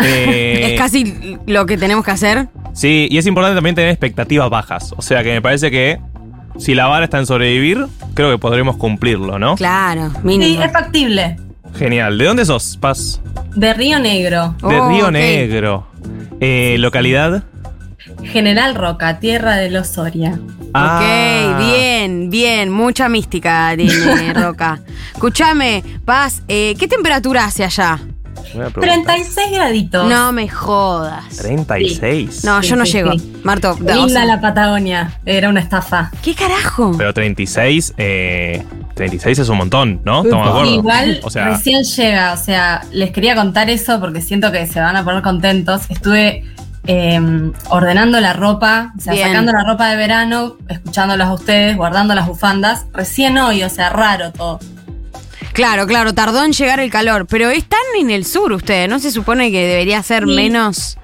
Eh, 0.00 0.70
es 0.72 0.78
casi 0.80 1.38
lo 1.46 1.64
que 1.66 1.76
tenemos 1.76 2.04
que 2.04 2.10
hacer. 2.10 2.48
Sí, 2.72 3.06
y 3.10 3.18
es 3.18 3.26
importante 3.26 3.54
también 3.54 3.74
tener 3.74 3.90
expectativas 3.90 4.50
bajas. 4.50 4.92
O 4.96 5.02
sea 5.02 5.22
que 5.22 5.32
me 5.32 5.40
parece 5.40 5.70
que 5.70 5.98
si 6.58 6.74
la 6.74 6.86
vara 6.86 7.04
está 7.04 7.18
en 7.18 7.26
sobrevivir, 7.26 7.86
creo 8.14 8.30
que 8.30 8.38
podremos 8.38 8.76
cumplirlo, 8.76 9.38
¿no? 9.38 9.54
Claro, 9.56 10.10
Sí, 10.10 10.18
mínimo. 10.24 10.62
es 10.62 10.72
factible. 10.72 11.36
Genial. 11.78 12.16
¿De 12.18 12.24
dónde 12.24 12.44
sos, 12.44 12.76
Paz? 12.80 13.20
De 13.54 13.72
Río 13.74 13.98
Negro, 13.98 14.54
De 14.66 14.80
Oh, 14.80 14.88
Río. 14.88 15.10
Negro. 15.10 15.86
Eh, 16.40 16.76
¿Localidad? 16.78 17.44
General 18.24 18.74
Roca, 18.74 19.18
tierra 19.20 19.56
de 19.56 19.70
los 19.70 19.88
Soria. 19.88 20.38
Ah. 20.74 21.54
Ok, 21.58 21.66
bien, 21.66 22.30
bien. 22.30 22.70
Mucha 22.70 23.08
mística 23.08 23.72
tiene 23.76 24.32
Roca. 24.34 24.80
Escúchame, 25.12 25.82
Paz, 26.04 26.42
eh, 26.48 26.74
¿qué 26.78 26.86
temperatura 26.88 27.44
hace 27.46 27.64
allá? 27.64 27.98
Buena 28.54 28.70
pregunta. 28.70 29.12
36 29.14 29.50
graditos. 29.52 30.08
No 30.08 30.32
me 30.32 30.48
jodas. 30.48 31.36
36. 31.36 32.44
No, 32.44 32.62
Sí, 32.62 32.68
yo 32.68 32.76
no 32.76 32.86
sí, 32.86 32.92
llego. 32.92 33.12
sí. 33.12 33.32
Marto, 33.42 33.72
o 33.72 33.78
Linda 33.78 34.08
sea, 34.08 34.24
la 34.24 34.40
Patagonia, 34.40 35.18
era 35.26 35.48
una 35.48 35.60
estafa. 35.60 36.10
¿qué 36.22 36.34
carajo? 36.34 36.92
Pero 36.96 37.12
36, 37.12 37.94
eh, 37.98 38.64
36 38.94 39.38
es 39.40 39.48
un 39.48 39.58
montón, 39.58 40.00
¿no? 40.04 40.22
Estamos 40.22 40.44
de 40.46 40.50
acuerdo. 40.50 40.74
Igual 40.74 41.20
O 41.22 41.30
sea, 41.30 41.48
recién 41.48 41.82
llega, 41.84 42.32
o 42.32 42.36
sea, 42.36 42.82
les 42.92 43.10
quería 43.10 43.34
contar 43.34 43.68
eso 43.68 44.00
porque 44.00 44.20
siento 44.20 44.50
que 44.52 44.66
se 44.66 44.80
van 44.80 44.96
a 44.96 45.04
poner 45.04 45.22
contentos. 45.22 45.82
Estuve 45.90 46.44
eh, 46.86 47.20
ordenando 47.68 48.20
la 48.20 48.32
ropa, 48.32 48.92
o 48.96 49.00
sea, 49.00 49.12
Bien. 49.12 49.28
sacando 49.28 49.52
la 49.52 49.64
ropa 49.64 49.88
de 49.88 49.96
verano, 49.96 50.56
escuchándolas 50.68 51.28
a 51.28 51.34
ustedes, 51.34 51.76
guardando 51.76 52.14
las 52.14 52.26
bufandas. 52.26 52.86
Recién 52.92 53.38
hoy, 53.38 53.62
o 53.62 53.68
sea, 53.70 53.88
raro 53.90 54.32
todo. 54.32 54.60
Claro, 55.52 55.86
claro, 55.86 56.12
tardó 56.14 56.44
en 56.44 56.52
llegar 56.52 56.80
el 56.80 56.90
calor, 56.90 57.26
pero 57.26 57.48
están 57.50 57.80
en 57.98 58.10
el 58.10 58.24
sur 58.26 58.52
ustedes, 58.52 58.88
¿no 58.88 58.98
se 58.98 59.10
supone 59.10 59.50
que 59.50 59.66
debería 59.66 60.02
ser 60.02 60.24
Sí. 60.24 60.34
menos? 60.34 60.98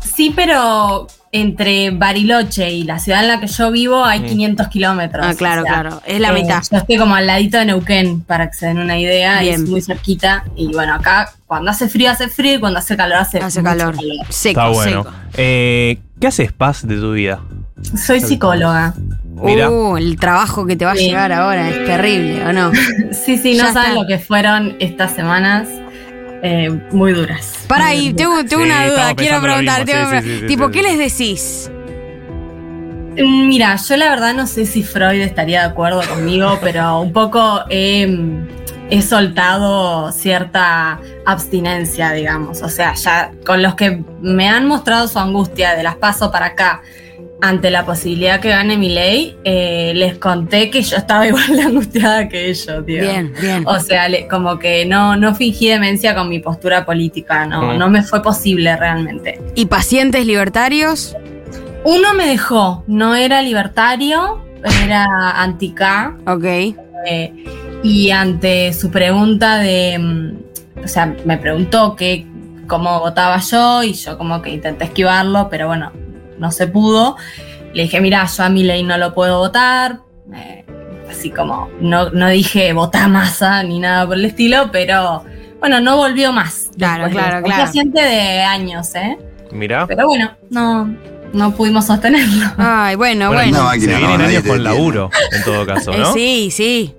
Sí, 0.00 0.32
pero 0.34 1.06
entre 1.32 1.90
Bariloche 1.90 2.70
y 2.72 2.82
la 2.82 2.98
ciudad 2.98 3.22
en 3.22 3.28
la 3.28 3.40
que 3.40 3.46
yo 3.46 3.70
vivo 3.70 4.04
hay 4.04 4.20
500 4.22 4.66
kilómetros. 4.68 5.24
Ah, 5.24 5.34
claro, 5.34 5.62
o 5.62 5.64
sea, 5.64 5.72
claro, 5.80 6.02
es 6.04 6.20
la 6.20 6.30
eh, 6.30 6.42
mitad. 6.42 6.62
Yo 6.70 6.78
estoy 6.78 6.96
como 6.96 7.14
al 7.14 7.26
ladito 7.26 7.58
de 7.58 7.66
Neuquén, 7.66 8.22
para 8.22 8.48
que 8.50 8.54
se 8.56 8.66
den 8.66 8.78
una 8.78 8.98
idea, 8.98 9.40
Bien. 9.40 9.54
es 9.54 9.68
muy 9.68 9.80
cerquita. 9.80 10.44
Y 10.56 10.72
bueno, 10.72 10.94
acá 10.94 11.32
cuando 11.46 11.70
hace 11.70 11.88
frío 11.88 12.10
hace 12.10 12.28
frío 12.28 12.54
y 12.54 12.58
cuando 12.60 12.80
hace 12.80 12.96
calor 12.96 13.18
hace, 13.18 13.38
Hace 13.38 13.60
mucho 13.62 13.70
calor. 13.78 13.94
Seco, 14.28 14.60
Está 14.60 14.68
bueno. 14.70 15.02
seco. 15.04 15.14
Eh, 15.34 15.98
¿Qué 16.20 16.26
haces 16.26 16.52
paz 16.52 16.86
de 16.86 16.96
tu 16.96 17.12
vida? 17.12 17.40
Soy 17.96 18.20
psicóloga. 18.20 18.94
Mira. 19.42 19.70
Uh, 19.70 19.96
el 19.96 20.16
trabajo 20.18 20.66
que 20.66 20.76
te 20.76 20.84
va 20.84 20.92
a 20.92 20.96
Sí. 20.96 21.04
llegar 21.06 21.32
ahora 21.32 21.70
es 21.70 21.84
terrible, 21.86 22.44
¿o 22.44 22.52
no? 22.52 22.72
Sí, 23.12 23.38
sí, 23.38 23.52
no 23.56 23.64
Ya 23.64 23.72
saben 23.72 23.92
está. 23.92 24.02
lo 24.02 24.06
que 24.06 24.18
fueron 24.18 24.76
estas 24.80 25.14
semanas 25.14 25.68
eh, 26.42 26.70
muy 26.92 27.12
duras. 27.12 27.52
Para 27.66 27.86
ahí, 27.86 28.12
tengo, 28.14 28.44
tengo 28.44 28.62
Sí, 28.64 28.68
una 28.70 28.86
duda, 28.86 29.14
quiero 29.14 29.16
pensando 29.16 29.46
lo 29.46 29.54
preguntar. 29.54 29.86
mismo, 29.86 29.92
tengo 30.10 30.22
sí, 30.22 30.38
sí, 30.40 30.46
tipo, 30.46 30.66
sí, 30.66 30.70
¿qué 30.72 30.78
sí. 30.82 30.84
les 30.88 30.98
decís? 30.98 31.70
Mm, 33.18 33.48
Mira, 33.48 33.76
yo 33.76 33.96
la 33.96 34.08
verdad 34.10 34.34
no 34.34 34.46
sé 34.46 34.66
si 34.66 34.82
Freud 34.82 35.20
estaría 35.20 35.60
de 35.62 35.66
acuerdo 35.68 36.02
conmigo, 36.08 36.58
pero 36.62 37.00
un 37.00 37.12
poco 37.12 37.60
he, 37.68 38.08
he 38.90 39.02
soltado 39.02 40.12
cierta 40.12 41.00
abstinencia, 41.26 42.12
digamos. 42.12 42.62
O 42.62 42.68
sea, 42.68 42.94
ya 42.94 43.32
con 43.44 43.62
los 43.62 43.74
que 43.74 44.02
me 44.20 44.48
han 44.48 44.66
mostrado 44.66 45.08
su 45.08 45.18
angustia 45.18 45.74
de 45.74 45.82
las 45.82 45.96
paso 45.96 46.30
para 46.30 46.46
acá 46.46 46.82
ante 47.42 47.70
la 47.70 47.84
posibilidad 47.86 48.40
que 48.40 48.48
gane 48.50 48.76
mi 48.76 48.90
ley, 48.90 49.36
les 49.44 50.18
conté 50.18 50.70
que 50.70 50.82
yo 50.82 50.96
estaba 50.96 51.26
igual 51.28 51.46
de 51.56 51.62
angustiada 51.62 52.28
que 52.28 52.48
ellos, 52.50 52.66
tío. 52.86 53.00
Bien, 53.02 53.32
bien. 53.40 53.64
O 53.66 53.78
sea, 53.80 54.08
le- 54.08 54.28
como 54.28 54.58
que 54.58 54.84
no, 54.86 55.16
no 55.16 55.34
fingí 55.34 55.68
demencia 55.68 56.14
con 56.14 56.28
mi 56.28 56.38
postura 56.40 56.84
política, 56.84 57.46
no, 57.46 57.72
Mm. 57.74 57.78
no 57.78 57.88
me 57.88 58.02
fue 58.02 58.22
posible 58.22 58.76
realmente. 58.76 59.40
¿Y 59.54 59.66
pacientes 59.66 60.26
libertarios? 60.26 61.16
Uno 61.84 62.12
me 62.14 62.26
dejó, 62.26 62.84
no 62.86 63.14
era 63.14 63.40
libertario, 63.42 64.42
era 64.84 65.06
anti-K. 65.42 66.16
Ok. 66.26 66.44
eh, 67.06 67.32
y 67.82 68.10
ante 68.10 68.74
su 68.74 68.90
pregunta 68.90 69.56
de. 69.56 69.98
mm, 69.98 70.84
O 70.84 70.88
sea, 70.88 71.14
me 71.24 71.38
preguntó 71.38 71.96
que 71.96 72.26
cómo 72.66 73.00
votaba 73.00 73.38
yo 73.38 73.82
y 73.82 73.94
yo 73.94 74.18
como 74.18 74.42
que 74.42 74.50
intenté 74.50 74.84
esquivarlo, 74.84 75.48
pero 75.50 75.66
bueno, 75.68 75.90
no 76.40 76.50
se 76.50 76.66
pudo. 76.66 77.16
Le 77.72 77.84
dije, 77.84 78.00
mira, 78.00 78.24
yo 78.26 78.42
a 78.42 78.48
mi 78.48 78.64
ley 78.64 78.82
no 78.82 78.98
lo 78.98 79.14
puedo 79.14 79.38
votar. 79.38 80.00
eh, 80.34 80.64
así 81.08 81.30
como, 81.30 81.68
no, 81.80 82.10
no 82.10 82.28
dije 82.28 82.72
votá 82.72 83.06
masa 83.08 83.62
ni 83.62 83.78
nada 83.80 84.06
por 84.06 84.16
el 84.16 84.24
estilo, 84.24 84.70
pero 84.72 85.24
bueno, 85.60 85.80
no 85.80 85.96
volvió 85.96 86.32
más. 86.32 86.70
Claro, 86.78 87.04
después 87.04 87.24
de 87.24 87.30
claro, 87.30 87.44
claro. 87.46 87.62
Paciente 87.64 88.00
de 88.00 88.42
años, 88.42 88.94
¿eh? 88.94 89.18
Mira. 89.52 89.86
Pero 89.88 90.06
bueno, 90.06 90.30
no, 90.50 90.94
no 91.32 91.50
pudimos 91.52 91.86
sostenerlo. 91.86 92.46
Ay, 92.56 92.94
bueno, 92.96 93.28
Bueno, 93.28 93.42
bueno. 93.50 93.64
Máquina, 93.64 93.86
se 93.96 94.00
no, 94.00 94.06
vienen 94.06 94.18
nadie 94.20 94.36
años 94.38 94.48
con 94.48 94.62
laburo, 94.64 95.10
en 95.32 95.42
todo 95.44 95.66
caso, 95.66 95.92
Eh, 95.92 95.98
¿no? 95.98 96.12
sí, 96.12 96.50
sí. 96.52 96.94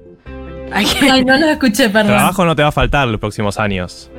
Ay, 0.74 1.24
no 1.26 1.38
lo 1.38 1.48
escuché, 1.48 1.90
perdón. 1.90 2.14
Trabajo 2.14 2.46
no 2.46 2.56
te 2.56 2.62
va 2.64 2.70
a 2.70 2.72
faltar 2.74 3.08
los 3.08 3.20
próximos 3.20 3.58
años. 3.60 4.10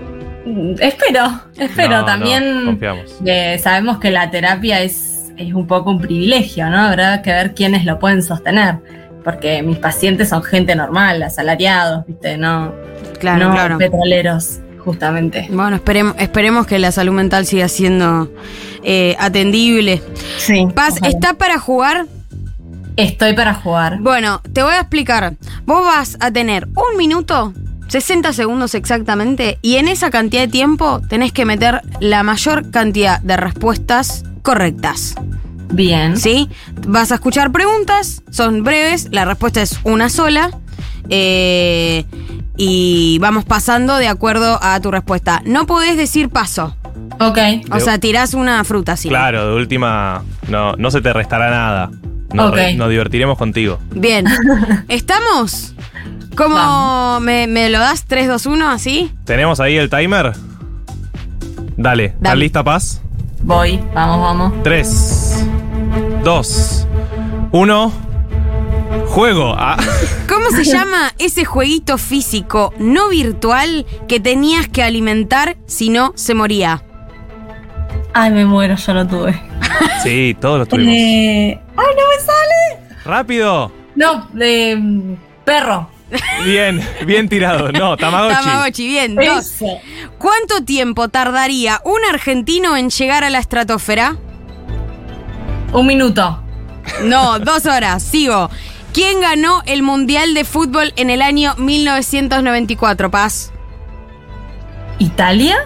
Espero, 0.80 1.40
espero. 1.56 1.90
No, 1.90 1.98
no, 2.00 2.04
También 2.06 2.64
confiamos. 2.64 3.14
eh, 3.24 3.58
sabemos 3.62 3.98
que 3.98 4.10
la 4.10 4.30
terapia 4.30 4.80
es, 4.82 5.11
es 5.36 5.52
un 5.54 5.66
poco 5.66 5.90
un 5.90 6.00
privilegio, 6.00 6.68
¿no? 6.70 6.78
Habrá 6.78 7.22
que 7.22 7.30
ver 7.30 7.54
quiénes 7.54 7.84
lo 7.84 7.98
pueden 7.98 8.22
sostener. 8.22 8.76
Porque 9.24 9.62
mis 9.62 9.78
pacientes 9.78 10.30
son 10.30 10.42
gente 10.42 10.74
normal, 10.74 11.22
asalariados, 11.22 12.04
¿viste? 12.06 12.36
No, 12.36 12.72
Claro, 13.20 13.48
no 13.48 13.54
claro. 13.54 13.78
petroleros, 13.78 14.58
justamente. 14.78 15.46
Bueno, 15.48 15.76
esperemos, 15.76 16.16
esperemos 16.18 16.66
que 16.66 16.80
la 16.80 16.90
salud 16.90 17.12
mental 17.12 17.46
siga 17.46 17.68
siendo 17.68 18.32
eh, 18.82 19.14
atendible. 19.20 20.02
Sí. 20.38 20.66
Paz, 20.74 20.94
ojalá. 20.96 21.08
¿está 21.08 21.34
para 21.34 21.60
jugar? 21.60 22.06
Estoy 22.96 23.34
para 23.34 23.54
jugar. 23.54 24.00
Bueno, 24.00 24.40
te 24.52 24.62
voy 24.64 24.72
a 24.72 24.80
explicar. 24.80 25.34
Vos 25.66 25.84
vas 25.84 26.16
a 26.18 26.32
tener 26.32 26.66
un 26.74 26.96
minuto, 26.98 27.52
60 27.86 28.32
segundos 28.32 28.74
exactamente, 28.74 29.58
y 29.62 29.76
en 29.76 29.86
esa 29.86 30.10
cantidad 30.10 30.42
de 30.42 30.48
tiempo 30.48 31.00
tenés 31.08 31.30
que 31.32 31.44
meter 31.44 31.82
la 32.00 32.24
mayor 32.24 32.72
cantidad 32.72 33.20
de 33.20 33.36
respuestas 33.36 34.24
correctas. 34.42 35.14
Bien. 35.72 36.16
¿Sí? 36.18 36.48
Vas 36.86 37.12
a 37.12 37.14
escuchar 37.14 37.50
preguntas, 37.52 38.22
son 38.30 38.62
breves, 38.62 39.08
la 39.10 39.24
respuesta 39.24 39.62
es 39.62 39.78
una 39.84 40.08
sola. 40.10 40.50
eh, 41.08 42.04
y 42.56 43.18
vamos 43.18 43.44
pasando 43.46 43.96
de 43.96 44.08
acuerdo 44.08 44.58
a 44.62 44.78
tu 44.80 44.90
respuesta. 44.90 45.40
No 45.46 45.66
podés 45.66 45.96
decir 45.96 46.28
paso. 46.28 46.76
Ok. 47.18 47.38
O 47.70 47.80
sea, 47.80 47.98
tirás 47.98 48.34
una 48.34 48.62
fruta 48.64 48.92
así. 48.92 49.08
Claro, 49.08 49.48
de 49.48 49.54
última, 49.56 50.22
no, 50.48 50.74
no 50.76 50.90
se 50.90 51.00
te 51.00 51.12
restará 51.14 51.50
nada. 51.50 51.90
Nos, 52.34 52.50
Ok. 52.50 52.54
re- 52.56 52.74
nos 52.74 52.90
divertiremos 52.90 53.38
contigo. 53.38 53.78
Bien. 53.94 54.26
¿Estamos? 54.88 55.74
¿Cómo 56.36 57.20
me, 57.20 57.46
me 57.46 57.70
lo 57.70 57.78
das? 57.78 58.04
3, 58.06 58.28
2, 58.28 58.46
1, 58.46 58.70
así? 58.70 59.10
¿Tenemos 59.24 59.58
ahí 59.60 59.76
el 59.76 59.88
timer? 59.90 60.32
Dale, 61.76 62.04
¿estás 62.06 62.20
Dale. 62.22 62.40
lista, 62.40 62.62
Paz? 62.62 63.02
Voy, 63.42 63.80
vamos, 63.92 64.20
vamos. 64.20 64.62
3, 64.62 65.46
2, 66.24 66.86
1. 67.50 67.92
Juego. 69.08 69.54
Ah, 69.58 69.76
¿Cómo 70.28 70.50
se 70.50 70.64
llama 70.72 71.12
ese 71.18 71.44
jueguito 71.44 71.98
físico 71.98 72.72
no 72.78 73.08
virtual 73.08 73.84
que 74.08 74.20
tenías 74.20 74.68
que 74.68 74.82
alimentar 74.82 75.56
si 75.66 75.90
no 75.90 76.12
se 76.14 76.34
moría? 76.34 76.82
Ay, 78.14 78.30
me 78.30 78.44
muero, 78.46 78.76
yo 78.76 78.94
lo 78.94 79.06
tuve. 79.06 79.40
sí, 80.02 80.36
todos 80.40 80.60
los 80.60 80.68
tuvimos. 80.68 80.94
Eh, 80.94 81.60
ay, 81.76 81.86
no 81.96 82.02
me 82.08 82.24
sale. 82.24 83.02
Rápido. 83.04 83.72
No, 83.96 84.28
de 84.32 84.76
mm, 84.76 85.14
perro. 85.44 85.88
Bien, 86.44 86.86
bien 87.06 87.28
tirado. 87.28 87.72
No, 87.72 87.96
Tamagotchi. 87.96 88.34
Tamagotchi, 88.34 88.86
bien. 88.86 89.14
Dos. 89.14 89.54
¿Cuánto 90.18 90.64
tiempo 90.64 91.08
tardaría 91.08 91.80
un 91.84 91.98
argentino 92.10 92.76
en 92.76 92.90
llegar 92.90 93.24
a 93.24 93.30
la 93.30 93.38
estratosfera? 93.38 94.16
Un 95.72 95.86
minuto. 95.86 96.42
No, 97.04 97.38
dos 97.38 97.66
horas. 97.66 98.02
Sigo. 98.02 98.50
¿Quién 98.92 99.20
ganó 99.20 99.62
el 99.64 99.82
Mundial 99.82 100.34
de 100.34 100.44
Fútbol 100.44 100.92
en 100.96 101.08
el 101.08 101.22
año 101.22 101.54
1994, 101.56 103.10
Paz? 103.10 103.52
¿Italia? 104.98 105.56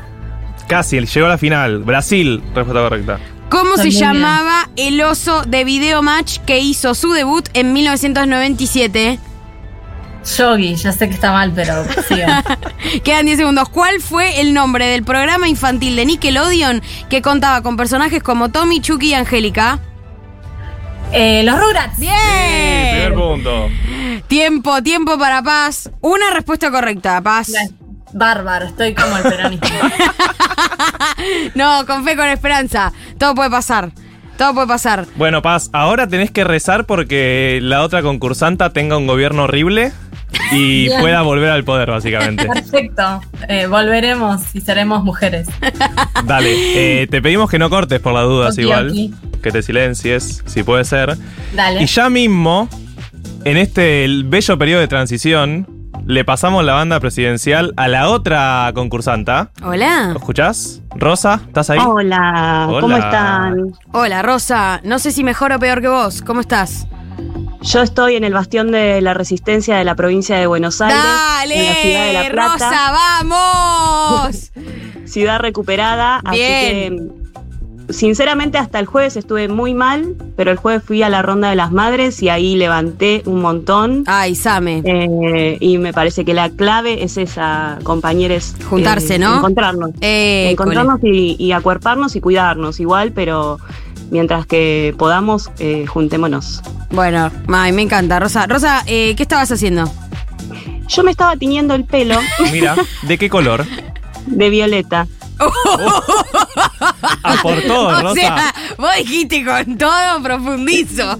Casi, 0.68 1.00
llegó 1.00 1.26
a 1.26 1.30
la 1.30 1.38
final. 1.38 1.78
Brasil, 1.80 2.40
respuesta 2.54 2.82
correcta. 2.82 3.18
¿Cómo 3.48 3.70
Está 3.70 3.82
se 3.82 3.88
bien. 3.88 4.00
llamaba 4.00 4.68
el 4.76 5.00
oso 5.00 5.42
de 5.42 5.64
Video 5.64 6.02
Match 6.02 6.38
que 6.46 6.58
hizo 6.60 6.94
su 6.94 7.12
debut 7.12 7.48
en 7.54 7.72
1997? 7.72 9.18
Yogi, 10.26 10.74
ya 10.74 10.92
sé 10.92 11.08
que 11.08 11.14
está 11.14 11.32
mal, 11.32 11.52
pero 11.54 11.84
siga. 12.08 12.42
Quedan 13.04 13.26
10 13.26 13.38
segundos. 13.38 13.68
¿Cuál 13.68 14.00
fue 14.00 14.40
el 14.40 14.52
nombre 14.52 14.86
del 14.86 15.04
programa 15.04 15.48
infantil 15.48 15.96
de 15.96 16.04
Nickelodeon 16.04 16.82
que 17.08 17.22
contaba 17.22 17.62
con 17.62 17.76
personajes 17.76 18.22
como 18.22 18.50
Tommy, 18.50 18.80
Chucky 18.80 19.10
y 19.10 19.14
Angélica? 19.14 19.78
Eh, 21.12 21.42
los 21.44 21.58
Rugrats. 21.58 21.98
¡Bien! 21.98 22.90
Primer 22.90 23.14
punto. 23.14 23.68
Tiempo, 24.26 24.82
tiempo 24.82 25.18
para 25.18 25.42
Paz. 25.42 25.90
Una 26.00 26.30
respuesta 26.32 26.70
correcta, 26.70 27.20
Paz. 27.22 27.52
Bárbaro, 28.12 28.66
estoy 28.66 28.94
como 28.94 29.16
el 29.16 29.22
peronismo. 29.22 29.66
No, 31.54 31.86
con 31.86 32.04
fe, 32.04 32.14
con 32.16 32.26
esperanza. 32.26 32.92
Todo 33.18 33.34
puede 33.34 33.50
pasar. 33.50 33.90
Todo 34.36 34.52
puede 34.54 34.66
pasar. 34.66 35.06
Bueno, 35.16 35.40
Paz, 35.40 35.70
ahora 35.72 36.06
tenés 36.06 36.30
que 36.30 36.44
rezar 36.44 36.84
porque 36.84 37.58
la 37.62 37.82
otra 37.82 38.02
concursanta 38.02 38.70
tenga 38.70 38.96
un 38.98 39.06
gobierno 39.06 39.44
horrible 39.44 39.92
y 40.52 40.86
Bien. 40.86 41.00
pueda 41.00 41.22
volver 41.22 41.50
al 41.50 41.64
poder, 41.64 41.90
básicamente. 41.90 42.46
Perfecto. 42.46 43.20
Eh, 43.48 43.66
volveremos 43.66 44.54
y 44.54 44.60
seremos 44.60 45.02
mujeres. 45.04 45.48
Dale, 46.24 47.02
eh, 47.02 47.06
te 47.06 47.22
pedimos 47.22 47.50
que 47.50 47.58
no 47.58 47.70
cortes 47.70 48.00
por 48.00 48.12
las 48.12 48.24
dudas 48.24 48.58
igual. 48.58 48.92
Que 49.42 49.50
te 49.50 49.62
silencies, 49.62 50.42
si 50.46 50.62
puede 50.62 50.84
ser. 50.84 51.16
Dale. 51.54 51.82
Y 51.82 51.86
ya 51.86 52.10
mismo, 52.10 52.68
en 53.44 53.56
este 53.56 54.04
el 54.04 54.24
bello 54.24 54.58
periodo 54.58 54.80
de 54.80 54.88
transición, 54.88 55.66
le 56.06 56.24
pasamos 56.24 56.64
la 56.64 56.74
banda 56.74 57.00
presidencial 57.00 57.72
a 57.76 57.88
la 57.88 58.08
otra 58.08 58.70
concursanta. 58.74 59.50
Hola. 59.64 60.10
¿Lo 60.12 60.18
escuchás? 60.18 60.82
Rosa, 60.94 61.40
¿estás 61.46 61.70
ahí? 61.70 61.80
Hola, 61.84 62.66
Hola. 62.68 62.80
¿cómo 62.80 62.96
están? 62.96 63.56
Hola, 63.92 64.22
Rosa. 64.22 64.80
No 64.84 64.98
sé 64.98 65.10
si 65.10 65.24
mejor 65.24 65.52
o 65.52 65.58
peor 65.58 65.80
que 65.80 65.88
vos. 65.88 66.22
¿Cómo 66.22 66.40
estás? 66.40 66.86
Yo 67.66 67.82
estoy 67.82 68.14
en 68.14 68.22
el 68.22 68.32
bastión 68.32 68.70
de 68.70 69.00
la 69.00 69.12
resistencia 69.12 69.76
de 69.76 69.84
la 69.84 69.96
provincia 69.96 70.36
de 70.36 70.46
Buenos 70.46 70.80
Aires, 70.80 70.96
en 71.42 71.66
la 71.66 71.74
ciudad 71.74 72.06
de 72.06 72.12
La 72.12 72.22
¡Dale, 72.22 72.30
Plata, 72.30 72.52
Rosa, 72.52 72.92
vamos! 72.92 74.52
ciudad 75.04 75.40
recuperada, 75.40 76.22
Bien. 76.30 76.92
así 76.94 77.08
que 77.88 77.92
sinceramente 77.92 78.58
hasta 78.58 78.78
el 78.78 78.86
jueves 78.86 79.16
estuve 79.16 79.48
muy 79.48 79.74
mal, 79.74 80.14
pero 80.36 80.52
el 80.52 80.58
jueves 80.58 80.84
fui 80.84 81.02
a 81.02 81.08
la 81.08 81.22
ronda 81.22 81.50
de 81.50 81.56
las 81.56 81.72
madres 81.72 82.22
y 82.22 82.28
ahí 82.28 82.54
levanté 82.54 83.22
un 83.26 83.40
montón. 83.40 84.04
Ay, 84.06 84.36
Same. 84.36 84.82
Eh, 84.84 85.56
y 85.58 85.78
me 85.78 85.92
parece 85.92 86.24
que 86.24 86.34
la 86.34 86.50
clave 86.50 87.02
es 87.02 87.16
esa, 87.16 87.78
compañeros. 87.82 88.54
Juntarse, 88.70 89.16
eh, 89.16 89.18
¿no? 89.18 89.38
Encontrarnos. 89.38 89.90
Eh, 90.00 90.50
encontrarnos 90.52 91.00
y, 91.02 91.34
y 91.36 91.50
acuerparnos 91.50 92.14
y 92.14 92.20
cuidarnos 92.20 92.78
igual, 92.78 93.10
pero 93.10 93.58
mientras 94.10 94.46
que 94.46 94.94
podamos, 94.98 95.50
eh, 95.58 95.86
juntémonos. 95.86 96.62
Bueno, 96.90 97.30
ay, 97.52 97.72
me 97.72 97.82
encanta. 97.82 98.18
Rosa, 98.20 98.46
Rosa, 98.46 98.82
eh, 98.86 99.14
¿qué 99.16 99.22
estabas 99.22 99.50
haciendo? 99.52 99.90
Yo 100.88 101.02
me 101.02 101.10
estaba 101.10 101.36
tiñendo 101.36 101.74
el 101.74 101.84
pelo 101.84 102.16
Mira, 102.52 102.76
¿de 103.02 103.18
qué 103.18 103.28
color? 103.28 103.64
de 104.26 104.50
violeta. 104.50 105.06
Ah, 106.56 107.36
por 107.42 107.60
todo, 107.62 107.88
o 107.88 108.00
Rosa. 108.02 108.14
sea, 108.14 108.54
vos 108.78 108.90
dijiste 108.98 109.44
con 109.44 109.76
todo 109.76 110.22
profundizo. 110.22 111.18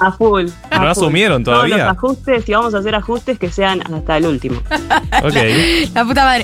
A 0.00 0.12
full. 0.12 0.46
a 0.70 0.74
No 0.78 0.80
full. 0.80 0.88
asumieron 0.90 1.42
Todos 1.44 1.58
todavía. 1.58 1.78
los 1.86 1.96
ajustes, 1.96 2.44
si 2.44 2.52
vamos 2.52 2.74
a 2.74 2.78
hacer 2.78 2.94
ajustes, 2.94 3.38
que 3.38 3.50
sean 3.50 3.82
hasta 3.92 4.16
el 4.18 4.26
último. 4.26 4.60
Ok. 5.24 5.34
La 5.94 6.04
puta 6.04 6.24
madre. 6.24 6.42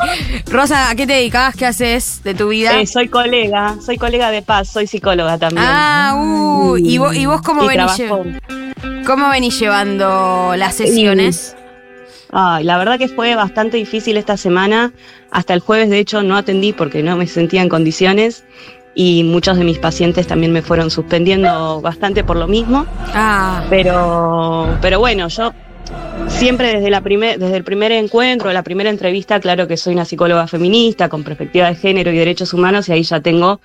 Rosa, 0.50 0.90
¿a 0.90 0.94
qué 0.94 1.06
te 1.06 1.12
dedicabas? 1.14 1.54
¿Qué 1.56 1.66
haces 1.66 2.22
de 2.24 2.34
tu 2.34 2.48
vida? 2.48 2.80
Eh, 2.80 2.86
soy 2.86 3.08
colega, 3.08 3.76
soy 3.84 3.96
colega 3.98 4.30
de 4.30 4.42
paz, 4.42 4.68
soy 4.68 4.86
psicóloga 4.86 5.38
también. 5.38 5.64
Ah, 5.66 6.14
uh, 6.16 6.76
¿y 6.78 6.98
vos, 6.98 7.14
y 7.14 7.26
vos 7.26 7.42
cómo, 7.42 7.64
Y 7.64 7.68
venís, 7.68 7.94
trabajo- 7.96 8.24
cómo 9.06 9.28
venís 9.28 9.58
llevando 9.58 10.54
las 10.56 10.74
sesiones? 10.74 11.54
Ay, 12.32 12.64
la 12.64 12.78
verdad 12.78 12.98
que 12.98 13.08
fue 13.08 13.34
bastante 13.34 13.76
difícil 13.76 14.16
esta 14.16 14.38
semana. 14.38 14.92
Hasta 15.30 15.52
el 15.52 15.60
jueves, 15.60 15.90
de 15.90 15.98
hecho, 15.98 16.22
no 16.22 16.36
atendí 16.36 16.72
porque 16.72 17.02
no 17.02 17.16
me 17.16 17.26
sentía 17.26 17.60
en 17.60 17.68
condiciones. 17.68 18.44
Y 18.94 19.22
muchos 19.24 19.58
de 19.58 19.64
mis 19.64 19.78
pacientes 19.78 20.26
también 20.26 20.52
me 20.52 20.62
fueron 20.62 20.90
suspendiendo 20.90 21.80
bastante 21.82 22.24
por 22.24 22.36
lo 22.36 22.48
mismo. 22.48 22.86
Ah, 23.14 23.64
Pero, 23.68 24.78
pero 24.80 24.98
bueno, 24.98 25.28
yo 25.28 25.52
siempre 26.28 26.74
desde, 26.74 26.90
la 26.90 27.02
primer, 27.02 27.38
desde 27.38 27.56
el 27.56 27.64
primer 27.64 27.92
encuentro, 27.92 28.50
la 28.52 28.62
primera 28.62 28.88
entrevista, 28.88 29.38
claro 29.40 29.66
que 29.66 29.76
soy 29.76 29.92
una 29.94 30.04
psicóloga 30.06 30.46
feminista 30.46 31.08
con 31.08 31.24
perspectiva 31.24 31.68
de 31.68 31.74
género 31.74 32.12
y 32.12 32.16
derechos 32.16 32.54
humanos 32.54 32.88
y 32.88 32.92
ahí 32.92 33.02
ya 33.02 33.20
tengo 33.20 33.60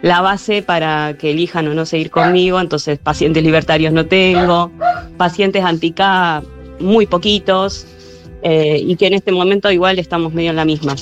la 0.00 0.20
base 0.20 0.62
para 0.62 1.16
que 1.16 1.30
elijan 1.30 1.66
o 1.68 1.74
no 1.74 1.86
seguir 1.86 2.10
conmigo. 2.10 2.60
Entonces, 2.60 2.98
pacientes 2.98 3.42
libertarios 3.42 3.92
no 3.92 4.06
tengo, 4.06 4.70
pacientes 5.16 5.64
anti-K 5.64 6.42
muy 6.80 7.06
poquitos 7.06 7.86
eh, 8.42 8.78
y 8.84 8.96
que 8.96 9.06
en 9.06 9.14
este 9.14 9.32
momento 9.32 9.70
igual 9.70 9.98
estamos 9.98 10.32
medio 10.34 10.50
en 10.50 10.56
la 10.56 10.64
misma. 10.64 10.94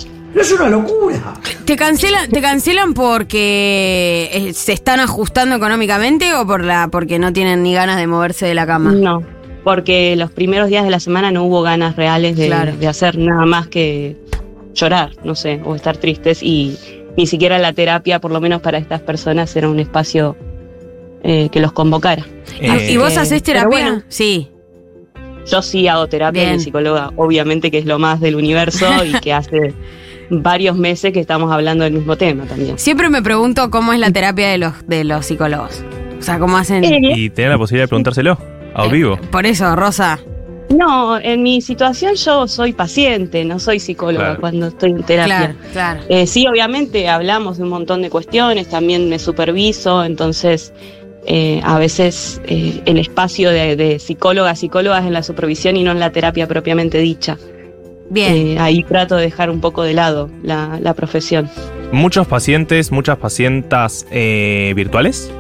¿te 1.65 1.77
cancelan, 1.77 2.31
te 2.31 2.41
cancelan 2.41 2.95
porque 2.95 4.31
eh, 4.33 4.53
se 4.53 4.73
están 4.73 5.01
ajustando 5.01 5.57
económicamente 5.57 6.35
o 6.35 6.47
por 6.47 6.65
la 6.65 6.89
porque 6.91 7.19
no 7.19 7.33
tienen 7.33 7.63
ni 7.63 7.75
ganas 7.75 7.97
de 7.97 8.07
moverse 8.07 8.47
de 8.47 8.55
la 8.55 8.67
cama? 8.67 8.93
No, 8.93 9.23
porque 9.65 10.15
los 10.17 10.31
primeros 10.31 10.69
días 10.69 10.85
de 10.85 10.91
la 10.91 11.01
semana 11.01 11.31
no 11.31 11.45
hubo 11.45 11.63
ganas 11.63 11.97
reales 11.97 12.37
de, 12.37 12.47
Claro. 12.47 12.77
de 12.77 12.87
hacer 12.87 13.19
nada 13.19 13.45
más 13.47 13.67
que 13.69 14.17
llorar, 14.75 15.11
no 15.25 15.35
sé, 15.35 15.61
o 15.65 15.75
estar 15.75 15.97
tristes 15.97 16.43
y 16.43 16.77
ni 17.17 17.27
siquiera 17.27 17.59
la 17.59 17.73
terapia, 17.73 18.21
por 18.21 18.31
lo 18.31 18.41
menos 18.41 18.61
para 18.63 18.79
estas 18.79 19.01
personas, 19.01 19.55
era 19.57 19.69
un 19.69 19.81
espacio 19.81 20.37
eh, 21.23 21.49
que 21.51 21.61
los 21.61 21.73
convocara. 21.73 22.25
Eh, 22.61 22.93
¿Y 22.93 22.97
vos 22.97 23.17
haces 23.17 23.43
terapia? 23.43 23.69
bueno. 23.69 24.03
Sí. 24.09 24.49
Yo 25.51 25.63
sí 25.63 25.89
hago 25.89 26.07
terapia, 26.07 26.43
Bien. 26.45 26.57
mi 26.57 26.61
psicóloga, 26.63 27.11
obviamente 27.17 27.71
que 27.71 27.79
es 27.79 27.87
lo 27.87 27.99
más 27.99 28.21
del 28.21 28.35
universo 28.37 28.87
y 29.05 29.13
que 29.21 29.33
hace 29.33 29.75
varios 30.31 30.77
meses 30.77 31.13
que 31.13 31.21
estamos 31.21 31.51
hablando 31.53 31.85
del 31.85 31.93
mismo 31.95 32.17
tema 32.17 32.45
también. 32.45 32.79
Siempre 32.79 33.09
me 33.11 33.21
pregunto 33.23 33.71
cómo 33.71 33.93
es 33.93 33.99
la 33.99 34.11
terapia 34.11 34.49
de 34.49 34.59
los, 34.59 34.87
de 34.87 35.05
los 35.05 35.27
psicólogos. 35.27 35.83
O 36.19 36.23
sea, 36.23 36.39
cómo 36.39 36.57
hacen. 36.57 36.85
Eh, 36.85 37.01
Y 37.17 37.31
tener 37.31 37.51
la 37.51 37.59
posibilidad 37.59 37.85
de 37.85 37.89
preguntárselo 37.89 38.39
a 38.75 38.87
vivo. 38.87 39.19
Por 39.33 39.47
eso, 39.47 39.75
Rosa. 39.75 40.21
No, 40.69 41.19
en 41.19 41.43
mi 41.43 41.61
situación 41.63 42.15
yo 42.15 42.47
soy 42.47 42.73
paciente, 42.73 43.45
no 43.45 43.59
soy 43.59 43.81
psicóloga 43.81 44.27
Claro. 44.27 44.41
cuando 44.41 44.67
estoy 44.69 44.93
en 44.93 45.03
terapia. 45.03 45.37
Claro, 45.37 45.55
claro. 45.73 46.01
Eh, 46.09 46.29
sí, 46.29 46.47
obviamente 46.47 47.09
hablamos 47.09 47.57
de 47.59 47.65
un 47.65 47.71
montón 47.71 48.03
de 48.03 48.11
cuestiones, 48.11 48.69
también 48.69 49.09
me 49.09 49.19
superviso, 49.19 50.05
entonces 50.05 50.73
eh, 51.27 51.61
a 51.65 51.79
veces 51.79 52.41
eh, 52.47 52.81
el 52.87 52.99
espacio 52.99 53.51
de, 53.51 53.77
de 53.77 53.99
psicólogas, 53.99 54.59
psicólogas 54.61 55.05
en 55.07 55.13
la 55.13 55.23
supervisión 55.23 55.77
y 55.77 55.85
no 55.85 55.93
en 55.93 56.01
la 56.01 56.11
terapia 56.11 56.47
propiamente 56.47 56.99
dicha. 56.99 57.39
Bien. 58.09 58.35
Eh, 58.35 58.59
ahí 58.59 58.83
trato 58.83 59.17
de 59.17 59.23
dejar 59.25 59.51
un 59.51 59.61
poco 59.61 59.83
de 59.83 59.95
lado 59.95 60.29
la, 60.43 60.79
la 60.83 60.95
profesión. 60.95 61.49
Muchos 61.93 62.27
pacientes, 62.27 62.91
muchas 62.91 63.19
pacientas 63.19 64.07
eh, 64.11 64.73
virtuales. 64.75 65.31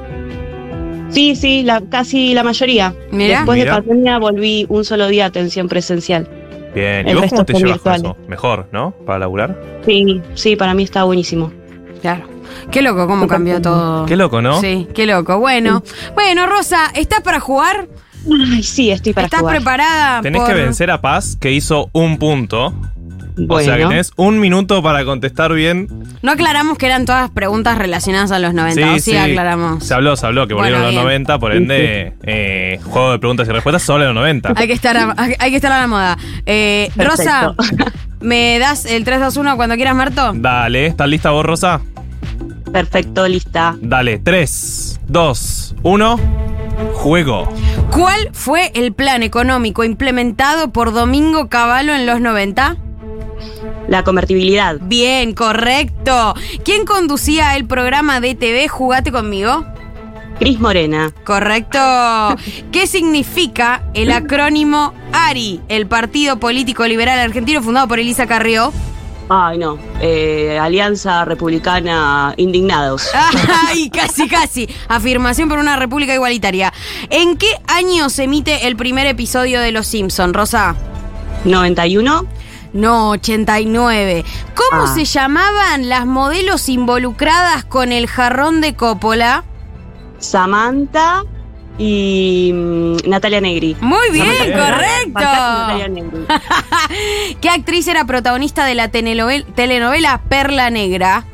Sí, 1.08 1.34
sí, 1.34 1.64
la, 1.64 1.80
casi 1.90 2.34
la 2.34 2.44
mayoría. 2.44 2.94
Mira. 3.10 3.38
Después 3.38 3.58
Mira. 3.58 3.74
de 3.74 3.82
pandemia 3.82 4.18
volví 4.18 4.66
un 4.68 4.84
solo 4.84 5.08
día 5.08 5.24
a 5.24 5.28
atención 5.28 5.68
presencial. 5.68 6.28
Bien. 6.72 7.06
¿Y 7.06 7.10
El 7.10 7.16
vos 7.16 7.24
cómo 7.30 7.42
resto 7.42 7.44
te 7.44 7.52
llevas 7.54 7.80
con 7.80 7.92
eso? 7.94 8.02
virtuales. 8.02 8.28
Mejor, 8.28 8.68
¿no? 8.70 8.92
Para 9.04 9.18
laburar. 9.18 9.60
Sí, 9.84 10.20
sí, 10.34 10.54
para 10.54 10.72
mí 10.74 10.84
está 10.84 11.02
buenísimo. 11.02 11.52
Claro. 12.00 12.24
Qué 12.70 12.82
loco 12.82 13.06
cómo 13.06 13.26
cambió 13.26 13.60
todo. 13.62 14.06
Qué 14.06 14.16
loco, 14.16 14.40
¿no? 14.42 14.60
Sí, 14.60 14.86
qué 14.94 15.06
loco. 15.06 15.38
Bueno, 15.38 15.82
bueno, 16.14 16.46
Rosa, 16.46 16.90
¿estás 16.94 17.20
para 17.20 17.40
jugar? 17.40 17.88
Ay, 18.52 18.62
sí, 18.62 18.90
estoy 18.90 19.12
para 19.14 19.26
¿Estás 19.26 19.40
jugar. 19.40 19.56
preparada? 19.56 20.20
Tenés 20.20 20.40
por- 20.42 20.50
que 20.50 20.54
vencer 20.54 20.90
a 20.90 21.00
Paz, 21.00 21.36
que 21.40 21.52
hizo 21.52 21.88
un 21.92 22.18
punto. 22.18 22.74
Bueno, 23.42 23.54
O 23.54 23.60
sea 23.64 23.78
que 23.78 23.86
tenés 23.86 24.12
un 24.16 24.38
minuto 24.38 24.82
para 24.82 25.02
contestar 25.06 25.54
bien. 25.54 25.88
No 26.20 26.32
aclaramos 26.32 26.76
que 26.76 26.84
eran 26.84 27.06
todas 27.06 27.30
preguntas 27.30 27.78
relacionadas 27.78 28.32
a 28.32 28.38
los 28.38 28.52
90. 28.52 28.92
o 28.92 28.98
sí, 28.98 29.16
aclaramos. 29.16 29.82
Se 29.82 29.94
habló, 29.94 30.14
se 30.16 30.26
habló, 30.26 30.46
que 30.46 30.52
Bueno, 30.52 30.66
volvieron 30.76 30.82
los 30.82 30.90
bien. 30.90 31.22
90, 31.22 31.38
por 31.38 31.52
ende, 31.54 32.12
eh, 32.24 32.78
juego 32.84 33.12
de 33.12 33.18
preguntas 33.18 33.48
y 33.48 33.52
respuestas 33.52 33.82
solo 33.82 34.02
en 34.04 34.08
los 34.08 34.16
90. 34.16 34.52
Hay 34.56 34.66
que 34.66 34.74
estar 34.74 34.94
a, 34.98 35.14
hay 35.16 35.34
hay 35.38 35.50
que 35.50 35.56
estar 35.56 35.72
a 35.72 35.80
la 35.80 35.86
moda. 35.86 36.18
Eh, 36.44 36.90
Rosa, 36.96 37.54
¿me 38.20 38.58
das 38.58 38.84
el 38.84 39.04
3-2-1 39.06 39.56
cuando 39.56 39.76
quieras, 39.76 39.94
Marto? 39.94 40.32
Dale, 40.34 40.84
¿estás 40.86 41.08
lista 41.08 41.30
vos, 41.30 41.46
Rosa? 41.46 41.80
Perfecto, 42.72 43.26
lista. 43.26 43.76
Dale, 43.80 44.18
3, 44.18 45.00
2, 45.08 45.76
1, 45.82 46.20
juego. 46.94 47.48
¿Cuál 47.90 48.30
fue 48.32 48.70
el 48.74 48.92
plan 48.92 49.22
económico 49.22 49.84
implementado 49.84 50.72
por 50.72 50.92
Domingo 50.92 51.48
Cavallo 51.48 51.94
en 51.94 52.06
los 52.06 52.20
90? 52.20 52.76
La 53.88 54.04
convertibilidad. 54.04 54.76
Bien, 54.80 55.34
correcto. 55.34 56.34
¿Quién 56.64 56.84
conducía 56.84 57.56
el 57.56 57.66
programa 57.66 58.20
de 58.20 58.34
TV 58.34 58.68
Jugate 58.68 59.10
conmigo? 59.10 59.64
Cris 60.38 60.58
Morena. 60.58 61.12
Correcto. 61.24 61.78
¿Qué 62.72 62.86
significa 62.86 63.82
el 63.92 64.10
acrónimo 64.10 64.94
ARI, 65.12 65.60
el 65.68 65.86
Partido 65.86 66.38
Político 66.38 66.86
Liberal 66.86 67.18
Argentino 67.18 67.62
fundado 67.62 67.88
por 67.88 67.98
Elisa 67.98 68.26
Carrió? 68.26 68.72
Ay, 69.32 69.58
no. 69.58 69.78
Eh, 70.00 70.58
Alianza 70.60 71.24
Republicana 71.24 72.34
Indignados. 72.36 73.08
Ay, 73.68 73.88
casi, 73.88 74.28
casi. 74.28 74.68
Afirmación 74.88 75.48
por 75.48 75.58
una 75.60 75.76
república 75.76 76.12
igualitaria. 76.12 76.72
¿En 77.10 77.36
qué 77.36 77.48
año 77.68 78.10
se 78.10 78.24
emite 78.24 78.66
el 78.66 78.74
primer 78.76 79.06
episodio 79.06 79.60
de 79.60 79.70
Los 79.70 79.86
Simpson, 79.86 80.34
Rosa? 80.34 80.74
91. 81.44 82.26
No, 82.72 83.10
89. 83.10 84.24
¿Cómo 84.56 84.82
Ah. 84.84 84.94
se 84.94 85.04
llamaban 85.04 85.88
las 85.88 86.06
modelos 86.06 86.68
involucradas 86.68 87.64
con 87.64 87.92
el 87.92 88.08
jarrón 88.08 88.60
de 88.60 88.74
Coppola? 88.74 89.44
Samantha 90.18 91.22
y 91.82 92.52
mm, 92.52 93.08
Natalia 93.08 93.40
Negri. 93.40 93.74
Muy 93.80 94.10
bien, 94.12 94.52
correcto. 94.52 95.14
Natalia 95.14 95.88
Negri. 95.88 96.26
¿Qué 97.40 97.48
actriz 97.48 97.88
era 97.88 98.04
protagonista 98.04 98.66
de 98.66 98.74
la 98.74 98.92
telenovel- 98.92 99.46
telenovela 99.54 100.20
Perla 100.28 100.68
Negra? 100.68 101.24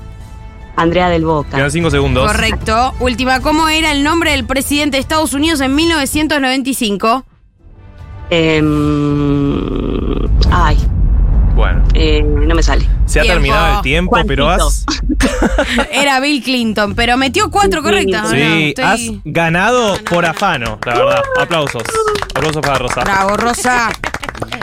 Andrea 0.76 1.09
del 1.09 1.24
Boca. 1.24 1.57
Quedan 1.57 1.70
5 1.72 1.90
segundos. 1.90 2.30
Correcto. 2.30 2.94
Última, 3.01 3.40
¿cómo 3.40 3.68
era 3.68 3.90
el 3.90 4.05
nombre 4.05 4.30
del 4.32 4.44
presidente 4.47 4.99
de 4.99 5.01
Estados 5.01 5.32
Unidos 5.32 5.61
en 5.62 5.74
1995? 5.74 7.24
Em, 8.30 10.28
ay, 10.53 10.76
Bueno, 11.57 11.82
eh, 11.94 12.22
no 12.22 12.54
me 12.54 12.62
sale. 12.62 12.86
se 13.07 13.18
ha 13.18 13.22
Tiempo. 13.22 13.40
terminado 13.40 13.76
el 13.76 13.82
tiempo, 13.82 14.11
Juancito. 14.11 14.28
pero 14.28 14.50
has, 14.50 14.84
Era 15.90 16.20
Bill 16.20 16.42
Clinton, 16.42 16.94
pero 16.94 17.16
metió 17.16 17.50
cuatro 17.50 17.80
Sí, 17.80 17.84
correctas. 17.86 18.30
sí, 18.30 18.74
Estoy- 18.76 18.84
has 18.84 19.00
ganado 19.24 19.96
por 20.09 20.26
afano, 20.26 20.78
la 20.84 20.94
verdad. 20.94 21.22
Aplausos. 21.40 21.82
Aplausos 22.34 22.61
para 22.62 22.78
Rosa. 22.78 23.00
Bravo, 23.00 23.36
Rosa. 23.38 23.90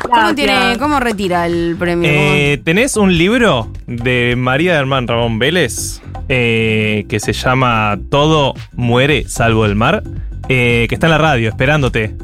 ¿Cómo, 0.03 0.35
tiene, 0.35 0.77
¿Cómo 0.77 0.99
retira 0.99 1.47
el 1.47 1.75
premio? 1.79 2.07
Eh, 2.11 2.61
tenés 2.63 2.95
un 2.95 3.17
libro 3.17 3.69
de 3.87 4.35
María 4.37 4.75
Hermán 4.75 5.07
Ramón 5.07 5.39
Vélez 5.39 5.99
eh, 6.29 7.05
que 7.09 7.19
se 7.19 7.33
llama 7.33 7.97
Todo 8.11 8.53
muere 8.73 9.27
salvo 9.27 9.65
el 9.65 9.73
mar, 9.75 10.03
eh, 10.47 10.85
que 10.87 10.93
está 10.95 11.07
en 11.07 11.11
la 11.11 11.17
radio 11.17 11.49
esperándote. 11.49 12.15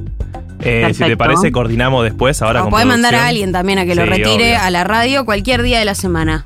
Eh, 0.62 0.92
si 0.94 1.04
te 1.04 1.16
parece, 1.18 1.52
coordinamos 1.52 2.04
después 2.04 2.42
ahora 2.42 2.66
o 2.66 2.70
podés 2.70 2.86
mandar 2.86 3.16
a 3.16 3.28
alguien 3.28 3.52
también 3.52 3.80
a 3.80 3.86
que 3.86 3.96
lo 3.96 4.04
Sí, 4.04 4.10
retire 4.10 4.56
obvio. 4.56 4.62
a 4.62 4.70
la 4.72 4.84
radio 4.84 5.24
cualquier 5.26 5.62
día 5.64 5.80
de 5.80 5.86
la 5.86 5.96
semana. 5.96 6.44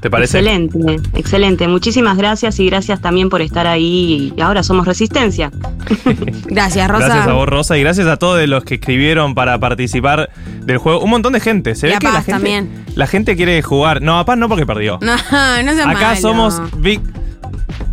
¿Te 0.00 0.10
parece? 0.10 0.38
Excelente, 0.40 1.00
excelente. 1.14 1.68
Muchísimas 1.68 2.16
gracias 2.18 2.58
y 2.58 2.66
gracias 2.66 3.00
también 3.00 3.28
por 3.30 3.40
estar 3.40 3.66
ahí. 3.68 4.32
Y 4.36 4.40
ahora 4.40 4.62
somos 4.64 4.86
Resistencia. 4.86 5.50
Gracias, 6.46 6.88
Rosa. 6.90 7.06
Gracias 7.06 7.28
a 7.28 7.32
vos, 7.32 7.48
Rosa, 7.48 7.78
y 7.78 7.82
gracias 7.82 8.06
a 8.08 8.16
todos 8.16 8.46
los 8.48 8.64
que 8.64 8.74
escribieron 8.74 9.34
para 9.34 9.58
participar 9.58 10.30
del 10.64 10.78
juego. 10.78 11.00
Un 11.00 11.10
montón 11.10 11.32
de 11.34 11.40
gente. 11.40 11.74
Se 11.76 11.86
Y 11.86 11.90
ve 11.90 11.96
a 11.96 11.98
que 12.00 12.06
la 12.06 12.12
gente, 12.14 12.32
también. 12.32 12.84
la 12.96 13.06
gente 13.06 13.36
quiere 13.36 13.62
jugar. 13.62 14.02
No, 14.02 14.18
a 14.18 14.24
Paz 14.24 14.36
no 14.38 14.48
porque 14.48 14.66
perdió. 14.66 14.98
No, 15.00 15.14
no 15.64 15.72
seas 15.72 15.86
Acá 15.86 16.00
malo. 16.08 16.20
somos 16.20 16.60
Big. 16.78 17.00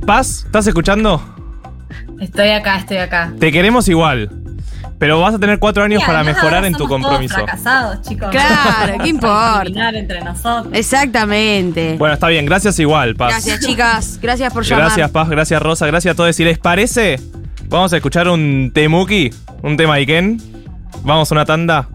Paz, 0.05 0.43
¿estás 0.45 0.65
escuchando? 0.67 1.21
Estoy 2.19 2.49
acá, 2.49 2.77
estoy 2.77 2.97
acá. 2.97 3.31
Te 3.39 3.51
queremos 3.51 3.87
igual. 3.87 4.29
Pero 4.99 5.19
vas 5.21 5.33
a 5.33 5.39
tener 5.39 5.59
cuatro 5.59 5.81
años 5.83 6.03
para 6.05 6.23
mejorar 6.23 6.65
en 6.65 6.73
tu 6.73 6.79
somos 6.79 6.89
todos 6.89 7.01
compromiso. 7.03 7.33
fracasados, 7.35 8.01
chicos. 8.01 8.29
Claro, 8.29 8.97
¿qué 9.01 9.07
importa? 9.09 9.61
Terminar 9.63 9.95
entre 9.95 10.21
nosotros. 10.21 10.73
Exactamente. 10.73 11.95
Bueno, 11.97 12.13
está 12.13 12.27
bien, 12.27 12.45
gracias 12.45 12.77
igual, 12.79 13.15
Paz. 13.15 13.29
Gracias, 13.31 13.59
chicas. 13.65 14.19
Gracias 14.21 14.53
por 14.53 14.63
llamar. 14.65 14.85
Gracias, 14.85 15.09
Paz, 15.11 15.29
gracias, 15.29 15.61
Rosa, 15.61 15.87
gracias 15.87 16.13
a 16.13 16.15
todos. 16.17 16.35
Si 16.35 16.43
les 16.43 16.59
parece, 16.59 17.19
vamos 17.69 17.93
a 17.93 17.95
escuchar 17.97 18.27
un 18.27 18.71
Temuki, 18.73 19.31
un 19.63 19.77
tema 19.77 19.95
Iken. 19.95 20.41
Vamos 21.03 21.31
a 21.31 21.35
una 21.35 21.45
tanda 21.45 21.87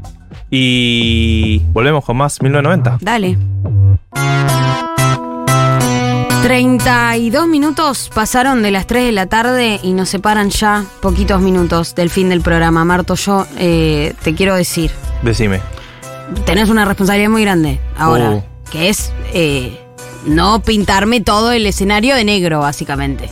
y 0.50 1.58
volvemos 1.72 2.04
con 2.04 2.16
más 2.16 2.40
1990. 2.40 2.98
Dale. 3.02 3.36
32 6.44 7.46
minutos 7.48 8.10
pasaron 8.14 8.62
de 8.62 8.70
las 8.70 8.86
3 8.86 9.06
de 9.06 9.12
la 9.12 9.24
tarde 9.24 9.80
y 9.82 9.94
nos 9.94 10.10
separan 10.10 10.50
ya 10.50 10.84
poquitos 11.00 11.40
minutos 11.40 11.94
del 11.94 12.10
fin 12.10 12.28
del 12.28 12.42
programa. 12.42 12.84
Marto, 12.84 13.14
yo 13.14 13.46
eh, 13.56 14.12
te 14.22 14.34
quiero 14.34 14.54
decir, 14.54 14.90
Decime. 15.22 15.62
tenés 16.44 16.68
una 16.68 16.84
responsabilidad 16.84 17.30
muy 17.30 17.40
grande 17.40 17.80
ahora, 17.96 18.30
Uh. 18.32 18.44
que 18.70 18.90
es 18.90 19.10
eh, 19.32 19.80
no 20.26 20.60
pintarme 20.60 21.22
todo 21.22 21.50
el 21.50 21.64
escenario 21.64 22.14
de 22.14 22.24
negro, 22.26 22.60
básicamente. 22.60 23.30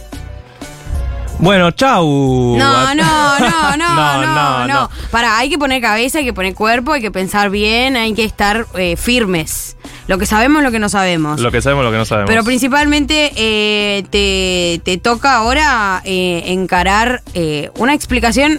Bueno, 1.39 1.71
chau. 1.73 2.57
No, 2.57 2.95
no, 2.95 2.95
no, 2.95 3.77
no, 3.77 3.77
no, 3.77 4.23
no, 4.25 4.69
no. 4.69 4.91
Para, 5.11 5.37
hay 5.37 5.51
que 5.51 5.59
poner 5.59 5.83
cabeza, 5.83 6.21
hay 6.21 6.25
que 6.25 6.33
poner 6.33 6.55
cuerpo, 6.55 6.93
hay 6.93 7.03
que 7.03 7.11
pensar 7.11 7.51
bien, 7.51 7.95
hay 7.95 8.15
que 8.15 8.25
estar 8.25 8.67
eh, 8.75 8.97
firmes. 8.97 9.77
Lo 10.09 10.19
que 10.19 10.27
sabemos, 10.27 10.63
lo 10.63 10.71
que 10.71 10.79
no 10.79 10.89
sabemos. 10.89 11.41
Lo 11.41 11.51
que 11.51 11.63
sabemos, 11.63 11.85
lo 11.85 11.93
que 11.93 11.97
no 11.99 12.05
sabemos. 12.05 12.29
Pero 12.29 12.45
principalmente 12.45 13.33
eh, 13.37 14.05
te, 14.11 14.81
te 14.85 14.99
toca 14.99 15.37
ahora 15.37 16.03
eh, 16.05 16.45
encarar 16.47 17.23
eh, 17.35 17.71
una 17.79 17.95
explicación 17.95 18.59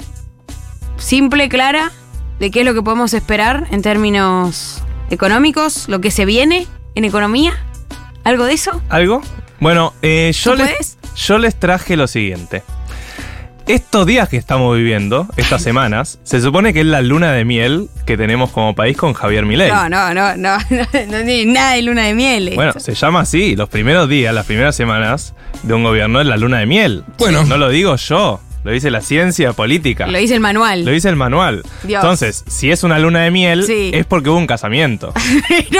simple, 0.97 1.49
clara, 1.49 1.91
de 2.39 2.49
qué 2.51 2.61
es 2.61 2.65
lo 2.65 2.73
que 2.73 2.81
podemos 2.81 3.13
esperar 3.13 3.67
en 3.71 3.81
términos 3.81 4.81
económicos, 5.09 5.87
lo 5.89 6.01
que 6.01 6.11
se 6.11 6.25
viene 6.25 6.67
en 6.95 7.05
economía. 7.05 7.53
¿Algo 8.23 8.45
de 8.45 8.53
eso? 8.53 8.81
¿Algo? 8.89 9.21
Bueno, 9.59 9.93
eh, 10.01 10.31
yo, 10.33 10.51
¿Tú 10.51 10.57
les, 10.57 10.69
puedes? 10.69 10.97
yo 11.15 11.37
les 11.37 11.55
traje 11.59 11.97
lo 11.97 12.07
siguiente. 12.07 12.63
Estos 13.65 14.05
días 14.05 14.27
que 14.27 14.35
estamos 14.35 14.75
viviendo, 14.75 15.25
estas 15.37 15.63
semanas, 15.63 16.19
se 16.23 16.41
supone 16.41 16.73
que 16.73 16.81
es 16.81 16.85
la 16.85 17.01
luna 17.01 17.31
de 17.31 17.45
miel 17.45 17.87
que 18.05 18.17
tenemos 18.17 18.51
como 18.51 18.75
país 18.75 18.97
con 18.97 19.13
Javier 19.13 19.45
Milei. 19.45 19.69
No, 19.71 19.87
no, 19.87 20.13
no, 20.13 20.35
no, 20.35 20.57
no, 20.69 20.77
no 20.81 21.23
tiene 21.23 21.45
nada 21.45 21.73
de 21.75 21.81
luna 21.83 22.03
de 22.03 22.13
miel. 22.13 22.43
esto. 22.49 22.55
Bueno, 22.55 22.73
se 22.77 22.93
llama 22.93 23.21
así. 23.21 23.55
Los 23.55 23.69
primeros 23.69 24.09
días, 24.09 24.33
las 24.33 24.45
primeras 24.45 24.75
semanas 24.75 25.33
de 25.63 25.73
un 25.73 25.83
gobierno 25.83 26.19
es 26.19 26.27
la 26.27 26.35
luna 26.35 26.59
de 26.59 26.65
miel. 26.65 27.03
Bueno. 27.17 27.43
No 27.45 27.55
lo 27.57 27.69
digo 27.69 27.95
yo, 27.95 28.41
lo 28.65 28.71
dice 28.71 28.91
la 28.91 28.99
ciencia 28.99 29.53
política. 29.53 30.07
Lo 30.07 30.17
dice 30.17 30.33
el 30.33 30.41
manual. 30.41 30.83
Lo 30.83 30.91
dice 30.91 31.07
el 31.07 31.15
manual. 31.15 31.63
Dios. 31.83 32.01
Entonces, 32.03 32.43
si 32.47 32.69
es 32.69 32.83
una 32.83 32.99
luna 32.99 33.21
de 33.21 33.31
miel, 33.31 33.63
Sí. 33.63 33.91
es 33.93 34.05
porque 34.05 34.29
hubo 34.29 34.39
un 34.39 34.47
casamiento. 34.47 35.13
no, 35.71 35.79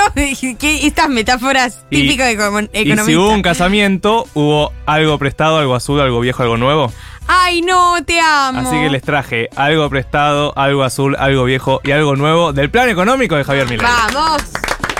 ¿qué? 0.57 0.87
estas 0.87 1.09
metáforas 1.09 1.83
Y- 1.89 2.03
típicas 2.03 2.27
de 2.29 2.37
econom- 2.39 2.69
y 2.73 3.05
si 3.05 3.15
hubo 3.17 3.29
un 3.29 3.41
casamiento, 3.41 4.25
hubo 4.35 4.71
algo 4.85 5.17
prestado, 5.19 5.57
algo 5.57 5.75
azul, 5.75 5.99
algo 5.99 6.21
viejo, 6.21 6.43
algo 6.43 6.55
nuevo. 6.55 6.93
Ay, 7.27 7.61
no, 7.61 8.03
te 8.05 8.19
amo. 8.19 8.59
Así 8.59 8.71
que 8.71 8.89
les 8.89 9.01
traje 9.01 9.49
algo 9.55 9.89
prestado, 9.89 10.53
algo 10.57 10.83
azul, 10.83 11.15
algo 11.17 11.43
viejo 11.45 11.81
y 11.83 11.91
algo 11.91 12.15
nuevo 12.15 12.53
del 12.53 12.69
plan 12.69 12.89
económico 12.89 13.35
de 13.35 13.43
Javier 13.43 13.69
Milei. 13.69 13.85
Vamos. 13.85 14.43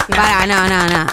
Para, 0.09 0.45
no, 0.45 0.67
no, 0.67 0.87
no. 0.87 1.05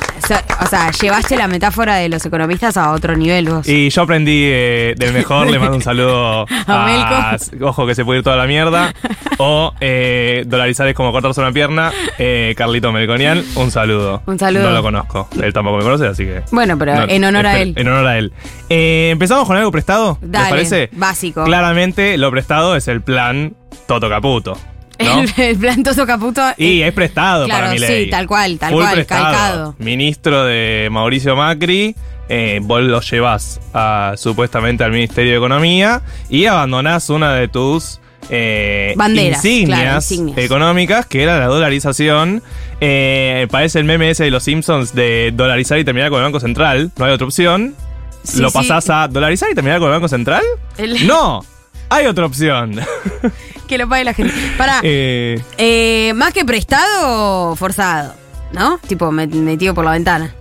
O 0.62 0.66
sea, 0.66 0.90
llevaste 0.92 1.36
la 1.36 1.48
metáfora 1.48 1.96
de 1.96 2.08
los 2.08 2.24
economistas 2.24 2.76
a 2.76 2.92
otro 2.92 3.16
nivel 3.16 3.48
vos. 3.48 3.68
Y 3.68 3.90
yo 3.90 4.02
aprendí 4.02 4.42
eh, 4.44 4.94
del 4.96 5.12
mejor, 5.12 5.50
le 5.50 5.58
mando 5.58 5.76
un 5.76 5.82
saludo 5.82 6.46
A 6.66 7.32
a, 7.32 7.36
Ojo 7.62 7.86
que 7.86 7.94
se 7.94 8.04
puede 8.04 8.18
ir 8.18 8.24
toda 8.24 8.36
la 8.36 8.46
mierda. 8.46 8.92
O 9.38 9.72
eh, 9.80 10.44
dolarizar 10.46 10.86
es 10.88 10.94
como 10.94 11.12
cortarse 11.12 11.40
una 11.40 11.52
pierna. 11.52 11.90
Eh, 12.18 12.54
Carlito 12.56 12.92
Melconian, 12.92 13.42
un 13.56 13.70
saludo. 13.70 14.22
Un 14.26 14.38
saludo. 14.38 14.64
No 14.64 14.70
lo 14.70 14.82
conozco. 14.82 15.28
Él 15.42 15.52
tampoco 15.52 15.78
me 15.78 15.82
conoce, 15.82 16.06
así 16.06 16.24
que. 16.24 16.42
Bueno, 16.52 16.78
pero 16.78 16.94
no, 16.94 17.04
en 17.08 17.24
honor 17.24 17.46
a 17.46 17.58
él. 17.58 17.74
En 17.76 17.88
honor 17.88 18.06
a 18.06 18.18
él. 18.18 18.32
Eh, 18.68 19.08
Empezamos 19.10 19.46
con 19.46 19.56
algo 19.56 19.72
prestado. 19.72 20.18
¿Les 20.20 20.30
Dale, 20.30 20.50
parece? 20.50 20.90
básico. 20.92 21.44
Claramente, 21.44 22.18
lo 22.18 22.30
prestado 22.30 22.76
es 22.76 22.86
el 22.88 23.00
plan 23.00 23.54
Toto 23.86 24.08
Caputo. 24.08 24.56
¿No? 25.00 25.20
El, 25.20 25.32
el 25.36 25.56
plan 25.56 25.82
Toso 25.82 26.06
Caputo. 26.06 26.42
Y 26.56 26.82
es 26.82 26.92
prestado 26.92 27.46
claro, 27.46 27.60
para 27.62 27.72
mi 27.74 27.78
ley. 27.80 28.04
sí, 28.04 28.10
tal 28.10 28.26
cual, 28.26 28.58
tal 28.58 28.72
Full 28.72 28.82
cual, 28.82 28.94
prestado. 28.94 29.24
calcado. 29.24 29.74
Ministro 29.78 30.44
de 30.44 30.88
Mauricio 30.90 31.36
Macri, 31.36 31.94
eh, 32.28 32.60
vos 32.62 32.82
lo 32.82 33.00
llevas 33.00 33.60
a, 33.74 34.14
supuestamente 34.16 34.84
al 34.84 34.92
Ministerio 34.92 35.32
de 35.32 35.36
Economía 35.38 36.02
y 36.28 36.46
abandonás 36.46 37.10
una 37.10 37.34
de 37.34 37.48
tus 37.48 38.00
eh, 38.28 38.92
Banderas, 38.96 39.44
insignias, 39.44 39.80
claro, 39.80 39.96
insignias. 39.96 40.38
económicas, 40.38 41.06
que 41.06 41.22
era 41.22 41.38
la 41.40 41.46
dolarización. 41.46 42.42
Eh, 42.80 43.48
parece 43.50 43.78
el 43.80 43.84
meme 43.86 44.10
ese 44.10 44.24
de 44.24 44.30
los 44.30 44.44
Simpsons 44.44 44.94
de 44.94 45.32
dolarizar 45.34 45.78
y 45.78 45.84
terminar 45.84 46.10
con 46.10 46.18
el 46.18 46.24
Banco 46.24 46.38
Central. 46.40 46.92
No 46.96 47.04
hay 47.06 47.12
otra 47.12 47.26
opción. 47.26 47.74
Sí, 48.22 48.40
¿Lo 48.40 48.50
sí. 48.50 48.54
pasás 48.54 48.88
a 48.90 49.08
dolarizar 49.08 49.50
y 49.50 49.54
terminar 49.54 49.78
con 49.80 49.88
el 49.88 49.94
Banco 49.94 50.08
Central? 50.08 50.42
El- 50.78 51.06
No, 51.06 51.44
hay 51.88 52.06
otra 52.06 52.26
opción. 52.26 52.78
Que 53.70 53.78
lo 53.78 53.88
pague 53.88 54.02
la 54.04 54.12
gente. 54.14 54.34
Para, 54.58 54.80
Eh, 54.82 55.40
eh, 55.56 56.12
más 56.16 56.32
que 56.34 56.44
prestado, 56.44 57.54
forzado. 57.56 58.14
¿No? 58.52 58.78
Tipo, 58.86 59.12
met- 59.12 59.30
metido 59.32 59.74
por 59.74 59.84
la 59.84 59.92
ventana. 59.92 60.34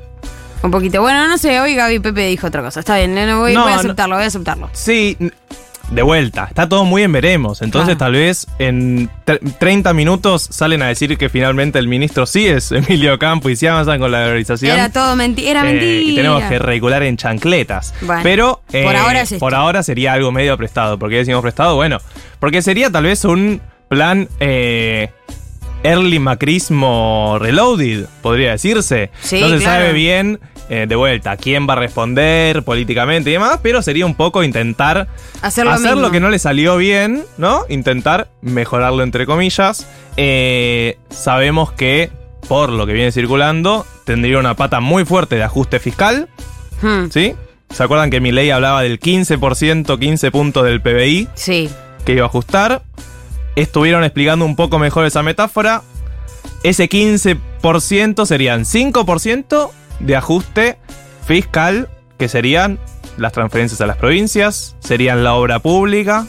Un 0.64 0.72
poquito. 0.72 1.00
Bueno, 1.02 1.28
no 1.28 1.38
sé, 1.38 1.60
hoy 1.60 1.76
Gaby 1.76 2.00
Pepe 2.00 2.26
dijo 2.28 2.48
otra 2.48 2.64
cosa. 2.64 2.80
Está 2.80 2.98
bien, 2.98 3.14
no, 3.14 3.40
voy, 3.40 3.54
No, 3.54 3.62
voy 3.64 3.72
a 3.72 3.76
no. 3.76 3.80
aceptarlo, 3.82 4.16
voy 4.16 4.24
a 4.26 4.28
aceptarlo. 4.28 4.70
Sí, 4.74 5.16
de 5.92 6.02
vuelta. 6.02 6.46
Está 6.50 6.68
todo 6.68 6.86
muy 6.86 7.04
en 7.04 7.12
veremos. 7.12 7.62
Entonces, 7.62 7.96
Claro. 7.98 8.12
tal 8.12 8.12
vez 8.14 8.48
en 8.58 9.10
tre- 9.26 9.40
30 9.60 9.94
minutos 9.94 10.48
salen 10.52 10.82
a 10.82 10.88
decir 10.88 11.18
que 11.18 11.30
finalmente 11.30 11.78
el 11.80 11.88
ministro 11.88 12.26
sí 12.26 12.48
es 12.48 12.72
Emilio 12.72 13.18
Campo 13.20 13.50
y 13.50 13.56
sí 13.56 13.68
avanzan 13.68 14.00
con 14.00 14.12
la 14.12 14.22
dolarización. 14.24 14.74
Era 14.76 14.90
todo 14.92 15.16
mentira. 15.16 15.52
Era 15.52 15.70
Eh, 15.70 15.74
mentira. 15.74 16.12
y 16.12 16.16
tenemos 16.16 16.44
que 16.46 16.58
regular 16.60 17.04
en 17.04 17.16
chancletas. 17.16 17.94
Bueno, 18.02 18.22
Pero 18.24 18.62
eh, 18.74 18.84
por 18.84 18.96
ahora 18.96 19.22
es 19.22 19.34
por 19.36 19.54
ahora 19.56 19.84
sería 19.84 20.14
algo 20.14 20.32
medio 20.32 20.58
prestado. 20.58 20.98
¿Por 20.98 21.10
qué 21.12 21.18
decimos 21.18 21.42
prestado? 21.44 21.76
Bueno, 21.76 22.00
porque 22.40 22.62
sería 22.62 22.90
tal 22.90 23.04
vez 23.06 23.26
un 23.26 23.62
plan 23.90 24.28
eh, 24.40 25.10
early 25.84 26.20
macrismo 26.20 27.38
reloaded, 27.40 28.06
podría 28.22 28.52
decirse. 28.52 29.12
Sí, 29.22 29.40
no 29.42 29.50
se 29.50 29.58
claro. 29.58 29.80
sabe 29.82 29.94
bien 29.94 30.40
eh, 30.70 30.86
de 30.88 30.96
vuelta 30.96 31.36
quién 31.38 31.68
va 31.68 31.74
a 31.74 31.78
responder 31.78 32.64
políticamente 32.64 33.30
y 33.30 33.34
demás, 33.34 33.60
pero 33.64 33.82
sería 33.82 34.06
un 34.06 34.14
poco 34.16 34.44
intentar 34.44 35.08
Hacer 35.42 35.66
lo 35.66 35.72
hacer 35.72 35.92
mismo. 35.92 36.02
lo 36.02 36.12
que 36.12 36.20
no 36.20 36.30
le 36.30 36.38
salió 36.38 36.78
bien, 36.78 37.24
¿no? 37.38 37.64
Intentar 37.70 38.28
mejorarlo 38.42 39.02
entre 39.04 39.26
comillas. 39.26 39.88
Eh, 40.18 40.98
sabemos 41.10 41.72
que, 41.72 42.12
por 42.48 42.70
lo 42.70 42.86
que 42.86 42.94
viene 42.94 43.12
circulando, 43.12 43.86
tendría 44.06 44.38
una 44.38 44.54
pata 44.56 44.80
muy 44.80 45.06
fuerte 45.06 45.36
de 45.38 45.44
ajuste 45.44 45.80
fiscal, 45.80 46.28
Hmm, 46.82 47.10
¿sí? 47.12 47.34
¿Se 47.72 47.84
acuerdan 47.84 48.10
que 48.10 48.22
mi 48.22 48.32
ley 48.32 48.52
hablaba 48.52 48.82
del 48.84 49.00
15%, 49.02 50.00
15 50.00 50.32
puntos 50.32 50.64
del 50.64 50.82
PBI 50.82 51.28
sí. 51.36 51.70
Que 52.06 52.14
iba 52.14 52.24
a 52.24 52.28
ajustar? 52.28 52.84
Estuvieron 53.56 54.04
explicando 54.04 54.46
un 54.46 54.56
poco 54.56 54.80
mejor 54.80 55.06
esa 55.06 55.24
metáfora. 55.24 55.82
Ese 56.64 56.90
15% 56.90 58.26
serían 58.26 58.62
5% 58.66 59.72
de 60.00 60.16
ajuste 60.16 60.78
fiscal, 61.26 61.90
que 62.18 62.28
serían 62.28 62.80
las 63.18 63.34
transferencias 63.34 63.82
a 63.82 63.88
las 63.88 63.98
provincias, 63.98 64.76
serían 64.80 65.24
la 65.24 65.34
obra 65.36 65.60
pública 65.60 66.26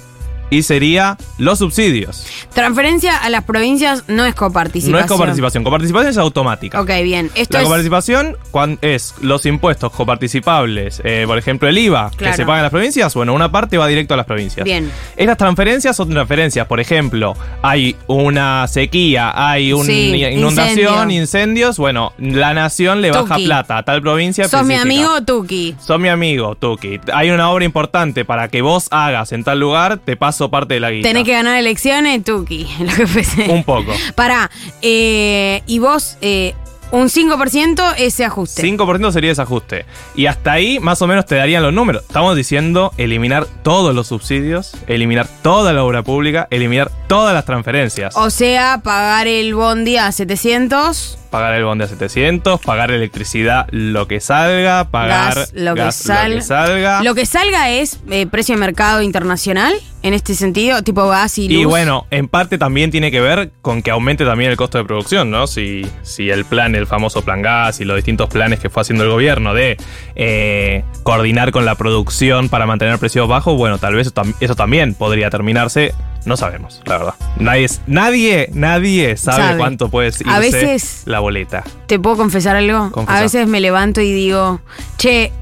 y 0.51 0.63
sería 0.63 1.17
los 1.39 1.59
subsidios. 1.61 2.27
Transferencia 2.55 3.17
a 3.17 3.31
las 3.31 3.45
provincias 3.45 4.05
no 4.09 4.27
es 4.27 4.35
coparticipación. 4.35 4.93
No 4.93 4.99
es 4.99 5.07
coparticipación, 5.07 5.65
coparticipación 5.65 6.11
es 6.11 6.19
automática. 6.19 6.81
Ok, 6.81 6.91
bien. 7.03 7.31
Esto 7.35 7.55
La 7.57 7.61
es. 7.61 7.65
coparticipación 7.67 8.37
es 8.83 9.15
los 9.21 9.47
impuestos 9.47 9.93
coparticipables, 9.93 11.01
eh, 11.05 11.25
por 11.27 11.39
ejemplo 11.39 11.69
el 11.69 11.79
IVA, 11.79 12.11
Claro. 12.17 12.33
que 12.33 12.37
se 12.37 12.45
paga 12.45 12.59
en 12.59 12.63
las 12.65 12.71
provincias, 12.71 13.15
bueno, 13.15 13.35
una 13.35 13.51
parte 13.51 13.79
va 13.79 13.87
directo 13.87 14.15
a 14.15 14.17
las 14.17 14.27
provincias. 14.27 14.65
Bien. 14.65 14.91
Estas 15.17 15.37
transferencias 15.39 15.97
son 15.97 16.11
transferencias, 16.11 16.67
por 16.67 16.81
ejemplo, 16.81 17.37
hay 17.63 17.97
una 18.07 18.67
sequía, 18.69 19.33
hay 19.35 19.73
una 19.73 19.85
Sí, 19.85 20.15
inundación, 20.33 21.11
incendio. 21.11 21.21
incendios, 21.21 21.79
bueno, 21.79 22.13
la 22.19 22.55
nación 22.55 23.01
le 23.01 23.11
baja 23.11 23.37
plata 23.37 23.79
a 23.79 23.83
tal 23.83 24.03
provincia. 24.03 24.49
Sos 24.49 24.65
mi 24.67 24.75
amigo 24.75 25.23
Tuki. 25.23 25.75
Sos 25.85 25.99
mi 26.01 26.09
amigo, 26.09 26.55
Tuki. 26.55 27.01
Hay 27.13 27.31
una 27.31 27.51
obra 27.51 27.65
importante 27.65 28.25
para 28.25 28.49
que 28.49 28.63
vos 28.63 28.89
hagas 28.91 29.33
en 29.33 29.45
tal 29.45 29.61
lugar, 29.61 29.99
te 29.99 30.17
paso 30.17 30.40
parte 30.49 30.75
de 30.75 30.81
la 30.81 30.91
guita. 30.91 31.09
Tenés 31.09 31.25
que 31.25 31.33
ganar 31.33 31.59
elecciones, 31.59 32.23
Tuki. 32.25 32.69
Lo 32.81 32.95
que 32.95 33.07
fuese. 33.07 33.51
Un 33.51 33.65
poco. 33.65 33.93
Pará, 34.15 34.51
eh, 34.81 35.63
y 35.67 35.81
vos, 35.81 36.17
eh, 36.21 36.55
un 36.93 37.09
5% 37.09 37.95
ese 37.99 38.25
ajuste. 38.25 38.63
5% 38.63 39.13
sería 39.13 39.33
ese 39.33 39.43
ajuste. 39.43 39.87
Y 40.15 40.27
hasta 40.27 40.53
ahí 40.53 40.81
más 40.81 41.01
o 41.03 41.07
menos 41.07 41.27
te 41.27 41.37
darían 41.37 41.63
los 41.63 41.73
números. 41.73 42.03
Estamos 42.03 42.37
diciendo 42.37 42.93
eliminar 42.97 43.47
todos 43.63 43.95
los 43.95 44.09
subsidios, 44.09 44.73
eliminar 44.87 45.29
toda 45.43 45.73
la 45.73 45.85
obra 45.85 46.03
pública, 46.03 46.49
eliminar 46.51 46.91
todas 47.07 47.35
las 47.35 47.45
transferencias. 47.45 48.17
O 48.17 48.31
sea, 48.31 48.81
pagar 48.83 49.27
el 49.27 49.55
bondi 49.55 49.97
a 49.97 50.11
700. 50.11 51.20
Pagar 51.31 51.55
el 51.55 51.65
bondi 51.65 51.85
a 51.85 51.87
700, 51.87 52.61
pagar 52.61 52.91
electricidad 52.91 53.67
lo 53.71 54.09
que 54.09 54.21
salga, 54.21 54.91
pagar 54.91 55.37
gas, 55.37 55.53
lo, 55.55 55.75
que 55.75 55.81
gas, 55.81 55.95
sal- 55.95 56.31
lo 56.33 56.37
que 56.39 56.43
salga. 56.43 57.03
Lo 57.05 57.15
que 57.15 57.25
salga 57.27 57.71
es 57.71 58.01
eh, 58.11 58.27
precio 58.27 58.57
de 58.57 58.61
mercado 58.61 59.01
internacional, 59.01 59.73
en 60.03 60.13
este 60.15 60.35
sentido, 60.35 60.83
tipo 60.83 61.07
gas 61.09 61.39
y 61.39 61.49
luz. 61.49 61.61
Y 61.61 61.65
bueno, 61.67 62.07
en 62.11 62.27
parte 62.27 62.59
también 62.59 62.91
tiene 62.91 63.11
que 63.13 63.21
ver 63.21 63.53
con 63.63 63.81
que 63.83 63.91
aumente 63.93 64.25
también 64.25 64.51
el 64.51 64.57
costo 64.57 64.79
de 64.79 64.85
producción, 64.85 65.31
¿no? 65.31 65.47
Si, 65.47 65.87
si 66.03 66.31
el 66.31 66.45
plan, 66.45 66.75
el 66.75 66.87
famoso 66.89 67.23
plan 67.23 67.43
gas 67.43 67.81
y 67.81 67.85
los 67.85 67.95
distintos 67.97 68.29
planes 68.29 68.59
que 68.59 68.69
fue 68.69 68.81
haciendo 68.81 69.05
el 69.05 69.11
gobierno 69.11 69.55
de 69.55 69.77
eh, 70.17 70.83
coordinar 71.03 71.53
con 71.53 71.65
la 71.65 71.75
producción 71.77 72.49
para 72.49 72.67
mantener 72.67 72.99
precios 72.99 73.29
bajos, 73.29 73.57
bueno, 73.57 73.79
tal 73.79 73.95
vez 73.95 74.09
eso, 74.09 74.15
tam- 74.15 74.35
eso 74.41 74.55
también 74.57 74.95
podría 74.95 75.31
terminarse. 75.31 75.95
No 76.25 76.37
sabemos, 76.37 76.83
la 76.85 76.99
verdad. 76.99 77.15
Nadie, 77.39 77.67
nadie, 77.87 78.51
nadie 78.53 79.17
sabe, 79.17 79.43
Sabe. 79.43 79.59
cuánto 79.59 79.89
puede 79.89 80.09
irse 80.09 80.25
A 80.29 80.39
veces- 80.39 81.03
la 81.07 81.21
boleta. 81.21 81.65
¿Te 81.87 81.99
puedo 81.99 82.17
confesar 82.17 82.57
algo? 82.57 82.93
A 83.07 83.21
veces 83.21 83.47
me 83.47 83.61
levanto 83.61 84.01
y 84.01 84.13
digo, 84.13 84.61
che, 84.99 85.33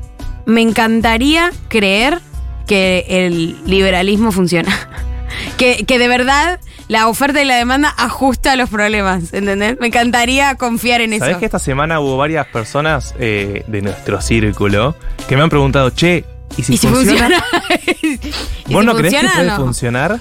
me 0.47 0.63
encantaría 0.63 1.51
creer 1.69 2.21
que 2.67 3.05
el 3.09 3.59
liberalismo 3.67 4.31
funciona. 4.33 4.73
que, 5.59 5.85
que 5.85 5.99
de 5.99 6.07
verdad 6.09 6.61
la 6.87 7.07
oferta 7.09 7.43
y 7.43 7.45
la 7.45 7.57
demanda 7.57 7.93
ajusta 7.99 8.53
a 8.53 8.57
los 8.57 8.71
problemas, 8.71 9.33
¿entendés? 9.35 9.77
Me 9.81 9.89
encantaría 9.89 10.55
confiar 10.55 11.01
en 11.03 11.11
¿Sabés 11.19 11.33
eso. 11.33 11.41
que 11.41 11.45
esta 11.47 11.59
semana 11.59 12.01
hubo 12.01 12.17
varias 12.17 12.47
personas 12.47 13.15
eh, 13.19 13.65
de 13.67 13.83
nuestro 13.83 14.21
círculo 14.23 14.95
que 15.29 15.37
me 15.37 15.43
han 15.43 15.51
preguntado, 15.51 15.91
che, 15.91 16.25
¿y 16.57 16.63
si, 16.63 16.75
¿Y 16.75 16.77
si 16.79 16.87
funciona? 16.87 17.29
funciona? 17.43 17.45
¿Y 18.69 18.73
¿Vos 18.73 18.81
si 18.83 18.87
no 18.87 18.95
crees 18.97 19.13
que 19.15 19.21
funciona 19.21 19.35
puede 19.35 19.47
no? 19.49 19.57
funcionar? 19.57 20.19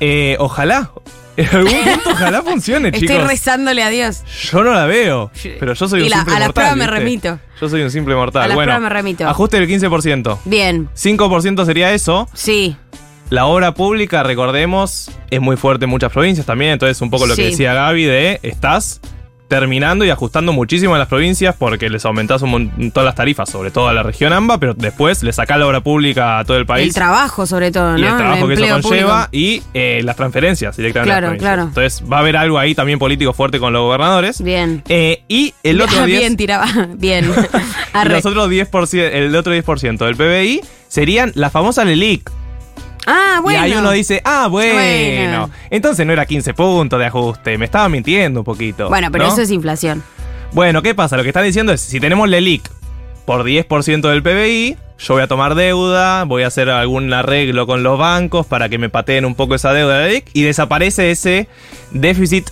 Eh, 0.00 0.36
ojalá. 0.38 0.90
En 1.38 1.46
algún 1.54 1.70
punto 1.70 2.10
ojalá 2.12 2.40
funcione, 2.42 2.88
Estoy 2.88 3.08
chicos. 3.08 3.26
rezándole 3.28 3.82
a 3.82 3.90
Dios. 3.90 4.22
Yo 4.50 4.64
no 4.64 4.72
la 4.72 4.86
veo, 4.86 5.30
pero 5.60 5.74
yo 5.74 5.86
soy 5.86 6.00
Y 6.00 6.04
un 6.04 6.08
la- 6.08 6.16
simple 6.16 6.34
a 6.34 6.38
las 6.38 6.46
mortal. 6.48 6.52
pruebas 6.54 6.76
me 6.78 6.86
remito. 6.86 7.38
Yo 7.60 7.68
soy 7.68 7.82
un 7.82 7.90
simple 7.90 8.14
mortal. 8.14 8.44
A 8.44 8.46
las 8.48 8.54
bueno, 8.54 8.70
pruebas 8.72 8.82
me 8.82 8.88
remito. 8.88 9.28
ajuste 9.28 9.60
del 9.60 9.68
15%. 9.68 10.38
Bien, 10.46 10.88
5% 10.94 11.66
sería 11.66 11.92
eso. 11.92 12.26
sí. 12.32 12.74
La 13.28 13.44
obra 13.46 13.74
pública, 13.74 14.22
recordemos, 14.22 15.10
es 15.30 15.40
muy 15.40 15.56
fuerte 15.56 15.84
en 15.84 15.90
muchas 15.90 16.10
provincias 16.12 16.46
también. 16.46 16.70
Entonces, 16.70 17.00
un 17.02 17.10
poco 17.10 17.26
lo 17.26 17.34
que 17.36 17.42
decía 17.46 17.74
Gaby 17.74 18.04
de 18.04 18.38
estás 18.44 19.00
terminando 19.48 20.04
y 20.04 20.10
ajustando 20.10 20.52
muchísimo 20.52 20.94
a 20.94 20.98
las 20.98 21.08
provincias 21.08 21.54
porque 21.56 21.88
les 21.88 22.04
aumentás 22.04 22.42
un 22.42 22.50
montón 22.50 23.04
las 23.04 23.14
tarifas, 23.14 23.48
sobre 23.48 23.70
todo 23.70 23.88
a 23.88 23.92
la 23.92 24.02
región 24.02 24.32
AMBA, 24.32 24.58
pero 24.58 24.74
después 24.74 25.22
le 25.22 25.32
sacás 25.32 25.58
la 25.58 25.66
obra 25.66 25.80
pública 25.80 26.38
a 26.38 26.44
todo 26.44 26.56
el 26.56 26.66
país. 26.66 26.88
El 26.88 26.94
trabajo, 26.94 27.46
sobre 27.46 27.70
todo, 27.70 27.92
¿no? 27.92 27.98
y 27.98 28.02
el 28.04 28.16
trabajo 28.16 28.48
que 28.48 28.54
eso 28.54 28.80
conlleva 28.82 29.26
público. 29.26 29.28
y 29.32 29.62
eh, 29.74 30.00
las 30.04 30.16
transferencias 30.16 30.76
directamente 30.76 31.10
Claro, 31.10 31.28
a 31.28 31.30
las 31.30 31.38
claro. 31.38 31.62
Entonces 31.62 32.02
va 32.10 32.18
a 32.18 32.20
haber 32.20 32.36
algo 32.36 32.58
ahí 32.58 32.74
también 32.74 32.98
político 32.98 33.32
fuerte 33.32 33.58
con 33.58 33.72
los 33.72 33.82
gobernadores. 33.82 34.42
Bien. 34.42 34.82
Eh, 34.88 35.22
y 35.28 35.54
el 35.62 35.80
otro 35.80 36.04
10, 36.04 36.18
Bien, 36.18 36.36
tiraba. 36.36 36.66
Bien. 36.96 37.24
y 38.04 38.08
los 38.08 38.26
otros 38.26 38.50
10%, 38.50 39.10
el 39.12 39.34
otro 39.36 39.54
10% 39.54 39.98
del 39.98 40.16
PBI 40.16 40.60
serían 40.88 41.32
la 41.34 41.50
famosa 41.50 41.84
LELIC. 41.84 42.30
Ah, 43.06 43.38
bueno. 43.42 43.60
Y 43.60 43.62
ahí 43.62 43.78
uno 43.78 43.92
dice, 43.92 44.20
ah, 44.24 44.48
bueno. 44.48 44.74
Bueno. 44.74 45.50
Entonces 45.70 46.04
no 46.04 46.12
era 46.12 46.26
15 46.26 46.54
puntos 46.54 46.98
de 46.98 47.06
ajuste, 47.06 47.56
me 47.56 47.66
estaba 47.66 47.88
mintiendo 47.88 48.40
un 48.40 48.44
poquito. 48.44 48.88
Bueno, 48.88 49.10
pero 49.10 49.26
¿no? 49.26 49.32
eso 49.32 49.42
es 49.42 49.50
inflación. 49.50 50.02
Bueno, 50.52 50.82
¿qué 50.82 50.94
pasa? 50.94 51.16
Lo 51.16 51.22
que 51.22 51.30
están 51.30 51.44
diciendo 51.44 51.72
es, 51.72 51.80
si 51.80 52.00
tenemos 52.00 52.28
LELIC 52.28 52.68
por 53.24 53.44
10% 53.44 54.00
del 54.08 54.22
PBI, 54.22 54.76
yo 54.98 55.14
voy 55.14 55.22
a 55.22 55.26
tomar 55.26 55.54
deuda, 55.54 56.24
voy 56.24 56.42
a 56.42 56.46
hacer 56.48 56.70
algún 56.70 57.12
arreglo 57.12 57.66
con 57.66 57.82
los 57.82 57.98
bancos 57.98 58.46
para 58.46 58.68
que 58.68 58.78
me 58.78 58.88
pateen 58.88 59.24
un 59.24 59.34
poco 59.34 59.54
esa 59.54 59.72
deuda 59.72 59.98
de 59.98 60.08
LELIC 60.08 60.30
y 60.32 60.42
desaparece 60.42 61.10
ese 61.10 61.48
déficit 61.90 62.48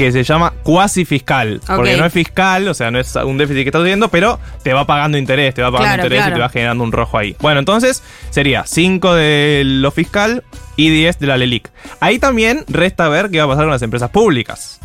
que 0.00 0.12
se 0.12 0.24
llama 0.24 0.54
cuasi 0.62 1.04
fiscal. 1.04 1.60
Porque 1.66 1.96
no 1.98 2.06
es 2.06 2.12
fiscal, 2.12 2.66
o 2.68 2.74
sea, 2.74 2.90
no 2.90 2.98
es 2.98 3.14
un 3.16 3.36
déficit 3.36 3.64
que 3.64 3.68
estás 3.68 3.82
teniendo, 3.82 4.08
pero 4.08 4.40
te 4.62 4.72
va 4.72 4.86
pagando 4.86 5.18
interés, 5.18 5.54
te 5.54 5.60
va 5.60 5.70
pagando 5.70 5.94
Claro, 5.94 6.02
interés 6.04 6.26
y 6.26 6.32
te 6.32 6.40
va 6.40 6.48
generando 6.48 6.84
un 6.84 6.90
rojo 6.90 7.18
ahí. 7.18 7.36
Bueno, 7.40 7.58
entonces 7.60 8.02
sería 8.30 8.64
5 8.64 9.14
de 9.14 9.62
lo 9.66 9.90
fiscal 9.90 10.42
y 10.76 10.88
10 10.88 11.18
de 11.18 11.26
la 11.26 11.36
LELIC. 11.36 11.70
Ahí 12.00 12.18
también 12.18 12.64
resta 12.68 13.10
ver 13.10 13.30
qué 13.30 13.38
va 13.38 13.44
a 13.44 13.48
pasar 13.48 13.64
con 13.64 13.72
las 13.72 13.82
empresas 13.82 14.08
públicas 14.08 14.80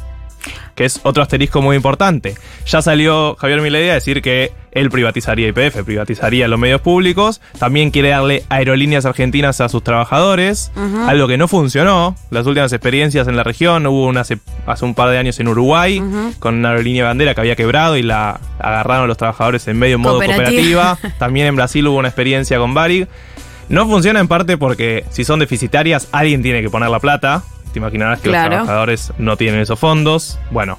que 0.76 0.86
es 0.86 1.00
otro 1.04 1.24
asterisco 1.24 1.62
muy 1.62 1.76
importante. 1.76 2.36
Ya 2.66 2.82
salió 2.82 3.36
Javier 3.36 3.62
Milei 3.62 3.90
a 3.90 3.94
decir 3.94 4.22
que 4.22 4.52
él 4.72 4.90
privatizaría 4.90 5.48
IPF, 5.48 5.84
privatizaría 5.84 6.50
los 6.50 6.60
medios 6.60 6.82
públicos, 6.82 7.40
también 7.58 7.92
quiere 7.92 8.10
darle 8.10 8.44
aerolíneas 8.50 9.06
argentinas 9.06 9.62
a 9.62 9.70
sus 9.70 9.84
trabajadores, 9.84 10.72
algo 11.08 11.28
que 11.30 11.38
no 11.38 11.48
funcionó. 11.48 12.16
Las 12.30 12.46
últimas 12.46 12.74
experiencias 12.74 13.28
en 13.30 13.38
la 13.38 13.44
región, 13.44 13.88
hubo 13.88 14.06
una 14.06 14.22
hace, 14.22 14.40
hace 14.66 14.84
un 14.84 14.94
par 14.94 15.10
de 15.10 15.18
años 15.18 15.40
en 15.40 15.48
Uruguay, 15.48 16.02
con 16.40 16.56
una 16.56 16.72
aerolínea 16.72 17.06
bandera 17.06 17.34
que 17.34 17.42
había 17.42 17.56
quebrado 17.56 17.96
y 17.96 18.04
la 18.04 18.40
agarraron 18.60 19.08
los 19.08 19.18
trabajadores 19.18 19.66
en 19.70 19.80
medio 19.80 19.96
en 19.96 20.02
modo 20.02 20.18
Cooperativa. 20.18 20.96
cooperativa. 20.96 21.16
También 21.20 21.48
en 21.48 21.56
Brasil 21.56 21.88
hubo 21.88 21.98
una 21.98 22.10
experiencia 22.10 22.58
con 22.58 22.74
Varig. 22.74 23.08
No 23.70 23.88
funciona 23.88 24.20
en 24.20 24.28
parte 24.28 24.58
porque 24.58 25.06
si 25.10 25.24
son 25.24 25.40
deficitarias, 25.40 26.10
alguien 26.12 26.44
tiene 26.44 26.62
que 26.62 26.70
poner 26.70 26.90
la 26.90 27.00
plata. 27.00 27.44
Te 27.76 27.80
imaginarás 27.80 28.22
que 28.22 28.30
Claro. 28.30 28.52
los 28.52 28.56
trabajadores 28.64 29.11
no 29.18 29.35
tienen 29.35 29.60
esos 29.60 29.77
fondos. 29.77 30.39
Bueno, 30.49 30.77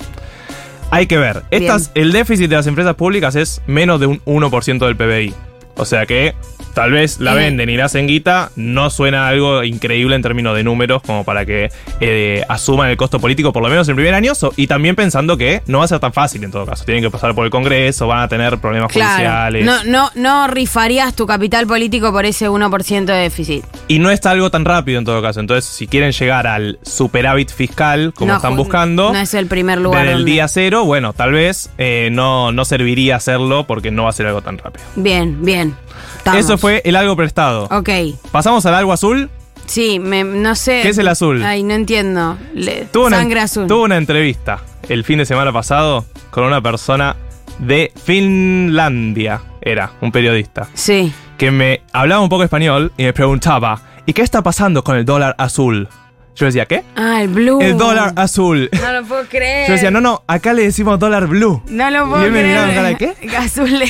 hay 0.91 1.07
que 1.07 1.19
ver. 1.19 1.43
Estas, 1.51 1.91
el 1.95 2.11
déficit 2.11 2.49
de 2.49 2.57
las 2.57 2.67
empresas 2.67 2.95
públicas 2.95 3.37
es 3.37 3.61
menos 3.67 4.01
de 4.01 4.07
un 4.07 4.23
1% 4.25 4.87
del 4.87 4.97
PBI. 4.97 5.35
O 5.77 5.85
sea 5.85 6.07
que 6.07 6.35
tal 6.77 6.93
vez 6.93 7.21
la 7.21 7.33
Eh. 7.33 7.37
venden 7.37 7.71
y 7.71 7.77
la 7.79 7.87
hacen 7.87 8.07
guita, 8.07 8.51
no 8.55 8.91
suena 8.91 9.27
algo 9.29 9.65
increíble 9.65 10.15
en 10.15 10.21
términos 10.21 10.55
de 10.55 10.63
números 10.63 11.01
como 11.03 11.25
para 11.25 11.47
que 11.47 11.71
eh, 12.01 12.43
asuman 12.51 12.91
el 12.91 12.99
costo 12.99 13.19
político 13.19 13.51
por 13.51 13.63
lo 13.63 13.71
menos 13.71 13.89
en 13.89 13.93
el 13.93 13.97
primer 13.97 14.13
año. 14.15 14.35
y 14.57 14.67
también 14.67 14.95
pensando 14.95 15.39
que 15.39 15.63
no 15.67 15.79
va 15.79 15.87
a 15.87 15.89
ser 15.89 16.01
tan 16.01 16.13
fácil 16.13 16.45
en 16.45 16.51
todo 16.51 16.67
caso. 16.67 16.85
Tienen 16.85 17.03
que 17.03 17.11
pasar 17.11 17.35
por 17.35 17.47
el 17.47 17.51
Congreso, 17.51 18.07
van 18.07 18.21
a 18.21 18.29
tener 18.29 18.59
problemas 18.59 18.93
Claro. 18.93 19.11
judiciales. 19.15 19.65
No, 19.65 19.85
no, 19.85 20.11
no 20.15 20.47
rifarías 20.49 21.15
tu 21.17 21.27
capital 21.27 21.67
político 21.67 22.13
por 22.13 22.27
ese 22.27 22.49
1% 22.51 23.07
de 23.07 23.21
déficit. 23.21 23.65
Y 23.89 23.99
no 23.99 24.11
está 24.11 24.33
algo 24.33 24.51
tan 24.51 24.67
rápido 24.67 24.99
en 24.99 25.07
todo 25.07 25.23
caso. 25.23 25.41
Entonces, 25.41 25.65
si 25.65 25.87
quieren 25.87 26.13
llegar 26.13 26.47
al 26.47 26.79
superávit 26.83 27.51
fiscal, 27.51 28.13
como 28.15 28.33
No, 28.33 28.37
están 28.37 28.55
buscando, 28.57 29.13
No 29.15 29.19
es 29.19 29.33
el 29.33 29.47
primer 29.47 29.79
lugar. 29.81 30.03
desde 30.03 30.17
el 30.19 30.25
día 30.27 30.47
cero, 30.49 30.85
bueno, 30.85 31.15
tal 31.15 31.33
vez 31.33 31.71
eh, 31.79 32.11
no, 32.13 32.53
no 32.53 32.65
serviría 32.67 33.17
hacerlo 33.17 33.67
porque 33.67 33.91
no 33.91 34.05
va 34.05 34.11
a 34.11 34.13
ser 34.13 34.27
algo 34.27 34.43
tan 34.43 34.59
rápido. 34.59 34.85
Bien, 34.97 35.43
bien. 35.43 35.75
Estamos. 36.31 36.45
Eso 36.45 36.59
fue 36.59 36.83
el 36.85 36.97
algo 36.97 37.17
prestado. 37.17 37.65
Ok. 37.71 37.89
Pasamos 38.33 38.65
al 38.67 38.75
algo 38.75 38.93
azul. 38.93 39.31
Sí, 39.67 39.99
me- 39.99 40.25
no 40.25 40.55
sé. 40.55 40.81
¿Qué 40.83 40.91
es 40.91 40.99
el 40.99 41.09
azul? 41.09 41.43
Ay, 41.43 41.63
no 41.63 41.75
entiendo. 41.75 42.37
Le- 42.55 42.87
Tuvo 42.93 43.07
una, 43.07 43.17
sangre 43.19 43.41
azul. 43.41 43.67
tuvo 43.67 43.83
una 43.85 43.97
entrevista 43.97 44.61
el 44.89 45.03
fin 45.05 45.19
de 45.19 45.27
semana 45.27 45.53
pasado 45.53 46.05
con 46.31 46.45
una 46.45 46.61
persona 46.61 47.17
de 47.59 47.93
Finlandia. 48.05 49.41
Era 49.61 49.91
un 50.01 50.13
periodista. 50.13 50.69
Sí. 50.75 51.13
Que 51.39 51.51
me 51.51 51.83
hablaba 51.93 52.23
un 52.23 52.29
poco 52.29 52.45
español 52.45 52.93
y 52.97 53.03
me 53.05 53.13
preguntaba, 53.13 53.81
¿y 54.07 54.13
qué 54.13 54.23
está 54.23 54.43
pasando 54.43 54.83
con 54.85 54.97
el 54.97 55.05
dólar 55.05 55.35
azul? 55.39 55.89
Yo 56.37 56.47
decía, 56.47 56.67
¿qué? 56.67 56.85
Ah, 56.97 57.23
el 57.23 57.29
blue. 57.29 57.61
El 57.63 57.77
dólar 57.79 58.13
azul. 58.17 58.69
No 58.81 58.93
lo 58.93 59.05
puedo 59.07 59.25
creer. 59.27 59.67
Yo 59.69 59.73
decía, 59.73 59.91
no, 59.91 60.01
no, 60.01 60.23
acá 60.27 60.53
le 60.53 60.63
decimos 60.65 60.99
dólar 60.99 61.27
blue. 61.27 61.63
No 61.69 61.91
lo 61.91 62.09
puedo 62.11 62.23
Y 62.23 62.27
él 62.27 62.33
me 62.33 62.41
creer. 62.41 62.55
miraba 62.59 62.75
cara 62.75 62.89
de, 62.89 62.97
¿qué? 62.97 63.37
Azul. 63.37 63.71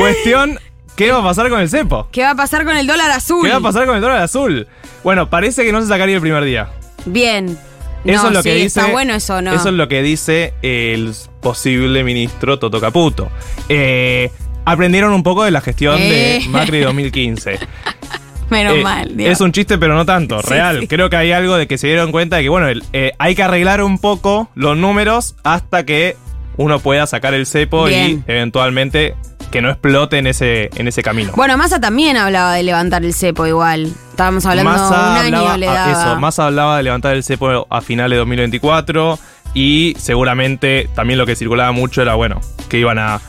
Cuestión, 0.00 0.58
¿qué 0.96 1.12
va 1.12 1.18
a 1.18 1.22
pasar 1.22 1.48
con 1.50 1.60
el 1.60 1.68
cepo? 1.68 2.08
¿Qué 2.10 2.22
va 2.22 2.30
a 2.30 2.34
pasar 2.34 2.64
con 2.64 2.76
el 2.76 2.86
dólar 2.86 3.10
azul? 3.10 3.44
¿Qué 3.44 3.50
va 3.50 3.58
a 3.58 3.60
pasar 3.60 3.86
con 3.86 3.96
el 3.96 4.00
dólar 4.02 4.22
azul? 4.22 4.66
Bueno, 5.04 5.28
parece 5.30 5.64
que 5.64 5.72
no 5.72 5.80
se 5.80 5.88
sacaría 5.88 6.16
el 6.16 6.20
primer 6.20 6.44
día. 6.44 6.68
Bien. 7.06 7.58
No, 8.04 8.12
Eso 8.14 8.28
es 8.28 8.32
lo 8.32 8.42
sí, 8.42 8.48
que 8.48 8.54
dice. 8.54 8.80
Está 8.80 8.86
bueno 8.92 9.14
eso, 9.14 9.42
¿no? 9.42 9.52
Eso 9.52 9.68
es 9.68 9.74
lo 9.74 9.86
que 9.88 10.02
dice 10.02 10.54
el 10.62 11.12
posible 11.42 12.02
ministro 12.02 12.58
Toto 12.58 12.80
Caputo. 12.80 13.28
Eh, 13.68 14.30
aprendieron 14.64 15.12
un 15.12 15.22
poco 15.22 15.44
de 15.44 15.50
la 15.50 15.60
gestión 15.60 15.96
Eh. 15.98 16.40
de 16.42 16.48
Macri 16.48 16.80
2015. 16.80 17.58
Menos 18.50 18.74
Eh, 18.78 18.82
mal. 18.82 19.16
Dios. 19.16 19.30
es 19.32 19.40
un 19.42 19.52
chiste, 19.52 19.76
pero 19.78 19.94
no 19.94 20.04
tanto, 20.06 20.40
real. 20.42 20.80
sí. 20.80 20.88
Creo 20.88 21.08
que 21.10 21.16
hay 21.16 21.30
algo 21.32 21.56
de 21.56 21.66
que 21.68 21.76
se 21.78 21.86
dieron 21.88 22.10
cuenta 22.10 22.36
de 22.36 22.42
que, 22.44 22.48
bueno, 22.48 22.68
eh, 22.92 23.12
hay 23.18 23.34
que 23.34 23.42
arreglar 23.42 23.82
un 23.82 23.98
poco 23.98 24.48
los 24.54 24.76
números 24.76 25.36
hasta 25.44 25.84
que 25.84 26.16
uno 26.56 26.80
pueda 26.80 27.06
sacar 27.06 27.32
el 27.34 27.46
cepo 27.46 27.84
Bien. 27.84 28.24
y 28.26 28.30
eventualmente 28.32 29.14
que 29.50 29.60
no 29.62 29.68
explote 29.70 30.18
en 30.18 30.26
ese, 30.26 30.70
en 30.76 30.86
ese 30.88 31.02
camino. 31.02 31.32
Bueno, 31.34 31.56
Massa 31.56 31.80
también 31.80 32.16
hablaba 32.16 32.54
de 32.54 32.62
levantar 32.62 33.04
el 33.04 33.14
cepo 33.14 33.46
igual. 33.46 33.92
Estábamos 34.10 34.46
hablando 34.46 34.70
Massa 34.70 35.10
un 35.10 35.16
año 35.16 35.38
hablaba- 35.38 35.56
le 35.58 35.68
a- 35.68 35.72
daba. 35.72 35.92
Eso, 36.12 36.20
Massa 36.20 36.46
hablaba 36.46 36.76
de 36.76 36.82
levantar 36.84 37.14
el 37.16 37.24
cepo 37.24 37.66
a 37.68 37.80
finales 37.80 38.12
de 38.16 38.18
2024 38.18 39.18
y 39.54 39.96
seguramente 39.98 40.88
también 40.94 41.18
lo 41.18 41.26
que 41.26 41.34
circulaba 41.36 41.72
mucho 41.72 42.02
era, 42.02 42.14
bueno, 42.14 42.40
que 42.68 42.78
iban 42.78 42.98
a 42.98 43.20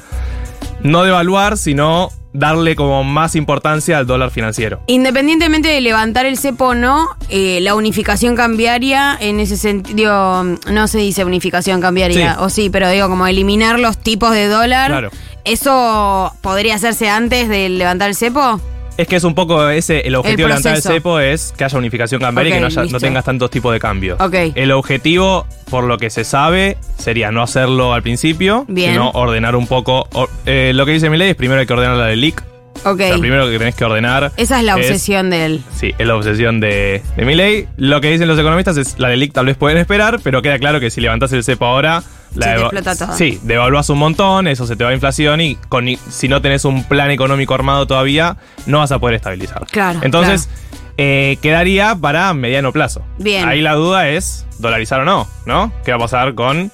no 0.84 1.04
devaluar, 1.04 1.58
sino 1.58 2.10
darle 2.34 2.76
como 2.76 3.04
más 3.04 3.36
importancia 3.36 3.98
al 3.98 4.08
dólar 4.08 4.32
financiero. 4.32 4.82
Independientemente 4.88 5.68
de 5.70 5.82
levantar 5.82 6.26
el 6.26 6.38
cepo 6.38 6.68
o 6.68 6.76
no, 6.76 7.08
eh, 7.30 7.60
la 7.62 7.76
unificación 7.76 8.36
cambiaria 8.36 9.18
en 9.20 9.40
ese 9.40 9.58
sentido, 9.58 10.44
no 10.44 10.88
se 10.88 11.00
dice 11.00 11.26
unificación 11.26 11.82
cambiaria, 11.82 12.36
Sí. 12.36 12.40
o 12.40 12.50
sí, 12.50 12.70
pero 12.70 12.90
digo 12.90 13.10
como 13.10 13.28
eliminar 13.28 13.80
los 13.80 13.98
tipos 13.98 14.32
de 14.32 14.48
dólar. 14.48 14.90
Claro. 14.92 15.10
¿Eso 15.44 16.32
podría 16.42 16.76
hacerse 16.76 17.10
antes 17.10 17.50
de 17.50 17.68
levantar 17.70 18.10
el 18.10 18.16
cepo? 18.16 18.62
Es 18.98 19.08
que 19.08 19.16
es 19.16 19.24
un 19.24 19.34
poco 19.34 19.68
ese, 19.70 20.02
el 20.02 20.16
objetivo 20.16 20.48
de 20.48 20.50
levantar 20.50 20.76
el 20.76 20.82
cepo 20.82 21.20
es 21.20 21.54
que 21.58 21.64
haya 21.64 21.78
unificación 21.78 22.22
cambiaria 22.22 22.52
y 22.52 22.54
que 22.54 22.60
no, 22.60 22.68
haya- 22.68 22.84
no 22.92 23.00
tengas 23.00 23.26
tantos 23.26 23.50
tipos 23.50 23.74
de 23.74 23.80
cambio. 23.80 24.18
Ok. 24.20 24.36
El 24.56 24.72
objetivo, 24.72 25.48
por 25.70 25.86
lo 25.86 25.98
que 25.98 26.10
se 26.10 26.24
sabe, 26.24 26.78
sería 26.98 27.32
no 27.32 27.42
hacerlo 27.42 27.94
al 27.94 28.04
principio, 28.04 28.66
Bien. 28.68 28.92
sino 28.92 29.10
ordenar 29.12 29.56
un 29.56 29.66
poco. 29.68 30.08
or- 30.14 30.30
eh, 30.46 30.72
lo 30.76 30.86
que 30.86 30.92
dice 30.92 31.10
mi 31.10 31.18
ley 31.18 31.30
es 31.30 31.36
primero 31.36 31.62
hay 31.62 31.66
que 31.68 31.74
ordenar 31.74 31.98
la 31.98 32.06
de 32.08 32.16
LIC. 32.16 32.44
Ok. 32.84 32.94
O 32.94 32.98
sea, 32.98 33.18
primero 33.18 33.50
que 33.50 33.58
tenés 33.60 33.76
que 33.76 33.86
ordenar. 33.86 34.32
Esa 34.38 34.60
es 34.60 34.66
la 34.66 34.76
obsesión 34.76 35.30
de 35.30 35.46
él. 35.46 35.62
Sí, 35.76 35.94
es 35.98 36.08
la 36.08 36.16
obsesión 36.16 36.60
de, 36.60 37.02
de 37.16 37.26
mi 37.26 37.36
ley. 37.36 37.68
Lo 37.78 38.02
que 38.02 38.12
dicen 38.12 38.28
los 38.28 38.40
economistas 38.40 38.76
es 38.78 38.98
la 39.00 39.08
de 39.08 39.18
LIC 39.18 39.34
tal 39.34 39.46
vez 39.46 39.56
pueden 39.58 39.78
esperar, 39.78 40.20
pero 40.24 40.42
queda 40.42 40.58
claro 40.60 40.80
que 40.80 40.90
si 40.90 41.00
levantás 41.02 41.32
el 41.34 41.44
cepo 41.44 41.66
ahora. 41.66 42.04
La 42.36 42.56
explota 42.56 42.96
todo. 42.96 43.16
Sí, 43.16 43.40
devaluás 43.44 43.90
un 43.90 44.00
montón, 44.00 44.48
eso 44.48 44.66
se 44.66 44.76
te 44.76 44.84
va 44.84 44.92
a 44.92 44.94
inflación 44.94 45.42
y 45.42 45.56
con, 45.70 45.88
si 46.10 46.28
no 46.28 46.42
tenés 46.42 46.66
un 46.66 46.84
plan 46.86 47.12
económico 47.12 47.54
armado 47.54 47.88
todavía, 47.88 48.38
no 48.66 48.80
vas 48.80 48.92
a 48.92 49.00
poder 49.00 49.16
estabilizar. 49.16 49.66
Claro, 49.70 50.00
Entonces, 50.04 50.50
eh, 50.98 51.38
quedaría 51.42 51.96
para 51.96 52.34
mediano 52.34 52.72
plazo. 52.72 53.04
Bien. 53.18 53.48
Ahí 53.48 53.62
la 53.62 53.74
duda 53.74 54.10
es 54.10 54.46
dolarizar 54.60 55.02
o 55.02 55.06
no, 55.06 55.28
¿no? 55.46 55.74
¿Qué 55.84 55.92
va 55.92 55.98
a 55.98 56.02
pasar 56.02 56.36
con 56.36 56.72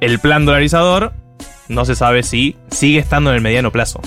el 0.00 0.18
plan 0.18 0.44
dolarizador? 0.44 1.12
No 1.68 1.84
se 1.84 1.94
sabe 1.94 2.22
si 2.22 2.56
sigue 2.70 2.98
estando 2.98 3.30
en 3.30 3.36
el 3.36 3.42
mediano 3.42 3.70
plazo. 3.70 4.00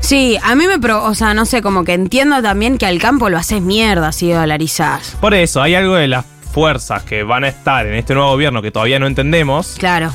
Sí, 0.00 0.38
a 0.42 0.54
mí 0.54 0.66
me 0.68 0.78
pro, 0.78 1.04
o 1.04 1.14
sea, 1.14 1.34
no 1.34 1.44
sé, 1.44 1.62
como 1.62 1.84
que 1.84 1.92
entiendo 1.92 2.40
también 2.40 2.78
que 2.78 2.86
al 2.86 3.00
campo 3.00 3.28
lo 3.28 3.36
haces 3.36 3.60
mierda 3.60 4.12
si 4.12 4.30
dolarizás. 4.30 5.16
Por 5.20 5.34
eso, 5.34 5.60
hay 5.60 5.74
algo 5.74 5.96
de 5.96 6.06
las 6.06 6.24
fuerzas 6.48 7.02
que 7.02 7.22
van 7.22 7.44
a 7.44 7.48
estar 7.48 7.86
en 7.86 7.94
este 7.94 8.14
nuevo 8.14 8.30
gobierno 8.30 8.62
que 8.62 8.70
todavía 8.70 8.98
no 8.98 9.06
entendemos, 9.06 9.76
Claro. 9.78 10.12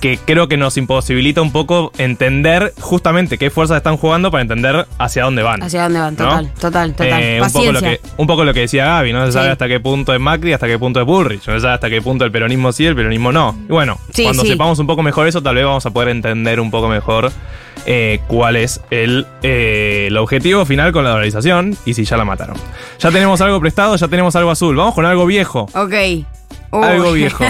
que 0.00 0.18
creo 0.18 0.48
que 0.48 0.56
nos 0.56 0.76
imposibilita 0.78 1.42
un 1.42 1.52
poco 1.52 1.92
entender 1.98 2.72
justamente 2.80 3.36
qué 3.36 3.50
fuerzas 3.50 3.76
están 3.76 3.96
jugando 3.98 4.30
para 4.30 4.40
entender 4.42 4.86
hacia 4.98 5.24
dónde 5.24 5.42
van. 5.42 5.62
¿Hacia 5.62 5.82
dónde 5.82 5.98
van? 6.00 6.14
¿no? 6.14 6.24
Total, 6.24 6.50
total, 6.54 6.94
total. 6.94 7.22
Eh, 7.22 7.40
un, 7.42 7.52
poco 7.52 7.72
lo 7.72 7.80
que, 7.80 8.00
un 8.16 8.26
poco 8.26 8.44
lo 8.44 8.54
que 8.54 8.60
decía 8.60 8.86
Gaby, 8.86 9.12
no 9.12 9.26
se 9.26 9.32
sabe 9.32 9.46
Sí. 9.48 9.52
hasta 9.52 9.68
qué 9.68 9.78
punto 9.78 10.14
es 10.14 10.20
Macri, 10.20 10.52
hasta 10.54 10.66
qué 10.66 10.78
punto 10.78 11.00
es 11.00 11.06
Bullrich, 11.06 11.46
no 11.46 11.52
se 11.54 11.60
sabe 11.60 11.74
hasta 11.74 11.90
qué 11.90 12.00
punto 12.00 12.24
el 12.24 12.32
peronismo 12.32 12.72
sí, 12.72 12.86
el 12.86 12.94
peronismo 12.96 13.30
no. 13.30 13.54
Y 13.68 13.72
bueno, 13.72 13.98
Sí, 14.14 14.22
cuando 14.22 14.42
sí. 14.42 14.48
sepamos 14.48 14.78
un 14.78 14.86
poco 14.86 15.02
mejor 15.02 15.26
eso, 15.28 15.42
tal 15.42 15.54
vez 15.56 15.64
vamos 15.66 15.84
a 15.84 15.90
poder 15.90 16.08
entender 16.08 16.60
un 16.60 16.70
poco 16.70 16.88
mejor 16.88 17.30
eh, 17.86 18.20
cuál 18.26 18.56
es 18.56 18.80
el, 18.90 19.26
eh, 19.42 20.06
el 20.08 20.16
objetivo 20.16 20.64
final 20.64 20.92
con 20.92 21.04
la 21.04 21.10
dolarización 21.10 21.76
y 21.84 21.94
si 21.94 22.04
ya 22.04 22.16
la 22.16 22.24
mataron. 22.24 22.56
Ya 22.98 23.10
tenemos 23.10 23.40
algo 23.40 23.60
prestado, 23.60 23.96
ya 23.96 24.08
tenemos 24.08 24.34
algo 24.36 24.50
azul, 24.50 24.76
vamos 24.76 24.94
con 24.94 25.06
algo 25.06 25.26
viejo. 25.26 25.68
Ok. 25.74 25.94
Algo 26.72 27.12
viejo. 27.14 27.44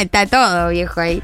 Está 0.00 0.26
todo 0.26 0.68
viejo 0.70 1.00
ahí. 1.00 1.22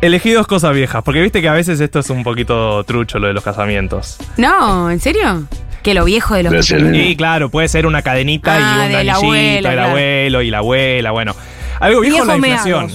Elegí 0.00 0.30
dos 0.30 0.46
cosas 0.46 0.74
viejas, 0.74 1.02
porque 1.02 1.20
viste 1.20 1.40
que 1.42 1.48
a 1.48 1.52
veces 1.52 1.80
esto 1.80 1.98
es 1.98 2.08
un 2.10 2.22
poquito 2.22 2.84
trucho 2.84 3.18
lo 3.18 3.26
de 3.26 3.32
los 3.32 3.42
casamientos. 3.42 4.16
No, 4.36 4.90
¿en 4.90 5.00
serio? 5.00 5.44
Que 5.82 5.92
lo 5.94 6.04
viejo 6.04 6.34
de 6.34 6.44
los 6.44 6.70
Y 6.70 7.16
claro, 7.16 7.50
puede 7.50 7.66
ser 7.68 7.84
una 7.86 8.02
cadenita 8.02 8.54
Ah, 8.54 8.58
y 8.58 8.62
un 8.86 8.92
del 8.92 8.96
anillito, 9.10 9.16
abuelo, 9.16 9.68
el 9.68 9.74
claro. 9.74 9.82
abuelo 9.88 10.42
y 10.42 10.50
la 10.50 10.58
abuela, 10.58 11.10
bueno. 11.10 11.34
Algo 11.80 12.00
viejo 12.00 12.16
Viejo 12.16 12.26
la 12.28 12.36
inflación. 12.36 12.90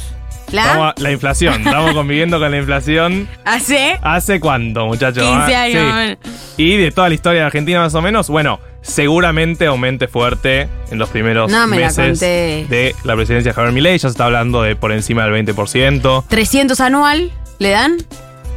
¿La? 0.53 0.93
Inflación, 1.11 1.61
estamos 1.65 1.91
conviviendo 1.95 2.39
con 2.39 2.51
la 2.51 2.57
inflación. 2.57 3.27
¿Hace? 3.43 3.97
¿Hace 4.01 4.39
cuánto, 4.39 4.85
muchachos? 4.87 5.23
15 5.23 5.55
Ah, 5.55 5.61
años. 5.61 6.17
sí. 6.55 6.63
Y 6.63 6.77
de 6.77 6.91
toda 6.91 7.09
la 7.09 7.15
historia 7.15 7.41
de 7.41 7.45
Argentina 7.47 7.79
más 7.79 7.95
o 7.95 8.01
menos, 8.01 8.29
bueno, 8.29 8.59
seguramente 8.81 9.65
aumente 9.65 10.07
fuerte 10.07 10.67
en 10.91 10.99
los 10.99 11.09
primeros 11.09 11.51
No 11.51 11.65
me 11.67 11.77
meses 11.77 12.19
de 12.19 12.95
la 13.03 13.15
presidencia 13.15 13.51
de 13.51 13.55
Javier 13.55 13.73
Milei. 13.73 13.93
Ya 13.97 14.01
se 14.01 14.07
está 14.09 14.25
hablando 14.25 14.61
de 14.61 14.75
por 14.75 14.91
encima 14.91 15.25
del 15.25 15.33
20%. 15.45 16.25
300 16.27 16.79
anual, 16.81 17.31
¿le 17.59 17.69
dan? 17.69 17.97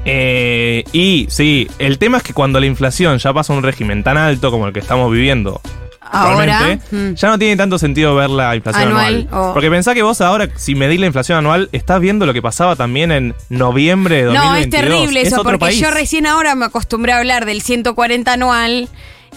Eh, 0.05 0.85
y 0.93 1.27
sí, 1.31 1.69
el 1.79 1.99
tema 1.99 2.19
es 2.19 2.23
que 2.23 2.33
cuando 2.33 2.61
la 2.61 2.67
inflación 2.67 3.19
ya 3.19 3.33
pasa 3.33 3.53
a 3.53 3.57
un 3.57 3.63
régimen 3.63 4.05
tan 4.05 4.17
alto 4.17 4.51
como 4.53 4.67
el 4.69 4.73
que 4.73 4.79
estamos 4.81 5.11
viviendo 5.11 5.61
Ahora, 6.11 6.79
mm. 6.91 7.15
ya 7.15 7.29
no 7.29 7.39
tiene 7.39 7.57
tanto 7.57 7.79
sentido 7.79 8.15
ver 8.15 8.31
la 8.31 8.55
inflación 8.57 8.89
Anual, 8.89 9.29
Porque 9.55 9.71
pensá 9.71 9.95
que 9.95 10.03
vos 10.03 10.21
ahora, 10.21 10.49
si 10.57 10.75
medís 10.75 11.01
la 11.01 11.07
inflación 11.07 11.39
anual, 11.39 11.69
estás 11.73 12.01
viendo 12.01 12.27
lo 12.27 12.33
que 12.33 12.43
pasaba 12.43 12.77
también 12.77 13.11
en 13.13 13.35
noviembre 13.49 14.17
de 14.17 14.25
2022. 14.25 14.51
No, 14.53 14.57
es 14.57 14.71
terrible 14.71 15.21
Es 15.23 15.29
eso, 15.29 15.41
otro 15.41 15.53
porque 15.53 15.67
país. 15.67 15.81
yo 15.81 15.91
recién 15.91 16.27
ahora 16.27 16.55
me 16.55 16.67
acostumbré 16.67 17.13
a 17.13 17.19
hablar 17.19 17.45
del 17.47 17.61
140 17.63 18.33
anual 18.33 18.89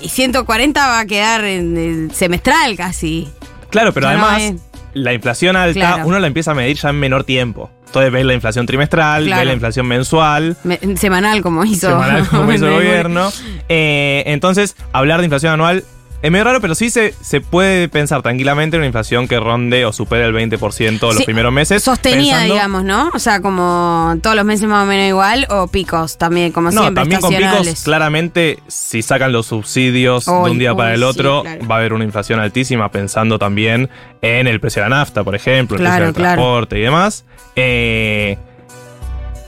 y 0.01 0.09
140 0.09 0.87
va 0.87 0.99
a 0.99 1.05
quedar 1.05 1.43
en 1.43 1.77
el 1.77 2.11
semestral 2.13 2.75
casi. 2.77 3.27
Claro, 3.69 3.93
pero 3.93 4.05
Ya 4.07 4.11
además, 4.11 4.61
la 4.93 5.13
inflación 5.13 5.55
alta, 5.55 5.79
Claro. 5.79 6.07
uno 6.07 6.19
la 6.19 6.27
empieza 6.27 6.51
a 6.51 6.53
medir 6.55 6.77
ya 6.77 6.89
en 6.89 6.99
menor 6.99 7.23
tiempo. 7.23 7.69
Entonces 7.87 8.11
ves 8.11 8.23
la 8.25 8.35
inflación 8.35 8.67
trimestral, 8.67 9.25
Claro. 9.25 9.39
ves 9.39 9.47
la 9.47 9.53
inflación 9.53 9.87
mensual, 9.87 10.55
Me- 10.63 10.79
semanal 10.95 11.41
como 11.41 11.65
hizo. 11.65 11.87
semanal 11.89 12.27
como 12.27 12.51
hizo 12.53 12.67
el 12.67 12.73
gobierno. 12.73 13.31
Eh, 13.67 14.23
entonces, 14.27 14.75
hablar 14.93 15.19
de 15.21 15.25
inflación 15.25 15.53
anual 15.53 15.83
es 16.21 16.31
medio 16.31 16.43
raro, 16.43 16.59
pero 16.61 16.75
sí 16.75 16.89
se, 16.89 17.13
se 17.21 17.39
puede 17.41 17.87
pensar 17.89 18.21
tranquilamente 18.21 18.75
en 18.75 18.81
una 18.81 18.87
inflación 18.87 19.27
que 19.27 19.39
ronde 19.39 19.85
o 19.85 19.93
supere 19.93 20.25
el 20.25 20.33
20% 20.33 20.99
los 21.01 21.15
Sí, 21.15 21.23
primeros 21.23 21.53
meses. 21.53 21.81
Sostenida, 21.83 22.33
pensando- 22.39 22.53
digamos, 22.53 22.83
¿no? 22.83 23.09
O 23.13 23.19
sea, 23.19 23.41
como 23.41 24.15
todos 24.21 24.35
los 24.35 24.43
meses 24.45 24.67
más 24.67 24.83
o 24.83 24.85
menos 24.87 25.07
igual, 25.07 25.47
o 25.49 25.67
picos 25.67 26.17
también, 26.17 26.51
como 26.51 26.71
No, 26.71 26.81
siempre, 26.81 27.01
también 27.03 27.21
con 27.21 27.33
picos, 27.33 27.83
claramente, 27.83 28.59
si 28.67 29.01
sacan 29.01 29.31
los 29.31 29.45
subsidios 29.47 30.25
de 30.25 30.31
un 30.31 30.59
día 30.59 30.75
para 30.75 30.93
el 30.93 30.99
sí, 30.99 31.05
otro, 31.05 31.41
claro. 31.43 31.67
va 31.67 31.75
a 31.75 31.77
haber 31.79 31.93
una 31.93 32.03
inflación 32.03 32.39
altísima, 32.39 32.91
pensando 32.91 33.39
también 33.39 33.89
en 34.21 34.47
el 34.47 34.59
precio 34.59 34.83
de 34.83 34.89
la 34.89 34.97
nafta, 34.97 35.23
por 35.23 35.35
ejemplo, 35.35 35.77
el 35.77 35.81
Claro, 35.81 35.95
precio 35.95 36.05
del 36.07 36.15
claro. 36.15 36.35
transporte 36.35 36.77
y 36.79 36.81
demás. 36.81 37.25
Eh, 37.55 38.37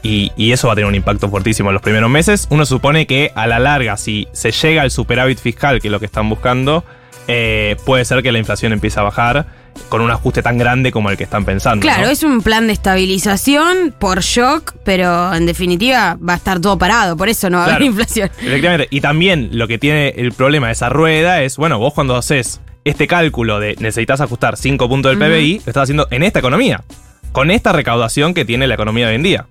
y, 0.04 0.32
y 0.36 0.52
eso 0.52 0.68
va 0.68 0.74
a 0.74 0.76
tener 0.76 0.88
un 0.88 0.96
impacto 0.96 1.30
fuertísimo 1.30 1.70
en 1.70 1.74
los 1.74 1.82
primeros 1.82 2.10
meses. 2.10 2.48
Uno 2.50 2.66
supone 2.66 3.08
que 3.08 3.32
a 3.36 3.48
la 3.48 3.60
larga, 3.60 3.98
si 3.98 4.28
se 4.32 4.52
llega 4.52 4.82
al 4.82 4.92
superávit 4.92 5.40
fiscal, 5.40 5.82
que 5.82 5.88
es 5.88 5.92
lo 5.92 6.00
que 6.00 6.06
están 6.06 6.30
buscando, 6.30 6.84
eh, 7.28 7.76
puede 7.86 8.06
ser 8.06 8.22
que 8.24 8.32
la 8.32 8.40
inflación 8.40 8.74
empiece 8.74 9.00
a 9.00 9.04
bajar 9.04 9.46
con 9.90 10.02
un 10.02 10.12
ajuste 10.12 10.42
tan 10.42 10.58
grande 10.58 10.92
como 10.92 11.10
el 11.10 11.18
que 11.18 11.24
están 11.24 11.46
pensando. 11.46 11.82
Claro, 11.82 12.04
¿no? 12.04 12.10
es 12.10 12.24
un 12.24 12.42
plan 12.42 12.68
de 12.68 12.74
estabilización 12.74 13.94
por 13.98 14.22
shock, 14.22 14.76
pero 14.84 15.34
en 15.34 15.46
definitiva 15.46 16.18
va 16.18 16.34
a 16.34 16.36
estar 16.38 16.60
todo 16.60 16.78
parado, 16.78 17.16
por 17.16 17.30
eso 17.30 17.50
no 17.50 17.58
va 17.60 17.66
a 17.66 17.76
haber 17.76 17.84
inflación. 17.84 18.30
Efectivamente. 18.42 18.88
Y 18.92 19.02
también 19.02 19.50
lo 19.54 19.68
que 19.68 19.78
tiene 19.78 20.10
el 20.10 20.34
problema 20.34 20.68
de 20.68 20.74
esa 20.74 20.90
rueda 20.90 21.42
es, 21.42 21.58
bueno, 21.58 21.80
vos 21.80 21.94
cuando 21.94 22.16
haces 22.16 22.60
este 22.84 23.08
cálculo 23.08 23.60
de 23.60 23.76
necesitas 23.80 24.22
ajustar 24.22 24.58
5 24.58 24.90
puntos 24.90 25.18
del. 25.18 25.20
PBI, 25.20 25.60
lo 25.60 25.70
estás 25.70 25.84
haciendo 25.84 26.08
en 26.12 26.24
esta 26.24 26.40
economía, 26.40 26.84
con 27.32 27.52
esta 27.52 27.72
recaudación 27.72 28.34
que 28.34 28.46
tiene 28.46 28.68
la 28.68 28.74
economía 28.74 29.06
de 29.06 29.12
hoy 29.12 29.16
en 29.16 29.24
día. 29.24 29.46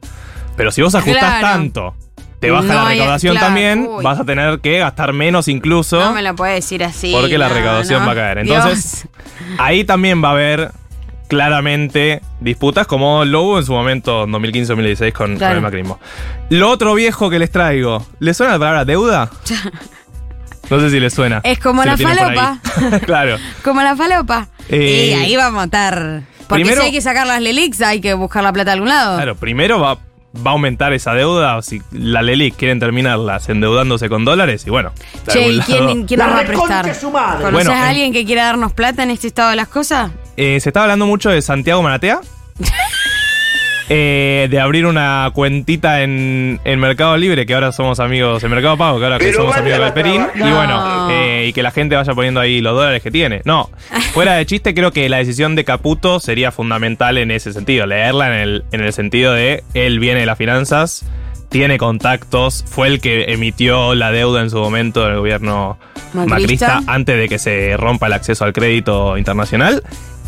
Pero 0.57 0.71
si 0.71 0.83
vos 0.83 0.95
ajustás 0.95 1.39
Claro. 1.39 1.47
tanto, 1.47 1.95
te 2.41 2.51
baja 2.51 2.67
No 2.69 2.75
la 2.75 2.87
hay- 2.89 2.99
recaudación 2.99 3.33
claro, 3.35 3.47
también, 3.47 3.87
uy. 3.89 4.05
vas 4.05 4.19
a 4.21 4.25
tener 4.25 4.61
que 4.61 4.79
gastar 4.79 5.13
menos 5.13 5.49
incluso, 5.49 6.01
No 6.01 6.13
me 6.13 6.23
lo 6.23 6.35
puede 6.35 6.55
decir 6.55 6.83
así. 6.85 7.13
porque 7.13 7.39
la 7.39 7.49
recaudación 7.49 8.01
no. 8.01 8.07
va 8.07 8.13
a 8.13 8.15
caer. 8.17 8.39
Entonces, 8.39 9.07
ahí 9.59 9.85
también 9.85 10.23
va 10.23 10.29
a 10.29 10.33
haber 10.33 10.71
claramente 11.29 12.21
disputas 12.41 12.87
como 12.87 13.25
lo 13.25 13.43
hubo 13.43 13.59
en 13.61 13.65
su 13.65 13.73
momento 13.73 14.25
en 14.25 14.33
2015-2016 14.33 15.13
con, 15.13 15.39
con 15.39 15.49
el 15.51 15.61
macrismo. 15.61 16.01
Lo 16.49 16.69
otro 16.71 16.95
viejo 16.95 17.31
que 17.31 17.39
les 17.39 17.51
traigo, 17.53 18.05
¿les 18.19 18.37
suena 18.37 18.55
la 18.55 18.59
palabra 18.59 18.85
deuda? 18.85 19.31
No 20.71 20.79
sé 20.79 20.89
si 20.91 21.01
les 21.01 21.13
suena. 21.13 21.41
Es 21.43 21.59
como 21.59 21.83
Si 21.83 21.89
la 21.89 21.97
falopa. 21.97 22.59
claro. 23.05 23.39
Como 23.65 23.83
la 23.83 23.97
falopa. 23.97 24.47
Eh, 24.69 25.09
y 25.11 25.13
ahí 25.15 25.35
vamos 25.35 25.63
a 25.63 25.65
estar. 25.65 26.23
Porque 26.49 26.63
primero- 26.63 26.81
si 26.83 26.87
hay 26.87 26.93
que 26.93 27.01
sacar 27.01 27.27
las 27.27 27.43
Lelix, 27.43 27.81
hay 27.83 28.01
que 28.01 28.15
buscar 28.15 28.45
la 28.45 28.53
plata 28.53 28.71
de 28.71 28.75
algún 28.75 28.89
lado. 28.89 29.17
Claro, 29.17 29.35
primero 29.35 29.81
va, 29.81 29.99
va 30.37 30.51
a 30.51 30.53
aumentar 30.53 30.93
esa 30.93 31.13
deuda. 31.15 31.57
o 31.57 31.63
Si 31.63 31.81
la 31.93 32.23
Lelic 32.23 32.57
quieren 32.57 32.79
terminarlas 32.79 33.49
endeudándose 33.49 34.09
con 34.09 34.25
dólares, 34.25 34.65
y 34.67 34.71
bueno. 34.71 34.93
Che, 35.29 35.49
¿y 35.49 35.61
quién, 35.61 36.07
quién 36.07 36.21
nos 36.21 36.29
va 36.31 36.41
a 36.41 36.45
prestar? 36.45 36.83
¿Conoces 36.85 37.53
Bueno, 37.53 37.71
a 37.73 37.77
en- 37.79 37.83
alguien 37.85 38.13
que 38.13 38.25
quiera 38.25 38.45
darnos 38.45 38.73
plata 38.73 39.03
en 39.03 39.11
este 39.11 39.27
estado 39.27 39.51
de 39.51 39.57
las 39.57 39.69
cosas? 39.69 40.11
Eh, 40.37 40.59
se 40.61 40.69
estaba 40.71 40.85
hablando 40.85 41.07
mucho 41.07 41.31
de 41.31 41.43
Santiago 41.43 41.83
Maratea. 41.83 42.21
Eh, 43.93 44.47
de 44.49 44.61
abrir 44.61 44.87
una 44.87 45.33
cuentita 45.35 46.03
en, 46.03 46.61
en 46.63 46.79
Mercado 46.79 47.17
Libre, 47.17 47.45
que 47.45 47.55
ahora 47.55 47.73
somos 47.73 47.99
amigos, 47.99 48.43
en 48.45 48.51
Mercado 48.53 48.77
Pago, 48.77 48.99
que 49.01 49.05
ahora 49.05 49.19
que 49.19 49.33
somos 49.33 49.57
amigos 49.57 49.81
de 49.81 49.85
la 49.85 49.93
Perín. 49.95 50.15
trabajar. 50.27 50.37
Y 50.37 50.45
No. 50.45 50.57
bueno, 50.57 51.09
eh, 51.11 51.47
y 51.49 51.53
que 51.53 51.63
la 51.65 51.73
gente 51.73 51.97
vaya 51.97 52.15
poniendo 52.15 52.39
ahí 52.39 52.61
los 52.61 52.77
dólares 52.77 53.03
que 53.03 53.11
tiene. 53.11 53.43
No, 53.45 53.69
fuera 54.13 54.35
de 54.35 54.47
chiste, 54.47 54.75
creo 54.75 54.93
que 54.93 55.09
la 55.09 55.17
decisión 55.17 55.57
de 55.57 55.65
Caputo 55.65 56.21
sería 56.21 56.53
fundamental 56.53 57.19
en 57.19 57.33
ese 57.33 57.53
sentido. 57.53 57.85
Leerla 57.87 58.29
en 58.29 58.35
el, 58.41 58.65
en 58.71 58.81
el 58.81 58.93
sentido 58.93 59.33
de 59.33 59.65
él 59.75 59.99
viene 59.99 60.21
de 60.21 60.27
las 60.27 60.39
finanzas, 60.39 61.05
tiene 61.49 61.77
contactos, 61.77 62.65
fue 62.69 62.87
el 62.87 63.01
que 63.01 63.33
emitió 63.33 63.97
la 63.97 64.13
deuda 64.13 64.41
en 64.41 64.51
su 64.51 64.59
momento 64.59 65.05
del 65.05 65.17
gobierno 65.17 65.79
Macrista. 66.15 66.29
macrista 66.39 66.81
antes 66.87 67.19
de 67.19 67.29
que 67.29 67.41
se 67.41 67.77
rompa 67.77 68.07
el 68.07 68.13
acceso 68.13 68.45
al 68.45 68.53
crédito 68.53 69.19
internacional. 69.19 69.83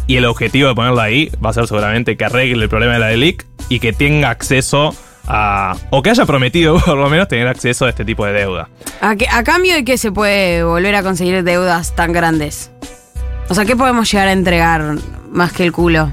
Y 0.06 0.16
el 0.16 0.24
objetivo 0.24 0.68
de 0.68 0.74
ponerla 0.74 1.04
ahí 1.04 1.30
va 1.44 1.50
a 1.50 1.52
ser 1.52 1.66
seguramente 1.66 2.16
que 2.16 2.24
arregle 2.24 2.64
el 2.64 2.68
problema 2.68 2.94
de 2.94 2.98
la 2.98 3.06
DELIC 3.06 3.46
y 3.68 3.78
que 3.80 3.92
tenga 3.92 4.30
acceso 4.30 4.94
a- 5.26 5.76
o 5.90 6.02
que 6.02 6.10
haya 6.10 6.26
prometido 6.26 6.78
por 6.84 6.96
lo 6.98 7.08
menos 7.08 7.28
tener 7.28 7.46
acceso 7.48 7.86
a 7.86 7.88
este 7.90 8.04
tipo 8.04 8.26
de 8.26 8.32
deuda. 8.32 8.68
¿A, 9.00 9.10
a 9.30 9.44
cambio 9.44 9.74
de 9.74 9.84
qué 9.84 9.96
se 9.98 10.10
puede 10.12 10.64
volver 10.64 10.94
a 10.96 11.02
conseguir 11.02 11.42
deudas 11.44 11.94
tan 11.94 12.12
grandes? 12.12 12.70
O 13.48 13.54
sea, 13.54 13.64
¿qué 13.64 13.76
podemos 13.76 14.10
llegar 14.10 14.28
a 14.28 14.32
entregar 14.32 14.96
más 15.30 15.52
que 15.52 15.64
el 15.64 15.72
culo? 15.72 16.10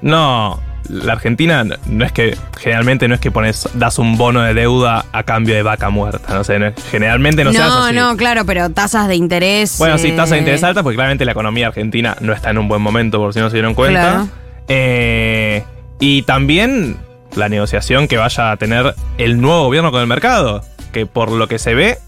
No, 0.00 0.60
la 0.88 1.12
Argentina 1.14 1.64
no- 1.64 1.76
no 1.86 2.04
es 2.04 2.12
que, 2.12 2.36
generalmente 2.58 3.08
no 3.08 3.14
es 3.14 3.20
que 3.20 3.30
pones, 3.30 3.68
das 3.74 3.98
un 3.98 4.16
bono 4.18 4.42
de 4.42 4.54
deuda 4.54 5.04
a 5.12 5.22
cambio 5.22 5.54
de 5.54 5.62
vaca 5.62 5.90
muerta, 5.90 6.34
no 6.34 6.44
sé, 6.44 6.58
no 6.58 6.72
generalmente 6.90 7.44
no, 7.44 7.52
se 7.52 7.58
hace 7.58 7.68
no, 7.68 7.84
así. 7.84 7.94
no, 7.96 8.16
claro, 8.16 8.44
pero 8.44 8.70
tasas 8.70 9.08
de 9.08 9.16
interés. 9.16 9.78
Bueno, 9.78 9.98
sí, 9.98 10.12
tasa 10.12 10.34
de 10.34 10.36
eh, 10.36 10.40
interés 10.40 10.62
alta, 10.64 10.82
porque 10.82 10.96
claramente 10.96 11.24
la 11.24 11.32
economía 11.32 11.68
argentina 11.68 12.16
no 12.20 12.32
está 12.32 12.50
en 12.50 12.58
un 12.58 12.68
buen 12.68 12.82
momento, 12.82 13.18
por 13.18 13.32
si 13.34 13.40
no 13.40 13.48
se 13.50 13.56
dieron 13.56 13.74
cuenta. 13.74 14.00
Claro. 14.00 14.28
Eh, 14.68 15.64
y 16.00 16.22
también 16.22 16.96
la 17.36 17.48
negociación 17.48 18.08
que 18.08 18.16
vaya 18.16 18.50
a 18.50 18.56
tener 18.56 18.94
el 19.18 19.40
nuevo 19.40 19.64
gobierno 19.64 19.90
con 19.90 20.00
el 20.00 20.06
mercado, 20.06 20.62
que 20.92 21.06
por 21.06 21.30
lo 21.30 21.48
que 21.48 21.58
se 21.58 21.74
ve, 21.74 21.98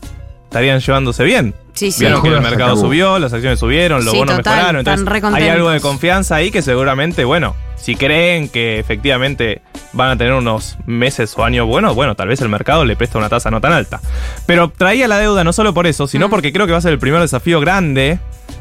estarían 0.54 0.78
llevándose 0.78 1.24
bien. 1.24 1.52
Sí, 1.72 1.90
sí. 1.90 2.04
Vieron 2.04 2.22
que 2.22 2.28
el 2.28 2.40
mercado 2.40 2.76
subió, 2.76 3.18
las 3.18 3.32
acciones 3.32 3.58
subieron, 3.58 4.04
los 4.04 4.12
Sí, 4.12 4.18
bonos 4.18 4.36
total, 4.36 4.54
mejoraron. 4.54 4.78
Entonces, 4.86 5.34
hay 5.34 5.48
algo 5.48 5.70
de 5.70 5.80
confianza 5.80 6.36
ahí 6.36 6.52
que 6.52 6.62
seguramente, 6.62 7.24
bueno, 7.24 7.56
si 7.74 7.96
creen 7.96 8.48
que 8.48 8.78
efectivamente 8.78 9.62
van 9.94 10.10
a 10.12 10.16
tener 10.16 10.32
unos 10.32 10.76
meses 10.86 11.34
o 11.36 11.42
años 11.44 11.66
buenos, 11.66 11.96
bueno, 11.96 12.14
tal 12.14 12.28
vez 12.28 12.40
el 12.40 12.48
mercado 12.48 12.84
le 12.84 12.94
presta 12.94 13.18
una 13.18 13.28
tasa 13.28 13.50
no 13.50 13.60
tan 13.60 13.72
alta. 13.72 14.00
Pero 14.46 14.68
traía 14.70 15.08
la 15.08 15.18
deuda 15.18 15.42
no 15.42 15.52
solo 15.52 15.74
por 15.74 15.88
eso, 15.88 16.04
Mm. 16.04 16.08
sino 16.08 16.30
porque 16.30 16.52
creo 16.52 16.66
que 16.66 16.72
va 16.72 16.78
a 16.78 16.82
ser 16.82 16.92
el 16.92 17.00
primer 17.00 17.20
desafío 17.20 17.58
grande 17.58 18.20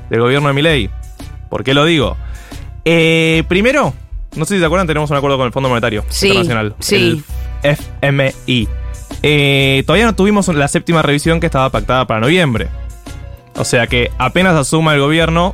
del 0.09 0.19
gobierno 0.19 0.47
de 0.47 0.53
Milei. 0.55 0.89
¿Por 1.49 1.63
qué 1.63 1.75
lo 1.75 1.85
digo? 1.85 2.17
Eh, 2.85 3.43
primero, 3.47 3.93
no 4.35 4.45
sé 4.45 4.55
si 4.55 4.59
se 4.59 4.65
acuerdan, 4.65 4.87
tenemos 4.87 5.11
un 5.11 5.17
acuerdo 5.17 5.37
con 5.37 5.45
el 5.45 5.53
Fondo 5.53 5.69
Monetario 5.69 6.03
Sí, 6.09 6.29
Internacional. 6.29 6.73
sí. 6.79 7.23
El 7.61 7.77
FMI. 7.77 8.67
Eh, 9.23 9.83
todavía 9.87 10.05
no 10.05 10.15
tuvimos 10.15 10.47
la 10.49 10.67
séptima 10.67 11.01
revisión 11.01 11.39
que 11.39 11.45
estaba 11.47 11.69
pactada 11.69 12.05
para 12.05 12.19
noviembre. 12.19 12.67
O 13.55 13.63
sea 13.63 13.87
que 13.87 14.11
apenas 14.17 14.55
asuma 14.55 14.93
el 14.93 14.99
gobierno, 14.99 15.53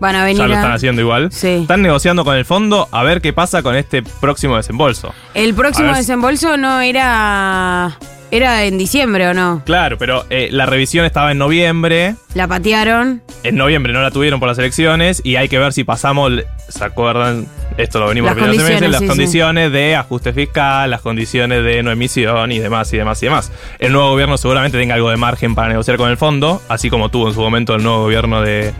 Van 0.00 0.16
a 0.16 0.24
venir. 0.24 0.38
ya 0.38 0.46
lo 0.48 0.54
están 0.54 0.72
haciendo 0.72 1.00
igual. 1.00 1.30
Sí. 1.30 1.48
Están 1.62 1.82
negociando 1.82 2.24
con 2.24 2.36
el 2.36 2.44
fondo 2.44 2.88
a 2.90 3.02
ver 3.04 3.20
qué 3.20 3.32
pasa 3.32 3.62
con 3.62 3.76
este 3.76 4.02
próximo 4.02 4.56
desembolso. 4.56 5.14
El 5.34 5.54
próximo 5.54 5.94
desembolso 5.94 6.56
no 6.56 6.80
era. 6.80 7.96
Era 8.30 8.64
en 8.64 8.78
diciembre 8.78 9.28
o 9.28 9.34
no. 9.34 9.62
Claro, 9.64 9.96
pero 9.96 10.24
eh, 10.28 10.48
la 10.50 10.66
revisión 10.66 11.04
estaba 11.04 11.30
en 11.30 11.38
noviembre. 11.38 12.16
La 12.34 12.48
patearon. 12.48 13.22
En 13.44 13.54
noviembre 13.54 13.92
no 13.92 14.02
la 14.02 14.10
tuvieron 14.10 14.40
por 14.40 14.48
las 14.48 14.58
elecciones 14.58 15.20
y 15.22 15.36
hay 15.36 15.48
que 15.48 15.58
ver 15.58 15.72
si 15.72 15.84
pasamos, 15.84 16.32
¿se 16.68 16.82
acuerdan? 16.84 17.46
Esto 17.76 17.98
lo 17.98 18.06
venimos 18.08 18.30
Las 18.30 18.36
repitiendo 18.36 18.64
hace 18.64 18.74
meses, 18.74 18.90
las 18.90 19.00
sí, 19.00 19.04
sí. 19.04 19.08
condiciones 19.08 19.72
de 19.72 19.96
ajuste 19.96 20.32
fiscal, 20.32 20.90
las 20.90 21.00
condiciones 21.00 21.64
de 21.64 21.82
no 21.82 21.90
emisión 21.90 22.52
y 22.52 22.60
demás 22.60 22.92
y 22.92 22.96
demás 22.98 23.20
y 23.22 23.26
demás. 23.26 23.50
El 23.80 23.92
nuevo 23.92 24.10
gobierno 24.10 24.38
seguramente 24.38 24.78
tenga 24.78 24.94
algo 24.94 25.10
de 25.10 25.16
margen 25.16 25.54
para 25.56 25.68
negociar 25.68 25.96
con 25.96 26.08
el 26.08 26.16
fondo, 26.16 26.62
así 26.68 26.88
como 26.88 27.08
tuvo 27.08 27.28
en 27.28 27.34
su 27.34 27.40
momento 27.40 27.74
el 27.74 27.82
nuevo 27.82 28.02
gobierno 28.02 28.42
de, 28.42 28.72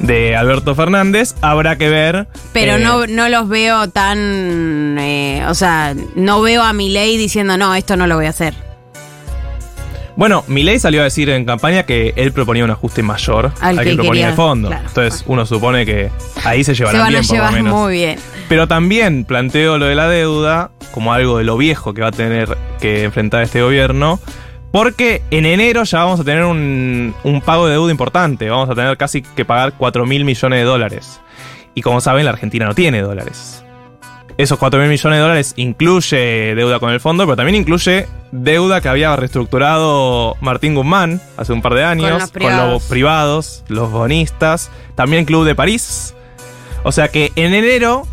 de 0.00 0.34
Alberto 0.34 0.74
Fernández. 0.74 1.36
Habrá 1.42 1.78
que 1.78 1.88
ver. 1.88 2.26
Pero 2.52 2.74
eh, 2.74 2.80
no, 2.80 3.06
no 3.06 3.28
los 3.28 3.48
veo 3.48 3.88
tan. 3.90 4.98
eh, 4.98 5.44
o 5.48 5.54
sea, 5.54 5.94
no 6.16 6.42
veo 6.42 6.62
a 6.62 6.72
mi 6.72 6.88
ley 6.88 7.16
diciendo, 7.16 7.56
no, 7.56 7.74
esto 7.76 7.96
no 7.96 8.08
lo 8.08 8.16
voy 8.16 8.26
a 8.26 8.30
hacer. 8.30 8.54
Bueno, 10.16 10.44
Milei 10.46 10.78
salió 10.78 11.00
a 11.00 11.04
decir 11.04 11.28
en 11.30 11.44
campaña 11.44 11.82
que 11.84 12.12
él 12.16 12.32
proponía 12.32 12.62
un 12.64 12.70
ajuste 12.70 13.02
mayor 13.02 13.52
Al 13.60 13.78
al, 13.78 13.84
que 13.84 13.90
que, 13.90 13.96
proponía 13.96 14.12
quería, 14.12 14.28
el 14.28 14.34
fondo. 14.34 14.68
claro. 14.68 14.84
Entonces 14.86 15.24
uno 15.26 15.44
supone 15.44 15.84
que 15.84 16.10
ahí 16.44 16.62
se 16.62 16.72
Se 16.74 16.78
llevarán 16.78 17.00
van 17.00 17.06
a 17.08 17.10
bien 17.10 17.26
por 17.26 17.36
lo 17.36 17.42
llevar 17.42 17.52
menos. 17.52 17.74
muy 17.82 17.92
bien. 17.94 18.18
Pero 18.48 18.68
también 18.68 19.24
planteo 19.24 19.76
lo 19.78 19.86
de 19.86 19.94
la 19.96 20.08
deuda 20.08 20.70
como 20.92 21.12
algo 21.12 21.38
de 21.38 21.44
lo 21.44 21.56
viejo 21.56 21.94
que 21.94 22.02
va 22.02 22.08
a 22.08 22.12
tener 22.12 22.56
que 22.80 23.02
enfrentar 23.02 23.42
este 23.42 23.60
gobierno. 23.62 24.20
Porque 24.70 25.22
en 25.30 25.46
enero 25.46 25.82
ya 25.84 25.98
vamos 26.04 26.20
a 26.20 26.24
tener 26.24 26.44
un, 26.44 27.14
un 27.24 27.40
pago 27.40 27.66
de 27.66 27.72
deuda 27.72 27.90
importante. 27.90 28.48
Vamos 28.50 28.70
a 28.70 28.74
tener 28.74 28.96
casi 28.96 29.22
que 29.22 29.44
pagar 29.44 29.74
4 29.76 30.06
mil 30.06 30.24
millones 30.24 30.58
de 30.60 30.64
dólares. 30.64 31.20
Y 31.74 31.82
como 31.82 32.00
saben, 32.00 32.24
la 32.24 32.30
Argentina 32.30 32.66
no 32.66 32.74
tiene 32.74 33.00
dólares. 33.00 33.63
Esos 34.36 34.58
4 34.58 34.80
mil 34.80 34.88
millones 34.88 35.16
de 35.18 35.22
dólares 35.22 35.52
incluye 35.56 36.54
deuda 36.56 36.80
con 36.80 36.90
el 36.90 36.98
fondo, 37.00 37.24
pero 37.24 37.36
también 37.36 37.54
incluye 37.54 38.08
deuda 38.32 38.80
que 38.80 38.88
había 38.88 39.14
reestructurado 39.14 40.36
Martín 40.40 40.74
Guzmán 40.74 41.20
hace 41.36 41.52
un 41.52 41.62
par 41.62 41.74
de 41.74 41.84
años 41.84 42.10
los 42.20 42.30
con 42.32 42.56
los 42.70 42.82
privados, 42.84 43.62
los 43.68 43.90
bonistas, 43.92 44.70
también 44.96 45.24
Club 45.24 45.44
de 45.44 45.54
París. 45.54 46.14
O 46.82 46.90
sea 46.92 47.08
que 47.08 47.32
en 47.36 47.54
enero 47.54 48.06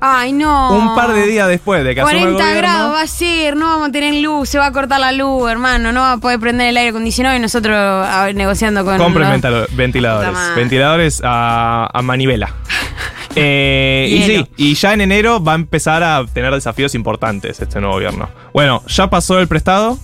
Ay, 0.00 0.32
no. 0.32 0.70
un 0.72 0.94
par 0.94 1.12
de 1.12 1.26
días 1.26 1.46
después 1.48 1.84
de 1.84 1.94
que 1.94 2.00
asume 2.00 2.16
el 2.18 2.34
40 2.34 2.42
gobierno. 2.42 2.60
grados 2.62 2.94
va 2.94 3.02
a 3.02 3.06
ser, 3.06 3.56
no 3.56 3.66
vamos 3.68 3.88
a 3.88 3.92
tener 3.92 4.14
luz, 4.22 4.48
se 4.48 4.58
va 4.58 4.66
a 4.66 4.72
cortar 4.72 5.00
la 5.00 5.12
luz, 5.12 5.50
hermano, 5.50 5.92
no 5.92 6.00
va 6.00 6.12
a 6.12 6.16
poder 6.18 6.40
prender 6.40 6.68
el 6.68 6.76
aire 6.78 6.90
acondicionado 6.90 7.36
y 7.36 7.38
nosotros 7.38 8.06
negociando 8.34 8.84
con. 8.84 8.96
Compren 8.98 9.40
los- 9.42 9.76
ventiladores. 9.76 10.32
Ventiladores 10.56 11.20
a, 11.24 11.88
a 11.92 12.02
manivela. 12.02 12.50
Eh, 13.36 14.06
y 14.10 14.22
sí, 14.22 14.46
y 14.56 14.74
ya 14.74 14.94
en 14.94 15.00
enero 15.00 15.42
va 15.42 15.52
a 15.52 15.54
empezar 15.56 16.02
a 16.02 16.24
tener 16.26 16.52
desafíos 16.54 16.94
importantes 16.94 17.60
este 17.60 17.80
nuevo 17.80 17.94
gobierno. 17.96 18.28
Bueno, 18.52 18.82
ya 18.86 19.10
pasó 19.10 19.40
el 19.40 19.48
prestado, 19.48 19.98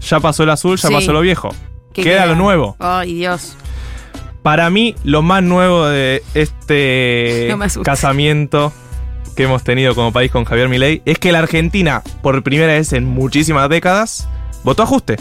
ya 0.00 0.20
pasó 0.20 0.44
el 0.44 0.50
azul, 0.50 0.76
ya 0.78 0.88
Sí. 0.88 0.94
pasó 0.94 1.12
lo 1.12 1.20
viejo. 1.20 1.50
¿Qué 1.92 2.02
Queda 2.02 2.24
lo 2.26 2.36
nuevo. 2.36 2.76
Ay, 2.78 3.14
Dios. 3.14 3.56
Para 4.42 4.70
mí, 4.70 4.94
lo 5.04 5.20
más 5.22 5.42
nuevo 5.42 5.86
de 5.86 6.22
este 6.34 7.48
No 7.50 7.82
casamiento 7.82 8.72
que 9.36 9.42
hemos 9.44 9.62
tenido 9.64 9.94
como 9.94 10.12
país 10.12 10.30
con 10.30 10.44
Javier 10.44 10.68
Milei 10.68 11.02
es 11.04 11.18
que 11.18 11.32
la 11.32 11.40
Argentina, 11.40 12.02
por 12.22 12.42
primera 12.42 12.72
vez 12.72 12.92
en 12.94 13.04
muchísimas 13.04 13.68
décadas, 13.68 14.28
votó 14.64 14.82
ajuste. 14.84 15.16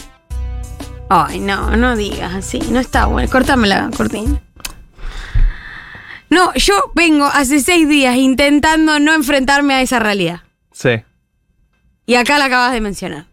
Ay, 1.09 1.39
no, 1.39 1.75
no 1.75 1.95
digas 1.97 2.33
así, 2.35 2.59
no 2.71 2.79
está 2.79 3.07
bueno. 3.07 3.29
Córtame 3.31 3.67
la 3.67 3.89
cortina. 3.97 4.39
No, 6.29 6.53
yo 6.55 6.91
vengo 6.95 7.25
hace 7.25 7.59
seis 7.59 7.87
días 7.89 8.15
intentando 8.15 8.99
no 8.99 9.13
enfrentarme 9.13 9.73
a 9.73 9.81
esa 9.81 9.99
realidad. 9.99 10.41
Sí. 10.71 11.01
Y 12.05 12.15
acá 12.15 12.37
la 12.37 12.45
acabas 12.45 12.71
de 12.73 12.81
mencionar. 12.81 13.25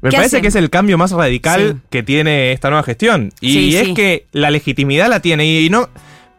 Me 0.00 0.10
¿Qué 0.10 0.16
parece 0.16 0.42
que 0.42 0.48
es 0.48 0.54
el 0.54 0.70
cambio 0.70 0.98
más 0.98 1.12
radical 1.12 1.74
Sí. 1.76 1.86
que 1.90 2.02
tiene 2.02 2.52
esta 2.52 2.68
nueva 2.68 2.82
gestión. 2.82 3.32
Y 3.40 3.52
Sí, 3.52 3.76
es 3.76 3.86
sí. 3.86 3.94
que 3.94 4.26
la 4.32 4.50
legitimidad 4.50 5.08
la 5.08 5.20
tiene. 5.20 5.46
Y 5.46 5.70
no. 5.70 5.88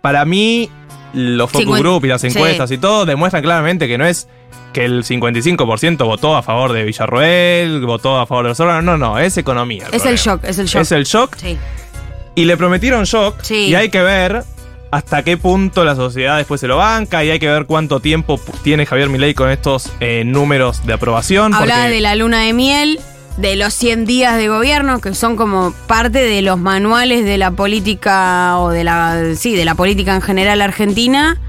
Para 0.02 0.26
mí, 0.26 0.70
los 1.14 1.50
focus 1.52 1.80
group 1.80 2.06
y 2.06 2.10
las 2.10 2.24
encuestas 2.24 2.70
y 2.72 2.78
todo 2.78 3.06
demuestran 3.06 3.42
claramente 3.44 3.88
que 3.88 3.98
no 3.98 4.06
es 4.06 4.28
que 4.74 4.86
el 4.86 5.04
55% 5.04 6.06
votó 6.06 6.36
a 6.38 6.44
favor 6.44 6.72
de 6.74 6.84
Villarroel, 6.84 7.84
votó 7.86 8.20
a 8.20 8.28
favor 8.28 8.44
de 8.46 8.50
los 8.50 8.60
órganos. 8.60 8.84
No, 8.84 8.98
no, 8.98 9.18
es 9.20 9.38
economía. 9.38 9.84
Es 9.86 9.90
problema. 9.90 10.12
el 10.12 10.18
shock, 10.18 10.44
es 10.44 10.60
el 10.60 10.68
shock. 10.68 10.82
Es 10.82 10.92
el 10.92 11.04
shock. 11.06 11.36
Sí. 11.38 11.58
Y 12.36 12.46
le 12.46 12.56
prometieron 12.58 13.04
shock. 13.06 13.42
Sí. 13.42 13.56
Y 13.70 13.76
hay 13.76 13.90
que 13.90 14.02
ver 14.04 14.44
hasta 14.92 15.24
qué 15.24 15.38
punto 15.38 15.84
la 15.84 15.96
sociedad 15.96 16.38
después 16.38 16.62
se 16.62 16.68
lo 16.68 16.78
banca. 16.78 17.24
Y 17.24 17.30
hay 17.30 17.40
que 17.40 17.48
ver 17.50 17.66
cuánto 17.66 18.00
tiempo 18.00 18.40
tiene 18.64 18.86
Javier 18.86 19.10
Milei 19.10 19.34
con 19.34 19.50
estos 19.50 19.92
eh, 20.00 20.24
números 20.26 20.86
de 20.86 20.94
aprobación. 20.94 21.54
Hablaba 21.54 21.82
porque- 21.84 21.96
de 21.96 22.02
la 22.02 22.16
luna 22.16 22.42
de 22.42 22.54
miel, 22.54 23.00
de 23.38 23.56
los 23.56 23.74
100 23.74 24.06
días 24.06 24.38
de 24.38 24.48
gobierno, 24.48 25.00
que 25.00 25.14
son 25.14 25.36
como 25.36 25.74
parte 25.88 26.20
de 26.20 26.42
los 26.42 26.58
manuales 26.58 27.24
de 27.26 27.38
la 27.38 27.52
política 27.52 28.58
o 28.60 28.70
de 28.70 28.84
la, 28.84 29.22
sí, 29.36 29.56
de 29.56 29.66
la 29.66 29.76
política 29.76 30.16
en 30.16 30.22
general 30.22 30.62
argentina. 30.62 31.40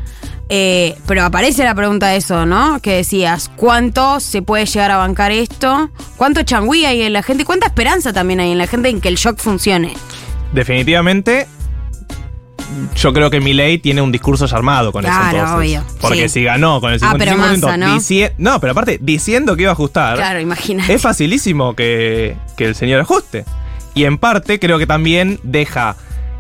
Eh, 0.51 0.97
pero 1.07 1.25
aparece 1.25 1.63
la 1.63 1.75
pregunta 1.75 2.09
de 2.09 2.17
eso, 2.17 2.47
¿no? 2.47 2.81
Que 2.81 2.95
decías, 2.97 3.51
¿cuánto 3.55 4.19
se 4.19 4.41
puede 4.41 4.65
llegar 4.65 4.91
a 4.91 4.97
bancar 4.97 5.31
esto? 5.31 5.91
¿Cuánto 6.17 6.43
changüí 6.43 6.87
hay 6.87 7.03
en 7.03 7.13
la 7.13 7.23
gente? 7.23 7.45
¿Cuánta 7.45 7.67
esperanza 7.67 8.15
también 8.15 8.41
hay 8.41 8.53
en 8.53 8.59
la 8.59 8.67
gente 8.67 8.89
en 8.89 9.01
que 9.03 9.09
el 9.09 9.17
shock 9.17 9.39
funcione? 9.39 9.95
definitivamente 10.53 11.47
yo 12.97 13.13
creo 13.13 13.31
que 13.31 13.41
Milei 13.41 13.79
tiene 13.79 14.01
un 14.03 14.13
discurso 14.13 14.45
armado 14.55 14.93
con 14.93 15.03
Claro, 15.05 15.39
eso 15.39 15.47
entonces. 15.47 15.57
obvio, 15.81 15.85
Porque 16.01 16.29
sí. 16.29 16.41
si 16.41 16.45
ganó 16.45 16.81
con 16.81 16.93
el 16.93 17.01
55%, 17.01 17.07
Ah, 17.11 17.15
pero 17.19 17.37
Massa, 17.37 17.77
¿no? 17.77 17.99
no, 18.39 18.61
pero 18.61 18.73
aparte 18.73 18.99
diciendo 19.01 19.57
que 19.57 19.63
iba 19.63 19.71
a 19.71 19.75
ajustar, 19.75 20.17
Claro, 20.17 20.41
imagínate. 20.41 20.93
es 20.95 21.01
facilísimo 21.03 21.75
que, 21.75 22.37
que 22.57 22.65
el 22.67 22.75
señor 22.75 23.01
ajuste. 23.01 23.45
Y 23.95 24.05
en 24.05 24.19
parte 24.19 24.59
creo 24.59 24.79
que 24.79 24.87
también 24.87 25.41
deja 25.43 25.97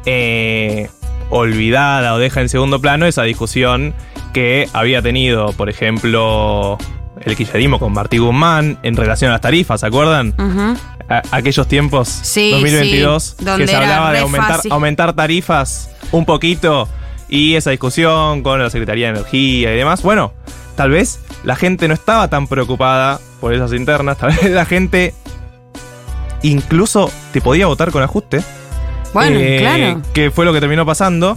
eh, 0.07 0.89
olvidada 1.31 2.15
o 2.15 2.19
deja 2.19 2.41
en 2.41 2.49
segundo 2.49 2.81
plano 2.81 3.07
esa 3.07 3.23
discusión 3.25 3.95
que 4.33 4.69
había 4.73 5.03
tenido, 5.03 5.53
por 5.53 5.69
ejemplo, 5.69 6.79
el 7.25 7.37
kirchnerismo 7.37 7.79
con 7.79 7.93
Martí 7.93 8.19
Guzmán 8.19 8.79
en 8.83 8.97
relación 8.97 9.31
a 9.31 9.35
las 9.35 9.41
tarifas, 9.41 9.81
¿se 9.81 9.87
acuerdan? 9.87 10.35
A- 11.09 11.23
aquellos 11.31 11.67
tiempos 11.67 12.09
Sí, 12.09 12.51
2022 12.53 13.37
sí, 13.39 13.45
donde 13.45 13.65
que 13.65 13.71
se 13.71 13.77
hablaba 13.77 14.09
de 14.09 14.17
re 14.17 14.23
aumentar, 14.23 14.57
fácil. 14.57 14.73
aumentar 14.73 15.13
tarifas 15.15 15.91
un 16.13 16.25
poquito 16.25 16.89
y 17.29 17.55
esa 17.57 17.71
discusión 17.71 18.43
con 18.43 18.63
la 18.63 18.71
Secretaría 18.71 19.07
de 19.13 19.19
Energía 19.19 19.73
y 19.75 19.77
demás. 19.77 20.03
Bueno, 20.03 20.33
tal 20.77 20.91
vez 20.91 21.21
la 21.45 21.57
gente 21.57 21.89
no 21.89 21.95
estaba 21.95 22.29
tan 22.29 22.47
preocupada 22.47 23.21
por 23.41 23.53
esas 23.55 23.73
internas, 23.73 24.19
tal 24.19 24.31
vez 24.31 24.51
la 24.51 24.65
gente 24.65 25.15
incluso 26.43 27.11
te 27.33 27.41
podía 27.41 27.67
votar 27.67 27.91
con 27.91 28.03
ajuste. 28.03 28.43
Bueno, 29.13 29.39
Eh, 29.41 29.59
claro. 29.61 30.03
Que 30.13 30.31
fue 30.31 30.45
lo 30.45 30.53
que 30.53 30.61
terminó 30.61 30.85
pasando. 30.87 31.37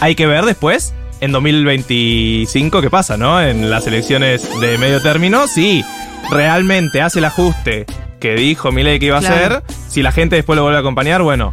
Hay 0.00 0.14
que 0.14 0.26
ver 0.26 0.44
después, 0.44 0.94
en 1.20 1.32
2025, 1.32 2.80
qué 2.80 2.90
pasa, 2.90 3.16
¿no? 3.16 3.40
En 3.42 3.70
las 3.70 3.86
elecciones 3.86 4.48
de 4.60 4.78
medio 4.78 5.00
término, 5.02 5.46
sí. 5.46 5.84
realmente 6.30 7.00
hace 7.02 7.18
el 7.18 7.24
ajuste 7.24 7.86
que 8.20 8.34
dijo 8.34 8.70
Milei 8.70 8.98
que 8.98 9.06
iba 9.06 9.16
a 9.18 9.20
Claro. 9.20 9.34
hacer, 9.56 9.62
si 9.88 10.02
la 10.02 10.12
gente 10.12 10.36
después 10.36 10.56
lo 10.56 10.62
vuelve 10.62 10.76
a 10.76 10.80
acompañar, 10.80 11.22
bueno, 11.22 11.52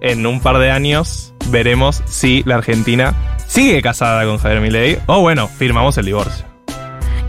en 0.00 0.26
un 0.26 0.40
par 0.40 0.58
de 0.58 0.70
años 0.70 1.32
veremos 1.48 2.02
si 2.06 2.42
la 2.44 2.56
Argentina 2.56 3.14
sigue 3.48 3.80
casada 3.82 4.24
con 4.24 4.38
Javier 4.38 4.60
Milei 4.60 4.98
o 5.06 5.20
bueno, 5.22 5.48
firmamos 5.48 5.96
el 5.98 6.04
divorcio. 6.06 6.44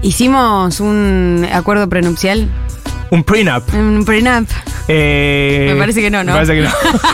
Hicimos 0.02 0.80
un 0.80 1.48
acuerdo 1.52 1.88
prenupcial. 1.90 2.48
Un 3.10 3.24
prenup. 3.24 3.74
Un 3.74 4.04
prenup. 4.06 4.48
Eh, 4.90 5.72
Me 5.74 5.80
parece 5.80 6.02
que 6.02 6.10
no, 6.10 6.24
¿no? 6.24 6.32
Me 6.32 6.38
parece 6.46 6.54
que 6.56 6.62
no. 6.62 6.70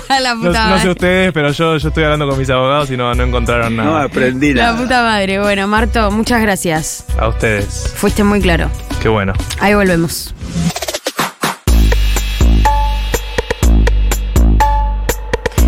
la 0.21 0.35
No, 0.35 0.41
puta 0.41 0.67
no 0.69 0.75
sé 0.75 0.75
madre. 0.77 0.89
ustedes, 0.91 1.31
pero 1.33 1.51
yo, 1.51 1.77
yo 1.77 1.87
estoy 1.87 2.03
hablando 2.03 2.27
con 2.29 2.37
mis 2.37 2.49
abogados 2.49 2.91
y 2.91 2.97
no, 2.97 3.13
no 3.15 3.23
encontraron 3.23 3.75
nada. 3.75 4.03
aprendí 4.03 4.53
La 4.53 4.75
puta 4.75 5.01
madre. 5.01 5.39
Bueno, 5.39 5.67
Marto, 5.67 6.11
muchas 6.11 6.41
gracias. 6.41 7.05
A 7.19 7.27
ustedes. 7.29 7.91
Fuiste 7.95 8.23
muy 8.23 8.41
claro. 8.41 8.69
Qué 9.01 9.09
bueno. 9.09 9.33
Ahí 9.59 9.73
volvemos. 9.73 10.33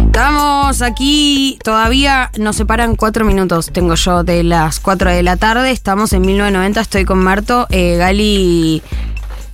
Estamos 0.05 0.81
aquí, 0.81 1.59
todavía 1.63 2.31
nos 2.37 2.55
separan 2.55 2.95
cuatro 2.95 3.25
minutos, 3.25 3.69
tengo 3.73 3.95
yo 3.95 4.23
de 4.23 4.43
las 4.43 4.79
cuatro 4.79 5.09
de 5.11 5.23
la 5.23 5.35
tarde, 5.35 5.71
estamos 5.71 6.13
en 6.13 6.21
1990, 6.21 6.79
estoy 6.79 7.03
con 7.05 7.19
Marto, 7.19 7.67
eh, 7.69 7.97
Gali 7.97 8.81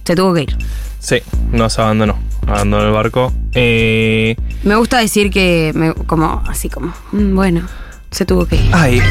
se 0.06 0.16
tuvo 0.16 0.34
que 0.36 0.42
ir. 0.44 0.58
Sí, 1.00 1.18
nos 1.52 1.80
abandonó. 1.80 2.20
Abandonó 2.52 2.86
el 2.86 2.92
barco. 2.92 3.34
Eh, 3.54 4.36
Me 4.64 4.76
gusta 4.76 5.00
decir 5.00 5.30
que, 5.32 5.72
me- 5.74 5.94
como, 5.94 6.44
así 6.48 6.70
como, 6.70 6.94
mm, 7.12 7.34
bueno, 7.36 7.68
se 8.12 8.26
tuvo 8.26 8.46
que 8.46 8.58
ir. 8.58 8.70
ay, 8.74 9.02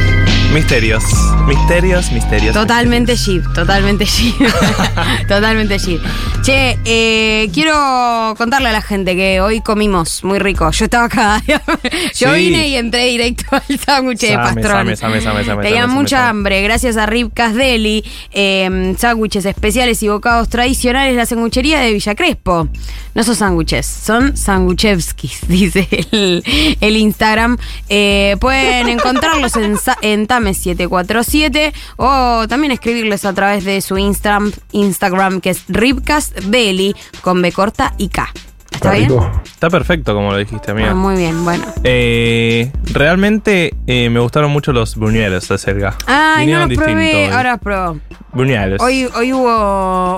misterios. 0.52 1.02
Misterios, 1.46 2.12
misterios. 2.12 2.54
Totalmente 2.54 3.16
jeep, 3.16 3.42
totalmente 3.54 4.04
jeep. 4.04 4.34
totalmente 5.28 5.78
jeep. 5.78 6.00
Che, 6.42 6.78
eh, 6.84 7.50
quiero 7.52 8.34
contarle 8.36 8.68
a 8.68 8.72
la 8.72 8.82
gente 8.82 9.14
que 9.16 9.40
hoy 9.40 9.60
comimos 9.60 10.22
muy 10.24 10.38
rico. 10.38 10.70
Yo 10.70 10.84
estaba 10.84 11.04
acá. 11.04 11.42
Yo 12.14 12.34
Sí. 12.34 12.38
vine 12.40 12.68
y 12.68 12.76
entré 12.76 13.06
directo 13.06 13.44
al 13.50 13.78
sándwich 13.78 14.20
de 14.20 14.28
Same, 14.34 14.42
pastrón. 14.42 14.64
same, 14.64 14.96
same, 14.96 15.20
same, 15.22 15.44
same, 15.44 15.62
Tenía 15.62 15.82
same, 15.82 15.94
mucha 15.94 16.16
same. 16.18 16.28
hambre. 16.30 16.62
Gracias 16.62 16.96
a 16.96 17.06
Ripcas 17.06 17.54
Deli, 17.54 18.04
eh, 18.32 18.94
sándwiches 18.98 19.44
especiales 19.44 20.02
y 20.02 20.08
bocados 20.08 20.48
tradicionales, 20.48 21.14
la 21.16 21.26
sanguchería 21.26 21.80
de 21.80 21.92
Villa 21.92 22.14
Crespo. 22.14 22.68
No 23.14 23.24
son 23.24 23.36
sándwiches, 23.36 23.86
son 23.86 24.36
sanguchevskis, 24.36 25.40
dice 25.48 25.88
el, 26.12 26.96
Instagram. 26.96 27.58
Eh, 27.88 28.36
pueden 28.40 28.88
encontrarlos 28.88 29.56
en, 29.56 29.76
en 30.02 30.28
Tame747 30.28 31.72
o 31.96 32.46
también 32.48 32.72
escribirles 32.72 33.24
a 33.24 33.32
través 33.32 33.64
de 33.64 33.80
su 33.80 33.98
Instagram, 33.98 34.52
Instagram 34.72 35.40
que 35.40 35.50
es 35.50 35.64
Ripcast 35.68 36.38
Deli 36.40 36.94
con 37.20 37.42
B 37.42 37.52
corta 37.52 37.94
y 37.98 38.08
K. 38.08 38.32
¿Está 38.80 38.92
bien? 38.94 39.12
Está 39.44 39.68
perfecto 39.68 40.14
como 40.14 40.32
lo 40.32 40.38
dijiste, 40.38 40.70
amiga. 40.70 40.92
Ah, 40.92 40.94
muy 40.94 41.14
bien, 41.16 41.44
bueno. 41.44 41.66
Eh, 41.84 42.72
realmente 42.94 43.74
eh, 43.86 44.08
me 44.08 44.20
gustaron 44.20 44.50
mucho 44.50 44.72
los 44.72 44.96
buñuelos 44.96 45.46
de 45.48 45.58
cerca. 45.58 45.98
Ay, 46.06 46.46
no 46.46 46.64
Vinieron 46.64 46.68
los 46.70 46.78
probé, 46.78 47.02
distintos. 47.04 47.36
ahora 47.36 47.50
los 47.52 47.60
pruebo. 47.60 47.98
Buñuelos. 48.32 48.80
Hoy, 48.80 49.06
hoy 49.14 49.32
hubo, 49.34 49.50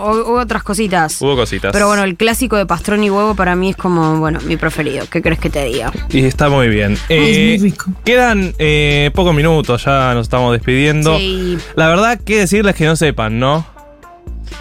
hoy 0.04 0.20
hubo 0.20 0.38
otras 0.38 0.62
cositas. 0.62 1.20
Hubo 1.20 1.34
cositas. 1.34 1.72
Pero 1.72 1.88
bueno, 1.88 2.04
el 2.04 2.16
clásico 2.16 2.56
de 2.56 2.64
pastrón 2.66 3.02
y 3.02 3.10
huevo 3.10 3.34
para 3.34 3.56
mí 3.56 3.70
es 3.70 3.76
como, 3.76 4.18
bueno, 4.20 4.38
mi 4.44 4.56
preferido. 4.56 5.06
¿Qué 5.10 5.22
crees 5.22 5.40
que 5.40 5.50
te 5.50 5.64
diga? 5.64 5.90
Y 6.10 6.24
está 6.24 6.48
muy 6.48 6.68
bien. 6.68 6.96
Eh, 7.08 7.72
Quedan 8.04 8.54
eh, 8.58 9.10
pocos 9.12 9.34
minutos, 9.34 9.84
ya 9.84 10.14
nos 10.14 10.26
estamos 10.26 10.52
despidiendo. 10.52 11.18
Sí. 11.18 11.58
La 11.74 11.88
verdad, 11.88 12.20
que 12.24 12.38
decirles 12.38 12.76
que 12.76 12.84
no 12.84 12.94
sepan, 12.94 13.40
¿no? 13.40 13.66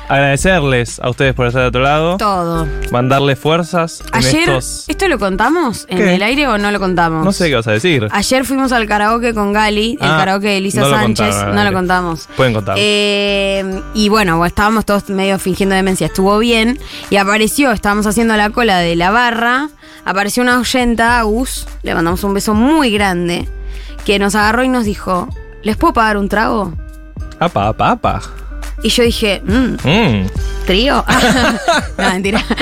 Agradecerles 0.07 0.99
a 0.99 1.09
ustedes 1.09 1.34
por 1.34 1.47
estar 1.47 1.61
de 1.63 1.68
otro 1.69 1.81
lado. 1.81 2.18
Todo. 2.18 2.68
Mandarles 2.91 3.39
fuerzas 3.39 4.01
en 4.13 4.15
Ayer, 4.15 4.49
estos. 4.49 4.85
¿esto 4.88 5.07
lo 5.07 5.18
contamos 5.19 5.85
en 5.89 5.97
¿Qué? 5.97 6.15
el 6.15 6.23
aire 6.23 6.47
o 6.47 6.57
no 6.57 6.72
lo 6.72 6.80
contamos? 6.80 7.23
No 7.26 7.31
sé 7.31 7.49
qué 7.49 7.55
vas 7.55 7.68
a 7.68 7.72
decir. 7.72 8.07
Ayer 8.11 8.45
fuimos 8.45 8.72
al 8.72 8.88
karaoke 8.88 9.34
con 9.34 9.53
Gali, 9.53 9.97
el 10.01 10.07
Ah, 10.09 10.18
karaoke 10.18 10.47
de 10.47 10.57
Elisa 10.57 10.81
no 10.81 10.89
Sánchez. 10.89 11.27
contaron 11.27 11.55
No 11.55 11.63
lo 11.63 11.73
contamos. 11.73 12.27
Pueden 12.35 12.53
contar. 12.53 12.76
Eh, 12.80 13.81
y 13.93 14.09
bueno, 14.09 14.45
estábamos 14.45 14.85
todos 14.85 15.09
medio 15.09 15.39
fingiendo 15.39 15.76
demencia. 15.76 16.07
Estuvo 16.07 16.38
bien. 16.39 16.80
Y 17.09 17.18
apareció, 17.18 17.72
estábamos 17.72 18.05
haciendo 18.07 18.35
la 18.38 18.49
cola 18.49 18.77
de 18.80 18.95
la 18.95 19.11
barra. 19.11 19.69
Apareció 20.05 20.43
una 20.43 20.59
oyenta, 20.59 21.19
Agus. 21.19 21.68
Le 21.84 21.93
mandamos 21.93 22.23
un 22.23 22.34
beso 22.34 22.53
muy 22.53 22.91
grande. 22.91 23.47
Que 24.05 24.18
nos 24.19 24.34
agarró 24.35 24.63
y 24.63 24.69
nos 24.69 24.84
dijo: 24.85 25.27
¿Les 25.63 25.77
puedo 25.77 25.93
pagar 25.93 26.18
un 26.18 26.27
trago? 26.27 26.73
Apa, 27.39 27.68
apa, 27.69 27.91
apa. 27.91 28.22
Y 28.83 28.89
yo 28.89 29.03
dije: 29.03 29.41
"Mm, 29.45 29.75
Mm. 29.83 30.27
¿Trío? 30.65 31.03
no, 31.97 32.09
mentira. 32.09 32.43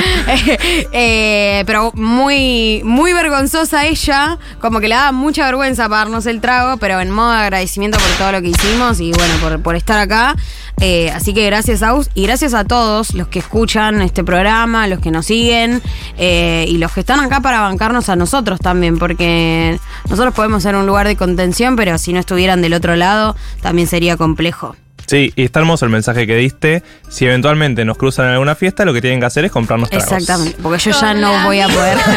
Eh, 0.92 1.64
pero 1.66 1.92
muy, 1.96 2.82
muy 2.84 3.14
vergonzosa 3.14 3.86
ella, 3.86 4.38
como 4.60 4.80
que 4.80 4.88
le 4.88 4.96
daba 4.96 5.12
mucha 5.12 5.46
vergüenza 5.46 5.88
pagarnos 5.90 6.26
el 6.26 6.42
trago, 6.42 6.78
pero 6.78 7.00
en 7.00 7.12
modo 7.12 7.32
de 7.32 7.38
agradecimiento 7.38 7.98
por 7.98 8.08
todo 8.18 8.32
lo 8.34 8.42
que 8.42 8.50
hicimos 8.50 9.00
y 9.00 9.12
bueno, 9.12 9.34
por, 9.42 9.62
por 9.62 9.76
estar 9.76 10.00
acá. 10.00 10.36
Eh, 10.82 11.12
así 11.12 11.34
que 11.34 11.46
gracias 11.46 11.84
a 11.84 11.90
Aus 11.90 12.10
y 12.14 12.24
gracias 12.24 12.54
a 12.54 12.64
todos 12.64 13.14
los 13.14 13.28
que 13.28 13.40
escuchan 13.40 14.02
este 14.02 14.24
programa, 14.24 14.88
los 14.88 15.00
que 15.00 15.12
nos 15.12 15.26
siguen 15.26 15.82
eh, 16.18 16.66
y 16.68 16.78
los 16.78 16.92
que 16.94 17.02
están 17.02 17.20
acá 17.20 17.42
para 17.42 17.62
bancarnos 17.62 18.08
a 18.10 18.16
nosotros 18.16 18.60
también, 18.60 18.98
porque 18.98 19.78
nosotros 20.10 20.34
podemos 20.34 20.64
ser 20.64 20.76
un 20.76 20.86
lugar 20.86 21.08
de 21.08 21.18
contención, 21.18 21.76
pero 21.76 21.98
si 21.98 22.14
no 22.14 22.20
estuvieran 22.20 22.62
del 22.62 22.74
otro 22.74 22.96
lado, 22.96 23.36
también 23.62 23.88
sería 23.88 24.16
complejo. 24.18 24.76
Sí, 25.10 25.34
y 25.36 25.44
está 25.44 25.60
hermoso 25.60 25.86
el 25.86 25.92
mensaje 25.92 26.28
que 26.28 26.36
diste. 26.36 26.84
Si 27.10 27.26
eventualmente 27.26 27.84
nos 27.84 27.98
cruzan 27.98 28.28
en 28.28 28.34
alguna 28.34 28.54
fiesta, 28.56 28.86
lo 28.86 28.94
que 28.94 29.02
tienen 29.02 29.20
que 29.20 29.26
hacer 29.26 29.44
es 29.46 29.52
comprarnos 29.52 29.90
tragos. 29.90 30.12
Exactamente, 30.12 30.58
porque 30.62 30.78
yo 30.80 30.92
ya 30.92 31.14
no 31.16 31.46
voy 31.46 31.60
a 31.62 31.68
poder. 31.68 31.98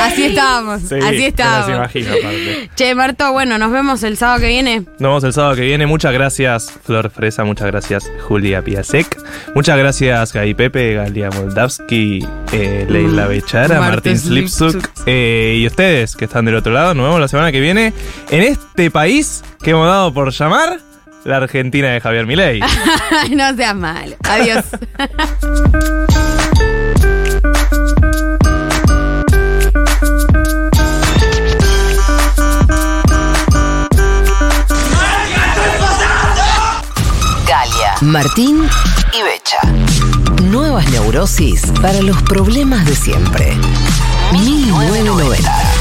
Así 0.00 0.24
estábamos, 0.26 0.82
Sí, 0.82 0.94
así 0.96 1.16
me 1.16 1.26
estábamos. 1.26 1.68
imagino, 1.76 2.10
aparte. 2.10 2.70
Che, 2.74 2.94
Marto, 2.94 3.32
bueno, 3.32 3.58
nos 3.58 3.72
vemos 3.72 4.02
el 4.02 4.16
sábado 4.16 4.40
que 4.40 4.48
viene. 4.48 4.80
Nos 4.80 5.00
vemos 5.00 5.24
el 5.24 5.32
sábado 5.32 5.54
que 5.56 5.62
viene. 5.62 5.86
Muchas 5.86 6.12
gracias, 6.12 6.72
Flor 6.84 7.10
Fresa. 7.10 7.44
Muchas 7.44 7.66
gracias, 7.68 8.10
Julia 8.28 8.62
Piasek. 8.62 9.16
Muchas 9.54 9.78
gracias, 9.78 10.32
Gaby 10.32 10.54
Pepe, 10.54 10.94
Galia 10.94 11.30
Moldavsky, 11.30 12.26
eh, 12.52 12.86
Leila 12.88 13.24
Mm, 13.26 13.28
Bechara, 13.28 13.80
Martín. 13.80 14.18
Slipsuk. 14.18 14.88
eh, 15.06 15.56
y 15.58 15.66
ustedes 15.66 16.16
que 16.16 16.26
están 16.26 16.44
del 16.44 16.56
otro 16.56 16.72
lado. 16.72 16.94
Nos 16.94 17.04
vemos 17.06 17.20
la 17.20 17.28
semana 17.28 17.50
que 17.52 17.60
viene 17.60 17.92
en 18.30 18.42
este 18.42 18.90
país 18.90 19.42
que 19.64 19.70
hemos 19.70 19.86
dado 19.86 20.12
por 20.12 20.30
llamar 20.30 20.78
la 21.24 21.38
Argentina 21.38 21.88
de 21.88 22.00
Javier 22.00 22.26
Milei. 22.26 22.60
no 23.30 23.56
seas 23.56 23.74
malo. 23.74 24.14
Adiós. 24.28 24.62
Galia, 37.48 37.94
Martín 38.02 38.68
y 39.14 39.22
Becha. 39.22 39.60
Nuevas 40.42 40.86
neurosis 40.90 41.62
para 41.80 42.02
los 42.02 42.22
problemas 42.24 42.84
de 42.84 42.94
siempre. 42.94 43.56
1990. 44.30 45.73